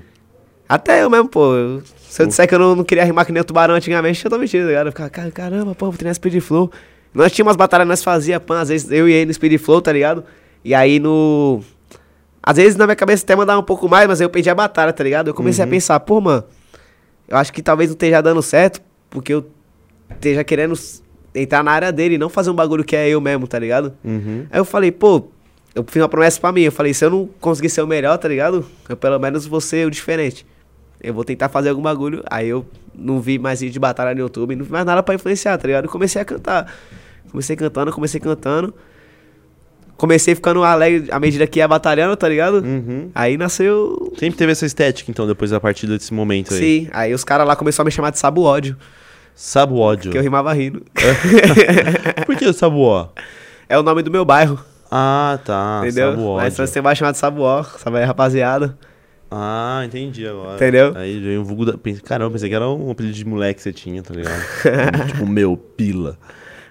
Até 0.68 1.04
eu 1.04 1.08
mesmo, 1.08 1.28
pô. 1.28 1.54
eu- 1.54 1.82
se 2.08 2.22
eu 2.22 2.26
disser 2.26 2.48
que 2.48 2.54
eu 2.54 2.58
não, 2.58 2.76
não 2.76 2.84
queria 2.84 3.04
rimar 3.04 3.24
que 3.26 3.32
nem 3.32 3.40
o 3.40 3.44
tubarão 3.44 3.74
antigamente, 3.74 4.24
eu 4.24 4.30
tô 4.30 4.38
mentindo, 4.38 4.64
tá 4.64 4.68
ligado? 4.68 4.86
Eu 4.86 4.92
ficava, 4.92 5.10
"Car- 5.10 5.30
caramba, 5.32 5.74
pô, 5.74 5.86
vou 5.86 5.94
treinar 5.94 6.14
Speed 6.14 6.40
Flow. 6.40 6.70
Nós 7.14 7.32
tínhamos 7.32 7.50
umas 7.50 7.56
batalhas 7.56 7.84
que 7.84 7.88
nós 7.88 8.02
fazia, 8.04 8.38
pã, 8.40 8.60
às 8.60 8.68
vezes 8.68 8.90
eu 8.90 9.08
e 9.08 9.12
ele 9.12 9.26
no 9.26 9.34
Speed 9.34 9.58
Flow, 9.60 9.80
tá 9.80 9.92
ligado? 9.92 10.24
E 10.64 10.74
aí 10.74 10.98
no. 10.98 11.60
Às 12.42 12.56
vezes 12.56 12.76
na 12.76 12.86
minha 12.86 12.96
cabeça 12.96 13.24
até 13.24 13.34
mandava 13.36 13.60
um 13.60 13.64
pouco 13.64 13.88
mais, 13.88 14.06
mas 14.08 14.20
aí 14.20 14.24
eu 14.24 14.30
perdi 14.30 14.48
a 14.48 14.54
batalha, 14.54 14.92
tá 14.92 15.04
ligado? 15.04 15.28
Eu 15.28 15.34
comecei 15.34 15.62
a 15.62 15.66
pensar, 15.66 16.00
pô, 16.00 16.20
mano, 16.20 16.44
eu 17.28 17.36
acho 17.36 17.52
que 17.52 17.62
talvez 17.62 17.90
não 17.90 17.94
esteja 17.94 18.20
dando 18.20 18.42
certo, 18.42 18.80
porque 19.10 19.32
eu 19.34 19.46
esteja 20.10 20.42
querendo 20.44 20.74
entrar 21.34 21.62
na 21.62 21.70
área 21.72 21.92
dele 21.92 22.14
e 22.14 22.18
não 22.18 22.28
fazer 22.30 22.50
um 22.50 22.54
bagulho 22.54 22.84
que 22.84 22.96
é 22.96 23.08
eu 23.08 23.20
mesmo, 23.20 23.46
tá 23.46 23.58
ligado? 23.58 23.92
Uhum. 24.04 24.46
Aí 24.50 24.58
eu 24.58 24.64
falei, 24.64 24.90
pô, 24.90 25.28
eu 25.74 25.84
fiz 25.86 26.00
uma 26.02 26.08
promessa 26.08 26.40
pra 26.40 26.50
mim. 26.52 26.62
Eu 26.62 26.72
falei, 26.72 26.94
se 26.94 27.04
eu 27.04 27.10
não 27.10 27.28
conseguir 27.40 27.68
ser 27.68 27.82
o 27.82 27.86
melhor, 27.86 28.16
tá 28.16 28.26
ligado? 28.28 28.64
Eu 28.88 28.96
pelo 28.96 29.18
menos 29.18 29.46
vou 29.46 29.60
ser 29.60 29.86
o 29.86 29.90
diferente. 29.90 30.46
Eu 31.00 31.14
vou 31.14 31.24
tentar 31.24 31.48
fazer 31.48 31.68
algum 31.70 31.82
bagulho. 31.82 32.22
Aí 32.30 32.48
eu 32.48 32.66
não 32.94 33.20
vi 33.20 33.38
mais 33.38 33.60
vídeo 33.60 33.72
de 33.72 33.78
batalha 33.78 34.14
no 34.14 34.20
YouTube, 34.20 34.56
não 34.56 34.64
vi 34.64 34.72
mais 34.72 34.84
nada 34.84 35.02
pra 35.02 35.14
influenciar, 35.14 35.56
tá 35.58 35.66
ligado? 35.66 35.84
Eu 35.84 35.90
comecei 35.90 36.20
a 36.20 36.24
cantar. 36.24 36.72
Comecei 37.30 37.54
cantando, 37.56 37.92
comecei 37.92 38.20
cantando. 38.20 38.74
Comecei 39.96 40.34
ficando 40.36 40.62
alegre 40.62 41.08
à 41.10 41.18
medida 41.18 41.44
que 41.46 41.58
ia 41.58 41.66
batalhando, 41.66 42.16
tá 42.16 42.28
ligado? 42.28 42.58
Uhum. 42.64 43.10
Aí 43.14 43.36
nasceu. 43.36 44.12
Sempre 44.16 44.38
teve 44.38 44.52
essa 44.52 44.64
estética, 44.64 45.10
então, 45.10 45.26
depois 45.26 45.52
a 45.52 45.58
partir 45.58 45.88
desse 45.88 46.14
momento 46.14 46.54
aí. 46.54 46.60
Sim, 46.60 46.88
aí 46.92 47.12
os 47.12 47.24
caras 47.24 47.46
lá 47.46 47.56
começaram 47.56 47.84
a 47.84 47.88
me 47.88 47.90
chamar 47.92 48.10
de 48.10 48.18
Sabo 48.18 48.42
Ódio, 48.42 48.76
Sabe 49.34 49.72
o 49.72 49.76
ódio. 49.78 50.10
que 50.12 50.18
eu 50.18 50.22
rimava 50.22 50.52
rindo. 50.52 50.82
Por 52.26 52.36
que 52.36 52.44
o 52.46 52.52
Sabuó? 52.52 53.08
é 53.68 53.78
o 53.78 53.82
nome 53.82 54.02
do 54.02 54.10
meu 54.10 54.24
bairro, 54.24 54.58
Ah, 54.90 55.38
tá. 55.44 55.80
entendeu? 55.84 56.10
Sabe 56.12 56.22
o 56.22 56.36
Mas 56.36 56.56
você 56.56 56.80
vai 56.80 56.94
chamar 56.96 57.12
de 57.12 57.18
Sabuó, 57.18 57.62
sabe 57.64 58.04
rapaziada. 58.04 58.76
Ah, 59.30 59.82
entendi 59.84 60.26
agora. 60.26 60.56
Entendeu? 60.56 60.92
Aí 60.96 61.18
veio 61.20 61.40
um 61.40 61.44
vulgo 61.44 61.66
da. 61.66 61.76
Pense... 61.76 62.00
Caramba, 62.02 62.32
pensei 62.32 62.48
que 62.48 62.54
era 62.54 62.68
um 62.68 62.90
apelido 62.90 63.14
de 63.14 63.24
moleque 63.24 63.56
que 63.56 63.62
você 63.62 63.72
tinha, 63.72 64.02
tá 64.02 64.14
ligado? 64.14 64.40
tipo, 65.08 65.26
meu, 65.26 65.56
pila. 65.56 66.18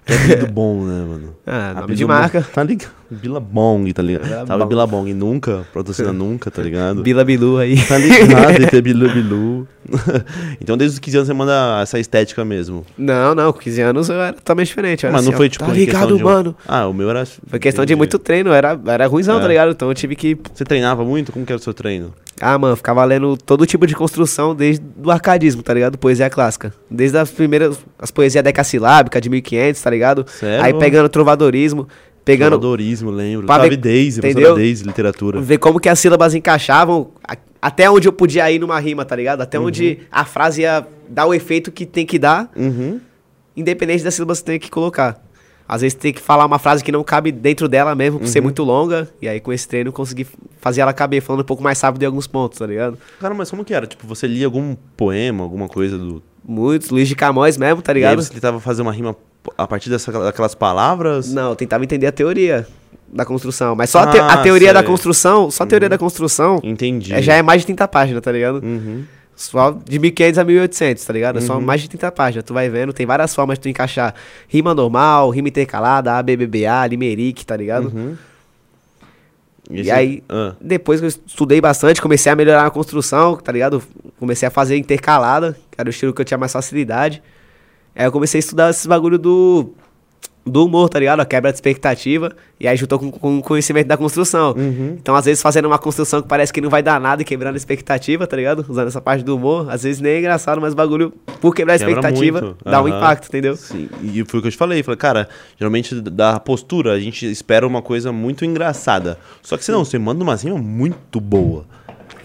Que 0.04 0.14
apelido 0.14 0.46
bom, 0.46 0.84
né, 0.84 1.04
mano? 1.04 1.36
Ah, 1.46 1.68
nome 1.68 1.78
Apelido 1.80 1.98
de 1.98 2.06
marca. 2.06 2.42
Tá 2.42 2.62
ligado? 2.62 2.90
Billabong, 3.10 3.92
tá 3.92 4.02
ligado? 4.02 4.46
Tava 4.46 4.66
Billabong 4.66 5.12
nunca, 5.14 5.66
patrocina 5.72 6.12
nunca, 6.14 6.50
tá 6.50 6.62
ligado? 6.62 7.02
Bila 7.02 7.24
Bilu 7.24 7.58
aí. 7.58 7.76
Tá 7.86 7.96
ligado? 7.98 8.62
ET 8.62 8.82
Bilu 8.82 9.08
Bilu. 9.12 9.68
então, 10.60 10.76
desde 10.76 10.96
os 10.96 10.98
15 10.98 11.16
anos 11.16 11.26
você 11.28 11.32
manda 11.34 11.80
essa 11.82 11.98
estética 11.98 12.44
mesmo. 12.44 12.84
Não, 12.96 13.34
não, 13.34 13.52
com 13.52 13.58
15 13.58 13.80
anos 13.80 14.08
eu 14.08 14.16
era 14.20 14.32
totalmente 14.34 14.66
diferente. 14.68 15.06
era 15.06 15.12
Mas 15.12 15.24
não 15.24 15.30
assim, 15.30 15.36
foi 15.36 15.46
ó, 15.46 15.48
tipo. 15.50 15.64
Tá 15.64 15.72
ligado, 15.72 16.16
de 16.16 16.22
um- 16.22 16.26
mano? 16.26 16.56
Ah, 16.66 16.86
o 16.86 16.92
meu 16.92 17.08
era. 17.08 17.24
Foi 17.46 17.58
questão 17.58 17.84
de 17.84 17.92
entendi. 17.92 17.98
muito 17.98 18.18
treino, 18.18 18.52
era, 18.52 18.78
era 18.86 19.06
ruimzão, 19.06 19.38
É. 19.38 19.40
tá 19.40 19.48
ligado? 19.48 19.70
Então 19.72 19.88
eu 19.88 19.94
tive 19.94 20.14
que. 20.14 20.36
Você 20.52 20.64
treinava 20.64 21.04
muito? 21.04 21.32
Como 21.32 21.46
que 21.46 21.52
era 21.52 21.58
o 21.60 21.62
seu 21.62 21.72
treino? 21.72 22.12
Ah, 22.40 22.56
mano, 22.56 22.76
ficava 22.76 23.04
lendo 23.04 23.36
todo 23.36 23.66
tipo 23.66 23.84
de 23.84 23.96
construção, 23.96 24.54
desde 24.54 24.84
o 25.02 25.10
arcadismo, 25.10 25.60
tá 25.62 25.74
ligado? 25.74 25.98
Poesia 25.98 26.30
clássica. 26.30 26.72
Desde 26.90 27.16
as 27.18 27.30
primeiras. 27.30 27.78
As 27.98 28.10
poesias 28.12 28.44
decassilábicas 28.44 29.20
de 29.20 29.28
1500, 29.28 29.82
tá 29.82 29.90
ligado? 29.90 30.24
Sério? 30.28 30.64
Aí 30.64 30.72
pegando 30.74 31.08
trovadorismo, 31.08 31.88
pegando. 32.32 32.50
Trovadorismo, 32.58 33.10
lembro. 33.10 33.46
Pra 33.46 33.58
ver- 33.58 33.76
Daisy, 33.76 34.18
entendeu? 34.18 34.34
professora 34.34 34.54
Daisy, 34.60 34.84
literatura. 34.84 35.40
Ver 35.40 35.58
como 35.58 35.80
que 35.80 35.88
as 35.88 35.98
sílabas 35.98 36.34
encaixavam, 36.34 37.10
a- 37.26 37.36
até 37.60 37.90
onde 37.90 38.06
eu 38.08 38.12
podia 38.12 38.50
ir 38.50 38.58
numa 38.58 38.78
rima, 38.78 39.04
tá 39.04 39.16
ligado? 39.16 39.40
Até 39.40 39.58
onde 39.58 39.98
Uhum. 40.00 40.06
a 40.12 40.24
frase 40.24 40.62
ia 40.62 40.86
dá 41.08 41.24
o 41.26 41.34
efeito 41.34 41.72
que 41.72 41.84
tem 41.86 42.04
que 42.06 42.18
dar, 42.18 42.50
Uhum. 42.56 43.00
independente 43.56 44.04
da 44.04 44.10
sílaba 44.10 44.32
que 44.34 44.38
você 44.38 44.44
tem 44.44 44.58
que 44.58 44.70
colocar. 44.70 45.20
Às 45.68 45.82
vezes 45.82 45.94
tem 45.94 46.12
que 46.14 46.20
falar 46.20 46.46
uma 46.46 46.58
frase 46.58 46.82
que 46.82 46.90
não 46.90 47.04
cabe 47.04 47.30
dentro 47.30 47.68
dela 47.68 47.94
mesmo, 47.94 48.18
por 48.18 48.26
ser 48.26 48.40
muito 48.40 48.64
longa, 48.64 49.06
e 49.20 49.28
aí 49.28 49.38
com 49.38 49.52
esse 49.52 49.68
treino 49.68 49.88
eu 49.88 49.92
consegui 49.92 50.26
fazer 50.60 50.80
ela 50.80 50.92
caber 50.94 51.20
falando 51.20 51.42
um 51.42 51.44
pouco 51.44 51.62
mais 51.62 51.78
rápido 51.80 52.02
em 52.02 52.06
alguns 52.06 52.26
pontos, 52.26 52.58
tá 52.58 52.66
ligado? 52.66 52.96
Cara, 53.20 53.34
mas 53.34 53.50
como 53.50 53.62
que 53.64 53.74
era? 53.74 53.86
Tipo, 53.86 54.06
você 54.06 54.26
lia 54.26 54.46
algum 54.46 54.74
poema, 54.96 55.42
alguma 55.44 55.68
coisa 55.68 55.98
do. 55.98 56.22
Muitos, 56.42 56.88
Luiz 56.88 57.06
de 57.06 57.14
Camões 57.14 57.58
mesmo, 57.58 57.82
tá 57.82 57.92
E 57.92 57.96
aí 57.96 58.00
ligado? 58.00 58.22
você 58.22 58.32
tentava 58.32 58.58
fazer 58.58 58.80
uma 58.80 58.92
rima 58.92 59.14
a 59.58 59.66
partir 59.66 59.90
dessa, 59.90 60.10
daquelas 60.10 60.54
palavras? 60.54 61.30
Não, 61.32 61.50
eu 61.50 61.56
tentava 61.56 61.84
entender 61.84 62.06
a 62.06 62.12
teoria 62.12 62.66
da 63.12 63.24
construção, 63.26 63.74
mas 63.76 63.90
só 63.90 64.00
a, 64.00 64.06
te- 64.06 64.18
a 64.18 64.26
Ah, 64.34 64.36
teoria 64.38 64.72
da 64.72 64.80
sei. 64.80 64.88
construção, 64.88 65.50
só 65.50 65.64
a 65.64 65.66
teoria 65.66 65.88
da 65.88 65.98
construção 65.98 66.60
Entendi. 66.62 67.12
é, 67.14 67.20
já 67.22 67.34
é 67.34 67.42
mais 67.42 67.60
de 67.62 67.66
30 67.66 67.86
páginas, 67.88 68.22
tá 68.22 68.32
ligado? 68.32 68.62
Uhum. 68.62 69.04
Só 69.40 69.70
de 69.70 70.00
1500 70.00 70.36
a 70.36 70.44
1800, 70.44 71.04
tá 71.04 71.12
ligado? 71.12 71.38
É 71.38 71.40
só 71.40 71.60
mais 71.60 71.80
de 71.80 71.88
30 71.88 72.10
páginas. 72.10 72.44
Tu 72.44 72.52
vai 72.52 72.68
vendo, 72.68 72.92
tem 72.92 73.06
várias 73.06 73.32
formas 73.32 73.56
de 73.56 73.62
tu 73.62 73.68
encaixar 73.68 74.12
rima 74.48 74.74
normal, 74.74 75.30
rima 75.30 75.46
intercalada, 75.46 76.12
ABBA, 76.18 76.86
limerick, 76.90 77.46
tá 77.46 77.56
ligado? 77.56 77.86
Uhum. 77.94 78.16
E 79.70 79.80
esse- 79.80 79.90
aí, 79.92 80.22
Ah. 80.28 80.54
depois 80.60 80.98
que 80.98 81.06
eu 81.06 81.08
estudei 81.08 81.60
bastante, 81.60 82.02
comecei 82.02 82.32
a 82.32 82.34
melhorar 82.34 82.66
a 82.66 82.70
construção, 82.70 83.36
tá 83.36 83.52
ligado? 83.52 83.80
Comecei 84.18 84.48
a 84.48 84.50
fazer 84.50 84.76
intercalada, 84.76 85.52
que 85.70 85.80
era 85.80 85.88
o 85.88 85.90
estilo 85.90 86.12
que 86.12 86.20
eu 86.20 86.24
tinha 86.24 86.38
mais 86.38 86.52
facilidade. 86.52 87.22
Aí 87.94 88.04
eu 88.06 88.10
comecei 88.12 88.38
a 88.38 88.40
estudar 88.40 88.70
esses 88.70 88.86
bagulho 88.86 89.18
do, 89.18 89.72
do 90.48 90.64
humor, 90.64 90.88
tá 90.88 90.98
ligado? 90.98 91.20
A 91.20 91.26
quebra 91.26 91.50
de 91.50 91.56
expectativa. 91.56 92.32
E 92.60 92.66
aí 92.66 92.76
juntou 92.76 92.98
com, 92.98 93.10
com 93.10 93.38
o 93.38 93.42
conhecimento 93.42 93.86
da 93.86 93.96
construção. 93.96 94.54
Uhum. 94.56 94.96
Então, 95.00 95.14
às 95.14 95.24
vezes, 95.24 95.40
fazendo 95.40 95.66
uma 95.66 95.78
construção 95.78 96.20
que 96.20 96.28
parece 96.28 96.52
que 96.52 96.60
não 96.60 96.68
vai 96.68 96.82
dar 96.82 97.00
nada 97.00 97.22
e 97.22 97.24
quebrando 97.24 97.54
a 97.54 97.56
expectativa, 97.56 98.26
tá 98.26 98.36
ligado? 98.36 98.64
Usando 98.68 98.88
essa 98.88 99.00
parte 99.00 99.22
do 99.22 99.36
humor. 99.36 99.70
Às 99.70 99.82
vezes 99.84 100.00
nem 100.00 100.12
é 100.12 100.18
engraçado, 100.18 100.60
mas 100.60 100.72
o 100.72 100.76
bagulho, 100.76 101.12
por 101.40 101.54
quebrar 101.54 101.74
a 101.74 101.78
Quebra 101.78 101.92
expectativa, 101.92 102.56
dá 102.64 102.82
um 102.82 102.88
impacto, 102.88 103.28
entendeu? 103.28 103.56
Sim, 103.56 103.88
e 104.02 104.24
foi 104.24 104.40
o 104.40 104.42
que 104.42 104.48
eu 104.48 104.52
te 104.52 104.58
falei. 104.58 104.82
Falei, 104.82 104.98
cara, 104.98 105.28
geralmente 105.58 105.94
da 106.00 106.40
postura 106.40 106.92
a 106.92 107.00
gente 107.00 107.30
espera 107.30 107.66
uma 107.66 107.82
coisa 107.82 108.12
muito 108.12 108.44
engraçada. 108.44 109.18
Só 109.42 109.56
que 109.56 109.64
você 109.64 109.72
não, 109.72 109.84
você 109.84 109.98
manda 109.98 110.22
uma 110.22 110.34
rima 110.34 110.58
muito 110.58 111.20
boa. 111.20 111.64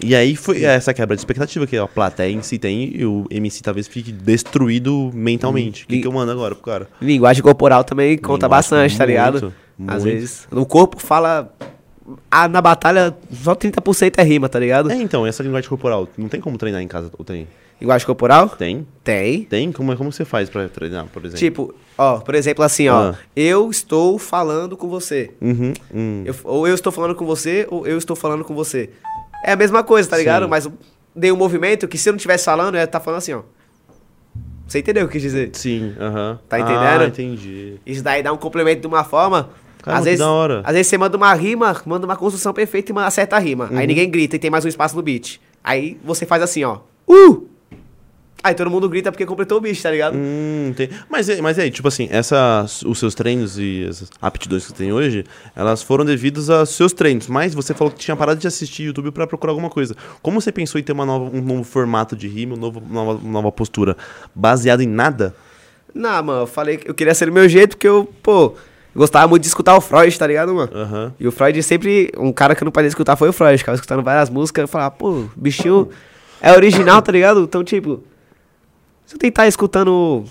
E 0.00 0.14
aí 0.14 0.36
foi 0.36 0.64
essa 0.64 0.92
quebra 0.92 1.14
de 1.16 1.20
expectativa 1.20 1.66
que 1.66 1.76
a 1.76 1.86
plateia 1.86 2.32
em 2.32 2.42
si 2.42 2.58
tem 2.58 2.92
e 2.94 3.04
o 3.04 3.26
MC 3.30 3.62
talvez 3.62 3.86
fique 3.86 4.12
destruído 4.12 5.10
mentalmente. 5.14 5.84
O 5.84 5.86
que, 5.86 6.00
que 6.00 6.06
eu 6.06 6.12
mando 6.12 6.32
agora 6.32 6.54
pro 6.54 6.64
cara? 6.64 6.88
Linguagem 7.00 7.42
corporal 7.42 7.84
também 7.84 8.16
conta 8.18 8.46
Linguagem, 8.46 8.48
bastante, 8.50 8.98
tá 8.98 9.06
ligado? 9.06 9.52
muito, 9.78 9.92
Às 9.92 10.04
vezes. 10.04 10.48
O 10.50 10.66
corpo 10.66 11.00
fala. 11.00 11.52
Ah, 12.30 12.46
na 12.48 12.60
batalha, 12.60 13.16
só 13.32 13.54
30% 13.54 14.18
é 14.18 14.22
rima, 14.22 14.46
tá 14.46 14.58
ligado? 14.58 14.90
É, 14.90 14.94
então, 14.94 15.26
essa 15.26 15.42
linguagem 15.42 15.68
corporal, 15.70 16.06
não 16.18 16.28
tem 16.28 16.38
como 16.38 16.58
treinar 16.58 16.82
em 16.82 16.86
casa, 16.88 17.10
ou 17.16 17.24
tem? 17.24 17.48
Linguagem 17.80 18.06
corporal? 18.06 18.48
Tem? 18.50 18.86
Tem. 19.02 19.42
Tem? 19.44 19.72
Como, 19.72 19.90
é- 19.92 19.96
como 19.96 20.12
você 20.12 20.24
faz 20.24 20.50
pra 20.50 20.68
treinar, 20.68 21.06
por 21.06 21.20
exemplo? 21.24 21.38
Tipo, 21.38 21.74
ó, 21.96 22.18
por 22.18 22.34
exemplo, 22.34 22.62
assim, 22.62 22.88
ó. 22.88 23.10
Ah. 23.12 23.14
Eu 23.34 23.70
estou 23.70 24.18
falando 24.18 24.76
com 24.76 24.86
você. 24.88 25.30
Uhum, 25.40 25.72
hum. 25.94 26.22
Eu- 26.26 26.34
ou 26.44 26.68
eu 26.68 26.74
estou 26.74 26.92
falando 26.92 27.14
com 27.14 27.24
você, 27.24 27.66
ou 27.70 27.86
eu 27.86 27.96
estou 27.96 28.14
falando 28.14 28.44
com 28.44 28.54
você. 28.54 28.90
É 29.46 29.52
a 29.52 29.56
mesma 29.56 29.84
coisa, 29.84 30.08
tá 30.08 30.16
ligado? 30.16 30.44
Sim. 30.44 30.48
Mas 30.50 30.68
dei 31.14 31.30
um 31.30 31.36
movimento 31.36 31.86
que 31.86 31.98
se 31.98 32.08
eu 32.08 32.12
não 32.12 32.16
estivesse 32.16 32.46
falando, 32.46 32.74
eu 32.76 32.78
ia 32.80 32.84
estar 32.84 32.98
falando 32.98 33.18
assim, 33.18 33.34
ó. 33.34 33.42
Você 34.66 34.78
entendeu 34.78 35.04
o 35.04 35.08
que 35.08 35.18
eu 35.18 35.20
quis 35.20 35.22
dizer? 35.22 35.50
Sim, 35.52 35.94
aham. 36.00 36.38
Tá 36.48 36.56
Ah, 36.56 36.60
entendendo? 36.60 37.04
entendi. 37.08 37.74
Isso 37.84 38.02
daí 38.02 38.22
dá 38.22 38.32
um 38.32 38.36
complemento 38.38 38.80
de 38.80 38.86
uma 38.86 39.04
forma. 39.04 39.50
Caramba, 39.82 39.98
às 39.98 40.04
vezes, 40.06 40.18
da 40.20 40.30
hora. 40.30 40.62
às 40.64 40.72
vezes 40.72 40.86
você 40.86 40.96
manda 40.96 41.14
uma 41.18 41.34
rima, 41.34 41.76
manda 41.84 42.06
uma 42.06 42.16
construção 42.16 42.54
perfeita 42.54 42.90
e 42.90 42.98
acerta 43.00 43.36
a 43.36 43.38
rima. 43.38 43.68
Uhum. 43.70 43.76
Aí 43.78 43.86
ninguém 43.86 44.10
grita 44.10 44.36
e 44.36 44.38
tem 44.38 44.50
mais 44.50 44.64
um 44.64 44.68
espaço 44.68 44.96
no 44.96 45.02
beat. 45.02 45.38
Aí 45.62 45.98
você 46.02 46.24
faz 46.24 46.42
assim, 46.42 46.64
ó. 46.64 46.78
Uh! 47.06 47.46
Aí 48.44 48.54
todo 48.54 48.70
mundo 48.70 48.90
grita 48.90 49.10
porque 49.10 49.24
completou 49.24 49.56
o 49.56 49.60
beat, 49.62 49.80
tá 49.80 49.90
ligado? 49.90 50.14
Hum, 50.18 50.74
tem. 50.76 50.90
Mas, 51.08 51.30
e- 51.30 51.40
mas 51.40 51.58
aí, 51.58 51.70
tipo 51.70 51.88
assim, 51.88 52.08
essas, 52.10 52.82
os 52.82 52.98
seus 52.98 53.14
treinos 53.14 53.58
e 53.58 53.86
essas 53.88 54.10
aptidões 54.20 54.64
que 54.66 54.68
você 54.72 54.76
tem 54.76 54.92
hoje, 54.92 55.24
elas 55.56 55.82
foram 55.82 56.04
devidas 56.04 56.50
aos 56.50 56.68
seus 56.68 56.92
treinos. 56.92 57.26
Mas 57.26 57.54
você 57.54 57.72
falou 57.72 57.90
que 57.90 57.98
tinha 57.98 58.14
parado 58.14 58.38
de 58.38 58.46
assistir 58.46 58.82
YouTube 58.82 59.10
pra 59.12 59.26
procurar 59.26 59.52
alguma 59.52 59.70
coisa. 59.70 59.96
Como 60.20 60.42
você 60.42 60.52
pensou 60.52 60.78
em 60.78 60.84
ter 60.84 60.92
uma 60.92 61.06
nova, 61.06 61.34
um 61.34 61.40
novo 61.40 61.64
formato 61.64 62.14
de 62.14 62.28
rima, 62.28 62.54
uma 62.54 62.70
nova, 62.90 63.18
nova, 63.24 63.50
postura? 63.50 63.96
Baseado 64.34 64.82
em 64.82 64.86
nada? 64.88 65.34
Não, 65.94 66.22
mano, 66.22 66.42
eu 66.42 66.46
falei 66.46 66.76
que 66.76 66.90
eu 66.90 66.92
queria 66.94 67.14
ser 67.14 67.24
do 67.26 67.32
meu 67.32 67.48
jeito 67.48 67.76
porque 67.78 67.88
eu, 67.88 68.06
pô, 68.22 68.52
gostava 68.94 69.26
muito 69.26 69.40
de 69.42 69.48
escutar 69.48 69.74
o 69.74 69.80
Freud, 69.80 70.18
tá 70.18 70.26
ligado, 70.26 70.52
mano? 70.54 70.70
Aham. 70.74 71.14
E 71.18 71.26
o 71.26 71.32
Freud 71.32 71.62
sempre. 71.62 72.12
Um 72.18 72.30
cara 72.30 72.54
que 72.54 72.62
eu 72.62 72.66
não 72.66 72.72
podia 72.72 72.88
escutar 72.88 73.16
foi 73.16 73.30
o 73.30 73.32
Freud. 73.32 73.56
Ficava 73.56 73.76
escutando 73.76 74.02
várias 74.02 74.28
músicas. 74.28 74.62
Eu 74.64 74.68
falava, 74.68 74.90
pô, 74.90 75.24
bichinho 75.34 75.88
é 76.42 76.52
original, 76.52 77.00
tá 77.00 77.10
ligado? 77.10 77.40
Então, 77.40 77.64
tipo. 77.64 78.02
Se 79.06 79.14
eu 79.14 79.18
tentar 79.18 79.46
escutando. 79.46 80.24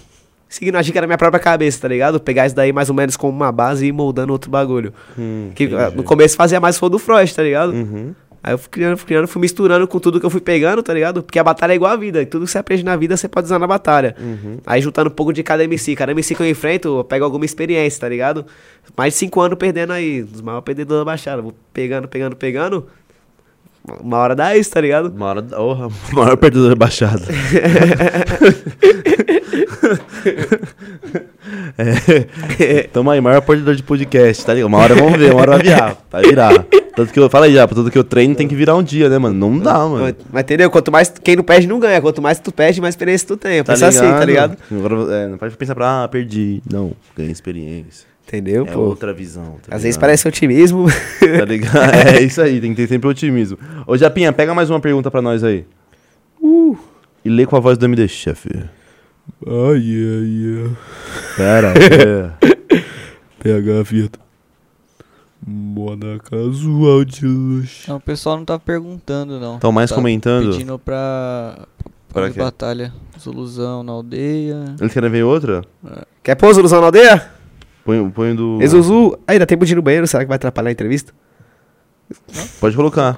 Seguindo 0.47 0.77
a 0.77 0.83
dica 0.83 1.01
da 1.01 1.07
minha 1.07 1.17
própria 1.17 1.39
cabeça, 1.39 1.81
tá 1.81 1.87
ligado? 1.87 2.19
Pegar 2.19 2.45
isso 2.45 2.55
daí 2.55 2.71
mais 2.71 2.87
ou 2.87 2.93
menos 2.93 3.17
como 3.17 3.33
uma 3.33 3.51
base 3.51 3.85
e 3.85 3.87
ir 3.89 3.91
moldando 3.91 4.31
outro 4.31 4.51
bagulho. 4.51 4.93
Hum, 5.17 5.49
que 5.55 5.63
entendi. 5.63 5.81
ah, 5.81 5.89
no 5.89 6.03
começo 6.03 6.35
fazia 6.35 6.59
mais 6.59 6.77
foi 6.77 6.91
do 6.91 6.99
Freud, 6.99 7.33
tá 7.33 7.41
ligado? 7.41 7.73
Uhum. 7.73 8.13
Aí 8.43 8.53
eu 8.53 8.57
fui 8.57 8.69
criando, 8.69 8.97
fui 8.97 9.07
criando, 9.07 9.25
fui 9.25 9.41
misturando 9.41 9.87
com 9.87 9.99
tudo 9.99 10.19
que 10.19 10.25
eu 10.25 10.29
fui 10.29 10.41
pegando, 10.41 10.83
tá 10.83 10.93
ligado? 10.93 11.23
Porque 11.23 11.39
a 11.39 11.43
batalha 11.43 11.71
é 11.71 11.75
igual 11.75 11.93
a 11.93 11.95
vida. 11.95 12.25
Tudo 12.25 12.43
que 12.43 12.51
você 12.51 12.57
aprende 12.57 12.83
na 12.83 12.93
vida, 12.97 13.15
você 13.15 13.29
pode 13.29 13.45
usar 13.45 13.57
na 13.57 13.65
batalha. 13.65 14.15
Uhum. 14.19 14.57
Aí 14.65 14.81
juntando 14.81 15.09
um 15.09 15.13
pouco 15.13 15.31
de 15.31 15.41
cada 15.41 15.63
MC. 15.63 15.95
Cada 15.95 16.11
MC 16.11 16.35
que 16.35 16.43
eu 16.43 16.49
enfrento, 16.49 16.99
eu 16.99 17.03
pego 17.05 17.23
alguma 17.23 17.45
experiência, 17.45 18.01
tá 18.01 18.09
ligado? 18.09 18.45
Mais 18.97 19.13
de 19.13 19.19
cinco 19.19 19.39
anos 19.39 19.57
perdendo 19.57 19.93
aí. 19.93 20.21
Dos 20.23 20.41
maiores 20.41 20.65
perdedores 20.65 20.99
da 20.99 21.05
Baixada. 21.05 21.41
Vou 21.41 21.55
pegando, 21.73 22.05
pegando, 22.09 22.35
pegando. 22.35 22.85
Uma 24.01 24.17
hora 24.17 24.33
dá 24.33 24.55
isso, 24.55 24.71
tá 24.71 24.79
ligado? 24.79 25.13
Uma 25.13 25.25
hora. 25.25 25.45
Oh, 25.57 25.89
maior 26.15 26.37
perdedor 26.37 26.69
da 26.69 26.75
baixada. 26.75 27.21
é. 32.59 32.83
Tamo 32.83 33.11
aí, 33.11 33.19
maior 33.19 33.41
perdedor 33.41 33.75
de 33.75 33.83
podcast, 33.83 34.45
tá 34.45 34.53
ligado? 34.53 34.67
Uma 34.69 34.77
hora 34.77 34.95
vamos 34.95 35.19
ver, 35.19 35.33
uma 35.33 35.41
hora 35.41 35.57
vai 35.57 35.63
virar. 35.63 35.97
Vai 36.09 36.23
virar. 36.23 36.65
Tanto 36.95 37.11
que 37.11 37.19
eu. 37.19 37.29
Fala 37.29 37.47
aí, 37.47 37.53
já, 37.53 37.67
tudo 37.67 37.91
que 37.91 37.97
eu 37.97 38.05
treino 38.05 38.35
tem 38.35 38.47
que 38.47 38.55
virar 38.55 38.77
um 38.77 38.83
dia, 38.83 39.09
né, 39.09 39.17
mano? 39.17 39.35
Não 39.35 39.59
dá, 39.59 39.79
mano. 39.79 40.15
Mas, 40.31 40.43
entendeu? 40.43 40.71
Quanto 40.71 40.89
mais. 40.89 41.09
Quem 41.09 41.35
não 41.35 41.43
perde, 41.43 41.67
não 41.67 41.79
ganha. 41.79 41.99
Quanto 42.01 42.21
mais 42.21 42.39
tu 42.39 42.53
perde, 42.53 42.79
mais 42.79 42.93
experiência 42.93 43.27
tu 43.27 43.35
tem. 43.35 43.61
Pensa 43.63 43.87
assim, 43.87 43.99
tá 43.99 44.23
ligado? 44.23 44.57
Agora, 44.71 45.13
é, 45.13 45.27
não 45.27 45.37
pode 45.37 45.57
pensar 45.57 45.75
pra, 45.75 46.03
ah, 46.03 46.07
perdi. 46.07 46.61
Não, 46.71 46.93
ganhei 47.17 47.31
experiência. 47.31 48.12
Entendeu, 48.33 48.65
É 48.65 48.71
pô? 48.71 48.79
outra 48.79 49.13
visão. 49.13 49.57
tá 49.61 49.75
Às 49.75 49.83
vezes 49.83 49.95
parece 49.95 50.27
otimismo. 50.27 50.87
Tá 51.37 51.45
ligado? 51.45 51.93
É 51.93 52.21
isso 52.21 52.41
aí, 52.41 52.59
tem 52.59 52.71
que 52.73 52.81
ter 52.81 52.87
sempre 52.87 53.07
otimismo. 53.07 53.57
Ô, 53.85 53.95
Japinha, 53.95 54.33
pega 54.33 54.55
mais 54.55 54.71
uma 54.71 54.79
pergunta 54.79 55.11
pra 55.11 55.21
nós 55.21 55.43
aí. 55.43 55.65
Uh. 56.41 56.75
E 57.23 57.29
lê 57.29 57.45
com 57.45 57.55
a 57.55 57.59
voz 57.59 57.77
do 57.77 57.85
MD, 57.85 58.07
chefe. 58.07 58.49
Ai, 59.45 59.77
ai, 59.77 60.65
ai. 60.65 60.75
Pera, 61.37 61.73
é. 61.77 62.31
Pega 63.39 63.79
a 63.79 63.83
vida. 63.83 64.17
Moda 65.45 66.19
casual 66.19 67.05
de 67.05 67.25
luxo. 67.27 67.89
Não, 67.89 67.97
o 67.97 68.01
pessoal 68.01 68.37
não 68.37 68.45
tá 68.45 68.57
perguntando, 68.57 69.39
não. 69.39 69.59
Tão 69.59 69.71
mais 69.71 69.89
Tá 69.91 69.95
comentando? 69.95 70.51
Pedindo 70.53 70.79
pra. 70.79 71.67
Pra 72.11 72.31
quê? 72.31 72.39
batalha. 72.39 72.93
Ilusão 73.25 73.83
na 73.83 73.91
aldeia. 73.93 74.75
Eles 74.79 74.91
querem 74.91 75.09
ver 75.09 75.23
outra? 75.23 75.61
Quer 76.23 76.35
pôr 76.35 76.55
ilusão 76.57 76.79
na 76.79 76.87
aldeia? 76.87 77.29
Põe, 77.85 78.09
põe 78.11 78.31
o 78.31 78.35
do. 78.35 78.59
Exuzu. 78.61 79.17
Aí 79.27 79.37
dá 79.37 79.45
tempo 79.45 79.65
de 79.65 79.73
ir 79.73 79.75
no 79.75 79.81
banheiro. 79.81 80.07
Será 80.07 80.23
que 80.23 80.27
vai 80.29 80.35
atrapalhar 80.35 80.69
a 80.69 80.71
entrevista? 80.71 81.13
Pode 82.59 82.75
colocar. 82.75 83.15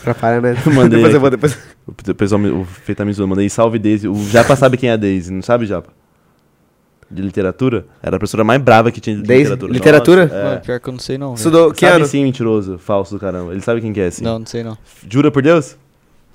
Atrapalha, 0.00 0.40
né? 0.40 0.54
Mandei 0.72 0.98
depois 0.98 1.14
eu 1.14 1.20
vou, 1.20 1.30
depois. 1.30 1.58
O 1.86 1.92
pessoal, 2.14 2.38
me- 2.38 2.50
o 2.50 2.64
Feita 2.64 3.04
me 3.04 3.12
zoou, 3.12 3.28
mandei 3.28 3.48
salve 3.48 3.78
Daisy. 3.78 4.06
O 4.08 4.14
Japa 4.28 4.54
sabe 4.56 4.76
quem 4.76 4.88
é 4.88 4.92
a 4.92 4.96
Daisy, 4.96 5.32
não 5.32 5.42
sabe, 5.42 5.66
Japa? 5.66 5.90
De 7.10 7.20
literatura? 7.22 7.86
Era 8.02 8.16
a 8.16 8.18
professora 8.18 8.44
mais 8.44 8.60
brava 8.62 8.90
que 8.90 9.00
tinha 9.00 9.16
de 9.16 9.22
Daisy? 9.22 9.42
literatura. 9.44 9.72
Literatura? 9.72 10.22
Nossa, 10.24 10.34
é. 10.36 10.44
Mano, 10.44 10.60
pior 10.60 10.80
que 10.80 10.88
eu 10.88 10.92
não 10.92 10.98
sei 11.00 11.18
não. 11.18 11.34
Estudou 11.34 11.72
que 11.72 11.80
sabe 11.80 11.96
ano? 11.96 12.06
sim, 12.06 12.22
mentiroso, 12.24 12.78
falso 12.78 13.14
do 13.14 13.20
caramba. 13.20 13.52
Ele 13.52 13.60
sabe 13.60 13.80
quem 13.80 13.92
que 13.92 14.00
é, 14.00 14.10
sim. 14.10 14.24
Não, 14.24 14.38
não 14.38 14.46
sei 14.46 14.62
não. 14.62 14.76
Jura 15.10 15.30
por 15.30 15.42
Deus? 15.42 15.76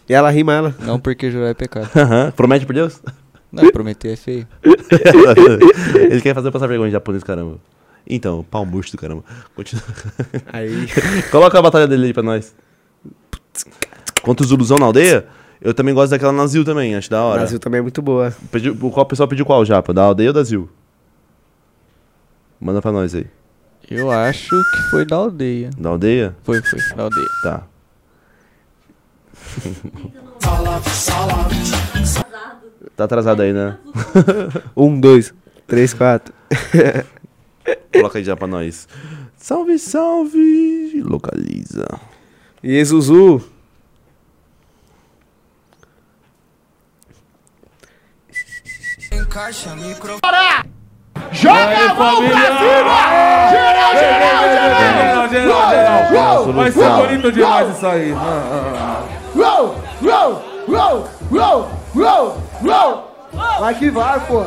E 0.07 0.13
ela 0.13 0.29
rima 0.29 0.53
ela. 0.53 0.75
Não 0.81 0.99
porque 0.99 1.29
jurar 1.31 1.49
é 1.49 1.53
pecado. 1.53 1.89
Aham. 1.95 2.31
Promete 2.35 2.65
por 2.65 2.73
Deus? 2.73 3.01
Não, 3.51 3.71
prometer 3.71 4.13
é 4.13 4.15
feio. 4.15 4.47
Ele 6.09 6.21
quer 6.21 6.35
fazer 6.35 6.47
eu 6.47 6.51
passar 6.51 6.67
vergonha 6.67 6.89
em 6.89 6.91
japonês, 6.91 7.23
caramba. 7.23 7.57
Então, 8.07 8.43
pau 8.49 8.65
murcho 8.65 8.91
do 8.91 8.97
caramba. 8.97 9.23
Continua. 9.55 9.83
Aí. 10.51 10.87
Coloca 11.31 11.57
a 11.57 11.61
batalha 11.61 11.87
dele 11.87 12.07
aí 12.07 12.13
pra 12.13 12.23
nós. 12.23 12.55
Contra 14.21 14.43
os 14.43 14.49
Zuluzão 14.49 14.77
na 14.77 14.85
aldeia? 14.85 15.27
Eu 15.61 15.73
também 15.73 15.93
gosto 15.93 16.11
daquela 16.11 16.31
na 16.31 16.47
Zil 16.47 16.63
também, 16.63 16.95
acho 16.95 17.09
da 17.09 17.21
hora. 17.21 17.39
Brasil 17.39 17.59
também 17.59 17.79
é 17.79 17.81
muito 17.81 18.01
boa. 18.01 18.33
Pediu, 18.51 18.73
o 18.73 18.91
qual 18.91 19.05
o 19.05 19.05
pessoal 19.05 19.27
pediu 19.27 19.45
qual, 19.45 19.65
Japa? 19.65 19.93
Da 19.93 20.03
aldeia 20.03 20.29
ou 20.29 20.33
da 20.33 20.43
Zil? 20.43 20.69
Manda 22.59 22.81
pra 22.81 22.91
nós 22.91 23.13
aí. 23.13 23.27
Eu 23.89 24.11
acho 24.11 24.49
que 24.49 24.81
foi 24.89 25.05
da 25.05 25.15
aldeia. 25.15 25.69
Da 25.77 25.89
aldeia? 25.89 26.35
Foi, 26.43 26.61
foi, 26.61 26.79
da 26.95 27.03
aldeia. 27.03 27.27
Tá. 27.43 27.63
Tá 32.95 33.03
atrasado 33.03 33.41
aí, 33.41 33.53
né? 33.53 33.77
Um, 34.75 34.99
dois, 34.99 35.33
três, 35.67 35.93
quatro. 35.93 36.33
Coloca 37.93 38.17
aí 38.17 38.23
já 38.23 38.35
pra 38.35 38.47
nós. 38.47 38.87
Salve, 39.37 39.77
salve! 39.79 41.01
Localiza. 41.03 41.85
E 42.63 42.75
Exuzu. 42.75 43.41
caixa, 49.29 49.75
micro. 49.75 50.17
Joga 51.31 51.91
a 51.91 51.93
mão 51.93 52.27
pra 52.27 52.57
cima! 52.57 52.99
Geral, 53.49 53.91
geral, 53.93 54.43
geral! 54.49 55.29
Geral, 55.29 55.69
geral, 55.69 56.07
geral. 56.09 56.53
Vai 56.53 56.71
ser 56.71 56.89
bonito 56.89 57.31
demais 57.31 57.75
isso 57.75 57.87
aí. 57.87 58.11
Uou, 59.35 59.75
uou, 60.01 60.43
uou, 60.67 61.09
uou, 61.31 61.71
uou! 61.95 62.48
Vai 62.61 63.75
que 63.75 63.89
vai, 63.89 64.19
pô! 64.21 64.45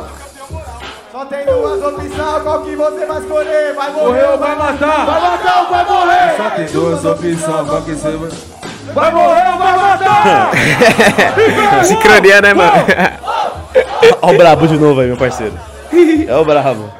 Só 1.11 1.25
tem 1.25 1.45
duas 1.45 1.83
opções, 1.83 2.43
qual 2.43 2.61
que 2.63 2.75
você 2.75 3.05
vai 3.05 3.21
escolher? 3.21 3.73
Vai 3.75 3.91
morrer 3.91 4.23
ou 4.29 4.37
vai 4.37 4.55
matar. 4.55 5.05
Vai 5.05 5.21
matar 5.21 5.61
ou 5.61 5.69
vai 5.69 5.85
morrer? 5.85 6.37
Só 6.37 6.49
tem 6.49 6.65
duas 6.65 7.05
opções, 7.05 7.69
qual 7.69 7.81
que 7.83 7.93
você 7.93 8.11
vai... 8.17 8.29
Vai 8.93 9.11
morrer 9.11 9.51
ou 9.51 9.57
vai 9.57 9.77
matar? 9.77 10.51
Sincronia, 11.85 12.41
né, 12.41 12.53
mano? 12.53 12.71
Ó 14.21 14.31
o 14.31 14.37
brabo 14.37 14.67
de 14.67 14.77
novo 14.77 15.01
aí, 15.01 15.07
meu 15.07 15.17
parceiro. 15.17 15.57
É 16.27 16.35
o 16.35 16.45
brabo. 16.45 16.91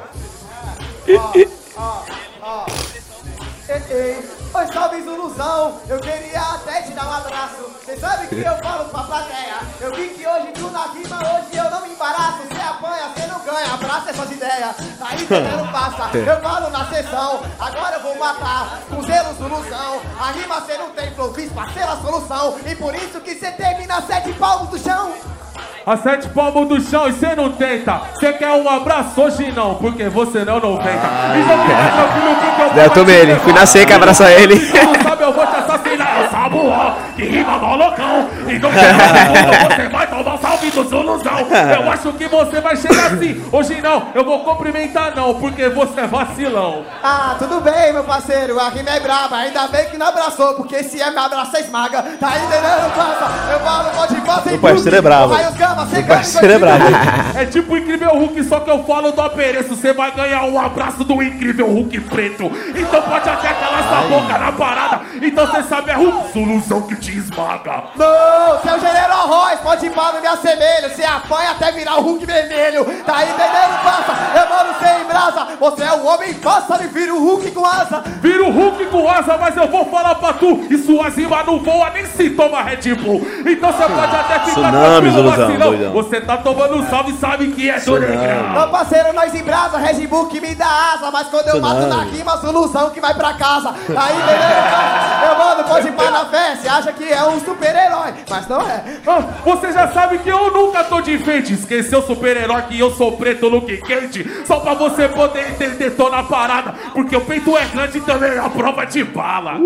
Oi, 4.54 4.66
salve 4.72 5.02
Zuluzão, 5.02 5.80
eu 5.88 5.98
queria 5.98 6.40
até 6.40 6.82
te 6.82 6.92
dar 6.92 7.06
um 7.08 7.12
abraço. 7.12 7.70
Cê 7.84 7.96
sabe 7.96 8.28
que 8.28 8.36
eu 8.36 8.56
falo 8.58 8.84
pra 8.84 9.02
plateia. 9.02 9.56
Eu 9.80 9.92
vi 9.92 10.08
que 10.10 10.26
hoje 10.26 10.46
tu 10.54 10.70
na 10.70 10.83
abraça 14.54 14.82
ideias. 14.82 14.94
Aí 15.00 15.56
não 15.56 15.66
passa, 15.68 16.16
eu 16.16 16.40
falo 16.40 16.70
na 16.70 16.84
sessão. 16.86 17.42
Agora 17.58 17.96
eu 17.96 18.00
vou 18.00 18.18
matar, 18.18 18.78
com 18.88 19.02
zelo 19.02 19.34
Zuluzão. 19.34 20.00
A 20.18 20.30
rima 20.32 20.60
cê 20.66 20.78
não 20.78 20.90
tem 20.90 21.10
flow, 21.12 21.34
fiz 21.34 21.50
parceiro 21.52 21.90
a 21.90 21.96
solução. 21.96 22.56
E 22.66 22.74
por 22.76 22.94
isso 22.94 23.20
que 23.20 23.34
cê 23.34 23.50
termina 23.52 24.00
sete 24.02 24.32
palmos 24.34 24.68
do 24.68 24.78
chão. 24.78 25.12
A 25.86 25.96
sete 25.98 26.28
palmos 26.28 26.68
do 26.68 26.80
chão 26.80 27.08
e 27.08 27.12
cê 27.12 27.34
não 27.34 27.52
tenta. 27.52 28.00
Cê 28.18 28.32
quer 28.32 28.52
um 28.52 28.68
abraço 28.68 29.20
hoje 29.20 29.52
não, 29.52 29.74
porque 29.74 30.08
você 30.08 30.44
não 30.44 30.58
90. 30.58 30.80
Então 30.80 31.62
fica 31.62 31.92
tranquilo 31.92 32.34
porque 32.36 32.62
eu 32.62 32.70
vou 32.70 32.82
Eu 32.82 32.90
tomei 32.90 33.16
ele, 33.16 33.36
fui 33.36 33.52
na 33.52 33.66
seca 33.66 33.96
abraçar 33.96 34.32
ele. 34.32 34.54
Não 34.54 35.02
sabe, 35.02 35.22
eu 35.22 35.32
vou 35.32 35.46
te 35.46 35.56
assassinar. 35.56 36.22
Eu 36.22 36.30
sabo, 36.30 36.68
ó, 36.68 36.93
que 37.14 37.24
rima 37.24 37.58
mó 37.58 37.76
loucão. 37.76 38.28
E 38.48 38.58
não 38.58 38.70
quer 38.70 38.94
você 39.74 39.88
vai 39.88 40.06
tomar 40.06 40.34
um 40.34 40.38
salve 40.38 40.70
do 40.70 40.84
Zuluzão. 40.84 41.46
Eu 41.74 41.90
acho 41.90 42.12
que 42.12 42.26
você 42.26 42.60
vai 42.60 42.76
chegar 42.76 43.12
assim. 43.12 43.42
Hoje 43.50 43.80
não, 43.80 44.08
eu 44.14 44.24
vou 44.24 44.40
cumprimentar 44.40 45.14
não, 45.14 45.34
porque 45.34 45.68
você 45.68 46.00
é 46.00 46.06
vacilão. 46.06 46.84
Ah, 47.02 47.36
tudo 47.38 47.60
bem, 47.60 47.92
meu 47.92 48.04
parceiro, 48.04 48.58
a 48.58 48.68
rima 48.68 48.90
é 48.90 49.00
braba, 49.00 49.36
ainda 49.36 49.66
bem 49.68 49.86
que 49.86 49.96
não 49.96 50.06
abraçou, 50.06 50.54
porque 50.54 50.82
se 50.82 51.00
é 51.00 51.10
me 51.10 51.18
abraça, 51.18 51.60
esmaga. 51.60 52.02
Tá 52.02 52.32
entendendo, 52.38 52.94
passa? 52.94 53.52
Eu 53.52 53.60
falo, 53.60 53.90
pode 53.90 54.20
fazer 54.20 54.50
Meu 54.50 54.58
parceiro 54.58 54.96
é 54.96 55.00
brabo. 55.00 55.28
Vai 55.34 55.48
os 55.48 55.56
gama, 55.56 55.86
cê 55.86 55.96
Meu 55.96 56.06
parceiro 56.06 56.52
é 56.52 56.58
brabo. 56.58 56.84
É 57.36 57.46
tipo 57.46 57.74
o 57.74 57.78
incrível 57.78 58.10
Hulk, 58.10 58.44
só 58.44 58.60
que 58.60 58.70
eu 58.70 58.84
falo 58.84 59.12
do 59.12 59.20
apereço. 59.20 59.74
Você 59.74 59.92
vai 59.92 60.10
ganhar 60.12 60.44
um 60.44 60.58
abraço 60.58 61.04
do 61.04 61.22
incrível 61.22 61.66
Hulk 61.66 62.00
preto. 62.00 62.50
Então 62.74 63.02
pode 63.02 63.28
até 63.28 63.52
calar 63.54 63.80
essa 63.80 64.08
boca 64.08 64.38
na 64.38 64.52
parada. 64.52 65.00
Então 65.20 65.46
você 65.46 65.62
sabe, 65.62 65.90
é 65.90 65.94
Hulk, 65.94 66.32
solução 66.32 66.82
que 66.82 66.96
te 66.96 67.03
esmaga. 67.12 67.84
Não, 67.96 68.60
seu 68.62 68.78
General 68.80 69.26
Royce, 69.26 69.62
pode 69.62 69.86
ir 69.86 69.90
para 69.90 70.12
não 70.14 70.20
me 70.20 70.26
assemelha. 70.26 70.88
Você 70.88 71.04
apanha 71.04 71.50
até 71.52 71.72
virar 71.72 71.96
o 71.98 72.02
Hulk 72.02 72.24
vermelho. 72.26 72.84
Tá 73.04 73.24
entendendo, 73.24 73.82
passa? 73.82 74.12
Eu 74.40 74.48
mando 74.56 74.78
sem 74.78 75.04
brasa. 75.04 75.46
Você 75.58 75.82
é 75.82 75.92
o 75.92 76.04
homem 76.06 76.34
pássaro 76.34 76.84
e 76.84 76.86
vira 76.88 77.14
o 77.14 77.18
Hulk 77.22 77.50
com 77.52 77.64
asa. 77.66 78.02
Vira 78.20 78.44
o 78.44 78.50
Hulk 78.50 78.86
com 78.86 79.08
asa, 79.08 79.36
mas 79.38 79.56
eu 79.56 79.68
vou 79.68 79.84
falar 79.90 80.14
pra 80.16 80.32
tu. 80.34 80.66
E 80.70 80.78
suas 80.78 81.14
rimas 81.16 81.46
não 81.46 81.58
voa 81.60 81.90
nem 81.90 82.06
se 82.06 82.30
toma 82.30 82.62
Red 82.62 82.94
Bull. 82.96 83.20
Então 83.46 83.72
você 83.72 83.82
pode 83.84 84.16
até 84.16 84.38
ficar 84.40 84.52
Tsunami, 84.52 84.72
tranquilo, 84.74 85.12
Zuluzão, 85.12 85.46
vacilão. 85.46 85.68
doidão. 85.68 85.92
Você 85.92 86.20
tá 86.20 86.36
tomando 86.38 86.76
um 86.76 86.88
salve, 86.88 87.12
sabe 87.18 87.48
que 87.52 87.68
é 87.70 87.78
do 87.80 87.98
negrão. 88.00 88.50
Meu 88.52 88.68
parceiro, 88.68 89.12
nós 89.12 89.34
em 89.34 89.42
brasa, 89.42 89.78
Red 89.78 90.06
Bull 90.06 90.26
que 90.26 90.40
me 90.40 90.54
dá 90.54 90.92
asa. 90.94 91.10
Mas 91.10 91.28
quando 91.28 91.48
eu 91.48 91.60
mato 91.60 91.74
na 91.74 91.86
Tsunami. 91.88 92.10
rima, 92.10 92.36
solução 92.38 92.90
que 92.90 93.00
vai 93.00 93.14
pra 93.14 93.34
casa. 93.34 93.72
Tá 93.72 94.08
entendendo, 94.12 94.70
passa? 94.70 95.26
Eu 95.26 95.38
mando, 95.38 95.64
pode 95.64 95.88
ir 95.88 95.92
para 95.92 96.10
na 96.10 96.24
fé. 96.26 96.56
Você 96.56 96.68
acha 96.68 96.92
que 96.96 97.04
é 97.12 97.22
um 97.24 97.38
super-herói, 97.40 98.14
mas 98.28 98.48
não 98.48 98.60
é. 98.62 98.82
Ah, 99.06 99.22
Você 99.44 99.72
já 99.72 99.88
sabe 99.88 100.18
que 100.18 100.28
eu 100.28 100.50
nunca 100.50 100.84
tô 100.84 101.00
de 101.00 101.14
enfeite. 101.14 101.52
Esqueceu 101.54 102.02
super-herói 102.02 102.62
que 102.62 102.78
eu 102.78 102.90
sou 102.92 103.12
preto, 103.16 103.48
look 103.48 103.66
quente. 103.82 104.28
Só 104.46 104.60
pra 104.60 104.74
você 104.74 105.08
poder 105.08 105.50
entender, 105.50 105.90
tô 105.90 106.08
na 106.08 106.22
parada. 106.22 106.74
Porque 106.92 107.16
o 107.16 107.20
peito 107.20 107.56
é 107.56 107.64
grande 107.66 107.98
e 107.98 108.00
também 108.00 108.32
é 108.32 108.38
a 108.38 108.48
prova 108.48 108.84
de 108.84 109.04
bala. 109.04 109.58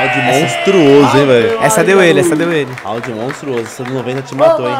Áudio 0.00 0.22
monstruoso, 0.22 1.18
hein, 1.18 1.26
velho. 1.26 1.62
Essa 1.62 1.84
deu 1.84 2.02
ele, 2.02 2.20
essa 2.20 2.34
deu 2.34 2.52
ele. 2.52 2.72
Áudio 2.84 3.14
monstruoso. 3.14 3.62
Essa 3.62 3.84
do 3.84 3.92
90 3.92 4.22
te 4.22 4.34
matou, 4.34 4.68
hein. 4.68 4.78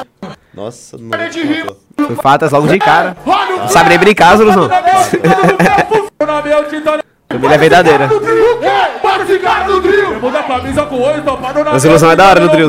Nossa, 0.54 0.96
do 0.96 1.04
90 1.04 1.28
te 1.30 1.44
matou. 1.44 1.76
Foi 1.96 2.16
fatas 2.16 2.50
logo 2.52 2.66
de 2.66 2.78
cara. 2.78 3.16
Não 3.26 3.68
sabe 3.68 3.90
nem 3.90 3.98
brincar, 3.98 4.36
Zuluzão. 4.36 4.68
Família 7.32 7.58
verdadeira. 7.58 8.08
Cara 9.42 9.64
do 9.64 9.80
drill! 9.80 10.20
Muda 10.20 10.38
a 10.38 10.42
camisa 10.42 10.82
com 10.82 11.00
oito, 11.00 11.22
topado 11.22 11.64
na 11.64 11.72
O 11.72 11.78
Zuluzão 11.78 12.10
é 12.10 12.16
da 12.16 12.28
hora 12.28 12.40
do 12.40 12.48
drill! 12.48 12.68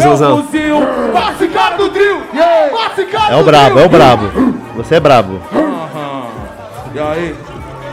Bate 2.73 3.05
cara 3.05 3.33
É 3.33 3.35
o 3.35 3.43
brabo, 3.43 3.79
é 3.79 3.85
o 3.85 3.89
brabo. 3.89 4.25
Você 4.75 4.95
é 4.95 4.99
brabo. 4.99 5.39
E 6.93 6.99
aí? 6.99 7.35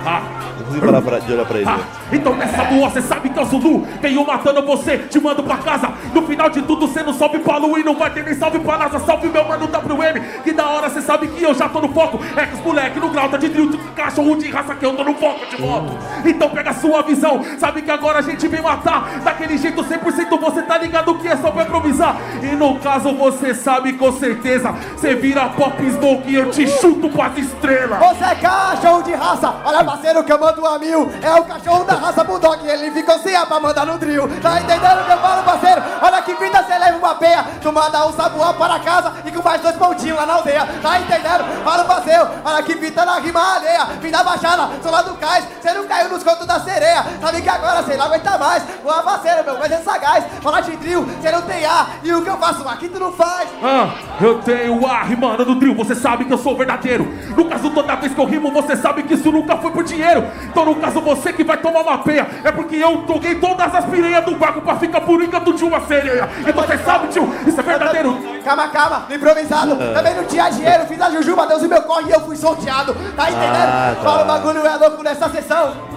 Ah, 0.06 0.22
Não 0.58 0.66
consigo 0.66 1.02
parar 1.02 1.18
de 1.20 1.32
olhar 1.32 1.44
pra 1.44 1.58
ele. 1.58 1.70
Então 2.12 2.34
nessa 2.34 2.62
lua, 2.70 2.90
cê 2.90 3.00
sabe 3.02 3.30
que 3.30 3.38
é 3.38 3.42
o 3.42 3.44
Zulu 3.44 3.86
Venho 4.00 4.26
matando 4.26 4.62
você, 4.62 4.98
te 4.98 5.20
mando 5.20 5.42
pra 5.42 5.56
casa. 5.58 5.92
No 6.14 6.22
final 6.22 6.50
de 6.50 6.62
tudo, 6.62 6.88
cê 6.88 7.02
não 7.02 7.12
sobe 7.12 7.38
pra 7.38 7.56
lua 7.56 7.78
E 7.78 7.84
não 7.84 7.94
vai 7.94 8.10
ter 8.10 8.24
nem 8.24 8.34
salve 8.34 8.58
pra 8.58 8.78
NASA 8.78 8.98
Salve 9.00 9.28
meu 9.28 9.44
mano 9.46 9.66
WM 9.66 10.20
Que 10.42 10.52
da 10.52 10.68
hora 10.68 10.90
cê 10.90 11.00
sabe 11.00 11.28
que 11.28 11.42
eu 11.42 11.54
já 11.54 11.68
tô 11.68 11.80
no 11.80 11.88
foco. 11.92 12.20
É 12.36 12.46
que 12.46 12.54
os 12.54 12.60
moleque 12.60 12.98
no 12.98 13.08
grau 13.10 13.28
tá 13.28 13.36
de 13.36 13.48
De 13.48 13.78
cachorro 13.94 14.36
de 14.36 14.50
raça 14.50 14.74
que 14.74 14.84
eu 14.84 14.94
tô 14.94 15.04
no 15.04 15.14
foco 15.14 15.46
de 15.46 15.60
moto 15.60 15.92
Então 16.24 16.48
pega 16.50 16.72
sua 16.74 17.02
visão. 17.02 17.42
Sabe 17.58 17.82
que 17.82 17.90
agora 17.90 18.18
a 18.18 18.22
gente 18.22 18.46
vem 18.48 18.62
matar. 18.62 19.20
Daquele 19.24 19.56
jeito 19.58 19.82
100% 19.82 20.40
você 20.40 20.62
tá 20.62 20.78
ligado 20.78 21.14
que 21.16 21.28
é 21.28 21.36
só 21.36 21.50
pra 21.50 21.62
improvisar. 21.62 22.16
E 22.42 22.56
no 22.56 22.78
caso 22.78 23.12
você 23.14 23.54
sabe 23.54 23.92
com 23.94 24.12
certeza. 24.12 24.74
Cê 24.96 25.14
vira 25.14 25.48
pop 25.50 25.76
smoke 25.90 26.30
e 26.30 26.34
eu 26.34 26.50
te 26.50 26.66
chuto 26.66 27.08
pras 27.10 27.36
estrelas. 27.38 27.98
Você 27.98 28.24
é 28.24 28.34
cachorro 28.34 29.02
de 29.02 29.12
raça, 29.12 29.54
olha 29.64 29.84
parceiro 29.84 30.24
que 30.24 30.32
eu 30.32 30.38
mando 30.38 30.66
a 30.66 30.78
mil. 30.78 31.10
É 31.22 31.34
o 31.34 31.44
cachorro 31.44 31.84
da 31.84 31.96
raça 32.00 32.24
Bulldog, 32.24 32.66
ele 32.66 32.90
ficou 32.90 33.18
sem 33.18 33.36
a 33.36 33.46
pra 33.46 33.60
mandar 33.60 33.86
no 33.86 33.98
drill. 33.98 34.28
Tá 34.40 34.60
entendendo 34.60 35.02
o 35.02 35.04
que 35.04 35.12
eu 35.12 35.18
falo 35.18 35.42
parceiro? 35.42 35.82
Olha 36.02 36.22
que 36.22 36.34
vida, 36.34 36.64
cê 36.64 36.78
leva 36.78 36.96
uma 36.96 37.14
peia 37.14 37.44
Tu 37.60 37.72
manda 37.72 38.06
um 38.06 38.12
sabuão 38.12 38.54
para 38.54 38.78
casa 38.80 39.12
e 39.24 39.30
com 39.30 39.42
mais 39.42 39.60
dois 39.60 39.76
pontinhos 39.76 40.16
lá 40.16 40.26
na 40.26 40.34
aldeia. 40.34 40.66
Tá 40.82 40.98
entendendo? 40.98 41.44
Fala 41.62 41.84
parceiro, 41.84 42.28
olha 42.44 42.62
que 42.62 42.74
vida 42.74 43.04
na 43.04 43.18
rima 43.18 43.56
alheia. 43.56 43.84
Vim 44.00 44.10
da 44.10 44.24
baixada, 44.24 44.70
sou 44.82 44.90
lá 44.90 45.02
do 45.02 45.14
cais. 45.14 45.44
Cê 45.60 45.72
não 45.72 45.86
caiu 45.86 46.08
nos 46.08 46.22
contos 46.22 46.46
da 46.46 46.58
sereia. 46.60 47.04
Sabe 47.20 47.42
que 47.42 47.48
agora 47.48 47.82
cê 47.82 47.96
não 47.96 48.06
aguenta 48.06 48.38
mais. 48.38 48.62
Boa 48.82 49.02
parceiro, 49.02 49.44
meu, 49.44 49.58
mas 49.58 49.70
é 49.70 49.76
sagaz. 49.78 50.24
Fala 50.42 50.60
de 50.60 50.76
drill, 50.76 51.06
cê 51.20 51.30
não 51.30 51.42
tem 51.42 51.64
ar 51.66 51.98
E 52.02 52.12
o 52.12 52.22
que 52.22 52.30
eu 52.30 52.38
faço 52.38 52.66
aqui 52.66 52.88
tu 52.88 52.98
não 52.98 53.12
faz. 53.12 53.48
Ah, 53.62 53.90
eu 54.20 54.40
tenho 54.40 54.86
a 54.86 55.02
rimando 55.02 55.44
do 55.44 55.54
drill, 55.54 55.74
você 55.74 55.94
sabe 55.94 56.24
que 56.24 56.32
eu 56.32 56.38
sou 56.38 56.56
verdadeiro. 56.56 57.04
No 57.36 57.44
caso, 57.44 57.70
toda 57.70 57.94
vez 57.96 58.14
que 58.14 58.20
eu 58.20 58.24
rimo, 58.24 58.50
você 58.50 58.76
sabe 58.76 59.02
que 59.02 59.14
isso 59.14 59.30
nunca 59.30 59.56
foi 59.58 59.70
por 59.70 59.84
dinheiro. 59.84 60.26
Então, 60.44 60.64
no 60.64 60.76
caso, 60.76 61.00
você 61.00 61.32
que 61.32 61.44
vai 61.44 61.58
tomar 61.58 61.80
uma 61.80 61.89
peia, 61.98 62.26
é 62.44 62.52
porque 62.52 62.76
eu 62.76 63.02
toquei 63.02 63.36
todas 63.36 63.74
as 63.74 63.84
piranhas 63.86 64.24
do 64.24 64.34
barco 64.36 64.60
pra 64.60 64.76
ficar 64.76 65.00
por 65.00 65.22
encanto 65.22 65.52
de 65.52 65.64
uma 65.64 65.80
sereia. 65.86 66.28
E 66.46 66.52
você 66.52 66.78
sabe, 66.78 67.08
tio, 67.08 67.32
isso 67.46 67.60
é 67.60 67.62
verdadeiro. 67.62 68.18
Calma, 68.44 68.68
calma, 68.68 69.06
no 69.08 69.14
improvisado. 69.14 69.76
Também 69.76 70.14
não 70.14 70.24
tinha 70.24 70.50
dinheiro, 70.50 70.86
fiz 70.86 71.00
a 71.00 71.10
jujuba, 71.10 71.46
Deus 71.46 71.62
e 71.62 71.68
meu 71.68 71.82
corre 71.82 72.08
e 72.08 72.12
eu 72.12 72.20
fui 72.20 72.36
sorteado. 72.36 72.94
Tá 73.16 73.30
entendendo? 73.30 73.68
Ah, 73.68 73.94
tá. 73.96 74.02
Fala 74.02 74.22
o 74.22 74.26
bagulho 74.26 74.66
é 74.66 74.76
louco 74.76 75.02
nessa 75.02 75.28
sessão. 75.28 75.89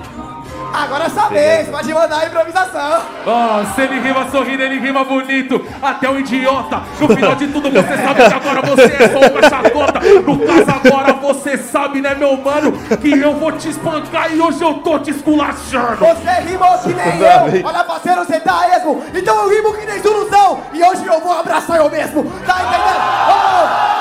Agora 0.73 1.03
é 1.03 1.07
essa 1.07 1.29
vez, 1.29 1.69
pode 1.69 1.93
mandar 1.93 2.17
a 2.17 2.25
improvisação. 2.25 3.01
Ah, 3.27 3.63
se 3.75 3.81
ele 3.81 3.99
rima 3.99 4.27
sorrindo, 4.31 4.63
ele 4.63 4.79
rima 4.79 5.03
bonito. 5.03 5.63
Até 5.81 6.09
o 6.09 6.19
idiota. 6.19 6.81
No 6.99 7.07
final 7.09 7.35
de 7.35 7.47
tudo, 7.47 7.69
você 7.69 7.97
sabe 7.97 8.27
que 8.27 8.33
agora 8.33 8.61
você 8.61 9.03
é 9.03 9.09
só 9.09 9.19
uma 9.19 9.49
chacota. 9.49 9.99
No 10.25 10.39
caso, 10.39 10.71
agora 10.83 11.13
você 11.13 11.57
sabe, 11.59 12.01
né, 12.01 12.15
meu 12.15 12.35
mano, 12.37 12.71
que 12.97 13.11
eu 13.11 13.35
vou 13.35 13.51
te 13.51 13.69
espancar 13.69 14.33
e 14.33 14.41
hoje 14.41 14.63
eu 14.63 14.73
tô 14.75 14.97
te 14.97 15.11
esculachando. 15.11 15.97
Você 15.97 16.31
rimou 16.41 16.77
que 16.79 16.93
nem 16.93 17.19
eu. 17.19 17.65
Olha, 17.65 17.83
parceiro, 17.83 18.25
você 18.25 18.39
tá 18.39 18.67
esmo. 18.75 19.03
Então 19.13 19.35
eu 19.43 19.49
rimo 19.49 19.73
que 19.73 19.85
nem 19.85 20.01
solução. 20.01 20.61
E 20.73 20.83
hoje 20.83 21.05
eu 21.05 21.21
vou 21.21 21.39
abraçar 21.39 21.77
eu 21.77 21.89
mesmo. 21.89 22.23
Tá 22.45 22.61
entendendo? 22.61 22.99
Oh. 23.29 23.93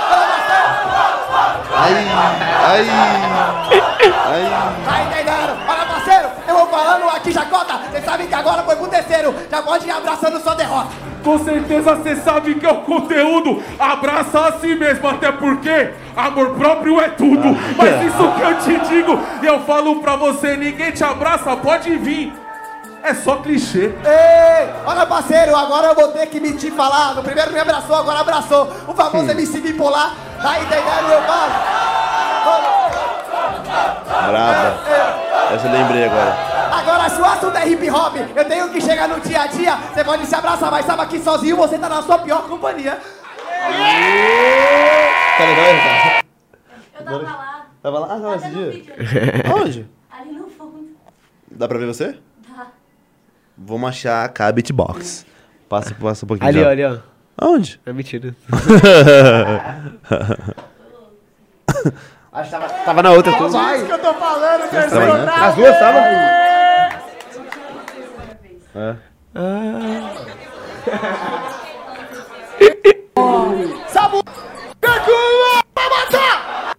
Ai, 1.74 1.94
ai, 2.64 2.88
ai. 2.90 3.92
Tá 4.84 5.02
entendendo? 5.02 5.56
Olha, 5.68 5.81
eu 6.52 6.58
vou 6.58 6.66
falando 6.68 7.08
aqui, 7.08 7.32
Jacota. 7.32 7.80
Você 7.90 8.00
sabe 8.02 8.26
que 8.26 8.34
agora 8.34 8.62
foi 8.62 8.76
pro 8.76 8.88
terceiro. 8.88 9.34
Já 9.50 9.62
pode 9.62 9.86
ir 9.86 9.90
abraçando 9.90 10.40
sua 10.40 10.54
derrota. 10.54 10.90
Com 11.24 11.38
certeza 11.38 11.94
você 11.94 12.16
sabe 12.16 12.56
que 12.56 12.66
é 12.66 12.70
o 12.70 12.82
conteúdo. 12.82 13.62
Abraça 13.78 14.48
a 14.48 14.52
si 14.58 14.74
mesmo, 14.74 15.08
até 15.08 15.30
porque 15.32 15.92
amor 16.16 16.50
próprio 16.54 17.00
é 17.00 17.08
tudo. 17.08 17.56
Mas 17.76 18.02
isso 18.02 18.32
que 18.32 18.42
eu 18.42 18.58
te 18.58 18.88
digo, 18.88 19.18
e 19.42 19.46
eu 19.46 19.60
falo 19.60 20.00
pra 20.00 20.16
você: 20.16 20.56
ninguém 20.56 20.90
te 20.90 21.04
abraça, 21.04 21.56
pode 21.56 21.96
vir. 21.96 22.32
É 23.04 23.14
só 23.14 23.36
clichê. 23.36 23.92
Ei, 24.04 24.70
olha 24.86 25.04
parceiro, 25.06 25.56
agora 25.56 25.88
eu 25.88 25.94
vou 25.94 26.08
ter 26.08 26.26
que 26.26 26.38
me 26.38 26.52
te 26.52 26.70
falar. 26.70 27.16
No 27.16 27.22
primeiro 27.22 27.52
me 27.52 27.58
abraçou, 27.58 27.96
agora 27.96 28.20
abraçou. 28.20 28.70
O 28.86 28.94
famoso 28.94 29.30
MC 29.30 29.60
bipolar. 29.60 30.14
Tá 30.40 30.60
entendendo, 30.60 31.08
meu 31.08 31.20
mano? 31.22 32.81
Braba. 34.06 34.74
Essa 35.52 35.66
eu 35.68 35.72
lembrei 35.72 36.04
agora. 36.04 36.52
Agora, 36.72 37.08
se 37.10 37.20
o 37.20 37.24
assunto 37.24 37.56
é 37.56 37.68
hip 37.68 37.90
hop, 37.90 38.16
eu 38.34 38.44
tenho 38.44 38.70
que 38.70 38.80
chegar 38.80 39.08
no 39.08 39.20
dia 39.20 39.42
a 39.42 39.46
dia. 39.46 39.76
Você 39.76 40.02
pode 40.04 40.26
se 40.26 40.34
abraçar, 40.34 40.70
mas 40.70 40.86
sabe 40.86 41.06
que 41.06 41.18
sozinho 41.20 41.56
você 41.56 41.78
tá 41.78 41.88
na 41.88 42.02
sua 42.02 42.18
pior 42.18 42.42
companhia. 42.48 42.98
Tá 45.38 45.44
legal, 45.44 45.72
Ricardo? 45.74 46.26
Eu 46.98 47.04
tava 47.04 47.18
lá. 47.22 47.66
Tava 47.82 47.98
lá? 47.98 48.06
Ah, 48.10 48.18
não, 48.18 48.34
esse 48.34 48.50
dia? 48.50 48.70
vídeo. 48.70 48.94
Aonde? 49.52 49.88
Ali 50.10 50.32
no 50.32 50.48
fundo. 50.48 50.90
Dá 51.50 51.68
pra 51.68 51.78
ver 51.78 51.86
você? 51.86 52.18
Tá. 52.46 52.68
Vamos 53.56 53.88
achar 53.88 54.32
a 54.38 54.52
beatbox. 54.52 55.26
Passa, 55.68 55.94
passa 55.94 56.24
um 56.24 56.28
pouquinho. 56.28 56.48
Ali, 56.48 56.60
já. 56.60 56.66
ó, 56.66 56.70
ali, 56.70 56.84
ó. 56.84 56.98
Aonde? 57.36 57.80
É 57.84 57.92
mentira. 57.92 58.34
Acho 62.32 62.44
que 62.50 62.56
tava, 62.56 62.68
tava 62.84 63.02
na 63.02 63.10
outra, 63.10 63.32
tu. 63.36 63.46
Isso 63.46 63.86
que 63.86 63.92
eu 63.92 63.98
tô 63.98 64.14
falando, 64.14 64.62
Tava, 64.62 64.72
né? 64.72 64.80
personagem. 64.80 65.44
As 65.44 65.54
duas 65.54 65.78
tava? 65.78 65.98
É. 68.74 68.96
Sabu... 73.88 74.22
Pra 74.80 75.90
matar! 75.90 76.74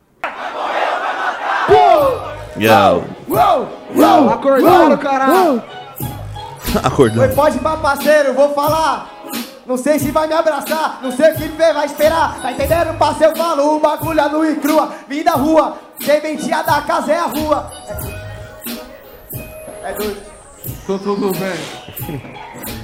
Yo. 2.57 3.03
Uou, 3.27 3.67
uou, 3.95 4.30
Acordaram, 4.30 4.97
caralho. 4.97 5.63
Acordou. 6.84 7.23
Oi, 7.23 7.30
pode 7.30 7.57
ir 7.57 7.59
pra 7.59 7.77
parceiro, 7.77 8.34
vou 8.34 8.53
falar. 8.53 9.12
Não 9.65 9.77
sei 9.77 9.98
se 9.98 10.11
vai 10.11 10.27
me 10.27 10.34
abraçar, 10.34 10.99
não 11.02 11.11
sei 11.11 11.31
o 11.31 11.35
que 11.35 11.48
vê, 11.48 11.72
vai 11.72 11.85
esperar. 11.85 12.41
Tá 12.41 12.52
entendendo, 12.52 12.98
parceiro? 12.98 13.34
Eu 13.34 13.38
falo, 13.38 13.76
o 13.76 13.80
bagulho 13.80 14.19
é 14.19 14.30
nu 14.30 14.45
e 14.45 14.56
crua. 14.57 14.94
Vida 15.07 15.31
rua, 15.31 15.77
quem 15.99 16.22
mentia 16.22 16.61
da 16.64 16.81
casa 16.81 17.14
é 17.14 17.19
a 17.19 17.26
rua. 17.26 17.72
É, 19.84 19.90
é 19.90 19.94
doido. 19.94 20.22
Tô 20.85 20.99
tudo 20.99 21.31
bem. 21.31 22.22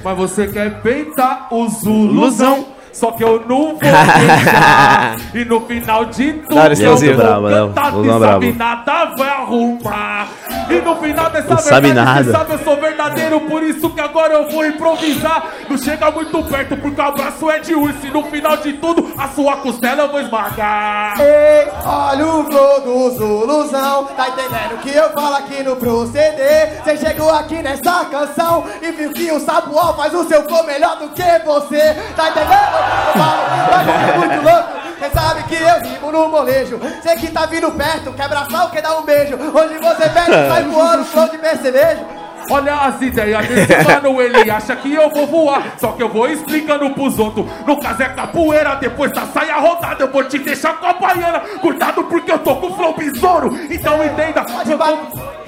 Mas 0.02 0.16
você 0.16 0.46
quer 0.48 0.80
peitar 0.82 1.52
o 1.52 1.68
Zuluzão? 1.68 2.66
Só 2.92 3.12
que 3.12 3.22
eu 3.22 3.44
não 3.46 3.68
vou 3.68 3.78
deixar. 3.78 5.16
e 5.34 5.44
no 5.44 5.60
final 5.62 6.04
de 6.06 6.32
tudo, 6.32 6.54
Da 6.54 6.62
hora 6.62 6.72
esse 6.72 6.82
eu 6.82 6.96
vou 6.96 7.08
cantar. 7.08 7.92
Quem 7.92 8.10
é 8.10 8.18
sabe 8.18 8.52
nada 8.52 9.04
vai 9.16 9.28
arrumar. 9.28 10.28
E 10.68 10.74
no 10.80 10.96
final 10.96 11.30
dessa 11.30 11.48
Não 11.48 11.58
sabe 11.58 11.86
verdade, 11.88 12.26
nada. 12.26 12.32
sabe, 12.32 12.52
eu 12.52 12.58
sou 12.60 12.76
verdadeiro. 12.76 13.40
Por 13.42 13.62
isso 13.62 13.90
que 13.90 14.00
agora 14.00 14.34
eu 14.34 14.50
vou 14.50 14.66
improvisar. 14.66 15.44
Não 15.68 15.76
chega 15.78 16.10
muito 16.10 16.42
perto, 16.44 16.76
porque 16.76 17.00
o 17.00 17.04
abraço 17.04 17.50
é 17.50 17.58
de 17.58 17.74
urso. 17.74 18.06
E 18.06 18.10
no 18.10 18.22
final 18.24 18.56
de 18.56 18.72
tudo, 18.74 19.12
a 19.18 19.28
sua 19.28 19.56
costela 19.56 20.02
eu 20.02 20.10
vou 20.10 20.20
esmagar. 20.20 21.14
Ei, 21.20 21.68
olha 21.84 22.26
o 22.26 22.44
flow 22.44 22.80
do 22.80 23.10
Zuluzão 23.10 24.04
Tá 24.16 24.28
entendendo 24.28 24.80
que 24.82 24.90
eu 24.90 25.10
falo 25.10 25.36
aqui 25.36 25.62
no 25.62 25.76
proceder 25.76 26.80
Cê 26.84 26.96
chegou 26.96 27.30
aqui 27.30 27.62
nessa 27.62 28.04
canção 28.06 28.64
E 28.82 28.90
viu 28.92 29.12
que 29.12 29.30
o 29.32 29.40
Sabuol 29.40 29.94
faz 29.94 30.14
o 30.14 30.24
seu 30.24 30.42
flow 30.44 30.64
melhor 30.64 30.98
do 30.98 31.08
que 31.10 31.22
você 31.44 31.94
Tá 32.16 32.30
entendendo? 32.30 32.79
Eu 33.14 33.70
mas 33.70 34.08
é 34.08 34.18
muito 34.18 34.42
louco 34.42 34.80
Cê 34.98 35.10
sabe 35.18 35.42
que 35.44 35.54
eu 35.54 35.80
rimo 35.80 36.12
no 36.12 36.28
molejo 36.28 36.80
Cê 37.02 37.16
que 37.16 37.30
tá 37.30 37.46
vindo 37.46 37.70
perto, 37.72 38.12
quer 38.12 38.24
abraçar 38.24 38.64
ou 38.64 38.70
quer 38.70 38.82
dar 38.82 38.98
um 38.98 39.02
beijo 39.02 39.34
Hoje 39.36 39.78
você 39.78 40.08
pede, 40.08 40.32
sai 40.48 40.64
voando, 40.64 41.04
flow 41.04 41.28
de 41.28 41.38
percevejo 41.38 42.20
Olha 42.52 42.74
as 42.74 43.00
ideias 43.00 43.46
desse 43.46 43.84
mano, 43.84 44.20
ele 44.20 44.50
acha 44.50 44.74
que 44.74 44.92
eu 44.92 45.08
vou 45.10 45.24
voar. 45.26 45.62
Só 45.78 45.92
que 45.92 46.02
eu 46.02 46.08
vou 46.08 46.26
explicando 46.26 46.90
pros 46.90 47.16
outros. 47.16 47.46
No 47.64 47.78
caso 47.78 48.02
é 48.02 48.08
capoeira, 48.08 48.74
depois 48.74 49.12
da 49.12 49.22
saia 49.26 49.56
rodada, 49.56 50.02
eu 50.02 50.10
vou 50.10 50.24
te 50.24 50.36
deixar 50.38 50.72
com 50.80 50.86
a 50.86 50.94
baiana. 50.94 51.40
Cuidado 51.60 52.02
porque 52.04 52.32
eu 52.32 52.38
tô 52.40 52.56
com 52.56 52.74
flow 52.74 52.94
besouro. 52.96 53.56
Então 53.70 54.04
entenda. 54.04 54.42
Pode 54.42 54.74
ba- 54.74 54.98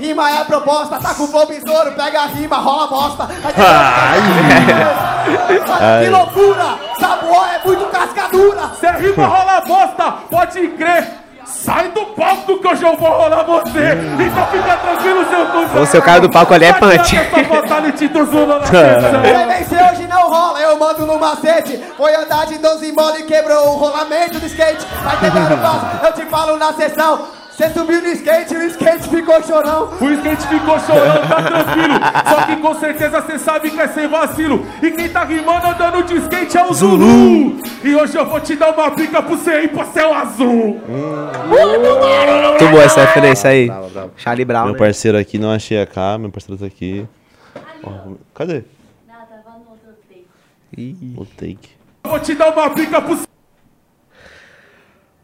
Rima 0.02 0.28
é 0.28 0.38
a 0.38 0.44
proposta, 0.44 0.98
tá 0.98 1.14
com 1.14 1.28
flow 1.28 1.46
besouro, 1.46 1.92
pega 1.92 2.22
a 2.22 2.26
rima, 2.26 2.56
rola 2.56 2.88
bosta. 2.88 3.28
Ai, 5.80 6.04
que 6.04 6.10
loucura! 6.10 6.76
Sabuó 6.98 7.46
é 7.46 7.64
muito 7.64 7.86
cascadura! 7.86 8.72
Se 8.80 8.84
a 8.84 8.92
rima 8.94 9.24
rola 9.24 9.60
bosta, 9.60 10.12
pode 10.28 10.66
crer. 10.70 11.06
Sai 11.44 11.88
do 11.90 12.04
palco 12.06 12.58
que 12.58 12.66
hoje 12.66 12.82
eu 12.82 12.96
vou 12.96 13.10
rolar 13.10 13.44
você. 13.44 13.92
Então 14.18 14.46
fica 14.48 14.76
tranquilo, 14.76 15.24
seu 15.30 15.46
cuzão. 15.46 15.82
O 15.82 15.86
seu 15.86 16.02
cara 16.02 16.20
do 16.20 16.30
palco 16.30 16.52
ali 16.52 16.64
é 16.64 16.72
Vai 16.72 16.98
punch. 16.98 17.16
Você 17.16 17.44
vencer 19.46 19.78
hoje 19.92 20.08
não 20.08 20.28
rola, 20.28 20.60
eu 20.60 20.76
mando 20.80 21.06
no 21.06 21.16
macete. 21.20 21.80
Foi 21.96 22.12
andar 22.16 22.46
de 22.46 22.58
12 22.58 22.90
mola 22.90 23.20
e 23.20 23.22
quebrou 23.22 23.68
o 23.68 23.76
rolamento 23.76 24.40
do 24.40 24.46
skate. 24.46 24.84
Tá 24.84 25.14
entendendo, 25.14 25.62
Paulo? 25.62 25.82
Eu 26.04 26.12
te 26.12 26.26
falo 26.26 26.56
na 26.56 26.72
sessão. 26.72 27.41
Você 27.62 27.70
subiu 27.74 28.02
no 28.02 28.08
skate 28.08 28.54
e 28.54 28.56
o 28.56 28.66
skate 28.66 29.08
ficou 29.08 29.40
chorão. 29.44 29.88
O 30.00 30.10
skate 30.10 30.48
ficou 30.48 30.80
chorando, 30.80 31.28
tá 31.28 31.42
tranquilo. 31.42 31.94
Só 32.28 32.46
que 32.46 32.56
com 32.56 32.74
certeza 32.74 33.22
cê 33.22 33.38
sabe 33.38 33.70
que 33.70 33.80
é 33.80 33.86
sem 33.86 34.08
vacilo. 34.08 34.66
E 34.82 34.90
quem 34.90 35.08
tá 35.08 35.22
rimando 35.22 35.68
andando 35.68 36.02
de 36.02 36.16
skate 36.16 36.58
é 36.58 36.64
o 36.64 36.74
Zulu. 36.74 37.60
E 37.84 37.94
hoje 37.94 38.18
eu 38.18 38.26
vou 38.26 38.40
te 38.40 38.56
dar 38.56 38.72
uma 38.72 38.90
pica 38.90 39.22
pro 39.22 39.36
você 39.36 39.62
ir 39.62 39.68
pro 39.68 39.86
céu 39.92 40.12
azul. 40.12 40.80
Muito 40.80 42.68
boa 42.68 42.82
essa 42.82 43.02
referência 43.02 43.50
aí. 43.50 43.66
Bravo, 43.66 43.90
bravo. 43.90 44.12
Charlie 44.16 44.44
Brown. 44.44 44.64
Meu 44.64 44.72
né? 44.72 44.78
parceiro 44.80 45.16
aqui, 45.16 45.38
não 45.38 45.52
achei 45.52 45.80
a 45.80 45.86
K, 45.86 46.18
meu 46.18 46.30
parceiro 46.32 46.58
tá 46.58 46.66
aqui. 46.66 47.06
Cadê? 48.34 48.64
Não, 49.06 49.14
tava 49.14 49.58
no 49.60 49.70
outro 49.70 49.94
take. 50.08 50.26
Ih. 50.76 51.14
O 51.16 51.24
take. 51.24 51.70
Eu 52.02 52.10
vou 52.10 52.18
te 52.18 52.34
dar 52.34 52.50
uma 52.50 52.70
pica 52.70 53.00
pro. 53.00 53.20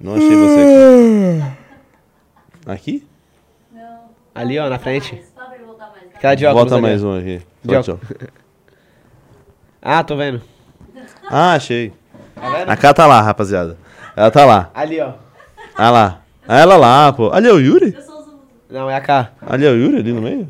Não 0.01 0.15
achei 0.15 0.36
você 0.36 1.43
aqui. 2.74 3.06
Não. 3.72 4.00
Ali, 4.34 4.58
ó, 4.58 4.68
na 4.68 4.78
frente. 4.78 5.20
Voltar 5.66 5.90
mais. 5.90 6.14
Aquela 6.14 6.34
de 6.34 6.46
óculos 6.46 6.64
Bota 6.64 6.74
ali, 6.76 6.82
mais 6.82 7.02
um 7.04 7.16
aqui. 7.18 7.42
De 7.64 7.74
Volte, 7.74 7.90
ó. 7.90 7.96
Ah, 9.80 10.02
tô 10.02 10.16
vendo. 10.16 10.42
Ah, 11.30 11.52
achei. 11.54 11.92
Tá 12.34 12.50
vendo? 12.50 12.68
A 12.70 12.76
K 12.76 12.92
tá 12.94 13.06
lá, 13.06 13.20
rapaziada. 13.22 13.78
Ela 14.16 14.30
tá 14.30 14.44
lá. 14.44 14.70
Ali, 14.74 15.00
ó. 15.00 15.12
Ah 15.76 15.90
lá. 15.90 16.22
Ah, 16.46 16.58
ela 16.58 16.76
lá, 16.76 17.12
pô. 17.12 17.30
Ali 17.32 17.46
é 17.48 17.52
o 17.52 17.58
Yuri? 17.60 17.94
Eu 17.94 18.02
sou 18.02 18.18
o 18.18 18.22
Zulu. 18.24 18.40
Não, 18.68 18.90
é 18.90 18.96
a 18.96 19.00
K. 19.00 19.32
Ali 19.40 19.64
é 19.66 19.70
o 19.70 19.76
Yuri 19.76 19.98
ali 19.98 20.12
no 20.12 20.20
meio? 20.20 20.48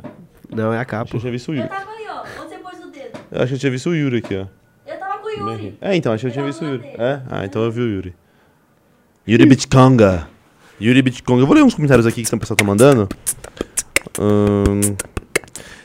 Não, 0.48 0.72
é 0.72 0.78
a 0.78 0.84
K, 0.84 0.96
Acho 1.02 1.04
que 1.06 1.10
pô. 1.12 1.16
eu 1.18 1.20
tinha 1.20 1.32
visto 1.32 1.48
o 1.50 1.52
Eu 1.54 1.56
Yuri. 1.58 1.68
tava 1.68 1.90
ali, 1.90 2.04
ó. 2.08 2.42
Onde 2.42 2.48
você 2.54 2.58
pôs 2.58 2.78
o 2.84 2.90
dedo? 2.90 3.18
Eu 3.30 3.38
acho 3.42 3.48
que 3.48 3.54
eu 3.54 3.58
tinha 3.58 3.70
visto 3.72 3.90
o 3.90 3.94
Yuri 3.94 4.16
aqui, 4.18 4.36
ó. 4.36 4.46
Eu 4.90 4.98
tava 4.98 5.18
com 5.18 5.26
o 5.26 5.30
Yuri. 5.30 5.78
É, 5.80 5.94
então, 5.94 6.12
acho 6.12 6.22
que 6.22 6.26
eu 6.28 6.32
tinha 6.32 6.42
Ele 6.44 6.50
visto 6.50 6.64
o 6.64 6.68
Yuri. 6.68 6.86
lado 6.86 7.02
É? 7.02 7.22
Ah, 7.30 7.44
então 7.44 7.62
eu 7.62 7.70
vi 7.70 7.80
o 7.82 7.86
Yuri. 7.88 8.16
Yuri 9.28 9.44
Bitconga. 9.46 10.26
Yuri 10.80 11.02
Bitconga. 11.02 11.42
Eu 11.42 11.46
vou 11.46 11.55
ler 11.56 11.62
uns 11.62 11.74
comentários 11.74 12.06
aqui 12.06 12.22
que 12.22 12.34
o 12.34 12.38
pessoal 12.38 12.56
tá 12.56 12.64
mandando. 12.64 13.09
Ahn, 14.18 14.94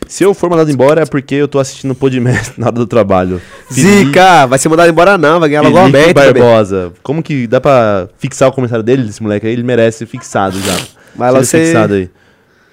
se 0.08 0.24
eu 0.24 0.34
for 0.34 0.50
mandado 0.50 0.70
embora 0.70 1.02
é 1.02 1.06
porque 1.06 1.36
eu 1.36 1.48
tô 1.48 1.60
assistindo 1.60 1.96
Podmestre 1.96 2.54
na 2.62 2.68
hora 2.68 2.76
do 2.76 2.86
trabalho. 2.88 3.42
Zica! 3.72 4.46
Vai 4.46 4.60
ser 4.60 4.70
mandado 4.70 4.90
embora 4.90 5.18
não, 5.18 5.40
vai 5.40 5.50
ganhar 5.50 5.62
logo 5.62 5.78
Felipe 5.78 5.98
aberto. 5.98 6.16
bebê. 6.16 6.40
Barbosa. 6.40 6.94
Como 7.02 7.24
que 7.24 7.48
dá 7.48 7.60
pra 7.60 8.08
fixar 8.18 8.50
o 8.50 8.52
comentário 8.52 8.84
dele, 8.84 9.04
desse 9.04 9.22
moleque 9.24 9.48
aí? 9.48 9.54
Ele 9.54 9.64
merece 9.64 10.06
fixado 10.06 10.60
já. 10.60 10.78
Vai 11.16 11.32
lá 11.32 11.44
ser 11.44 11.66
fixado 11.66 11.94
aí. 11.96 12.10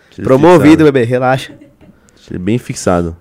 Deixa 0.09 0.23
Promovido, 0.23 0.65
fixado. 0.71 0.85
bebê, 0.93 1.05
relaxa. 1.05 1.53
Deixa 2.17 2.31
ele 2.33 2.39
bem 2.39 2.59
fixado. 2.59 3.17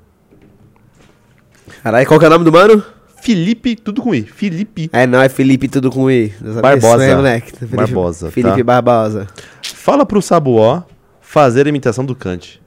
Caralho, 1.83 2.05
qual 2.07 2.19
que 2.19 2.25
é 2.25 2.27
o 2.27 2.31
nome 2.31 2.43
do 2.45 2.51
mano? 2.51 2.83
Felipe, 3.21 3.75
tudo 3.75 4.01
com 4.01 4.13
I. 4.13 4.23
Felipe. 4.23 4.89
É, 4.93 5.05
não, 5.05 5.21
é 5.21 5.29
Felipe 5.29 5.67
tudo 5.67 5.91
com 5.91 6.09
I. 6.09 6.33
Barbosa. 6.61 6.97
vez, 6.97 7.17
né? 7.19 7.41
Felipe, 7.41 7.75
Barbosa, 7.75 8.31
Felipe 8.31 8.57
tá. 8.57 8.63
Barbosa. 8.63 9.27
Fala 9.61 10.05
pro 10.05 10.21
Sabuó 10.21 10.83
fazer 11.21 11.65
a 11.65 11.69
imitação 11.69 12.05
do 12.05 12.15
Kant. 12.15 12.61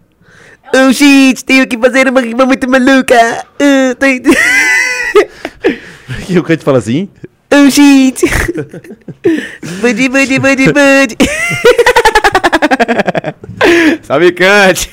Oh, 0.75 0.93
shit, 0.93 1.45
tenho 1.45 1.67
que 1.67 1.77
fazer 1.77 2.09
uma 2.09 2.21
rima 2.21 2.47
muito 2.47 2.69
maluca. 2.71 3.45
Uh, 3.61 3.95
que 6.27 6.39
o 6.39 6.43
Kant 6.43 6.63
fala 6.63 6.79
assim? 6.79 7.09
oh, 7.53 7.71
shit. 7.71 8.23
Budi, 9.81 10.09
budi, 10.09 10.39
budi, 10.39 10.73
budi. 10.73 11.17
Salve, 14.03 14.33
Cante. 14.33 14.91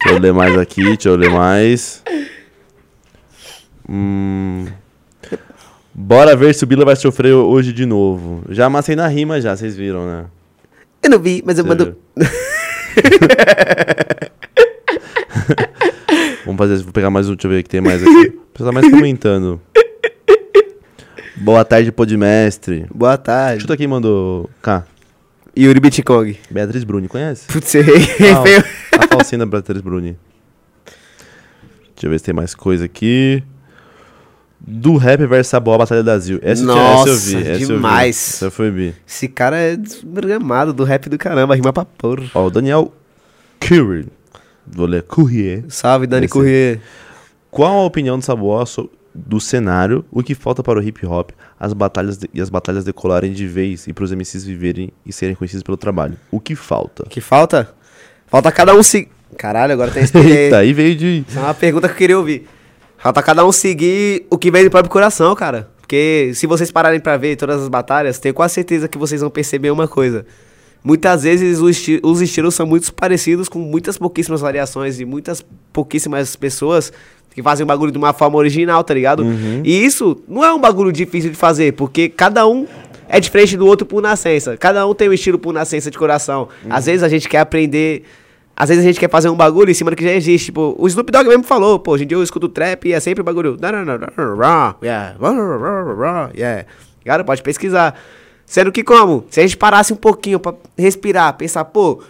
Deixa 0.00 0.14
eu 0.14 0.18
ler 0.18 0.32
mais 0.32 0.56
aqui, 0.56 0.82
deixa 0.82 1.08
eu 1.08 1.16
ler 1.16 1.30
mais. 1.30 2.02
Hum. 3.88 4.66
Bora 5.94 6.36
ver 6.36 6.54
se 6.54 6.62
o 6.64 6.66
Bila 6.66 6.84
vai 6.84 6.94
sofrer 6.96 7.32
hoje 7.32 7.72
de 7.72 7.86
novo. 7.86 8.42
Já 8.48 8.66
amassei 8.66 8.94
na 8.94 9.08
rima 9.08 9.40
já, 9.40 9.56
vocês 9.56 9.74
viram, 9.76 10.06
né? 10.06 10.26
Eu 11.02 11.10
não 11.10 11.18
vi, 11.18 11.42
mas 11.44 11.58
eu 11.58 11.64
mando... 11.64 11.96
Vamos 16.44 16.58
fazer, 16.58 16.82
vou 16.82 16.92
pegar 16.92 17.10
mais 17.10 17.28
um, 17.28 17.34
deixa 17.34 17.46
eu 17.46 17.50
ver 17.50 17.60
o 17.60 17.62
que 17.62 17.68
tem 17.68 17.80
mais 17.80 18.02
aqui. 18.02 18.28
O 18.28 18.52
pessoal 18.52 18.72
tá 18.72 18.80
mais 18.80 18.90
comentando. 18.90 19.60
Boa 21.36 21.64
tarde, 21.64 21.92
podmestre. 21.92 22.86
Boa 22.92 23.16
tarde. 23.16 23.60
Chuta 23.62 23.76
quem 23.76 23.86
mandou. 23.86 24.48
Cá. 24.62 24.84
Yuri 25.56 25.78
Bitcong. 25.78 26.38
Beatriz 26.50 26.84
Bruni, 26.84 27.06
conhece? 27.06 27.46
Putz, 27.46 27.74
errei. 27.74 28.06
Ah, 28.92 29.04
a 29.04 29.08
falsinha 29.08 29.38
da 29.40 29.46
Beatriz 29.46 29.80
Bruni. 29.80 30.16
Deixa 31.94 32.06
eu 32.06 32.10
ver 32.10 32.18
se 32.18 32.24
tem 32.24 32.34
mais 32.34 32.54
coisa 32.54 32.84
aqui. 32.84 33.42
Do 34.60 34.96
rap 34.96 35.24
versus 35.26 35.48
Saboa, 35.48 35.78
Batalha 35.78 36.02
da 36.02 36.18
Zil. 36.18 36.38
Essa, 36.42 36.62
Nossa, 36.64 37.10
essa 37.10 37.30
eu 37.36 37.42
vi. 37.42 37.48
Essa 37.50 37.66
demais. 37.66 38.16
Eu 38.16 38.28
vi. 38.30 38.46
Essa 38.46 38.50
foi 38.50 38.70
vi. 38.70 38.94
Esse 39.06 39.28
cara 39.28 39.56
é 39.56 39.76
desgramado 39.76 40.72
do 40.72 40.84
rap 40.84 41.08
do 41.08 41.16
caramba, 41.16 41.54
rima 41.54 41.72
pra 41.72 41.84
porra. 41.84 42.24
Ó, 42.34 42.46
o 42.46 42.50
Daniel 42.50 42.92
Curry. 43.60 44.06
Vou 44.66 44.86
ler 44.86 45.02
Courrier. 45.02 45.64
Salve, 45.68 46.06
Dani 46.06 46.26
Esse- 46.26 46.32
Corrêa. 46.32 46.80
Qual 47.50 47.78
a 47.78 47.84
opinião 47.84 48.18
do 48.18 48.24
Saboa 48.24 48.66
so- 48.66 48.90
do 49.14 49.40
cenário, 49.40 50.04
o 50.10 50.22
que 50.22 50.34
falta 50.34 50.62
para 50.62 50.78
o 50.78 50.82
hip 50.82 51.04
hop, 51.06 51.30
as 51.58 51.72
batalhas 51.72 52.18
de- 52.18 52.28
e 52.34 52.40
as 52.40 52.50
batalhas 52.50 52.84
decolarem 52.84 53.32
de 53.32 53.46
vez 53.46 53.86
e 53.86 53.92
para 53.92 54.04
os 54.04 54.12
MCs 54.12 54.44
viverem 54.44 54.90
e 55.06 55.12
serem 55.12 55.34
conhecidos 55.34 55.62
pelo 55.62 55.76
trabalho? 55.76 56.16
O 56.30 56.38
que 56.38 56.54
falta? 56.54 57.04
O 57.04 57.08
que 57.08 57.20
falta? 57.20 57.72
Falta 58.26 58.52
cada 58.52 58.74
um 58.74 58.82
seguir. 58.82 59.08
Caralho, 59.36 59.72
agora 59.72 59.90
tem 59.90 60.02
esse. 60.04 60.16
Eita, 60.18 60.58
aí 60.58 60.72
veio 60.72 60.94
de. 60.94 61.24
Essa 61.28 61.40
é 61.40 61.42
uma 61.42 61.54
pergunta 61.54 61.88
que 61.88 61.94
eu 61.94 61.98
queria 61.98 62.18
ouvir. 62.18 62.46
Falta 62.98 63.22
cada 63.22 63.46
um 63.46 63.52
seguir 63.52 64.26
o 64.30 64.36
que 64.36 64.50
vem 64.50 64.64
do 64.64 64.70
próprio 64.70 64.90
coração, 64.90 65.34
cara. 65.34 65.68
Porque 65.80 66.32
se 66.34 66.46
vocês 66.46 66.70
pararem 66.70 67.00
pra 67.00 67.16
ver 67.16 67.36
todas 67.36 67.62
as 67.62 67.68
batalhas, 67.68 68.18
tenho 68.18 68.34
quase 68.34 68.54
certeza 68.54 68.88
que 68.88 68.98
vocês 68.98 69.20
vão 69.20 69.30
perceber 69.30 69.70
uma 69.70 69.88
coisa. 69.88 70.26
Muitas 70.84 71.22
vezes 71.22 71.58
os, 71.60 71.70
esti- 71.70 72.00
os 72.02 72.20
estilos 72.20 72.54
são 72.54 72.66
muito 72.66 72.92
parecidos, 72.92 73.48
com 73.48 73.58
muitas 73.58 73.96
pouquíssimas 73.98 74.40
variações 74.40 75.00
e 75.00 75.04
muitas 75.04 75.44
pouquíssimas 75.72 76.36
pessoas 76.36 76.92
que 77.34 77.42
fazem 77.42 77.64
o 77.64 77.66
bagulho 77.66 77.90
de 77.92 77.98
uma 77.98 78.12
forma 78.12 78.36
original, 78.36 78.82
tá 78.84 78.94
ligado? 78.94 79.24
E 79.64 79.84
isso 79.84 80.20
não 80.28 80.44
é 80.44 80.52
um 80.52 80.60
bagulho 80.60 80.92
difícil 80.92 81.30
de 81.30 81.36
fazer, 81.36 81.72
porque 81.72 82.08
cada 82.08 82.46
um 82.46 82.66
é 83.08 83.18
diferente 83.18 83.56
do 83.56 83.66
outro 83.66 83.86
por 83.86 84.02
nascença. 84.02 84.56
Cada 84.56 84.86
um 84.86 84.94
tem 84.94 85.08
um 85.08 85.12
estilo 85.12 85.38
por 85.38 85.52
nascença 85.52 85.90
de 85.90 85.96
coração. 85.98 86.48
Às 86.68 86.86
vezes 86.86 87.02
a 87.02 87.08
gente 87.08 87.28
quer 87.28 87.38
aprender 87.38 88.04
às 88.60 88.68
vezes 88.68 88.82
a 88.82 88.86
gente 88.88 88.98
quer 88.98 89.08
fazer 89.08 89.28
um 89.28 89.36
bagulho 89.36 89.70
em 89.70 89.74
cima 89.74 89.90
do 89.90 89.96
que 89.96 90.02
já 90.02 90.10
existe. 90.12 90.46
Tipo, 90.46 90.74
o 90.76 90.88
Snoop 90.88 91.12
Dogg 91.12 91.28
mesmo 91.28 91.44
falou, 91.44 91.78
pô, 91.78 91.92
hoje 91.92 92.02
em 92.02 92.06
dia 92.08 92.16
eu 92.18 92.22
escuto 92.24 92.48
trap 92.48 92.88
e 92.88 92.92
é 92.92 92.98
sempre 92.98 93.20
o 93.20 93.24
bagulho. 93.24 93.56
Yeah. 94.82 95.14
Yeah. 96.34 96.64
Cara, 97.04 97.22
pode 97.22 97.40
pesquisar. 97.42 97.94
Sendo 98.44 98.72
que 98.72 98.82
como? 98.82 99.24
Se 99.30 99.38
a 99.38 99.42
gente 99.44 99.56
parasse 99.56 99.92
um 99.92 99.96
pouquinho 99.96 100.40
pra 100.40 100.54
respirar, 100.76 101.32
pensar, 101.34 101.64
pô, 101.66 102.02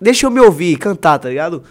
deixa 0.00 0.26
eu 0.26 0.30
me 0.30 0.40
ouvir, 0.40 0.76
cantar, 0.76 1.18
tá 1.18 1.28
ligado? 1.28 1.62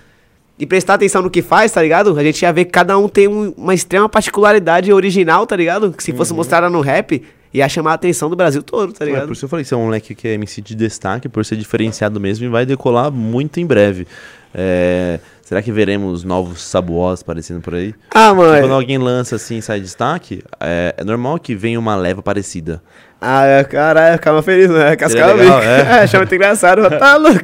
E 0.60 0.66
prestar 0.66 0.96
atenção 0.96 1.22
no 1.22 1.30
que 1.30 1.42
faz, 1.42 1.72
tá 1.72 1.82
ligado? 1.82 2.18
A 2.20 2.24
gente 2.24 2.42
ia 2.42 2.52
ver 2.52 2.66
que 2.66 2.72
cada 2.72 2.98
um 2.98 3.08
tem 3.08 3.28
um- 3.28 3.54
uma 3.58 3.74
extrema 3.74 4.10
particularidade 4.10 4.92
original, 4.92 5.48
tá 5.48 5.56
ligado? 5.56 5.92
Que 5.92 6.04
se 6.04 6.12
fosse 6.14 6.34
mostrada 6.34 6.70
no 6.70 6.82
rap, 6.82 7.24
ia 7.54 7.68
chamar 7.70 7.92
a 7.92 7.94
atenção 7.96 8.30
do 8.30 8.36
Brasil 8.36 8.62
todo, 8.62 8.94
tá 8.94 9.04
É, 9.04 9.08
ligado? 9.08 9.26
por 9.28 9.34
isso 9.34 9.46
eu 9.46 9.50
falei, 9.50 9.66
você 9.66 9.74
é 9.74 9.78
um 9.78 9.86
moleque 9.86 10.14
que 10.16 10.28
é 10.28 10.34
MC 10.34 10.62
de 10.62 10.76
destaque, 10.76 11.28
por 11.30 11.44
ser 11.46 11.56
diferenciado 11.56 12.20
mesmo, 12.20 12.46
e 12.46 12.50
vai 12.50 12.66
decolar 12.66 13.12
muito 13.12 13.60
em 13.60 13.66
breve. 13.66 14.08
É, 14.54 15.20
será 15.44 15.62
que 15.62 15.72
veremos 15.72 16.24
novos 16.24 16.62
sabuós 16.64 17.22
aparecendo 17.22 17.62
por 17.62 17.76
aí? 17.76 17.94
Ah, 18.14 18.34
mano. 18.34 18.62
Quando 18.62 18.74
alguém 18.74 18.98
lança 18.98 19.36
assim 19.36 19.58
e 19.58 19.62
sai 19.62 19.80
de 19.80 19.86
destaque, 19.86 20.44
é, 20.60 20.96
é 20.98 21.04
normal 21.04 21.38
que 21.40 21.54
venha 21.56 21.80
uma 21.80 21.96
leva 21.96 22.22
parecida. 22.22 22.82
Ah, 23.22 23.46
é, 23.46 23.64
caralho, 23.64 24.14
ficava 24.18 24.42
feliz, 24.42 24.70
né? 24.70 24.96
Cascava 24.96 25.36
bem. 25.36 25.48
é. 25.52 25.82
É, 25.82 25.92
achava 26.04 26.24
muito 26.24 26.34
engraçado, 26.36 26.90
tá 26.98 27.16
louco. 27.18 27.40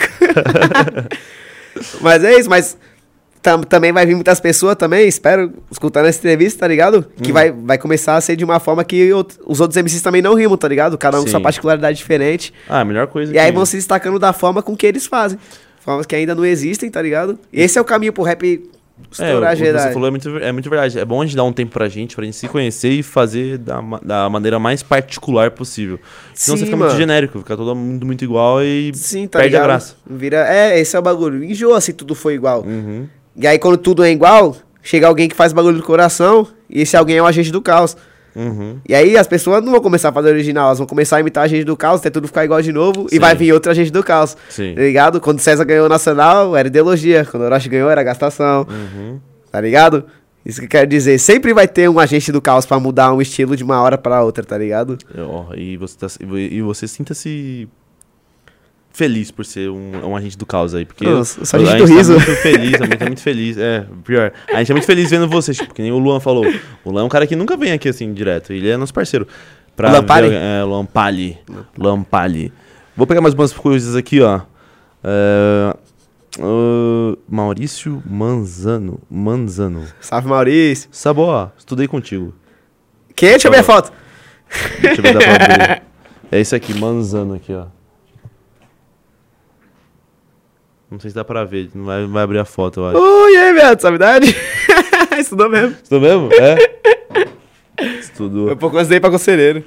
mas 2.02 2.24
é 2.24 2.40
isso, 2.40 2.50
mas 2.50 2.78
tam- 3.46 3.62
também 3.62 3.92
vai 3.94 4.06
vir 4.06 4.16
muitas 4.16 4.40
pessoas 4.40 4.76
também, 4.76 5.08
espero, 5.08 5.54
escutando 5.72 6.08
essa 6.08 6.18
entrevista, 6.18 6.60
tá 6.62 6.68
ligado? 6.68 7.06
Hum. 7.18 7.22
Que 7.22 7.32
vai, 7.32 7.52
vai 7.52 7.78
começar 7.78 8.16
a 8.16 8.22
ser 8.22 8.36
de 8.36 8.44
uma 8.44 8.60
forma 8.60 8.84
que 8.84 9.12
out- 9.12 9.38
os 9.46 9.60
outros 9.62 9.78
MCs 9.78 10.02
também 10.02 10.22
não 10.22 10.34
rimam, 10.34 10.58
tá 10.58 10.68
ligado? 10.68 10.98
Cada 10.98 11.20
um 11.20 11.24
com 11.24 11.30
sua 11.30 11.40
Sim. 11.40 11.44
particularidade 11.44 11.98
diferente. 11.98 12.52
Ah, 12.68 12.82
a 12.82 12.86
melhor 12.86 13.06
coisa 13.08 13.34
E 13.34 13.38
aí 13.38 13.52
que- 13.52 13.56
vão 13.56 13.66
se 13.66 13.78
destacando 13.78 14.18
da 14.18 14.34
forma 14.34 14.64
com 14.64 14.76
que 14.76 14.86
eles 14.88 15.06
fazem. 15.06 15.38
Formas 15.80 16.06
que 16.08 16.16
ainda 16.16 16.34
não 16.34 16.44
existem, 16.44 16.90
tá 16.90 17.00
ligado? 17.02 17.38
E 17.54 17.62
esse 17.62 17.78
é 17.78 17.82
o 17.82 17.86
caminho 17.86 18.12
pro 18.12 18.24
rap 18.24 18.44
É, 18.44 19.12
estourar 19.12 19.52
que 19.52 19.58
geral. 19.64 19.82
você 19.84 19.92
falou 19.94 20.08
é 20.08 20.10
muito, 20.12 20.38
é 20.38 20.52
muito 20.52 20.70
verdade. 20.70 20.98
É 20.98 21.06
bom 21.06 21.22
a 21.22 21.26
gente 21.26 21.36
dar 21.36 21.44
um 21.44 21.54
tempo 21.54 21.72
pra 21.74 21.88
gente, 21.88 22.16
pra 22.16 22.26
gente 22.26 22.38
se 22.38 22.48
conhecer 22.48 22.90
e 22.90 23.04
fazer 23.04 23.58
da, 23.60 23.82
da 24.02 24.28
maneira 24.30 24.58
mais 24.58 24.82
particular 24.82 25.52
possível. 25.52 26.00
Senão 26.34 26.58
Sim, 26.58 26.62
você 26.62 26.66
fica 26.66 26.78
muito 26.78 26.88
mano. 26.90 27.00
genérico, 27.00 27.38
fica 27.40 27.56
todo 27.56 27.76
mundo 27.76 28.04
muito 28.06 28.24
igual 28.24 28.64
e 28.64 28.92
Sim, 28.96 29.28
tá 29.28 29.38
perde 29.40 29.50
ligado? 29.52 29.64
a 29.64 29.68
graça. 29.68 29.96
Vira, 30.10 30.48
é, 30.48 30.80
esse 30.80 30.96
é 30.96 31.00
o 31.00 31.02
bagulho. 31.04 31.44
Enjoa 31.44 31.80
se 31.82 31.94
tudo 31.94 32.16
for 32.16 32.32
igual. 32.32 32.64
Uhum. 32.64 33.08
E 33.38 33.46
aí, 33.48 33.60
quando 33.60 33.78
tudo 33.78 34.04
é 34.04 34.12
igual, 34.12 34.56
chega 34.82 35.08
alguém 35.08 35.28
que 35.28 35.36
faz 35.36 35.52
bagulho 35.54 35.78
do 35.78 35.84
coração, 35.84 36.48
e 36.70 36.82
esse 36.82 36.96
alguém 36.96 37.18
é 37.18 37.22
o 37.22 37.26
agente 37.26 37.52
do 37.52 37.62
caos. 37.62 37.96
Uhum. 38.36 38.80
E 38.88 38.94
aí 38.94 39.16
as 39.18 39.28
pessoas 39.28 39.64
não 39.64 39.72
vão 39.72 39.80
começar 39.82 40.10
a 40.10 40.12
fazer 40.12 40.30
original, 40.30 40.66
elas 40.68 40.78
vão 40.78 40.86
começar 40.88 41.18
a 41.18 41.20
imitar 41.22 41.44
a 41.44 41.46
agente 41.46 41.64
do 41.64 41.78
caos, 41.78 42.02
até 42.02 42.10
tudo 42.10 42.28
ficar 42.28 42.44
igual 42.44 42.62
de 42.62 42.72
novo, 42.74 43.08
Sim. 43.10 43.16
e 43.16 43.20
vai 43.20 43.34
vir 43.34 43.54
outro 43.54 43.72
agente 43.72 43.92
do 43.92 44.04
caos. 44.04 44.36
Sim. 44.50 44.74
Tá 44.76 44.82
ligado? 44.82 45.22
Quando 45.22 45.40
César 45.40 45.64
ganhou 45.64 45.86
o 45.86 45.90
Nacional, 45.90 46.56
era 46.56 46.68
ideologia. 46.68 47.26
Quando 47.26 47.44
o 47.44 47.46
Orochi 47.46 47.70
ganhou, 47.70 47.90
era 47.90 48.04
gastação. 48.04 48.68
Uhum. 48.70 49.20
Tá 49.50 49.62
ligado? 49.62 50.04
Isso 50.46 50.60
que 50.60 50.66
eu 50.66 50.70
quero 50.70 50.86
dizer. 50.88 51.18
Sempre 51.18 51.54
vai 51.54 51.68
ter 51.68 51.90
um 51.90 51.98
agente 51.98 52.30
do 52.32 52.42
caos 52.42 52.66
pra 52.66 52.78
mudar 52.80 53.14
um 53.14 53.22
estilo 53.22 53.56
de 53.56 53.64
uma 53.64 53.82
hora 53.82 53.98
pra 53.98 54.22
outra, 54.22 54.44
tá 54.44 54.58
ligado? 54.58 54.98
Ó, 55.18 55.54
e 55.56 55.78
você, 55.78 55.98
tá- 55.98 56.08
e 56.22 56.62
você 56.62 56.88
sinta-se 56.88 57.68
feliz 58.96 59.30
por 59.32 59.46
ser 59.46 59.70
um, 59.70 59.92
um 60.10 60.16
agente 60.16 60.38
do 60.38 60.46
caos 60.46 60.74
aí. 60.74 60.86
Porque 60.86 61.06
eu 61.06 61.24
sou 61.26 61.44
a 61.60 61.62
agente 61.64 61.78
gente 61.80 61.88
do 61.92 61.98
riso. 61.98 62.14
Tá 62.18 62.26
muito 62.26 62.42
feliz, 62.42 62.74
a 62.82 62.86
gente 62.86 62.98
tá 62.98 63.06
muito 63.06 63.22
feliz. 63.22 63.58
É, 63.58 63.86
pior. 64.04 64.32
A 64.54 64.58
gente 64.60 64.72
é 64.72 64.74
muito 64.76 64.86
feliz 64.86 65.10
vendo 65.10 65.28
vocês, 65.28 65.58
tipo, 65.58 65.74
que 65.74 65.82
nem 65.82 65.92
o 65.92 65.98
Luan 65.98 66.20
falou. 66.20 66.46
O 66.84 66.92
Luan 66.92 67.02
é 67.02 67.04
um 67.06 67.10
cara 67.10 67.28
que 67.28 67.36
nunca 67.36 67.56
vem 67.58 67.72
aqui 67.74 67.90
assim 67.90 68.14
direto. 68.14 68.52
Ele 68.54 68.70
é 68.70 68.78
nosso 68.78 68.94
parceiro. 68.94 69.28
Pra 69.76 69.90
O 69.90 69.92
Luan 69.92 70.04
Pali? 70.04 70.30
ver- 70.30 70.36
É, 70.42 70.64
Luan 70.64 70.86
Pali. 70.86 71.38
Luan 71.78 72.04
Pali. 72.04 72.54
Vou 72.96 73.06
pegar 73.06 73.20
mais 73.22 73.34
umas 73.34 73.52
coisas 73.52 73.96
aqui, 73.96 74.22
ó. 74.22 74.42
Ah, 75.04 75.78
Maurício 77.30 78.02
Manzano. 78.06 79.00
Manzano. 79.10 79.84
Salve, 80.02 80.28
Maurício. 80.28 80.90
Sabó, 80.92 81.52
estudei 81.58 81.88
contigo. 81.88 82.34
Quem? 83.16 83.30
Deixa 83.32 83.48
eu 83.48 83.52
ver 83.52 83.60
a 83.60 83.64
foto. 83.64 83.92
Deixa 84.82 85.00
eu 85.00 85.04
ver 85.04 85.14
da 85.14 85.22
foto 85.22 85.48
dele. 85.48 85.82
É 86.32 86.42
isso 86.42 86.56
aqui, 86.56 86.74
Manzano 86.74 87.34
aqui, 87.36 87.54
ó. 87.54 87.66
Não 90.96 91.00
sei 91.02 91.10
se 91.10 91.16
dá 91.16 91.26
pra 91.26 91.44
ver, 91.44 91.70
não 91.76 91.84
vai, 91.84 92.06
vai 92.06 92.24
abrir 92.24 92.40
a 92.40 92.46
foto, 92.46 92.80
eu 92.80 92.88
acho. 92.88 92.98
Oi, 92.98 93.34
e 93.34 93.38
aí, 93.38 93.54
viado, 93.54 93.82
sabe 93.82 93.98
idade? 93.98 94.34
Estudou 95.20 95.50
mesmo. 95.50 95.76
Estudou 95.84 96.00
mesmo? 96.00 96.30
É? 96.34 96.58
Estudou. 98.00 98.48
Eu 98.48 98.56
pouco 98.56 98.78
antes 98.78 98.88
dei 98.88 99.02
pra 99.02 99.12
conselheiro. 99.12 99.62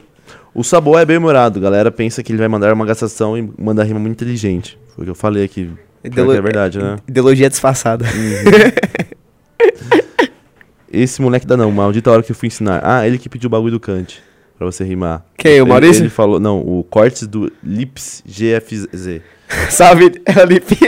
O 0.54 0.64
Sabor 0.64 0.98
é 0.98 1.04
bem 1.04 1.18
humorado, 1.18 1.60
galera 1.60 1.90
pensa 1.90 2.22
que 2.22 2.32
ele 2.32 2.38
vai 2.38 2.48
mandar 2.48 2.72
uma 2.72 2.86
gastação 2.86 3.36
e 3.36 3.46
mandar 3.58 3.84
rima 3.84 4.00
muito 4.00 4.12
inteligente. 4.14 4.78
Foi 4.96 5.02
o 5.02 5.04
que 5.04 5.10
eu 5.10 5.14
falei 5.14 5.44
aqui. 5.44 5.64
Pior 5.64 5.76
que 6.02 6.08
Ideo- 6.08 6.32
É 6.32 6.40
verdade, 6.40 6.78
né? 6.78 6.96
Ideologia 7.06 7.50
disfarçada. 7.50 8.06
Esse 10.90 11.20
moleque 11.20 11.46
dá 11.46 11.56
não, 11.56 11.70
maldita 11.70 12.10
hora 12.10 12.22
que 12.22 12.32
eu 12.32 12.36
fui 12.36 12.46
ensinar. 12.46 12.80
Ah, 12.82 13.06
ele 13.06 13.18
que 13.18 13.28
pediu 13.28 13.48
o 13.48 13.50
bagulho 13.50 13.72
do 13.72 13.80
Kant. 13.80 14.22
Pra 14.56 14.64
você 14.66 14.82
rimar. 14.82 15.24
Quem, 15.36 15.52
o 15.60 15.64
Ele- 15.64 15.68
Maurício? 15.68 16.02
Ele 16.02 16.08
falou, 16.08 16.40
não, 16.40 16.58
o 16.60 16.82
Cortes 16.82 17.26
do 17.26 17.52
Lips 17.62 18.24
GFZ. 18.26 19.20
Salve, 19.70 20.20
é 20.24 20.44
o 20.44 20.46
Lip. 20.46 20.76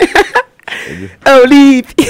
É 1.24 1.34
o 1.36 1.44
Lip. 1.46 1.94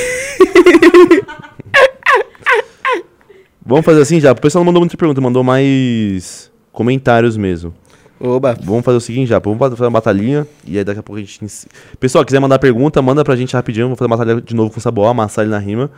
Vamos 3.64 3.84
fazer 3.84 4.00
assim 4.02 4.20
já. 4.20 4.32
O 4.32 4.40
pessoal 4.40 4.60
não 4.60 4.66
mandou 4.66 4.80
muita 4.80 4.96
pergunta, 4.96 5.20
mandou 5.20 5.44
mais 5.44 6.50
comentários 6.72 7.36
mesmo. 7.36 7.74
Oba. 8.18 8.56
Vamos 8.62 8.84
fazer 8.84 8.96
o 8.98 9.00
seguinte 9.00 9.28
já, 9.28 9.38
vamos 9.38 9.58
fazer 9.58 9.82
uma 9.82 9.90
batalhinha 9.90 10.46
e 10.66 10.78
aí 10.78 10.84
daqui 10.84 11.00
a 11.00 11.02
pouco 11.02 11.18
a 11.18 11.22
gente. 11.22 11.40
Pessoal, 11.98 12.24
quiser 12.24 12.38
mandar 12.40 12.58
pergunta, 12.58 13.02
manda 13.02 13.24
pra 13.24 13.36
gente 13.36 13.54
rapidinho. 13.54 13.86
Vamos 13.86 13.98
fazer 13.98 14.10
uma 14.10 14.16
batalha 14.16 14.40
de 14.40 14.54
novo 14.54 14.70
com 14.70 14.78
o 14.78 14.80
Saboá, 14.80 15.10
amassar 15.10 15.44
ele 15.44 15.52
na 15.52 15.58
rima 15.58 15.90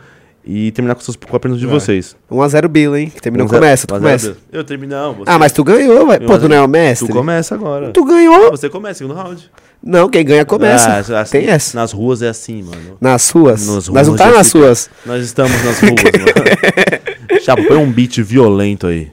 e 0.45 0.71
terminar 0.71 0.95
com, 0.95 1.01
seus, 1.01 1.15
com 1.15 1.35
a 1.35 1.39
de 1.39 1.65
Vai. 1.65 1.73
vocês. 1.79 2.15
1x0 2.29 2.67
Bill, 2.67 2.97
hein? 2.97 3.09
Que 3.13 3.21
terminou, 3.21 3.47
Um 3.47 3.49
começa, 3.49 3.87
tu 3.87 3.93
começa. 3.93 4.35
Eu 4.51 4.63
termino, 4.63 4.93
não. 4.93 5.13
Você, 5.13 5.23
Ah, 5.25 5.39
mas 5.39 5.51
tu 5.53 5.63
ganhou, 5.63 6.05
vai. 6.05 6.19
Pô, 6.19 6.37
tu 6.37 6.49
não 6.49 6.55
é 6.57 6.61
o 6.61 6.67
mestre? 6.67 7.07
Tu 7.07 7.13
começa 7.13 7.55
agora. 7.55 7.91
Tu 7.91 8.03
ganhou. 8.03 8.47
Ah, 8.47 8.51
Você 8.51 8.69
começa, 8.69 8.99
segundo 8.99 9.15
round. 9.15 9.49
Não, 9.81 10.09
quem 10.09 10.25
ganha 10.25 10.45
começa. 10.45 10.89
Ah, 11.15 11.21
assim, 11.21 11.31
Tem 11.39 11.47
essa. 11.49 11.77
Nas 11.77 11.91
ruas 11.93 12.21
é 12.21 12.27
assim, 12.29 12.61
mano. 12.61 12.97
Nas 12.99 13.21
suas? 13.21 13.65
Nas 13.67 13.87
Nós 13.87 14.07
não 14.07 14.15
ruas 14.15 14.17
tá 14.17 14.27
é 14.27 14.31
nas 14.31 14.39
assim. 14.39 14.49
suas. 14.49 14.89
Nós 15.05 15.23
estamos 15.25 15.63
nas 15.63 15.79
ruas, 15.79 15.93
mano. 15.93 17.39
Chapa, 17.43 17.63
põe 17.63 17.77
um 17.77 17.91
beat 17.91 18.17
violento 18.21 18.87
aí. 18.87 19.11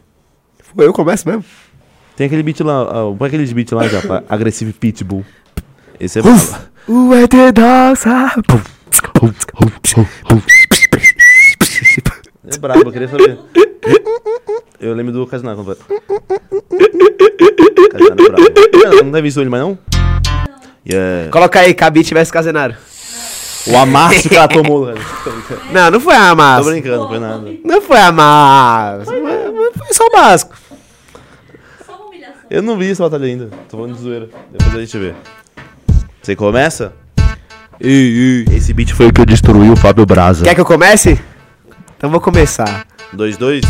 Foi 0.75 0.87
eu 0.87 0.93
começo 0.93 1.29
mesmo. 1.29 1.45
Tem 2.17 2.27
aquele 2.27 2.43
beat 2.43 2.61
lá, 2.61 2.83
ah, 2.83 3.15
põe 3.17 3.29
aquele 3.29 3.47
beat 3.55 3.73
lá, 3.73 3.87
Japa. 3.89 4.25
Agressive 4.29 4.73
Pitbull. 4.73 5.25
Esse 5.99 6.19
é 6.19 6.23
brabo. 6.23 6.41
O 6.89 7.15
ET 7.15 7.33
dança. 7.55 8.33
É 12.53 12.59
brabo, 12.59 12.81
eu 12.81 12.93
queria 12.93 13.09
saber. 13.09 13.39
Eu 14.81 14.95
lembro 14.95 15.13
do 15.13 15.27
Casinaro 15.27 15.63
quando 15.63 15.67
vai. 15.67 15.77
É 17.95 18.15
brabo. 18.15 18.43
Não, 18.85 19.05
não 19.05 19.11
deve 19.13 19.23
visto 19.23 19.41
ele 19.41 19.51
mais 19.51 19.63
não? 19.63 19.79
Yeah. 20.89 21.31
Coloca 21.31 21.61
aí, 21.61 21.75
Cabit 21.75 22.09
tivesse 22.09 22.33
Casenaro. 22.33 22.75
O 23.67 23.77
amasso 23.77 24.29
que 24.29 24.35
ela 24.35 24.49
tomou, 24.49 24.87
velho. 24.87 25.01
Não, 25.71 25.91
não 25.91 26.01
foi 26.01 26.15
a 26.15 26.35
Tô 26.35 26.71
brincando, 26.71 26.97
não 26.97 27.09
foi 27.09 27.19
nada. 27.19 27.51
Não 27.63 27.83
foi 27.83 27.99
a 27.99 28.11
massa. 28.11 29.05
Foi, 29.05 29.21
foi 29.77 29.93
só 29.93 30.07
o 30.07 30.11
básico. 30.11 30.57
Só 31.87 31.93
uma 31.93 32.07
humilhação. 32.07 32.41
Eu 32.51 32.63
não 32.63 32.79
vi 32.79 32.91
essa 32.91 33.03
batalha 33.03 33.27
ainda. 33.27 33.51
Tô 33.69 33.77
falando 33.77 33.95
de 33.95 34.01
zoeira. 34.01 34.29
Depois 34.51 34.75
a 34.75 34.81
gente 34.81 34.99
vê. 34.99 35.15
Você 36.23 36.35
começa? 36.35 36.95
Esse 37.81 38.73
beat 38.73 38.93
foi 38.93 39.07
o 39.09 39.13
que 39.13 39.21
eu 39.21 39.27
destruí 39.27 39.71
o 39.71 39.77
Fábio 39.77 40.05
Braza. 40.07 40.45
Quer 40.45 40.55
que 40.55 40.61
eu 40.61 40.67
comece? 40.67 41.21
Então 42.01 42.09
vou 42.09 42.19
começar. 42.19 42.87
2-2? 43.15 43.61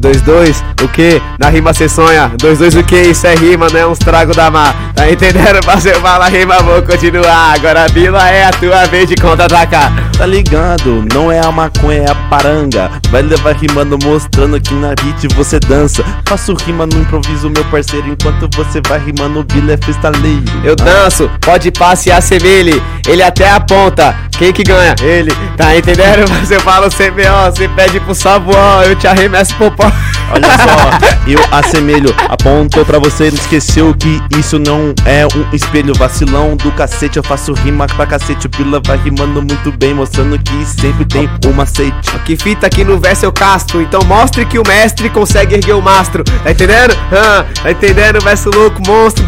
2-2, 0.00 0.60
o 0.82 0.88
que? 0.88 1.22
Na 1.38 1.48
rima 1.50 1.72
cê 1.72 1.88
sonha. 1.88 2.32
2-2 2.36 2.80
o 2.80 2.82
que? 2.82 3.00
Isso 3.00 3.24
é 3.28 3.36
rima, 3.36 3.68
não 3.72 3.78
é 3.78 3.86
uns 3.86 4.00
trago 4.00 4.34
da 4.34 4.50
má. 4.50 4.74
Tá 4.96 5.08
entendendo? 5.08 5.60
Mas 5.64 5.86
eu 5.86 6.00
falo 6.00 6.24
a 6.24 6.28
rima, 6.28 6.58
vou 6.58 6.82
continuar. 6.82 7.54
Agora, 7.54 7.86
Bila, 7.90 8.28
é 8.28 8.46
a 8.46 8.50
tua 8.50 8.86
vez 8.86 9.08
de 9.08 9.14
contra-atacar. 9.14 9.92
Tá 10.18 10.26
ligado? 10.26 11.06
Não 11.14 11.30
é 11.30 11.38
a 11.38 11.52
maconha, 11.52 12.02
é 12.02 12.10
a 12.10 12.14
paranga. 12.28 12.90
Vai 13.12 13.22
levar 13.22 13.54
rimando, 13.54 13.96
mostrando 14.02 14.60
que 14.60 14.74
na 14.74 14.88
beat 14.88 15.32
você 15.36 15.60
dança. 15.60 16.04
Faço 16.26 16.54
rima 16.54 16.86
no 16.86 16.98
improviso, 16.98 17.48
meu 17.48 17.64
parceiro. 17.66 18.08
Enquanto 18.08 18.48
você 18.56 18.80
vai 18.88 18.98
rimando, 18.98 19.38
o 19.38 19.44
Bila 19.44 19.74
é 19.74 19.76
freestaleiro. 19.76 20.42
Eu 20.64 20.74
danço, 20.74 21.30
pode 21.40 21.70
passe 21.70 22.08
e 22.08 22.12
assemelhe. 22.12 22.82
Ele 23.06 23.22
até 23.22 23.48
aponta. 23.48 24.16
Quem 24.42 24.52
que 24.52 24.64
ganha? 24.64 24.96
Ele. 25.00 25.30
Tá 25.56 25.76
entendendo? 25.76 26.28
Mas 26.28 26.50
eu 26.50 26.58
falo 26.58 26.88
CBO, 26.88 27.54
você 27.54 27.68
pede 27.68 28.00
pro 28.00 28.12
sabuó, 28.12 28.82
eu 28.82 28.96
te 28.96 29.06
arremesso 29.06 29.54
popó. 29.54 29.84
Olha 30.32 30.48
só, 30.58 31.30
eu 31.30 31.38
assemelho, 31.52 32.12
apontou 32.28 32.84
pra 32.84 32.98
você, 32.98 33.30
não 33.30 33.38
esqueceu 33.38 33.94
que 33.94 34.20
isso 34.36 34.58
não 34.58 34.92
é 35.06 35.24
um 35.26 35.54
espelho 35.54 35.94
vacilão 35.94 36.56
do 36.56 36.72
cacete. 36.72 37.18
Eu 37.18 37.22
faço 37.22 37.52
rima 37.52 37.86
pra 37.86 38.04
cacete, 38.04 38.46
o 38.46 38.48
Bila 38.48 38.80
vai 38.84 38.96
rimando 38.96 39.40
muito 39.40 39.70
bem, 39.70 39.94
mostrando 39.94 40.36
que 40.36 40.64
sempre 40.64 41.04
tem 41.04 41.30
um 41.46 41.52
macete. 41.52 42.10
Que 42.24 42.36
fita 42.36 42.66
aqui 42.66 42.82
no 42.82 42.98
verso 42.98 43.24
eu 43.24 43.32
castro. 43.32 43.80
Então 43.80 44.00
mostre 44.06 44.44
que 44.44 44.58
o 44.58 44.66
mestre 44.66 45.08
consegue 45.08 45.54
erguer 45.54 45.74
o 45.74 45.80
mastro. 45.80 46.24
Tá 46.24 46.50
entendendo? 46.50 46.96
Ah, 47.12 47.44
tá 47.62 47.70
entendendo? 47.70 48.20
Verso 48.20 48.50
louco, 48.52 48.82
monstro. 48.84 49.24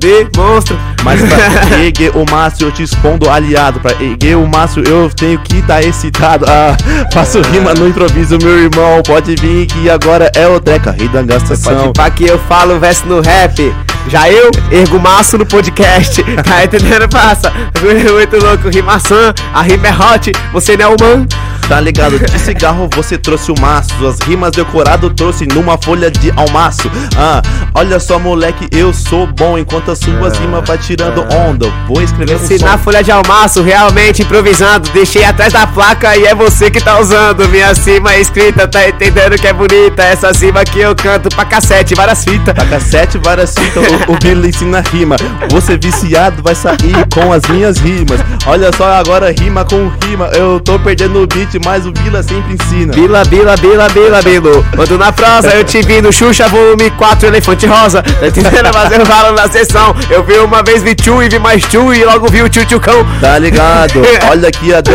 De 0.00 0.26
monstro. 0.34 0.78
Mas 1.04 1.20
pra 1.20 1.78
erguer 1.84 2.16
o 2.16 2.24
mastro 2.30 2.68
eu 2.68 2.72
te 2.72 2.82
expondo 2.82 3.28
aliado. 3.28 3.80
Pra 3.80 3.92
erguer 4.02 4.36
o 4.36 4.46
mastro 4.46 4.82
eu 4.88 5.10
tenho 5.10 5.38
que 5.40 5.60
tá 5.62 5.82
excitado. 5.82 6.46
Ah, 6.48 6.74
faço 7.12 7.42
rima 7.42 7.74
no 7.74 7.86
improviso, 7.86 8.38
meu 8.38 8.58
irmão. 8.58 9.02
Pode 9.06 9.36
vir 9.36 9.66
que 9.66 9.90
agora 9.90 10.32
é 10.34 10.48
o 10.48 10.58
treca, 10.58 10.90
rei 10.90 11.08
da 11.08 11.22
gastação. 11.22 11.74
Pode 11.74 11.92
pá 11.92 12.10
que 12.10 12.24
eu 12.24 12.38
falo 12.38 12.80
verso 12.80 13.06
no 13.06 13.20
rap. 13.20 13.74
Já 14.08 14.30
eu 14.30 14.50
ergo 14.72 14.98
maço 14.98 15.36
no 15.36 15.44
podcast. 15.44 16.24
Tá 16.42 16.64
entendendo, 16.64 17.08
passa? 17.08 17.52
Muito 17.82 18.42
louco, 18.42 18.70
rimação. 18.70 19.34
A 19.52 19.62
rima 19.62 19.88
é 19.88 19.92
hot, 19.92 20.32
você 20.52 20.76
não 20.76 20.86
é 20.86 20.88
humano. 20.88 21.28
Tá 21.68 21.78
ligado? 21.78 22.18
De 22.18 22.38
cigarro 22.40 22.88
você 22.96 23.16
trouxe 23.16 23.52
o 23.52 23.60
maço. 23.60 23.94
As 24.04 24.18
rimas 24.20 24.50
decorado 24.50 25.08
trouxe 25.10 25.46
numa 25.46 25.78
folha 25.78 26.10
de 26.10 26.32
almaço. 26.34 26.90
Ah, 27.16 27.40
olha 27.74 28.00
só, 28.00 28.18
moleque, 28.18 28.66
eu 28.72 28.92
sou 28.92 29.26
bom. 29.28 29.56
Enquanto 29.56 29.89
as 29.90 29.98
suas 29.98 30.36
rimas 30.38 30.62
vai 30.66 30.78
tirando 30.78 31.22
onda. 31.34 31.66
Vou 31.86 32.02
escrever 32.02 32.36
um 32.36 32.46
Se 32.46 32.58
na 32.62 32.72
som. 32.72 32.78
folha 32.78 33.02
de 33.02 33.10
almaço, 33.10 33.62
realmente 33.62 34.22
improvisando. 34.22 34.88
Deixei 34.90 35.24
atrás 35.24 35.52
da 35.52 35.66
placa 35.66 36.16
e 36.16 36.24
é 36.26 36.34
você 36.34 36.70
que 36.70 36.80
tá 36.80 36.98
usando. 36.98 37.48
Minha 37.48 37.74
cima 37.74 38.16
escrita, 38.16 38.66
tá 38.68 38.88
entendendo 38.88 39.36
que 39.36 39.46
é 39.46 39.52
bonita? 39.52 40.02
Essa 40.02 40.32
cima 40.32 40.64
que 40.64 40.78
eu 40.78 40.94
canto 40.94 41.28
pra 41.34 41.44
cassete, 41.44 41.94
várias 41.94 42.24
fitas. 42.24 42.54
Pra 42.54 42.66
cassete, 42.66 43.18
várias 43.18 43.54
fitas, 43.54 43.84
o, 44.08 44.12
o 44.12 44.18
Bila 44.18 44.46
ensina 44.46 44.80
rima. 44.92 45.16
Você 45.50 45.76
viciado 45.76 46.42
vai 46.42 46.54
sair 46.54 47.06
com 47.12 47.32
as 47.32 47.42
minhas 47.48 47.78
rimas. 47.78 48.20
Olha 48.46 48.70
só, 48.76 48.92
agora 48.94 49.32
rima 49.32 49.64
com 49.64 49.90
rima. 50.04 50.26
Eu 50.34 50.60
tô 50.60 50.78
perdendo 50.78 51.22
o 51.22 51.26
beat, 51.26 51.54
mas 51.64 51.86
o 51.86 51.92
Bila 51.92 52.22
sempre 52.22 52.54
ensina. 52.54 52.92
Bila, 52.92 53.24
bila, 53.24 53.56
bila, 53.56 53.88
bila, 53.88 54.22
bilo. 54.22 54.64
Quando 54.76 54.98
na 54.98 55.12
prosa 55.12 55.50
eu 55.50 55.64
te 55.64 55.82
vi 55.82 56.00
no 56.00 56.12
Xuxa, 56.12 56.48
volume 56.48 56.90
4, 56.90 57.28
Elefante 57.28 57.66
Rosa. 57.66 58.02
Tá 58.02 58.26
entendendo? 58.26 58.70
Mas 58.72 58.92
eu 58.92 59.06
falo 59.06 59.34
na 59.34 59.48
sessão. 59.48 59.79
Eu 60.10 60.22
vi 60.22 60.38
uma 60.38 60.62
vez, 60.62 60.82
vi 60.82 60.94
tchu 60.94 61.22
e 61.22 61.28
vi 61.28 61.38
mais 61.38 61.64
tchu 61.64 61.94
e 61.94 62.04
logo 62.04 62.28
vi 62.28 62.42
o 62.42 62.48
tchu 62.48 62.64
tchu 62.64 62.78
cão. 62.78 63.06
Tá 63.20 63.38
ligado? 63.38 64.02
Olha 64.30 64.48
aqui 64.48 64.74
a 64.74 64.80
dó. 64.80 64.92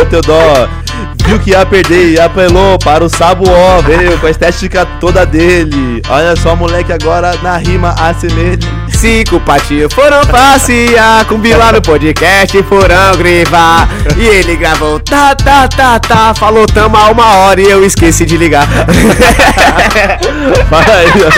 Viu 1.26 1.40
que 1.40 1.52
ia 1.52 1.66
perder 1.66 2.12
e 2.12 2.20
apelou 2.20 2.78
para 2.78 3.04
o 3.04 3.10
sabuó. 3.10 3.82
Veio 3.82 4.16
com 4.20 4.28
a 4.28 4.30
estética 4.30 4.86
toda 5.00 5.26
dele. 5.26 6.04
Olha 6.08 6.36
só, 6.36 6.56
moleque, 6.56 6.94
agora 6.94 7.36
na 7.42 7.58
rima 7.58 7.96
assemelhe. 8.00 8.60
Cinco 8.94 9.40
patinhos 9.40 9.92
foram 9.94 10.24
passear 10.28 11.26
com 11.26 11.40
Bila 11.40 11.72
no 11.72 11.82
podcast, 11.82 12.62
foram 12.64 13.18
gravar. 13.18 13.90
E 14.18 14.26
ele 14.26 14.56
gravou 14.56 15.00
tá, 15.00 15.34
tá, 15.36 15.68
tá, 15.68 16.00
tá. 16.00 16.34
Falou 16.36 16.68
tamo 16.68 16.96
há 16.96 17.10
uma 17.10 17.36
hora 17.38 17.60
e 17.60 17.68
eu 17.70 17.84
esqueci 17.84 18.26
de 18.26 18.38
ligar. 18.38 18.68
Para 20.70 20.94
aí, 20.94 21.12
ó. 21.26 21.30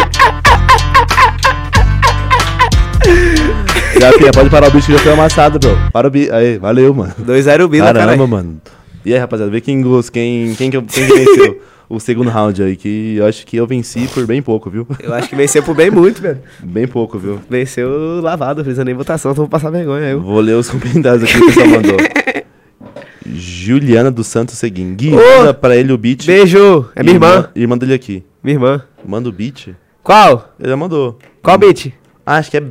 Pia, 4.17 4.31
pode 4.31 4.49
parar 4.49 4.67
o 4.67 4.71
bicho 4.71 4.87
que 4.87 4.93
já 4.93 4.99
foi 4.99 5.13
amassado, 5.13 5.59
bro. 5.59 5.77
Para 5.91 6.07
o 6.07 6.11
bicho. 6.11 6.33
Aí, 6.33 6.57
valeu, 6.57 6.93
mano. 6.93 7.13
2-0 7.21 7.67
Bila, 7.67 7.87
Caramba, 7.93 8.15
cara. 8.15 8.27
mano. 8.27 8.61
E 9.05 9.13
aí, 9.13 9.19
rapaziada, 9.19 9.51
vê 9.51 9.61
quem, 9.61 9.81
gos- 9.81 10.09
quem, 10.09 10.53
quem, 10.55 10.69
que, 10.69 10.81
quem 10.81 11.07
que 11.07 11.13
venceu 11.13 11.61
o 11.89 11.99
segundo 11.99 12.29
round 12.29 12.61
aí, 12.61 12.75
que 12.75 13.15
eu 13.17 13.25
acho 13.25 13.45
que 13.45 13.55
eu 13.57 13.65
venci 13.65 14.07
por 14.13 14.25
bem 14.25 14.41
pouco, 14.41 14.69
viu? 14.69 14.85
Eu 14.99 15.13
acho 15.13 15.29
que 15.29 15.35
venceu 15.35 15.63
por 15.63 15.75
bem 15.75 15.89
muito, 15.89 16.21
velho. 16.21 16.39
Bem 16.63 16.87
pouco, 16.87 17.17
viu? 17.17 17.39
Venceu 17.49 18.19
lavado, 18.21 18.63
fez 18.63 18.77
nem 18.79 18.93
votação, 18.93 19.31
então 19.31 19.43
vou 19.45 19.49
passar 19.49 19.69
vergonha. 19.69 20.09
Eu. 20.09 20.21
Vou 20.21 20.39
ler 20.41 20.55
os 20.55 20.69
comentários 20.69 21.23
aqui 21.23 21.33
que 21.33 21.39
o 21.43 21.45
pessoal 21.47 21.67
mandou. 21.67 21.97
Juliana 23.25 24.09
dos 24.11 24.27
Santos 24.27 24.57
Seguin. 24.57 24.95
Gui, 24.95 25.11
manda 25.11 25.53
pra 25.53 25.75
ele 25.75 25.91
o 25.91 25.97
beat. 25.97 26.25
Beijo, 26.25 26.89
é 26.95 27.03
minha 27.03 27.15
irmã. 27.15 27.49
Irmã 27.55 27.77
dele 27.77 27.93
aqui. 27.93 28.23
Minha 28.43 28.55
irmã. 28.55 28.81
Manda 29.05 29.27
o 29.29 29.31
beat. 29.31 29.69
Qual? 30.03 30.53
Ele 30.59 30.69
já 30.69 30.77
mandou. 30.77 31.17
Qual 31.41 31.57
beat? 31.57 31.91
Ah, 32.25 32.37
acho 32.37 32.49
que 32.51 32.57
é. 32.57 32.63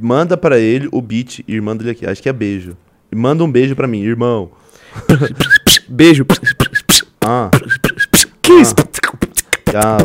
Manda 0.00 0.36
pra 0.36 0.58
ele 0.58 0.88
o 0.92 1.00
beat, 1.02 1.40
irmã 1.46 1.76
dele 1.76 1.90
aqui. 1.90 2.06
Acho 2.06 2.22
que 2.22 2.28
é 2.28 2.32
beijo. 2.32 2.76
E 3.12 3.16
manda 3.16 3.44
um 3.44 3.50
beijo 3.50 3.74
pra 3.76 3.86
mim, 3.86 4.02
irmão. 4.02 4.50
Beijo. 5.88 6.24
Ah. 7.20 7.50
Kiss. 8.42 8.74
Já. 9.72 9.98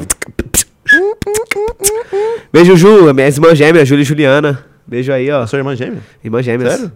Beijo, 2.51 2.75
Ju, 2.75 3.13
minha 3.13 3.27
irmã 3.27 3.55
gêmea, 3.55 3.85
Júlia 3.85 4.01
e 4.01 4.05
Juliana. 4.05 4.65
Beijo 4.87 5.11
aí, 5.11 5.29
ó. 5.31 5.45
Sua 5.47 5.57
irmã 5.59 5.75
gêmea? 5.75 5.99
Irmã 6.23 6.41
gêmeas. 6.41 6.73
Sério? 6.73 6.91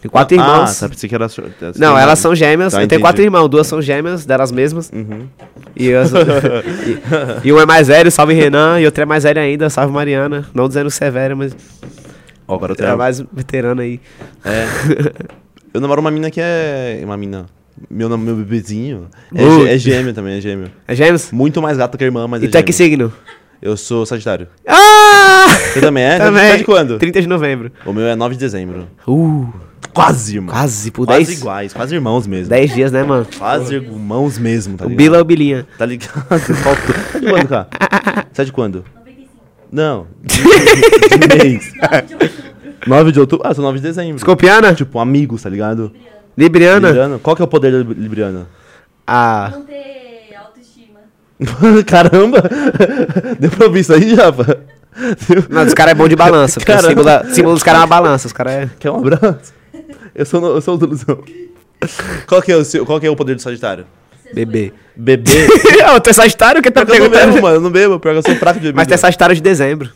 Tem 0.00 0.10
quatro 0.10 0.38
Ah, 0.38 0.42
irmãos. 0.42 0.78
tá, 0.78 0.88
pensei 0.88 1.08
que 1.08 1.14
era 1.14 1.28
sua. 1.28 1.44
Não, 1.76 1.96
elas 1.98 2.18
são 2.18 2.34
gêmeas. 2.34 2.72
Tá, 2.72 2.82
eu 2.82 2.86
tenho 2.88 3.00
quatro 3.00 3.22
irmãos, 3.22 3.48
duas 3.48 3.66
são 3.66 3.80
gêmeas, 3.80 4.26
delas 4.26 4.52
mesmas. 4.52 4.90
Uhum. 4.94 5.26
E, 5.74 5.92
as- 5.94 6.12
e, 7.44 7.48
e 7.48 7.52
um 7.52 7.58
é 7.58 7.64
mais 7.66 7.88
velho, 7.88 8.10
salve 8.10 8.34
Renan, 8.34 8.78
e 8.80 8.84
outro 8.84 9.02
é 9.02 9.06
mais 9.06 9.24
velho 9.24 9.40
ainda, 9.40 9.70
salve 9.70 9.92
Mariana. 9.92 10.46
Não 10.54 10.68
dizendo 10.68 10.90
severo, 10.90 11.36
mas 11.36 11.56
Ó, 12.48 12.54
agora 12.54 12.72
eu 12.72 12.74
é 12.74 12.76
tenho. 12.76 12.96
mais 12.98 13.20
veterano 13.32 13.80
aí. 13.80 14.00
É. 14.44 14.66
Eu 15.74 15.80
namoro 15.80 16.00
uma 16.00 16.10
mina 16.10 16.30
que 16.30 16.40
é. 16.40 17.00
Uma 17.04 17.16
mina. 17.18 17.46
Meu 17.90 18.08
nome, 18.08 18.24
meu 18.24 18.34
bebezinho. 18.36 19.08
É, 19.34 19.44
Uh. 19.44 19.64
gê- 19.66 19.68
é 19.74 19.78
gêmeo 19.78 20.14
também, 20.14 20.38
é 20.38 20.40
gêmeo. 20.40 20.70
É 20.88 20.94
gêmeos? 20.94 21.30
Muito 21.30 21.60
mais 21.60 21.76
gato 21.76 21.98
que 21.98 22.04
a 22.04 22.06
irmã, 22.06 22.26
mas 22.26 22.42
E 22.42 22.46
é 22.46 22.48
tu 22.48 22.56
é 22.56 22.62
que 22.62 22.72
signo? 22.72 23.12
Eu 23.60 23.76
sou 23.76 24.06
Sagitário. 24.06 24.46
Ah! 24.66 25.46
Você 25.72 25.80
também 25.80 26.02
é? 26.04 26.16
Também. 26.18 26.50
Tá 26.50 26.56
de 26.56 26.64
quando? 26.64 26.98
30 26.98 27.20
de 27.20 27.26
novembro. 27.26 27.70
O 27.84 27.92
meu 27.92 28.06
é 28.06 28.14
9 28.16 28.34
de 28.36 28.40
dezembro. 28.40 28.86
Uh, 29.06 29.52
Quase, 29.92 30.36
irmão. 30.36 30.54
quase, 30.54 30.90
por 30.90 31.06
Quase 31.06 31.24
10, 31.26 31.38
iguais, 31.40 31.72
quase 31.74 31.94
irmãos 31.94 32.26
mesmo. 32.26 32.48
10 32.48 32.74
dias, 32.74 32.92
né, 32.92 33.02
mano? 33.02 33.26
Quase 33.38 33.74
irmãos 33.74 34.38
mesmo, 34.38 34.76
tá 34.78 34.84
O 34.84 34.88
ligado? 34.88 34.98
Bila 34.98 35.16
é 35.18 35.20
o 35.20 35.24
Bilinha. 35.24 35.66
Tá 35.78 35.84
ligado? 35.84 36.12
Faltou. 36.62 36.94
Tá 37.12 37.18
de 37.18 37.26
quando, 37.28 37.48
cara? 37.48 37.68
Você 38.32 38.42
é 38.42 38.44
de 38.46 38.52
quando? 38.52 38.84
95. 39.70 39.72
Não. 39.72 40.06
De, 40.22 41.18
de 41.28 41.44
mês. 41.44 41.72
9 42.86 43.12
de 43.12 43.20
outubro. 43.20 43.46
Ah, 43.48 43.54
sou 43.54 43.64
9 43.64 43.78
de 43.78 43.82
dezembro. 43.82 44.16
Escorpiana? 44.16 44.74
Tipo, 44.74 44.98
amigos, 44.98 45.42
tá 45.42 45.48
ligado? 45.50 45.92
Libriana? 46.36 46.88
Libriano. 46.88 47.18
Qual 47.18 47.34
que 47.34 47.42
é 47.42 47.44
o 47.44 47.48
poder 47.48 47.72
da 47.84 47.92
Libriana? 47.94 48.46
Ah, 49.06 49.50
Não 49.52 49.62
ter 49.64 50.34
autoestima. 50.36 51.00
Caramba! 51.86 52.42
Deu 53.38 53.50
pra 53.50 53.66
ouvir 53.66 53.80
isso 53.80 53.92
aí, 53.94 54.14
Japa? 54.14 54.58
não, 55.50 55.64
os 55.64 55.74
caras 55.74 55.92
é 55.92 55.94
bom 55.94 56.08
de 56.08 56.16
balança. 56.16 56.58
O 56.60 56.82
símbolo, 56.88 57.04
da- 57.04 57.24
símbolo 57.24 57.54
dos 57.54 57.62
caras 57.62 57.80
é 57.80 57.82
uma 57.82 57.86
balança. 57.86 58.26
Os 58.26 58.32
caras 58.32 58.52
é. 58.52 58.70
Quer 58.78 58.90
um 58.90 58.96
abraço? 58.98 59.52
Eu 60.14 60.24
sou, 60.26 60.40
no- 60.40 60.48
eu 60.48 60.60
sou 60.60 60.74
o 60.74 60.78
Duluzão. 60.78 61.18
Qual 62.26 62.40
que, 62.42 62.50
é 62.50 62.56
o 62.56 62.64
seu, 62.64 62.84
qual 62.86 62.98
que 62.98 63.06
é 63.06 63.10
o 63.10 63.16
poder 63.16 63.34
do 63.34 63.42
Sagitário? 63.42 63.86
Bebê. 64.36 64.72
Beber? 64.94 65.48
Ô, 65.94 66.00
tu 66.00 66.10
é 66.10 66.12
Sagitário? 66.12 66.62
que 66.62 66.70
tá 66.70 66.84
Pior 66.84 66.94
que 66.96 67.00
eu 67.00 67.04
não 67.04 67.10
bebo, 67.10 67.18
perguntando? 67.20 67.42
mano. 67.42 67.56
Eu 67.56 67.60
não 67.60 67.70
bebo. 67.70 68.00
Eu 68.04 68.22
sou 68.22 68.34
fraco 68.36 68.60
de 68.60 68.66
bebida. 68.66 68.76
Mas 68.76 68.86
tu 68.86 68.92
é 68.94 68.96
Sagitário 68.98 69.34
de 69.34 69.40
dezembro. 69.40 69.90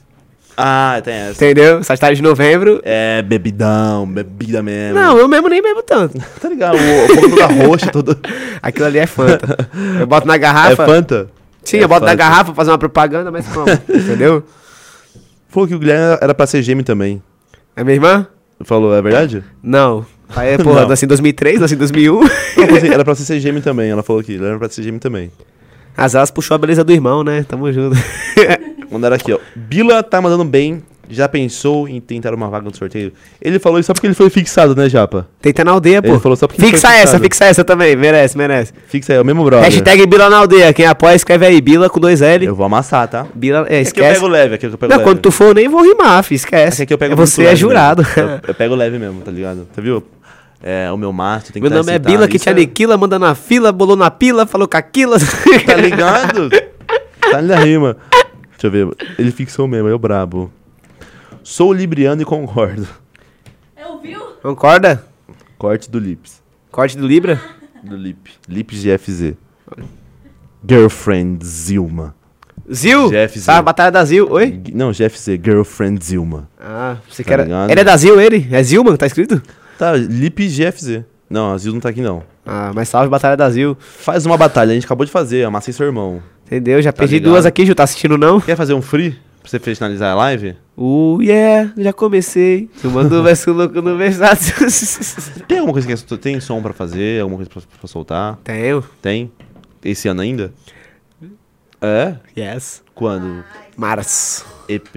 Ah, 0.56 1.00
tem 1.04 1.14
essa. 1.14 1.32
Entendeu? 1.44 1.82
Sagitário 1.84 2.16
de 2.16 2.22
novembro. 2.22 2.80
É, 2.82 3.22
bebidão. 3.22 4.06
Bebida 4.06 4.62
mesmo. 4.62 4.98
Não, 4.98 5.16
eu 5.18 5.28
mesmo 5.28 5.48
nem 5.48 5.62
bebo 5.62 5.82
tanto. 5.82 6.18
Tá 6.40 6.48
ligado? 6.48 6.76
O, 6.76 7.14
fogo 7.14 7.30
toda 7.30 7.46
roxa, 7.46 7.86
todo... 7.90 8.18
Aquilo 8.62 8.86
ali 8.86 8.98
é 8.98 9.06
Fanta. 9.06 9.68
Eu 9.98 10.06
boto 10.06 10.26
na 10.26 10.34
É 10.34 10.38
garrafa. 10.38 10.84
Fanta? 10.86 11.28
Sim, 11.62 11.78
É 11.78 11.84
eu 11.84 11.88
boto 11.88 12.02
na 12.06 12.12
Fanta. 12.12 12.16
garrafa 12.22 12.44
pra 12.46 12.54
fazer 12.54 12.70
uma 12.70 12.78
propaganda, 12.78 13.30
mas 13.30 13.46
como? 13.46 13.66
Entendeu? 13.88 14.42
Falou 15.48 15.68
que 15.68 15.74
o 15.74 15.78
Guilherme 15.78 16.18
era 16.20 16.34
pra 16.34 16.46
ser 16.46 16.62
gêmeo 16.62 16.84
também. 16.84 17.22
É 17.76 17.82
minha 17.84 17.94
irmã? 17.96 18.26
Falou, 18.64 18.94
é 18.94 19.00
verdade? 19.02 19.42
Não. 19.62 20.04
Aí, 20.36 20.56
porra, 20.58 20.82
Não. 20.82 20.88
nasci 20.88 21.04
em 21.04 21.08
2003, 21.08 21.60
nasci 21.60 21.74
em 21.74 21.78
2001. 21.78 22.20
Ela 22.22 22.28
falou 22.66 22.76
assim, 22.78 22.88
era 22.88 23.04
pra 23.04 23.14
você 23.14 23.24
ser 23.24 23.40
gêmeo 23.40 23.62
também. 23.62 23.90
Ela 23.90 24.02
falou 24.02 24.22
que 24.22 24.32
ele 24.32 24.44
era 24.44 24.58
pra 24.58 24.68
ser 24.68 24.82
gêmeo 24.82 25.00
também. 25.00 25.30
As 25.96 26.14
elas 26.14 26.30
puxou 26.30 26.54
a 26.54 26.58
beleza 26.58 26.84
do 26.84 26.92
irmão, 26.92 27.22
né? 27.24 27.44
Tamo 27.48 27.70
junto. 27.72 27.96
Mandaram 28.90 29.16
aqui, 29.16 29.32
ó. 29.32 29.38
Bila 29.54 30.02
tá 30.02 30.20
mandando 30.20 30.44
bem. 30.44 30.82
Já 31.12 31.28
pensou 31.28 31.88
em 31.88 32.00
tentar 32.00 32.32
uma 32.32 32.48
vaga 32.48 32.64
no 32.70 32.76
sorteio? 32.76 33.12
Ele 33.42 33.58
falou 33.58 33.80
isso 33.80 33.88
só 33.88 33.92
porque 33.92 34.06
ele 34.06 34.14
foi 34.14 34.30
fixado, 34.30 34.76
né, 34.76 34.88
Japa? 34.88 35.26
Tenta 35.42 35.64
na 35.64 35.72
aldeia, 35.72 36.00
pô. 36.00 36.10
Ele 36.10 36.20
falou 36.20 36.36
só 36.36 36.46
porque 36.46 36.62
Fixa 36.62 36.86
foi 36.86 36.98
essa, 36.98 37.18
fixa 37.18 37.44
essa 37.46 37.64
também. 37.64 37.96
Merece, 37.96 38.38
merece. 38.38 38.72
Fixa 38.86 39.14
aí, 39.14 39.18
é 39.18 39.20
o 39.20 39.24
mesmo 39.24 39.42
brother. 39.42 39.64
Hashtag 39.64 40.06
Bila 40.06 40.30
na 40.30 40.36
aldeia. 40.38 40.72
Quem 40.72 40.86
apoia, 40.86 41.16
escreve 41.16 41.44
aí. 41.44 41.60
Bila 41.60 41.90
com 41.90 41.98
dois 41.98 42.22
L. 42.22 42.46
Eu 42.46 42.54
vou 42.54 42.64
amassar, 42.64 43.08
tá? 43.08 43.26
Bila, 43.34 43.62
é, 43.62 43.62
É 43.62 43.66
que 43.66 43.74
eu 43.74 43.80
esquece. 43.82 44.14
pego 44.14 44.28
leve, 44.28 44.54
aqui 44.54 44.68
que 44.68 44.72
eu 44.72 44.78
pego 44.78 44.92
Não, 44.92 44.98
leve. 44.98 45.10
quando 45.10 45.18
tu 45.20 45.32
for, 45.32 45.46
eu 45.46 45.54
nem 45.54 45.68
vou 45.68 45.82
rimar, 45.82 46.22
fi, 46.22 46.36
esquece. 46.36 46.84
Aqui 46.84 46.94
eu 46.94 46.98
pego 46.98 47.14
É 47.14 47.16
Você 47.16 47.42
é 47.42 47.46
leve 47.46 47.56
jurado. 47.56 48.06
Eu, 48.16 48.40
eu 48.46 48.54
pego 48.54 48.76
leve 48.76 48.96
mesmo, 48.96 49.20
tá 49.22 49.32
ligado? 49.32 49.66
Você 49.74 49.80
viu? 49.80 50.04
É, 50.62 50.90
o 50.92 50.96
meu 50.96 51.12
macho 51.12 51.52
tem 51.52 51.54
que 51.54 51.60
Meu 51.60 51.70
tá 51.70 51.76
nome 51.76 51.92
é 51.92 51.98
Bila, 51.98 52.28
que 52.28 52.36
isso 52.36 52.44
te 52.44 52.50
aniquila, 52.50 52.96
manda 52.98 53.18
na 53.18 53.34
fila, 53.34 53.72
bolou 53.72 53.96
na 53.96 54.10
pila, 54.10 54.46
falou 54.46 54.68
com 54.68 54.76
aquila. 54.76 55.16
Tá 55.66 55.74
ligado? 55.76 56.50
tá 57.30 57.40
na 57.40 57.56
rima. 57.56 57.96
Deixa 58.50 58.66
eu 58.66 58.70
ver. 58.70 58.88
Ele 59.18 59.30
fixou 59.30 59.66
mesmo, 59.66 59.88
eu 59.88 59.98
brabo. 59.98 60.52
Sou 61.42 61.72
libriano 61.72 62.20
e 62.20 62.24
concordo. 62.26 62.86
É, 63.74 63.86
ouviu? 63.86 64.20
Concorda? 64.42 65.02
Corte 65.56 65.90
do 65.90 65.98
Lips. 65.98 66.42
Corte 66.70 66.96
do 66.98 67.06
Libra? 67.06 67.40
Do 67.82 67.96
Lip. 67.96 68.30
Lips 68.46 68.82
GFZ. 68.84 69.32
Girlfriend 70.66 71.44
Zilma. 71.44 72.14
Zil? 72.70 73.08
GFZ. 73.10 73.48
A 73.48 73.62
batalha 73.62 73.90
da 73.90 74.04
Zil? 74.04 74.30
Oi? 74.30 74.60
G- 74.64 74.72
Não, 74.74 74.92
GFZ. 74.92 75.38
Girlfriend 75.42 76.04
Zilma. 76.04 76.48
Ah, 76.60 76.96
você 77.08 77.24
Tá 77.24 77.28
quer. 77.36 77.44
ligado? 77.44 77.70
Ele 77.70 77.80
é 77.80 77.84
da 77.84 77.96
Zil, 77.96 78.20
ele? 78.20 78.46
É 78.50 78.62
Zilman, 78.62 78.96
tá 78.96 79.06
escrito? 79.06 79.42
Tá, 79.80 79.96
Lip 79.96 80.46
GFZ. 80.46 81.04
Não, 81.30 81.54
a 81.54 81.56
Zil 81.56 81.72
não 81.72 81.80
tá 81.80 81.88
aqui 81.88 82.02
não. 82.02 82.22
Ah, 82.44 82.70
mas 82.74 82.86
salve 82.90 83.08
batalha 83.08 83.34
da 83.34 83.48
Zil. 83.48 83.74
Faz 83.80 84.26
uma 84.26 84.36
batalha, 84.36 84.72
a 84.72 84.74
gente 84.74 84.84
acabou 84.84 85.06
de 85.06 85.10
fazer, 85.10 85.42
amassei 85.46 85.72
seu 85.72 85.86
irmão. 85.86 86.22
Entendeu? 86.46 86.82
Já 86.82 86.92
Tá 86.92 86.98
perdi 86.98 87.14
ligado? 87.14 87.30
duas 87.32 87.46
aqui, 87.46 87.64
Ju. 87.64 87.74
Tá 87.74 87.84
assistindo 87.84 88.18
não? 88.18 88.38
Quer 88.42 88.56
fazer 88.56 88.74
um 88.74 88.82
free? 88.82 89.12
Pra 89.40 89.48
você 89.48 89.58
finalizar 89.58 90.12
a 90.12 90.14
live? 90.16 90.54
Uh, 90.76 91.22
yeah, 91.22 91.72
já 91.78 91.94
comecei. 91.94 92.68
Tomando 92.82 93.22
verso 93.22 93.52
louco 93.54 93.80
no 93.80 93.96
versátil. 93.96 94.54
Tem 95.48 95.60
alguma 95.60 95.72
coisa 95.72 95.88
que 96.06 96.16
tem 96.18 96.38
som 96.40 96.60
pra 96.60 96.74
fazer? 96.74 97.22
Alguma 97.22 97.38
coisa 97.38 97.50
pra, 97.50 97.62
pra 97.78 97.88
soltar? 97.88 98.38
Tenho. 98.44 98.84
Tem? 99.00 99.32
Esse 99.82 100.08
ano 100.08 100.20
ainda? 100.20 100.52
É? 101.80 102.16
Yes. 102.38 102.82
Quando? 102.94 103.42
Março. 103.76 104.44
EP? 104.68 104.88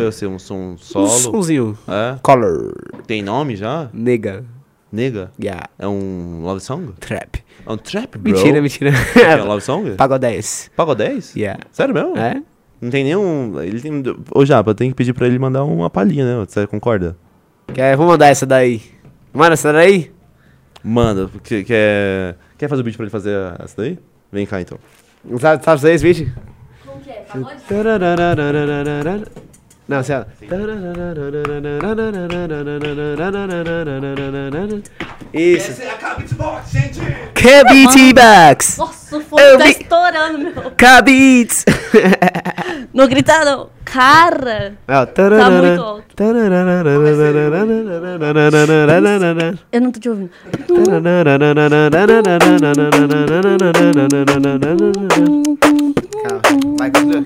Vai 0.00 0.12
ser 0.12 0.26
um 0.26 0.38
som 0.38 0.72
Um 0.74 0.78
solo? 0.78 1.08
sonzinho. 1.08 1.78
É? 1.88 2.16
Color. 2.22 2.72
Tem 3.06 3.22
nome 3.22 3.56
já? 3.56 3.90
Nega. 3.92 4.44
Nega? 4.92 5.32
Yeah. 5.42 5.68
É 5.78 5.86
um 5.88 6.42
love 6.44 6.60
song? 6.60 6.92
Trap. 7.00 7.42
É 7.66 7.70
um 7.72 7.76
trap, 7.76 8.16
bro? 8.16 8.32
Mentira, 8.32 8.62
mentira. 8.62 8.90
É 9.16 9.42
um 9.42 9.46
love 9.46 9.62
song? 9.62 9.90
Pagodés. 9.98 10.70
Pagodés? 10.76 11.34
Yeah. 11.36 11.60
Sério 11.72 11.92
mesmo? 11.92 12.16
É? 12.16 12.42
Não 12.80 12.90
tem 12.90 13.02
nenhum... 13.04 13.60
Ele 13.60 13.80
tem... 13.80 14.02
Ô, 14.32 14.46
Japa, 14.46 14.74
tem 14.74 14.88
que 14.90 14.94
pedir 14.94 15.12
pra 15.12 15.26
ele 15.26 15.38
mandar 15.38 15.64
uma 15.64 15.90
palhinha, 15.90 16.24
né? 16.24 16.46
Você 16.48 16.66
concorda? 16.66 17.16
Quer, 17.74 17.96
vou 17.96 18.06
mandar 18.06 18.28
essa 18.28 18.46
daí. 18.46 18.80
Manda 19.34 19.54
essa 19.54 19.72
daí? 19.72 20.12
Manda. 20.82 21.28
Quer, 21.42 22.36
quer 22.56 22.68
fazer 22.68 22.80
o 22.80 22.84
beat 22.84 22.96
pra 22.96 23.04
ele 23.04 23.10
fazer 23.10 23.34
essa 23.58 23.76
daí? 23.76 23.98
Vem 24.32 24.46
cá, 24.46 24.60
então. 24.60 24.78
Sabe, 25.40 25.64
sabe 25.64 25.80
vocês, 25.80 26.02
vídeo? 26.02 26.32
Como 26.84 27.00
que 27.00 27.10
é? 27.10 27.14
Pagode? 27.22 27.62
Não, 29.88 30.02
sei 30.02 30.16
lá. 30.16 30.26
Isso. 35.32 35.82
é 35.82 35.88
a 35.90 35.94
Cabitbox, 35.94 36.70
gente! 36.70 37.00
K-Beatbox. 37.34 38.76
Nossa, 38.76 39.16
o 39.16 39.20
fone 39.22 39.42
tá 39.56 39.64
vi- 39.64 39.70
estourando, 39.70 40.38
meu. 40.38 40.70
K-Beats. 40.76 41.64
Não 42.92 43.08
grita, 43.08 43.44
não. 43.46 43.70
Cara, 43.84 44.74
Ó, 44.86 45.06
tá 45.06 45.50
muito 45.50 45.82
alto. 45.82 46.14
Eu 49.72 49.80
não 49.80 49.90
tô 49.90 50.00
te 50.00 50.08
ouvindo. 50.10 50.30
Vai, 56.78 56.90
continua. 56.90 57.24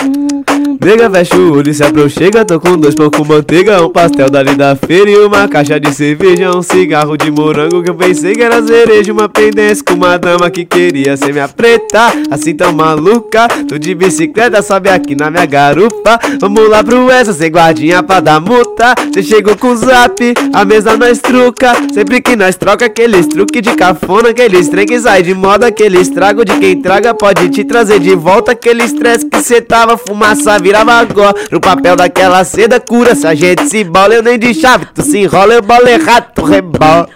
Mm. 0.00 0.49
Nega, 0.82 1.10
fecha 1.10 1.36
o 1.36 1.52
olho 1.54 1.72
se 1.72 1.82
aproxega 1.82 2.44
Tô 2.44 2.60
com 2.60 2.76
dois 2.76 2.94
pão 2.94 3.10
com 3.10 3.24
manteiga 3.24 3.82
Um 3.82 3.90
pastel 3.90 4.28
dali 4.28 4.54
da 4.54 4.76
feira 4.76 5.10
e 5.10 5.18
uma 5.18 5.48
caixa 5.48 5.80
de 5.80 5.92
cerveja 5.94 6.54
Um 6.54 6.62
cigarro 6.62 7.16
de 7.16 7.30
morango 7.30 7.82
que 7.82 7.90
eu 7.90 7.94
pensei 7.94 8.34
que 8.34 8.42
era 8.42 8.62
cereja 8.62 9.12
Uma 9.12 9.28
pendência 9.28 9.82
com 9.84 9.94
uma 9.94 10.18
dama 10.18 10.50
que 10.50 10.64
queria 10.64 11.16
ser 11.16 11.32
minha 11.32 11.48
preta 11.48 12.12
Assim 12.30 12.54
tão 12.54 12.72
maluca 12.72 13.48
Tô 13.68 13.78
de 13.78 13.94
bicicleta, 13.94 14.60
sobe 14.60 14.90
aqui 14.90 15.14
na 15.14 15.30
minha 15.30 15.46
garupa 15.46 16.18
Vamos 16.40 16.68
lá 16.68 16.84
pro 16.84 17.10
essa, 17.10 17.32
sem 17.32 17.50
guardinha 17.50 18.02
pra 18.02 18.20
dar 18.20 18.40
multa 18.40 18.94
Cê 19.14 19.22
chegou 19.22 19.56
com 19.56 19.68
o 19.68 19.76
zap, 19.76 20.34
a 20.52 20.64
mesa 20.64 20.96
nós 20.96 21.20
truca 21.20 21.72
Sempre 21.92 22.20
que 22.20 22.36
nós 22.36 22.56
troca 22.56 22.86
aqueles 22.86 23.26
truque 23.26 23.60
de 23.60 23.74
cafona 23.74 24.30
Aqueles 24.30 24.68
trem 24.68 24.86
que 24.86 24.98
sai 24.98 25.22
de 25.22 25.34
moda 25.34 25.68
Aquele 25.68 25.98
estrago 25.98 26.44
de 26.44 26.58
quem 26.58 26.80
traga 26.80 27.14
pode 27.14 27.48
te 27.48 27.64
trazer 27.64 27.98
de 27.98 28.14
volta 28.14 28.52
Aquele 28.52 28.82
estresse 28.82 29.26
que 29.26 29.40
cê 29.42 29.60
tava, 29.60 29.96
fumaça 29.96 30.49
virava 30.58 30.92
agora 30.92 31.34
No 31.50 31.60
papel 31.60 31.96
daquela 31.96 32.44
seda 32.44 32.80
cura 32.80 33.14
Se 33.14 33.26
a 33.26 33.34
gente 33.34 33.68
se 33.68 33.84
bola 33.84 34.14
eu 34.14 34.22
nem 34.22 34.38
de 34.38 34.52
chave. 34.54 34.86
Tu 34.94 35.02
se 35.02 35.18
enrola 35.18 35.54
eu 35.54 35.62
bola 35.62 35.90
errado, 35.90 36.32
tu 36.34 36.42
rebola. 36.42 37.08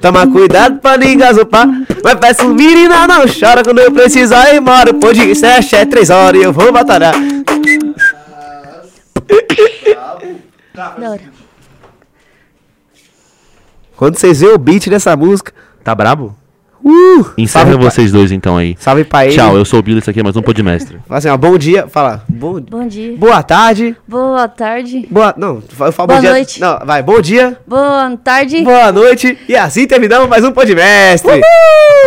Toma 0.00 0.26
cuidado 0.26 0.80
pra 0.80 0.96
ninguém 0.96 1.18
gasopar 1.18 1.66
Mas 2.02 2.14
peço 2.14 2.48
menina 2.48 3.06
não 3.06 3.24
chora 3.26 3.62
Quando 3.62 3.78
eu 3.78 3.92
precisar 3.92 4.52
ir 4.52 4.58
embora 4.58 4.92
Pô 4.94 5.12
de 5.12 5.34
sete 5.34 5.76
é 5.76 5.84
três 5.84 6.10
horas 6.10 6.40
e 6.40 6.44
eu 6.44 6.52
vou 6.52 6.72
batalhar. 6.72 7.14
Quando 13.96 14.18
vocês 14.18 14.40
verem 14.40 14.54
o 14.54 14.58
beat 14.58 14.88
dessa 14.88 15.16
música 15.16 15.52
Tá 15.84 15.94
brabo? 15.94 16.41
Uh, 16.84 17.26
Encerra 17.38 17.64
salve 17.66 17.78
pra- 17.78 17.90
vocês 17.90 18.10
dois 18.10 18.32
então 18.32 18.56
aí. 18.56 18.76
Salve 18.78 19.04
pra 19.04 19.24
ele 19.26 19.34
Tchau, 19.34 19.56
eu 19.56 19.64
sou 19.64 19.78
o 19.78 19.82
Bilo, 19.82 19.98
isso 20.00 20.10
aqui 20.10 20.20
é 20.20 20.22
mais 20.22 20.36
um 20.36 20.42
Podmestre. 20.42 20.98
Fala 21.06 21.18
assim, 21.18 21.28
ó, 21.28 21.36
bom 21.36 21.56
dia, 21.56 21.86
fala, 21.88 22.24
bom, 22.28 22.60
Bom 22.60 22.86
dia. 22.86 23.16
boa 23.16 23.42
tarde, 23.42 23.96
Boa 24.08 24.48
tarde. 24.48 25.06
boa, 25.10 25.34
não, 25.36 25.56
eu 25.56 25.92
falo 25.92 25.92
Boa 25.92 26.06
bom 26.06 26.20
dia, 26.20 26.30
noite. 26.32 26.60
não, 26.60 26.78
vai, 26.84 27.02
bom 27.02 27.20
dia, 27.20 27.58
Boa 27.66 28.16
tarde. 28.22 28.62
boa 28.62 28.90
noite, 28.92 29.38
e 29.48 29.56
assim 29.56 29.86
terminamos 29.86 30.28
mais 30.28 30.44
um 30.44 30.50
Podmestre. 30.52 31.40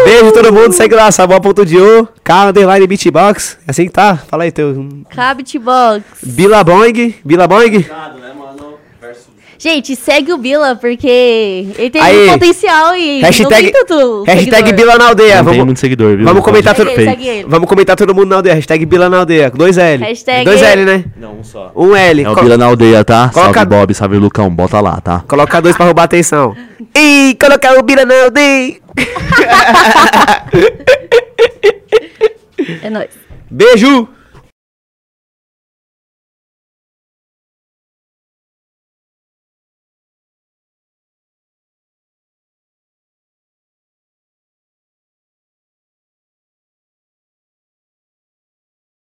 Beijo 0.03 0.31
todo 0.33 0.51
mundo, 0.53 0.73
segue 0.73 0.93
lá, 0.93 1.11
sabor.dio, 1.11 2.07
K 2.23 2.47
underline 2.49 2.85
beatbox, 2.87 3.57
é 3.67 3.71
assim 3.71 3.85
que 3.85 3.91
tá, 3.91 4.17
fala 4.17 4.43
aí 4.43 4.51
teu, 4.51 4.87
Cabit 5.09 5.57
Box. 5.57 6.03
Bila 6.23 6.63
Boing, 6.63 7.15
Bila 7.23 7.47
Boing, 7.47 7.85
Gente, 9.57 9.95
segue 9.95 10.33
o 10.33 10.37
Bila, 10.37 10.75
porque 10.75 11.07
ele 11.77 11.89
tem 11.89 12.01
Aí. 12.01 12.17
muito 12.17 12.33
potencial 12.39 12.95
e 12.95 13.21
hashtag, 13.21 13.43
não 13.43 13.49
tem 13.49 13.71
tanto 13.71 14.23
hashtag 14.23 14.55
seguidor. 14.55 14.73
Bila 14.75 14.97
na 14.97 15.07
aldeia, 15.07 15.35
Não 15.37 15.43
tem 15.45 15.53
vamos, 15.53 15.65
muito 15.65 15.79
seguidor, 15.79 16.17
viu? 16.17 16.25
vamos 16.25 16.43
comentar 16.43 16.75
Segue 16.75 16.89
tudo, 16.89 16.99
ele, 17.01 17.09
segue 17.09 17.27
ele. 17.27 17.45
vamos 17.47 17.69
comentar 17.69 17.95
todo 17.95 18.13
mundo 18.13 18.29
na 18.29 18.35
aldeia, 18.37 18.55
hashtag 18.55 18.85
Bila 18.85 19.09
na 19.09 19.19
aldeia, 19.19 19.49
dois 19.49 19.77
L, 19.77 20.03
Hashtag- 20.03 20.43
dois 20.45 20.61
L, 20.61 20.83
né, 20.85 21.05
Não, 21.17 21.39
um 21.39 21.43
só. 21.43 21.71
um 21.75 21.95
L, 21.95 22.23
É 22.23 22.29
o 22.29 22.35
Bila 22.35 22.57
na 22.57 22.65
aldeia, 22.65 23.03
tá? 23.05 23.29
Coloca- 23.33 23.53
Salve 23.61 23.69
Bob, 23.69 23.93
salve 23.93 24.17
Lucão, 24.17 24.49
bota 24.49 24.81
lá, 24.81 24.99
tá? 24.99 25.23
Coloca 25.27 25.61
dois 25.61 25.75
pra 25.77 25.85
roubar 25.85 26.01
a 26.03 26.05
atenção. 26.05 26.55
Ih, 26.97 27.37
colocar 27.39 27.77
o 27.79 27.83
Bira 27.83 28.05
na 28.05 28.23
aldeia. 28.25 28.75
É 32.81 32.89
nóis. 32.89 33.09
Beijo! 33.49 34.07